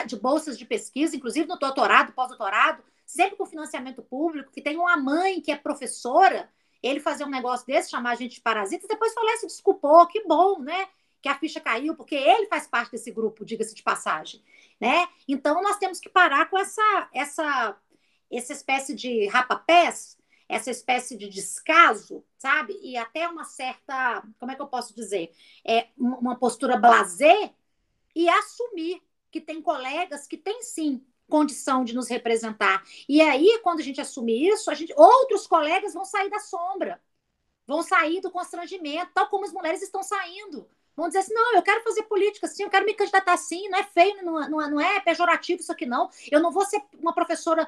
de 0.07 0.16
bolsas 0.16 0.59
de 0.59 0.64
pesquisa, 0.64 1.16
inclusive 1.16 1.47
no 1.47 1.59
doutorado, 1.59 2.12
pós-doutorado, 2.12 2.82
sempre 3.05 3.36
com 3.36 3.45
financiamento 3.45 4.03
público, 4.03 4.51
que 4.51 4.62
tem 4.62 4.76
uma 4.76 4.97
mãe 4.97 5.40
que 5.40 5.51
é 5.51 5.57
professora, 5.57 6.49
ele 6.82 7.01
fazer 7.01 7.24
um 7.24 7.30
negócio 7.30 7.66
desse, 7.66 7.90
chamar 7.90 8.12
a 8.12 8.14
gente 8.14 8.36
de 8.36 8.40
parasita, 8.40 8.88
depois 8.88 9.12
falar, 9.12 9.36
se 9.36 9.47
desculpou, 9.47 10.07
que 10.07 10.24
bom, 10.24 10.61
né? 10.61 10.88
Que 11.20 11.28
a 11.28 11.38
ficha 11.38 11.61
caiu, 11.61 11.95
porque 11.95 12.14
ele 12.14 12.47
faz 12.47 12.66
parte 12.66 12.93
desse 12.93 13.11
grupo, 13.11 13.45
diga-se 13.45 13.74
de 13.74 13.82
passagem, 13.82 14.43
né? 14.80 15.07
Então 15.28 15.62
nós 15.62 15.78
temos 15.78 16.01
que 16.01 16.09
parar 16.09 16.49
com 16.49 16.59
essa 16.59 17.09
essa 17.12 17.76
essa 18.30 18.53
espécie 18.53 18.95
de 18.95 19.26
rapapés, 19.26 20.16
essa 20.53 20.70
espécie 20.70 21.16
de 21.16 21.30
descaso, 21.30 22.22
sabe? 22.36 22.78
E 22.82 22.94
até 22.94 23.26
uma 23.26 23.42
certa, 23.42 24.22
como 24.38 24.53
é 24.53 24.55
que 24.55 24.61
eu 24.61 24.66
posso 24.66 24.94
dizer? 24.94 25.32
É 25.64 25.88
uma 25.96 26.36
postura 26.36 26.76
blasé 26.76 27.55
e 28.14 28.28
assumir 28.28 29.03
que 29.30 29.40
tem 29.40 29.62
colegas 29.62 30.26
que 30.26 30.36
têm 30.36 30.61
sim 30.62 31.03
condição 31.26 31.82
de 31.82 31.94
nos 31.94 32.07
representar. 32.07 32.84
E 33.09 33.22
aí, 33.22 33.61
quando 33.62 33.80
a 33.80 33.82
gente 33.82 33.98
assumir 33.98 34.46
isso, 34.46 34.70
a 34.70 34.74
gente, 34.74 34.92
outros 34.94 35.46
colegas 35.46 35.94
vão 35.94 36.05
sair 36.05 36.28
da 36.28 36.38
sombra, 36.38 37.00
vão 37.66 37.82
sair 37.82 38.20
do 38.20 38.30
constrangimento, 38.30 39.11
tal 39.14 39.30
como 39.30 39.46
as 39.46 39.53
mulheres 39.55 39.80
estão 39.80 40.03
saindo. 40.03 40.68
Vão 40.94 41.07
dizer 41.07 41.20
assim: 41.20 41.32
não, 41.32 41.55
eu 41.55 41.62
quero 41.62 41.82
fazer 41.82 42.03
política 42.03 42.46
assim, 42.46 42.64
eu 42.64 42.68
quero 42.68 42.84
me 42.84 42.92
candidatar 42.92 43.32
assim, 43.32 43.70
não 43.70 43.78
é 43.78 43.84
feio, 43.84 44.22
não, 44.22 44.50
não, 44.50 44.70
não 44.72 44.80
é 44.80 45.00
pejorativo 45.00 45.62
isso 45.62 45.72
aqui, 45.72 45.86
não. 45.86 46.11
Eu 46.30 46.40
não 46.42 46.53
vou 46.53 46.66
ser 46.66 46.82
uma 47.00 47.14
professora 47.14 47.66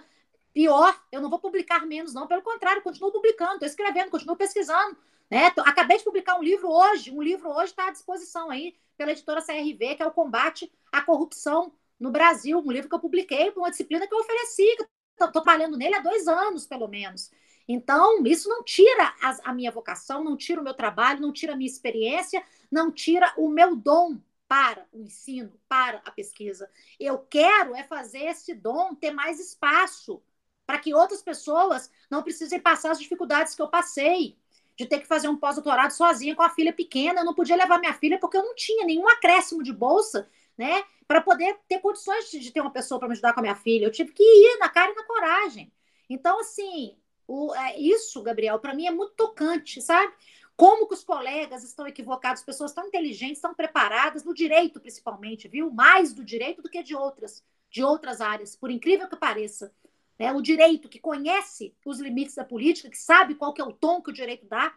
pior, 0.55 0.99
eu 1.11 1.21
não 1.21 1.29
vou 1.29 1.41
publicar 1.41 1.85
menos, 1.85 2.15
não. 2.15 2.29
Pelo 2.29 2.41
contrário, 2.41 2.81
continuo 2.81 3.11
publicando, 3.11 3.55
estou 3.55 3.67
escrevendo, 3.67 4.11
continuo 4.11 4.37
pesquisando. 4.37 4.97
Né? 5.31 5.53
Acabei 5.59 5.99
de 5.99 6.05
publicar 6.05 6.39
um 6.39 6.43
livro 6.43 6.71
hoje, 6.71 7.11
um 7.11 7.21
livro 7.21 7.51
hoje 7.51 7.73
está 7.73 7.89
à 7.89 7.91
disposição 7.91 8.51
aí 8.51 8.77
pela 8.97 9.11
editora 9.11 9.43
CRV, 9.43 9.97
que 9.97 10.03
é 10.03 10.07
o 10.07 10.13
Combate 10.13 10.73
à 10.93 11.03
Corrupção 11.03 11.73
no 11.99 12.11
Brasil, 12.11 12.59
um 12.59 12.71
livro 12.71 12.89
que 12.89 12.95
eu 12.95 13.01
publiquei, 13.01 13.51
uma 13.57 13.71
disciplina 13.71 14.07
que 14.07 14.15
eu 14.15 14.19
ofereci, 14.19 14.77
que 14.77 14.87
estou 15.13 15.33
trabalhando 15.33 15.77
nele 15.77 15.97
há 15.97 16.01
dois 16.01 16.29
anos, 16.29 16.67
pelo 16.67 16.87
menos. 16.87 17.31
Então, 17.67 18.25
isso 18.27 18.49
não 18.49 18.63
tira 18.63 19.15
a, 19.23 19.51
a 19.51 19.53
minha 19.53 19.73
vocação, 19.73 20.23
não 20.23 20.37
tira 20.37 20.61
o 20.61 20.65
meu 20.65 20.75
trabalho, 20.75 21.21
não 21.21 21.33
tira 21.33 21.55
a 21.55 21.57
minha 21.57 21.71
experiência, 21.71 22.45
não 22.71 22.93
tira 22.93 23.33
o 23.37 23.49
meu 23.49 23.75
dom 23.75 24.21
para 24.47 24.87
o 24.93 25.01
ensino, 25.01 25.59
para 25.69 26.03
a 26.05 26.11
pesquisa. 26.11 26.71
Eu 27.01 27.19
quero 27.19 27.75
é 27.75 27.83
fazer 27.83 28.25
esse 28.25 28.55
dom 28.55 28.95
ter 28.95 29.11
mais 29.11 29.41
espaço 29.41 30.23
para 30.67 30.79
que 30.79 30.95
outras 30.95 31.23
pessoas 31.23 31.91
não 32.11 32.23
precisem 32.23 32.61
passar 32.61 32.91
as 32.91 33.01
dificuldades 33.01 33.55
que 33.55 33.63
eu 33.63 33.69
passei 33.69 34.37
de 34.77 34.87
ter 34.87 35.01
que 35.01 35.07
fazer 35.07 35.29
um 35.29 35.37
pós-doutorado 35.37 35.93
sozinha 35.93 36.35
com 36.35 36.43
a 36.43 36.51
filha 36.51 36.73
pequena. 36.73 37.21
Eu 37.21 37.25
não 37.25 37.35
podia 37.35 37.57
levar 37.57 37.79
minha 37.79 37.95
filha 37.95 38.19
porque 38.19 38.37
eu 38.37 38.43
não 38.43 38.55
tinha 38.55 38.85
nenhum 38.85 39.09
acréscimo 39.09 39.63
de 39.63 39.73
bolsa, 39.73 40.29
né? 40.59 40.83
Para 41.07 41.21
poder 41.21 41.59
ter 41.69 41.79
condições 41.79 42.31
de, 42.31 42.41
de 42.41 42.51
ter 42.51 42.61
uma 42.61 42.73
pessoa 42.73 42.99
para 42.99 43.09
me 43.09 43.13
ajudar 43.13 43.33
com 43.33 43.41
a 43.41 43.43
minha 43.43 43.55
filha. 43.55 43.87
Eu 43.87 43.93
tive 43.93 44.13
que 44.13 44.23
ir 44.23 44.59
na 44.59 44.69
cara 44.69 44.91
e 44.91 44.95
na 44.95 45.05
coragem. 45.05 45.73
Então, 46.09 46.41
assim, 46.41 46.97
o, 47.27 47.55
é, 47.55 47.79
isso, 47.79 48.23
Gabriel, 48.23 48.59
para 48.59 48.75
mim 48.75 48.87
é 48.87 48.91
muito 48.91 49.15
tocante, 49.15 49.81
sabe? 49.81 50.13
Como 50.57 50.87
que 50.87 50.95
os 50.95 51.03
colegas 51.03 51.65
estão 51.65 51.87
equivocados, 51.87 52.43
pessoas 52.43 52.73
tão 52.73 52.87
inteligentes, 52.87 53.41
tão 53.41 53.55
preparadas, 53.55 54.25
no 54.25 54.33
direito 54.33 54.81
principalmente, 54.81 55.49
viu? 55.49 55.71
Mais 55.71 56.13
do 56.13 56.25
direito 56.25 56.63
do 56.63 56.69
que 56.69 56.83
de 56.83 56.95
outras, 56.95 57.45
de 57.71 57.83
outras 57.83 58.21
áreas, 58.21 58.55
por 58.55 58.71
incrível 58.71 59.09
que 59.09 59.17
pareça. 59.17 59.73
Né? 60.19 60.33
O 60.33 60.41
direito 60.41 60.89
que 60.89 60.99
conhece 60.99 61.75
os 61.85 62.01
limites 62.01 62.35
da 62.35 62.45
política, 62.45 62.91
que 62.91 62.99
sabe 62.99 63.35
qual 63.35 63.53
que 63.53 63.61
é 63.61 63.65
o 63.65 63.73
tom 63.73 64.01
que 64.03 64.11
o 64.11 64.15
direito 64.15 64.47
dá 64.47 64.75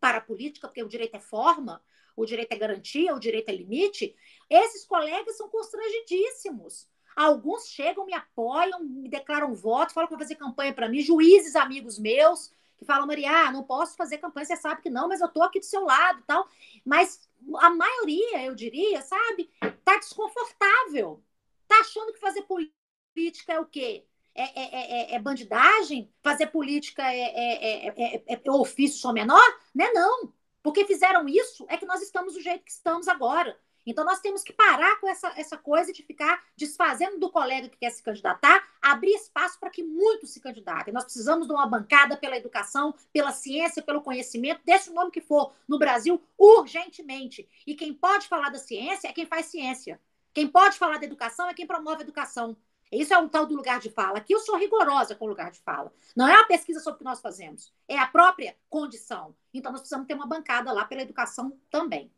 para 0.00 0.18
a 0.18 0.20
política, 0.20 0.68
porque 0.68 0.82
o 0.82 0.88
direito 0.88 1.16
é 1.16 1.20
forma, 1.20 1.82
o 2.16 2.24
direito 2.24 2.52
é 2.52 2.56
garantia, 2.56 3.14
o 3.14 3.20
direito 3.20 3.48
é 3.48 3.52
limite. 3.56 4.14
Esses 4.48 4.84
colegas 4.84 5.36
são 5.36 5.48
constrangidíssimos. 5.48 6.88
Alguns 7.16 7.68
chegam, 7.68 8.04
me 8.04 8.12
apoiam, 8.12 8.82
me 8.82 9.08
declaram 9.08 9.54
voto, 9.54 9.92
falam 9.92 10.08
vão 10.08 10.18
fazer 10.18 10.34
campanha 10.34 10.72
para 10.72 10.88
mim, 10.88 11.00
juízes 11.00 11.54
amigos 11.54 11.98
meus, 11.98 12.50
que 12.76 12.84
falam, 12.84 13.06
Maria, 13.06 13.52
não 13.52 13.62
posso 13.62 13.96
fazer 13.96 14.18
campanha, 14.18 14.46
você 14.46 14.56
sabe 14.56 14.82
que 14.82 14.90
não, 14.90 15.08
mas 15.08 15.20
eu 15.20 15.28
estou 15.28 15.44
aqui 15.44 15.60
do 15.60 15.64
seu 15.64 15.84
lado 15.84 16.22
tal. 16.26 16.48
Mas 16.84 17.28
a 17.58 17.70
maioria, 17.70 18.44
eu 18.44 18.54
diria, 18.54 19.00
sabe, 19.02 19.50
tá 19.84 19.96
desconfortável. 19.98 21.22
Tá 21.68 21.78
achando 21.80 22.12
que 22.12 22.18
fazer 22.18 22.42
política 22.42 23.52
é 23.52 23.60
o 23.60 23.66
quê? 23.66 24.04
É, 24.34 24.42
é, 24.42 25.12
é, 25.12 25.14
é, 25.14 25.18
bandidagem? 25.18 26.12
Fazer 26.22 26.48
política 26.48 27.02
é, 27.02 28.26
é, 28.26 28.50
ofício 28.50 28.98
só 28.98 29.12
menor? 29.12 29.44
Não 29.74 29.84
é 29.84 29.92
não. 29.92 30.32
Porque 30.62 30.86
fizeram 30.86 31.28
isso, 31.28 31.66
é 31.68 31.76
que 31.76 31.86
nós 31.86 32.02
estamos 32.02 32.34
do 32.34 32.40
jeito 32.40 32.64
que 32.64 32.70
estamos 32.70 33.06
agora. 33.06 33.56
Então, 33.86 34.04
nós 34.04 34.20
temos 34.20 34.42
que 34.42 34.52
parar 34.52 34.98
com 34.98 35.08
essa, 35.08 35.32
essa 35.36 35.58
coisa 35.58 35.92
de 35.92 36.02
ficar 36.02 36.42
desfazendo 36.56 37.18
do 37.18 37.30
colega 37.30 37.68
que 37.68 37.76
quer 37.76 37.90
se 37.90 38.02
candidatar, 38.02 38.66
abrir 38.80 39.12
espaço 39.12 39.60
para 39.60 39.68
que 39.68 39.82
muitos 39.82 40.30
se 40.30 40.40
candidatem. 40.40 40.94
Nós 40.94 41.04
precisamos 41.04 41.46
de 41.46 41.52
uma 41.52 41.66
bancada 41.66 42.16
pela 42.16 42.36
educação, 42.36 42.94
pela 43.12 43.30
ciência, 43.30 43.82
pelo 43.82 44.00
conhecimento, 44.00 44.62
desse 44.64 44.90
nome 44.90 45.10
que 45.10 45.20
for, 45.20 45.52
no 45.68 45.78
Brasil, 45.78 46.22
urgentemente. 46.38 47.46
E 47.66 47.74
quem 47.74 47.92
pode 47.92 48.26
falar 48.26 48.48
da 48.48 48.58
ciência 48.58 49.08
é 49.08 49.12
quem 49.12 49.26
faz 49.26 49.46
ciência. 49.46 50.00
Quem 50.32 50.48
pode 50.48 50.78
falar 50.78 50.98
da 50.98 51.04
educação 51.04 51.48
é 51.48 51.54
quem 51.54 51.66
promove 51.66 51.98
a 51.98 52.02
educação. 52.04 52.56
Isso 52.94 53.12
é 53.12 53.18
um 53.18 53.28
tal 53.28 53.46
do 53.46 53.54
lugar 53.54 53.80
de 53.80 53.90
fala. 53.90 54.18
Aqui 54.18 54.34
eu 54.34 54.40
sou 54.40 54.56
rigorosa 54.56 55.14
com 55.14 55.24
o 55.24 55.28
lugar 55.28 55.50
de 55.50 55.58
fala. 55.60 55.92
Não 56.16 56.28
é 56.28 56.40
a 56.40 56.44
pesquisa 56.44 56.80
sobre 56.80 56.96
o 56.96 56.98
que 56.98 57.04
nós 57.04 57.20
fazemos, 57.20 57.72
é 57.88 57.98
a 57.98 58.06
própria 58.06 58.54
condição. 58.68 59.34
Então 59.52 59.72
nós 59.72 59.80
precisamos 59.80 60.06
ter 60.06 60.14
uma 60.14 60.26
bancada 60.26 60.72
lá 60.72 60.84
pela 60.84 61.02
educação 61.02 61.56
também. 61.70 62.10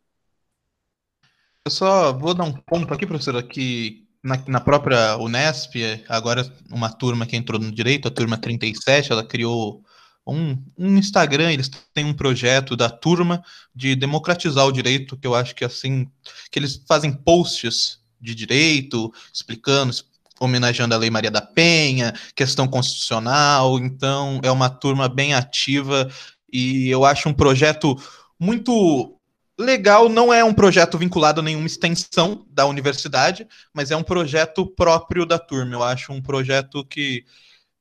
Eu 1.64 1.70
só 1.70 2.12
vou 2.12 2.32
dar 2.32 2.44
um 2.44 2.52
ponto 2.52 2.94
aqui, 2.94 3.06
professora, 3.06 3.42
que 3.42 4.06
na, 4.22 4.42
na, 4.46 4.60
própria 4.60 5.16
Unesp, 5.18 5.74
agora 6.08 6.42
uma 6.70 6.92
turma 6.92 7.26
que 7.26 7.36
entrou 7.36 7.60
no 7.60 7.72
direito, 7.72 8.06
a 8.06 8.10
turma 8.10 8.38
37, 8.38 9.10
ela 9.10 9.24
criou 9.24 9.82
um, 10.26 10.56
um, 10.76 10.96
Instagram, 10.96 11.52
eles 11.52 11.68
têm 11.94 12.04
um 12.04 12.14
projeto 12.14 12.76
da 12.76 12.90
turma 12.90 13.44
de 13.74 13.94
democratizar 13.94 14.66
o 14.66 14.72
direito, 14.72 15.16
que 15.16 15.26
eu 15.26 15.34
acho 15.34 15.54
que 15.54 15.64
assim, 15.64 16.10
que 16.50 16.58
eles 16.58 16.82
fazem 16.88 17.12
posts 17.12 18.00
de 18.20 18.34
direito, 18.34 19.12
explicando, 19.32 19.92
homenageando 20.40 20.94
a 20.94 20.98
Lei 20.98 21.10
Maria 21.10 21.30
da 21.30 21.40
Penha, 21.40 22.14
questão 22.34 22.66
constitucional, 22.68 23.78
então 23.78 24.40
é 24.42 24.50
uma 24.50 24.68
turma 24.68 25.08
bem 25.08 25.34
ativa 25.34 26.08
e 26.52 26.88
eu 26.88 27.04
acho 27.04 27.28
um 27.28 27.34
projeto 27.34 27.96
muito 28.38 29.16
legal, 29.58 30.08
não 30.08 30.32
é 30.32 30.44
um 30.44 30.52
projeto 30.52 30.98
vinculado 30.98 31.40
a 31.40 31.44
nenhuma 31.44 31.66
extensão 31.66 32.44
da 32.50 32.66
universidade, 32.66 33.46
mas 33.72 33.90
é 33.90 33.96
um 33.96 34.02
projeto 34.02 34.66
próprio 34.66 35.24
da 35.24 35.38
turma. 35.38 35.74
Eu 35.74 35.82
acho 35.82 36.12
um 36.12 36.20
projeto 36.20 36.84
que 36.84 37.24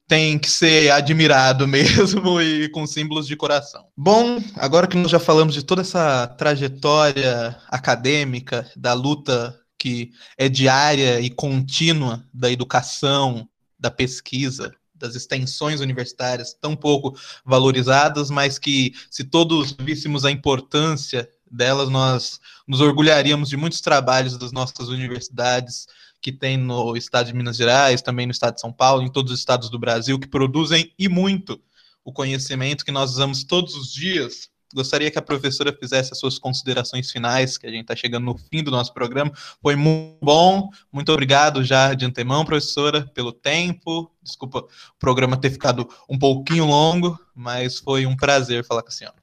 tem 0.07 0.37
que 0.37 0.49
ser 0.49 0.91
admirado 0.91 1.67
mesmo 1.67 2.41
e 2.41 2.69
com 2.69 2.85
símbolos 2.85 3.27
de 3.27 3.35
coração. 3.35 3.87
Bom, 3.97 4.39
agora 4.55 4.87
que 4.87 4.97
nós 4.97 5.11
já 5.11 5.19
falamos 5.19 5.53
de 5.53 5.63
toda 5.63 5.81
essa 5.81 6.27
trajetória 6.27 7.57
acadêmica, 7.69 8.69
da 8.75 8.93
luta 8.93 9.59
que 9.85 10.13
é 10.35 10.49
diária 10.49 11.21
e 11.21 11.29
contínua 11.29 12.25
da 12.33 12.51
educação, 12.51 13.47
da 13.77 13.91
pesquisa, 13.91 14.73
das 14.95 15.13
extensões 15.13 15.79
universitárias 15.79 16.55
tão 16.59 16.75
pouco 16.75 17.15
valorizadas, 17.45 18.31
mas 18.31 18.57
que 18.57 18.95
se 19.11 19.23
todos 19.23 19.73
víssemos 19.73 20.25
a 20.25 20.31
importância 20.31 21.29
delas, 21.51 21.87
nós 21.87 22.39
nos 22.67 22.81
orgulharíamos 22.81 23.47
de 23.47 23.55
muitos 23.55 23.79
trabalhos 23.79 24.39
das 24.39 24.51
nossas 24.51 24.87
universidades 24.87 25.85
que 26.19 26.31
tem 26.31 26.57
no 26.57 26.97
estado 26.97 27.27
de 27.27 27.35
Minas 27.35 27.55
Gerais, 27.55 28.01
também 28.01 28.25
no 28.25 28.31
estado 28.31 28.55
de 28.55 28.61
São 28.61 28.73
Paulo, 28.73 29.03
em 29.03 29.11
todos 29.11 29.31
os 29.31 29.37
estados 29.37 29.69
do 29.69 29.77
Brasil, 29.77 30.17
que 30.17 30.27
produzem 30.27 30.91
e 30.97 31.07
muito 31.07 31.61
o 32.03 32.11
conhecimento 32.11 32.83
que 32.83 32.91
nós 32.91 33.11
usamos 33.11 33.43
todos 33.43 33.75
os 33.75 33.93
dias 33.93 34.49
Gostaria 34.75 35.09
que 35.09 35.17
a 35.17 35.21
professora 35.21 35.71
fizesse 35.71 36.11
as 36.11 36.19
suas 36.19 36.37
considerações 36.37 37.09
finais, 37.09 37.57
que 37.57 37.65
a 37.65 37.69
gente 37.69 37.83
está 37.83 37.95
chegando 37.95 38.25
no 38.25 38.37
fim 38.37 38.61
do 38.61 38.69
nosso 38.69 38.93
programa. 38.93 39.31
Foi 39.61 39.73
muito 39.73 40.17
bom. 40.21 40.69
Muito 40.91 41.13
obrigado 41.13 41.63
já 41.63 41.93
de 41.93 42.03
antemão, 42.03 42.43
professora, 42.43 43.09
pelo 43.13 43.31
tempo. 43.31 44.11
Desculpa 44.21 44.59
o 44.59 44.99
programa 44.99 45.39
ter 45.39 45.49
ficado 45.49 45.87
um 46.09 46.19
pouquinho 46.19 46.65
longo, 46.65 47.17
mas 47.33 47.79
foi 47.79 48.05
um 48.05 48.17
prazer 48.17 48.65
falar 48.65 48.81
com 48.81 48.89
a 48.89 48.91
senhora. 48.91 49.15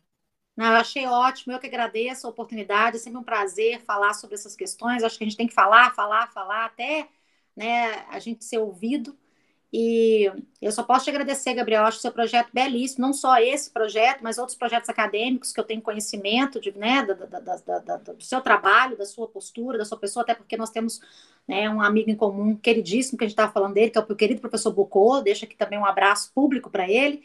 Não, 0.57 0.67
eu 0.67 0.77
achei 0.77 1.07
ótimo, 1.07 1.53
eu 1.53 1.59
que 1.59 1.67
agradeço 1.67 2.27
a 2.27 2.31
oportunidade, 2.31 2.97
é 2.97 3.01
sempre 3.01 3.19
um 3.19 3.25
prazer 3.25 3.81
falar 3.83 4.15
sobre 4.15 4.35
essas 4.35 4.57
questões. 4.57 5.03
Acho 5.03 5.19
que 5.19 5.25
a 5.25 5.27
gente 5.27 5.37
tem 5.37 5.47
que 5.47 5.55
falar, 5.55 5.95
falar, 5.95 6.33
falar, 6.33 6.65
até 6.65 7.09
né, 7.55 8.07
a 8.09 8.19
gente 8.19 8.43
ser 8.45 8.59
ouvido. 8.59 9.15
E 9.73 10.31
eu 10.61 10.71
só 10.71 10.83
posso 10.83 11.05
te 11.05 11.11
agradecer, 11.11 11.55
Gabriel. 11.55 11.85
Acho 11.85 11.97
o 11.97 12.01
seu 12.03 12.13
projeto 12.13 12.51
belíssimo, 12.53 13.07
não 13.07 13.15
só 13.15 13.39
esse 13.39 13.71
projeto, 13.71 14.21
mas 14.23 14.37
outros 14.37 14.57
projetos 14.57 14.91
acadêmicos 14.91 15.51
que 15.51 15.59
eu 15.59 15.65
tenho 15.65 15.81
conhecimento 15.81 16.61
de, 16.61 16.77
né, 16.77 17.03
do, 17.03 17.15
do, 17.15 18.15
do 18.15 18.23
seu 18.23 18.43
trabalho, 18.43 18.99
da 18.99 19.07
sua 19.07 19.27
postura, 19.27 19.79
da 19.79 19.87
sua 19.87 19.97
pessoa, 19.97 20.23
até 20.23 20.35
porque 20.35 20.59
nós 20.59 20.69
temos 20.69 21.01
né, 21.49 21.71
um 21.71 21.81
amigo 21.81 22.11
em 22.11 22.17
comum 22.17 22.55
queridíssimo 22.55 23.17
que 23.17 23.25
a 23.25 23.27
gente 23.27 23.33
estava 23.33 23.51
falando 23.51 23.73
dele, 23.73 23.91
que 23.91 23.97
é 23.97 24.01
o 24.03 24.15
querido 24.15 24.43
professor 24.43 24.71
Bucô. 24.73 25.23
Deixa 25.23 25.47
aqui 25.47 25.57
também 25.57 25.79
um 25.79 25.87
abraço 25.87 26.31
público 26.35 26.69
para 26.69 26.87
ele. 26.87 27.25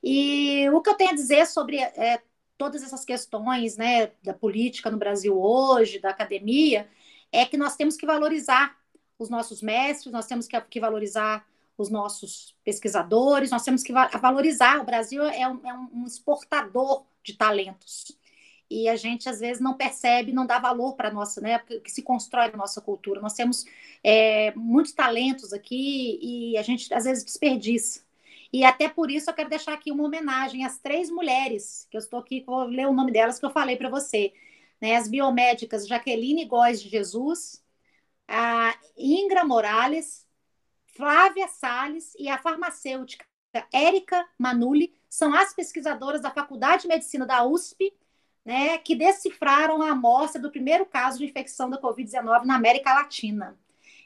E 0.00 0.70
o 0.70 0.80
que 0.80 0.90
eu 0.90 0.94
tenho 0.94 1.10
a 1.10 1.14
dizer 1.14 1.46
sobre 1.46 1.78
é, 1.78 2.22
todas 2.56 2.84
essas 2.84 3.04
questões 3.04 3.76
né, 3.76 4.12
da 4.22 4.32
política 4.32 4.88
no 4.88 4.98
Brasil 4.98 5.36
hoje, 5.36 5.98
da 5.98 6.10
academia, 6.10 6.88
é 7.32 7.44
que 7.44 7.56
nós 7.56 7.74
temos 7.74 7.96
que 7.96 8.06
valorizar 8.06 8.76
os 9.18 9.28
nossos 9.28 9.60
mestres, 9.60 10.12
nós 10.12 10.26
temos 10.26 10.46
que, 10.46 10.60
que 10.60 10.78
valorizar 10.78 11.44
os 11.78 11.88
nossos 11.88 12.56
pesquisadores, 12.64 13.52
nós 13.52 13.62
temos 13.62 13.84
que 13.84 13.92
valorizar. 14.20 14.80
O 14.80 14.84
Brasil 14.84 15.22
é 15.22 15.48
um, 15.48 15.60
é 15.64 15.72
um 15.72 16.04
exportador 16.04 17.06
de 17.22 17.34
talentos. 17.34 18.18
E 18.70 18.88
a 18.88 18.96
gente, 18.96 19.28
às 19.28 19.40
vezes, 19.40 19.62
não 19.62 19.74
percebe, 19.74 20.32
não 20.32 20.44
dá 20.44 20.58
valor 20.58 20.94
para 20.94 21.08
a 21.08 21.12
nossa, 21.12 21.40
né? 21.40 21.58
Que 21.60 21.90
se 21.90 22.02
constrói 22.02 22.50
na 22.50 22.58
nossa 22.58 22.80
cultura. 22.80 23.20
Nós 23.20 23.32
temos 23.32 23.64
é, 24.04 24.52
muitos 24.56 24.92
talentos 24.92 25.52
aqui 25.52 26.18
e 26.20 26.58
a 26.58 26.62
gente, 26.62 26.92
às 26.92 27.04
vezes, 27.04 27.24
desperdiça. 27.24 28.02
E 28.52 28.64
até 28.64 28.88
por 28.88 29.10
isso 29.10 29.30
eu 29.30 29.34
quero 29.34 29.48
deixar 29.48 29.74
aqui 29.74 29.92
uma 29.92 30.04
homenagem 30.04 30.64
às 30.64 30.78
três 30.78 31.10
mulheres, 31.10 31.86
que 31.90 31.96
eu 31.96 32.00
estou 32.00 32.18
aqui, 32.18 32.42
vou 32.46 32.64
ler 32.64 32.86
o 32.86 32.92
nome 32.92 33.12
delas 33.12 33.38
que 33.38 33.46
eu 33.46 33.50
falei 33.50 33.76
para 33.76 33.88
você. 33.90 34.32
Né? 34.80 34.96
As 34.96 35.08
biomédicas 35.08 35.86
Jaqueline 35.86 36.44
Góes 36.44 36.82
de 36.82 36.88
Jesus, 36.88 37.62
a 38.26 38.74
Ingra 38.96 39.44
Morales 39.44 40.27
Flávia 40.98 41.46
Sales 41.46 42.12
e 42.18 42.28
a 42.28 42.38
farmacêutica 42.38 43.24
Érica 43.72 44.28
Manuli 44.36 44.92
são 45.08 45.32
as 45.32 45.54
pesquisadoras 45.54 46.20
da 46.20 46.32
Faculdade 46.32 46.82
de 46.82 46.88
Medicina 46.88 47.24
da 47.24 47.44
USP, 47.44 47.94
né, 48.44 48.78
que 48.78 48.96
decifraram 48.96 49.80
a 49.80 49.92
amostra 49.92 50.42
do 50.42 50.50
primeiro 50.50 50.84
caso 50.84 51.18
de 51.18 51.24
infecção 51.24 51.70
da 51.70 51.80
Covid-19 51.80 52.44
na 52.44 52.56
América 52.56 52.92
Latina. 52.92 53.56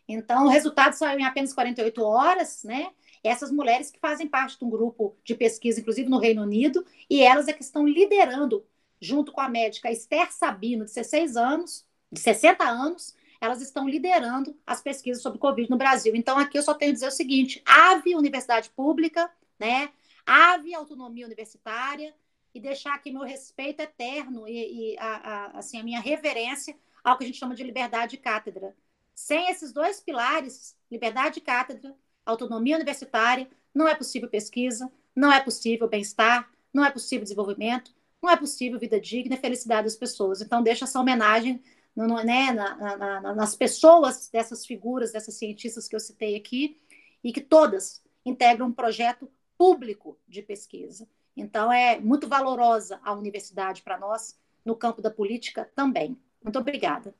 Então, 0.06 0.44
o 0.44 0.48
resultado 0.50 0.92
saiu 0.92 1.18
em 1.18 1.24
apenas 1.24 1.54
48 1.54 2.04
horas, 2.04 2.62
né? 2.62 2.90
Essas 3.24 3.50
mulheres 3.50 3.90
que 3.90 3.98
fazem 3.98 4.28
parte 4.28 4.58
de 4.58 4.64
um 4.64 4.68
grupo 4.68 5.16
de 5.24 5.34
pesquisa, 5.34 5.80
inclusive 5.80 6.10
no 6.10 6.18
Reino 6.18 6.42
Unido, 6.42 6.84
e 7.08 7.22
elas 7.22 7.48
é 7.48 7.54
que 7.54 7.62
estão 7.62 7.86
liderando, 7.86 8.66
junto 9.00 9.32
com 9.32 9.40
a 9.40 9.48
médica 9.48 9.90
Esther 9.90 10.30
Sabino, 10.30 10.84
de 10.84 10.92
16 10.92 11.38
anos, 11.38 11.86
de 12.10 12.20
60 12.20 12.64
anos, 12.64 13.14
elas 13.42 13.60
estão 13.60 13.88
liderando 13.88 14.56
as 14.64 14.80
pesquisas 14.80 15.20
sobre 15.20 15.40
Covid 15.40 15.68
no 15.68 15.76
Brasil. 15.76 16.14
Então, 16.14 16.38
aqui 16.38 16.56
eu 16.56 16.62
só 16.62 16.74
tenho 16.74 16.92
a 16.92 16.94
dizer 16.94 17.08
o 17.08 17.10
seguinte: 17.10 17.60
ave 17.66 18.14
universidade 18.14 18.70
pública, 18.70 19.28
né? 19.58 19.90
Ave 20.24 20.72
autonomia 20.72 21.26
universitária, 21.26 22.14
e 22.54 22.60
deixar 22.60 22.94
aqui 22.94 23.10
meu 23.10 23.22
respeito 23.22 23.80
eterno 23.80 24.46
e, 24.46 24.92
e 24.92 24.98
a, 24.98 25.06
a, 25.06 25.58
assim, 25.58 25.76
a 25.76 25.82
minha 25.82 25.98
reverência 25.98 26.76
ao 27.02 27.18
que 27.18 27.24
a 27.24 27.26
gente 27.26 27.38
chama 27.38 27.56
de 27.56 27.64
liberdade 27.64 28.12
de 28.12 28.18
cátedra. 28.18 28.76
Sem 29.12 29.50
esses 29.50 29.72
dois 29.72 30.00
pilares, 30.00 30.76
liberdade 30.88 31.34
de 31.34 31.40
cátedra, 31.40 31.96
autonomia 32.24 32.76
universitária, 32.76 33.50
não 33.74 33.88
é 33.88 33.94
possível 33.96 34.28
pesquisa, 34.28 34.88
não 35.16 35.32
é 35.32 35.40
possível 35.40 35.88
bem-estar, 35.88 36.48
não 36.72 36.84
é 36.84 36.92
possível 36.92 37.24
desenvolvimento, 37.24 37.92
não 38.22 38.30
é 38.30 38.36
possível 38.36 38.78
vida 38.78 39.00
digna 39.00 39.34
e 39.34 39.38
felicidade 39.38 39.84
das 39.84 39.96
pessoas. 39.96 40.40
Então, 40.40 40.62
deixa 40.62 40.84
essa 40.84 41.00
homenagem 41.00 41.60
no, 41.94 42.22
né, 42.22 42.52
na, 42.52 42.96
na, 42.96 43.34
nas 43.34 43.54
pessoas 43.54 44.28
dessas 44.28 44.64
figuras, 44.64 45.12
dessas 45.12 45.34
cientistas 45.34 45.88
que 45.88 45.94
eu 45.94 46.00
citei 46.00 46.36
aqui, 46.36 46.80
e 47.22 47.32
que 47.32 47.40
todas 47.40 48.02
integram 48.24 48.66
um 48.66 48.72
projeto 48.72 49.28
público 49.56 50.18
de 50.26 50.42
pesquisa. 50.42 51.06
Então, 51.36 51.72
é 51.72 51.98
muito 51.98 52.28
valorosa 52.28 53.00
a 53.04 53.12
universidade 53.12 53.82
para 53.82 53.98
nós, 53.98 54.36
no 54.64 54.76
campo 54.76 55.00
da 55.00 55.10
política 55.10 55.68
também. 55.74 56.16
Muito 56.42 56.58
obrigada. 56.58 57.14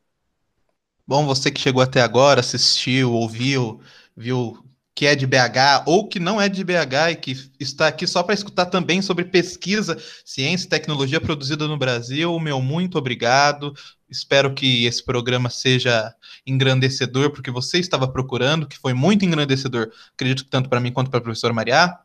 Bom, 1.07 1.27
você 1.27 1.51
que 1.51 1.61
chegou 1.61 1.83
até 1.83 2.01
agora, 2.01 2.41
assistiu, 2.41 3.13
ouviu, 3.13 3.81
viu 4.17 4.65
que 4.95 5.07
é 5.07 5.17
de 5.17 5.27
BH 5.27 5.85
ou 5.87 6.09
que 6.09 6.21
não 6.21 6.41
é 6.41 6.49
de 6.49 6.63
BH 6.63 7.11
e 7.13 7.17
que 7.17 7.51
está 7.59 7.89
aqui 7.89 8.07
só 8.07 8.23
para 8.23 8.35
escutar 8.35 8.67
também 8.67 9.01
sobre 9.01 9.25
pesquisa, 9.25 9.97
ciência 10.25 10.67
e 10.67 10.69
tecnologia 10.69 11.21
produzida 11.21 11.67
no 11.67 11.79
Brasil, 11.79 12.39
meu 12.39 12.61
muito 12.61 12.99
obrigado. 12.99 13.75
Espero 14.13 14.55
que 14.55 14.85
esse 14.85 15.03
programa 15.03 15.49
seja 15.49 16.15
engrandecedor 16.47 17.31
porque 17.31 17.51
você 17.51 17.79
estava 17.79 18.07
procurando, 18.07 18.67
que 18.67 18.79
foi 18.79 18.93
muito 18.93 19.25
engrandecedor, 19.25 19.91
acredito 20.13 20.45
que 20.45 20.51
tanto 20.51 20.69
para 20.69 20.81
mim 20.81 20.93
quanto 20.93 21.11
para 21.11 21.19
a 21.19 21.23
professora 21.23 21.55
Maria, 21.55 21.97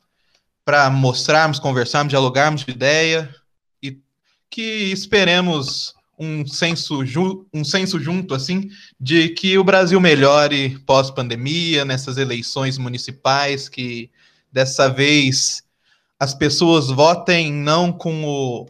para 0.63 0.89
mostrarmos, 0.89 1.59
conversarmos, 1.59 2.09
dialogarmos 2.09 2.63
de 2.63 2.71
ideia 2.71 3.33
e 3.81 3.99
que 4.49 4.91
esperemos 4.91 5.95
um 6.17 6.47
senso, 6.47 7.03
um 7.53 7.63
senso 7.63 7.99
junto, 7.99 8.33
assim, 8.33 8.69
de 8.99 9.29
que 9.29 9.57
o 9.57 9.63
Brasil 9.63 9.99
melhore 9.99 10.79
pós-pandemia, 10.79 11.85
nessas 11.85 12.17
eleições 12.17 12.77
municipais, 12.77 13.69
que 13.69 14.09
dessa 14.51 14.89
vez 14.89 15.61
as 16.19 16.33
pessoas 16.33 16.87
votem 16.87 17.53
não 17.53 17.93
com, 17.93 18.25
o, 18.25 18.65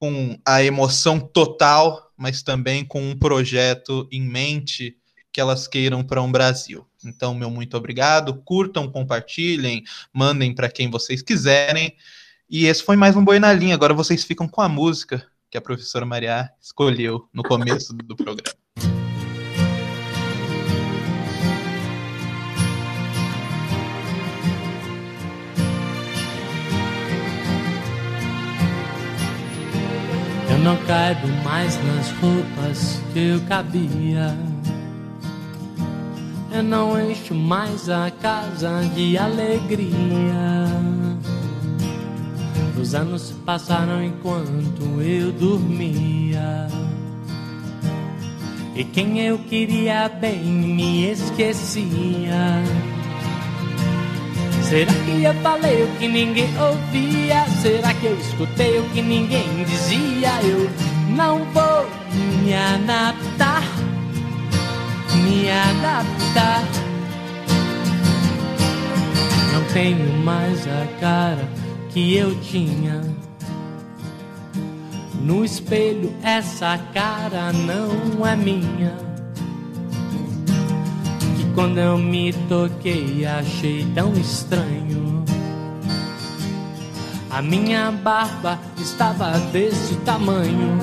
com 0.00 0.38
a 0.44 0.62
emoção 0.64 1.20
total, 1.20 2.07
mas 2.18 2.42
também 2.42 2.84
com 2.84 3.00
um 3.00 3.16
projeto 3.16 4.08
em 4.10 4.20
mente 4.20 4.96
que 5.32 5.40
elas 5.40 5.68
queiram 5.68 6.02
para 6.02 6.20
um 6.20 6.32
Brasil. 6.32 6.84
Então, 7.04 7.34
meu 7.34 7.48
muito 7.48 7.76
obrigado. 7.76 8.42
Curtam, 8.42 8.90
compartilhem, 8.90 9.84
mandem 10.12 10.52
para 10.54 10.68
quem 10.68 10.90
vocês 10.90 11.22
quiserem. 11.22 11.94
E 12.50 12.66
esse 12.66 12.82
foi 12.82 12.96
mais 12.96 13.14
um 13.14 13.24
Boi 13.24 13.38
na 13.38 13.52
Linha. 13.52 13.74
Agora 13.74 13.94
vocês 13.94 14.24
ficam 14.24 14.48
com 14.48 14.60
a 14.60 14.68
música 14.68 15.24
que 15.50 15.56
a 15.56 15.60
professora 15.60 16.04
Maria 16.04 16.50
escolheu 16.60 17.28
no 17.32 17.42
começo 17.42 17.94
do 17.94 18.16
programa. 18.16 18.67
Eu 30.58 30.64
não 30.64 30.76
caibo 30.78 31.28
mais 31.44 31.78
nas 31.84 32.10
roupas 32.20 33.00
que 33.12 33.28
eu 33.28 33.40
cabia. 33.42 34.36
Eu 36.52 36.64
não 36.64 37.00
encho 37.00 37.32
mais 37.32 37.88
a 37.88 38.10
casa 38.10 38.82
de 38.92 39.16
alegria. 39.16 40.66
Os 42.76 42.92
anos 42.92 43.22
se 43.22 43.34
passaram 43.34 44.02
enquanto 44.02 45.00
eu 45.00 45.30
dormia. 45.30 46.66
E 48.74 48.82
quem 48.82 49.20
eu 49.20 49.38
queria 49.38 50.08
bem 50.08 50.42
me 50.42 51.08
esquecia. 51.08 52.64
Será 54.64 54.92
que 54.92 55.22
eu 55.22 55.34
falei 55.34 55.84
o 55.84 55.98
que 55.98 56.08
ninguém 56.08 56.50
ouvia? 56.60 57.44
Será 57.60 57.92
que 57.92 58.06
eu 58.06 58.16
escutei 58.18 58.78
o 58.78 58.88
que 58.90 59.02
ninguém 59.02 59.64
dizia? 59.64 60.30
Eu 60.44 60.70
não 61.16 61.44
vou 61.46 61.88
me 62.44 62.54
adaptar, 62.54 63.64
me 65.24 65.50
adaptar. 65.50 66.62
Não 69.52 69.64
tenho 69.72 70.24
mais 70.24 70.68
a 70.68 70.86
cara 71.00 71.48
que 71.90 72.14
eu 72.14 72.40
tinha. 72.42 73.02
No 75.20 75.44
espelho, 75.44 76.14
essa 76.22 76.78
cara 76.94 77.52
não 77.52 78.24
é 78.24 78.36
minha. 78.36 78.94
Que 81.36 81.44
quando 81.56 81.78
eu 81.78 81.98
me 81.98 82.32
toquei, 82.48 83.26
achei 83.26 83.84
tão 83.96 84.12
estranho. 84.14 85.17
A 87.30 87.42
minha 87.42 87.90
barba 87.92 88.58
estava 88.78 89.32
desse 89.52 89.96
tamanho. 89.96 90.78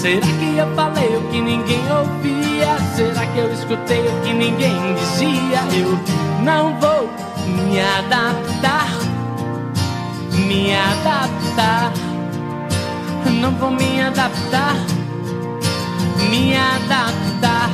Será 0.00 0.26
que 0.26 0.56
eu 0.56 0.74
falei 0.74 1.16
o 1.16 1.22
que 1.30 1.40
ninguém 1.40 1.80
ouvia? 1.92 2.76
Será 2.96 3.24
que 3.26 3.38
eu 3.38 3.52
escutei 3.52 4.00
o 4.00 4.20
que 4.22 4.32
ninguém 4.32 4.94
dizia? 4.94 5.60
Eu 5.72 5.96
não 6.42 6.78
vou 6.80 7.08
me 7.46 7.80
adaptar, 7.80 8.88
me 10.32 10.74
adaptar. 10.74 11.92
Não 13.40 13.52
vou 13.52 13.70
me 13.70 14.02
adaptar, 14.02 14.74
me 16.28 16.56
adaptar. 16.56 17.70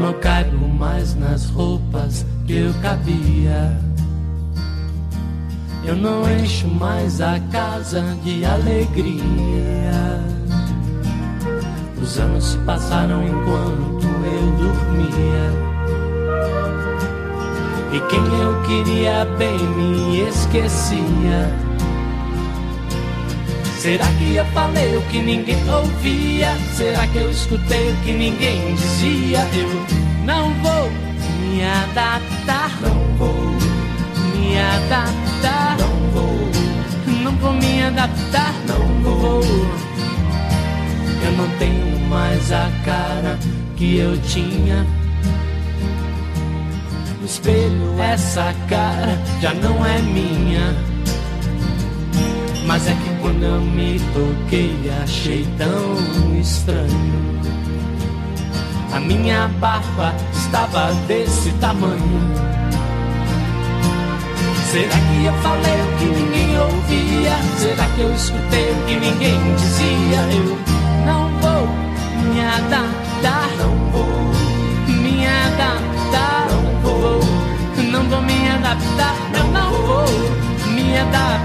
Não 0.00 0.14
caibo 0.14 0.66
mais 0.66 1.14
nas 1.14 1.50
roupas 1.50 2.24
que 2.46 2.54
eu 2.54 2.72
cabia. 2.80 3.78
Eu 5.84 5.94
não 5.94 6.22
encho 6.38 6.68
mais 6.68 7.20
a 7.20 7.38
casa 7.52 8.02
de 8.24 8.44
alegria. 8.44 9.20
Os 12.00 12.18
anos 12.18 12.44
se 12.44 12.58
passaram 12.58 13.22
enquanto 13.22 14.06
eu 14.24 14.52
dormia. 14.56 15.70
E 17.92 18.00
quem 18.08 18.40
eu 18.40 18.62
queria 18.62 19.24
bem 19.36 19.58
me 19.58 20.20
esquecia. 20.20 21.69
Será 23.80 24.04
que 24.18 24.36
eu 24.36 24.44
falei 24.52 24.94
o 24.94 25.00
que 25.04 25.22
ninguém 25.22 25.56
ouvia? 25.70 26.54
Será 26.76 27.06
que 27.06 27.16
eu 27.16 27.30
escutei 27.30 27.90
o 27.90 27.96
que 28.02 28.12
ninguém 28.12 28.74
dizia? 28.74 29.38
Eu 29.54 29.86
não 30.26 30.52
vou 30.62 30.90
me 31.40 31.64
adaptar, 31.64 32.78
não 32.82 33.16
vou 33.16 33.56
me 34.34 34.58
adaptar, 34.58 35.78
não 35.78 36.10
vou, 36.10 36.50
não 37.24 37.32
vou 37.36 37.54
me 37.54 37.82
adaptar, 37.82 38.52
não 38.68 39.02
vou. 39.02 39.42
Eu 41.24 41.32
não 41.38 41.48
tenho 41.58 42.00
mais 42.00 42.52
a 42.52 42.70
cara 42.84 43.38
que 43.76 43.96
eu 43.96 44.14
tinha. 44.20 44.84
No 47.18 47.24
espelho, 47.24 47.98
essa 47.98 48.54
cara 48.68 49.18
já 49.40 49.54
não 49.54 49.86
é 49.86 50.02
minha. 50.02 50.89
Mas 52.70 52.86
é 52.86 52.92
que 52.92 53.20
quando 53.20 53.42
eu 53.42 53.60
me 53.60 53.98
toquei, 54.14 54.76
achei 55.02 55.44
tão 55.58 56.40
estranho. 56.40 57.40
A 58.92 59.00
minha 59.00 59.48
barba 59.58 60.14
estava 60.32 60.92
desse 61.08 61.50
tamanho. 61.54 62.20
Será 64.70 64.94
que 64.94 65.24
eu 65.24 65.32
falei 65.42 65.80
o 65.82 65.98
que 65.98 66.04
ninguém 66.04 66.58
ouvia? 66.60 67.36
Será 67.58 67.86
que 67.88 68.02
eu 68.02 68.14
escutei 68.14 68.70
o 68.70 68.86
que 68.86 68.94
ninguém 69.00 69.54
dizia? 69.56 70.20
Eu 70.30 70.56
não 71.06 71.28
vou 71.40 71.66
me 72.22 72.40
adaptar, 72.40 73.50
não 73.58 73.90
vou 73.90 74.06
me 74.86 75.26
adaptar, 75.26 76.46
não 76.52 76.80
vou, 76.82 77.20
não 77.90 78.08
vou 78.08 78.22
me 78.22 78.48
adaptar, 78.48 79.16
não, 79.32 79.50
não 79.50 79.72
vou 79.72 80.06
me 80.72 80.96
adaptar. 80.96 81.40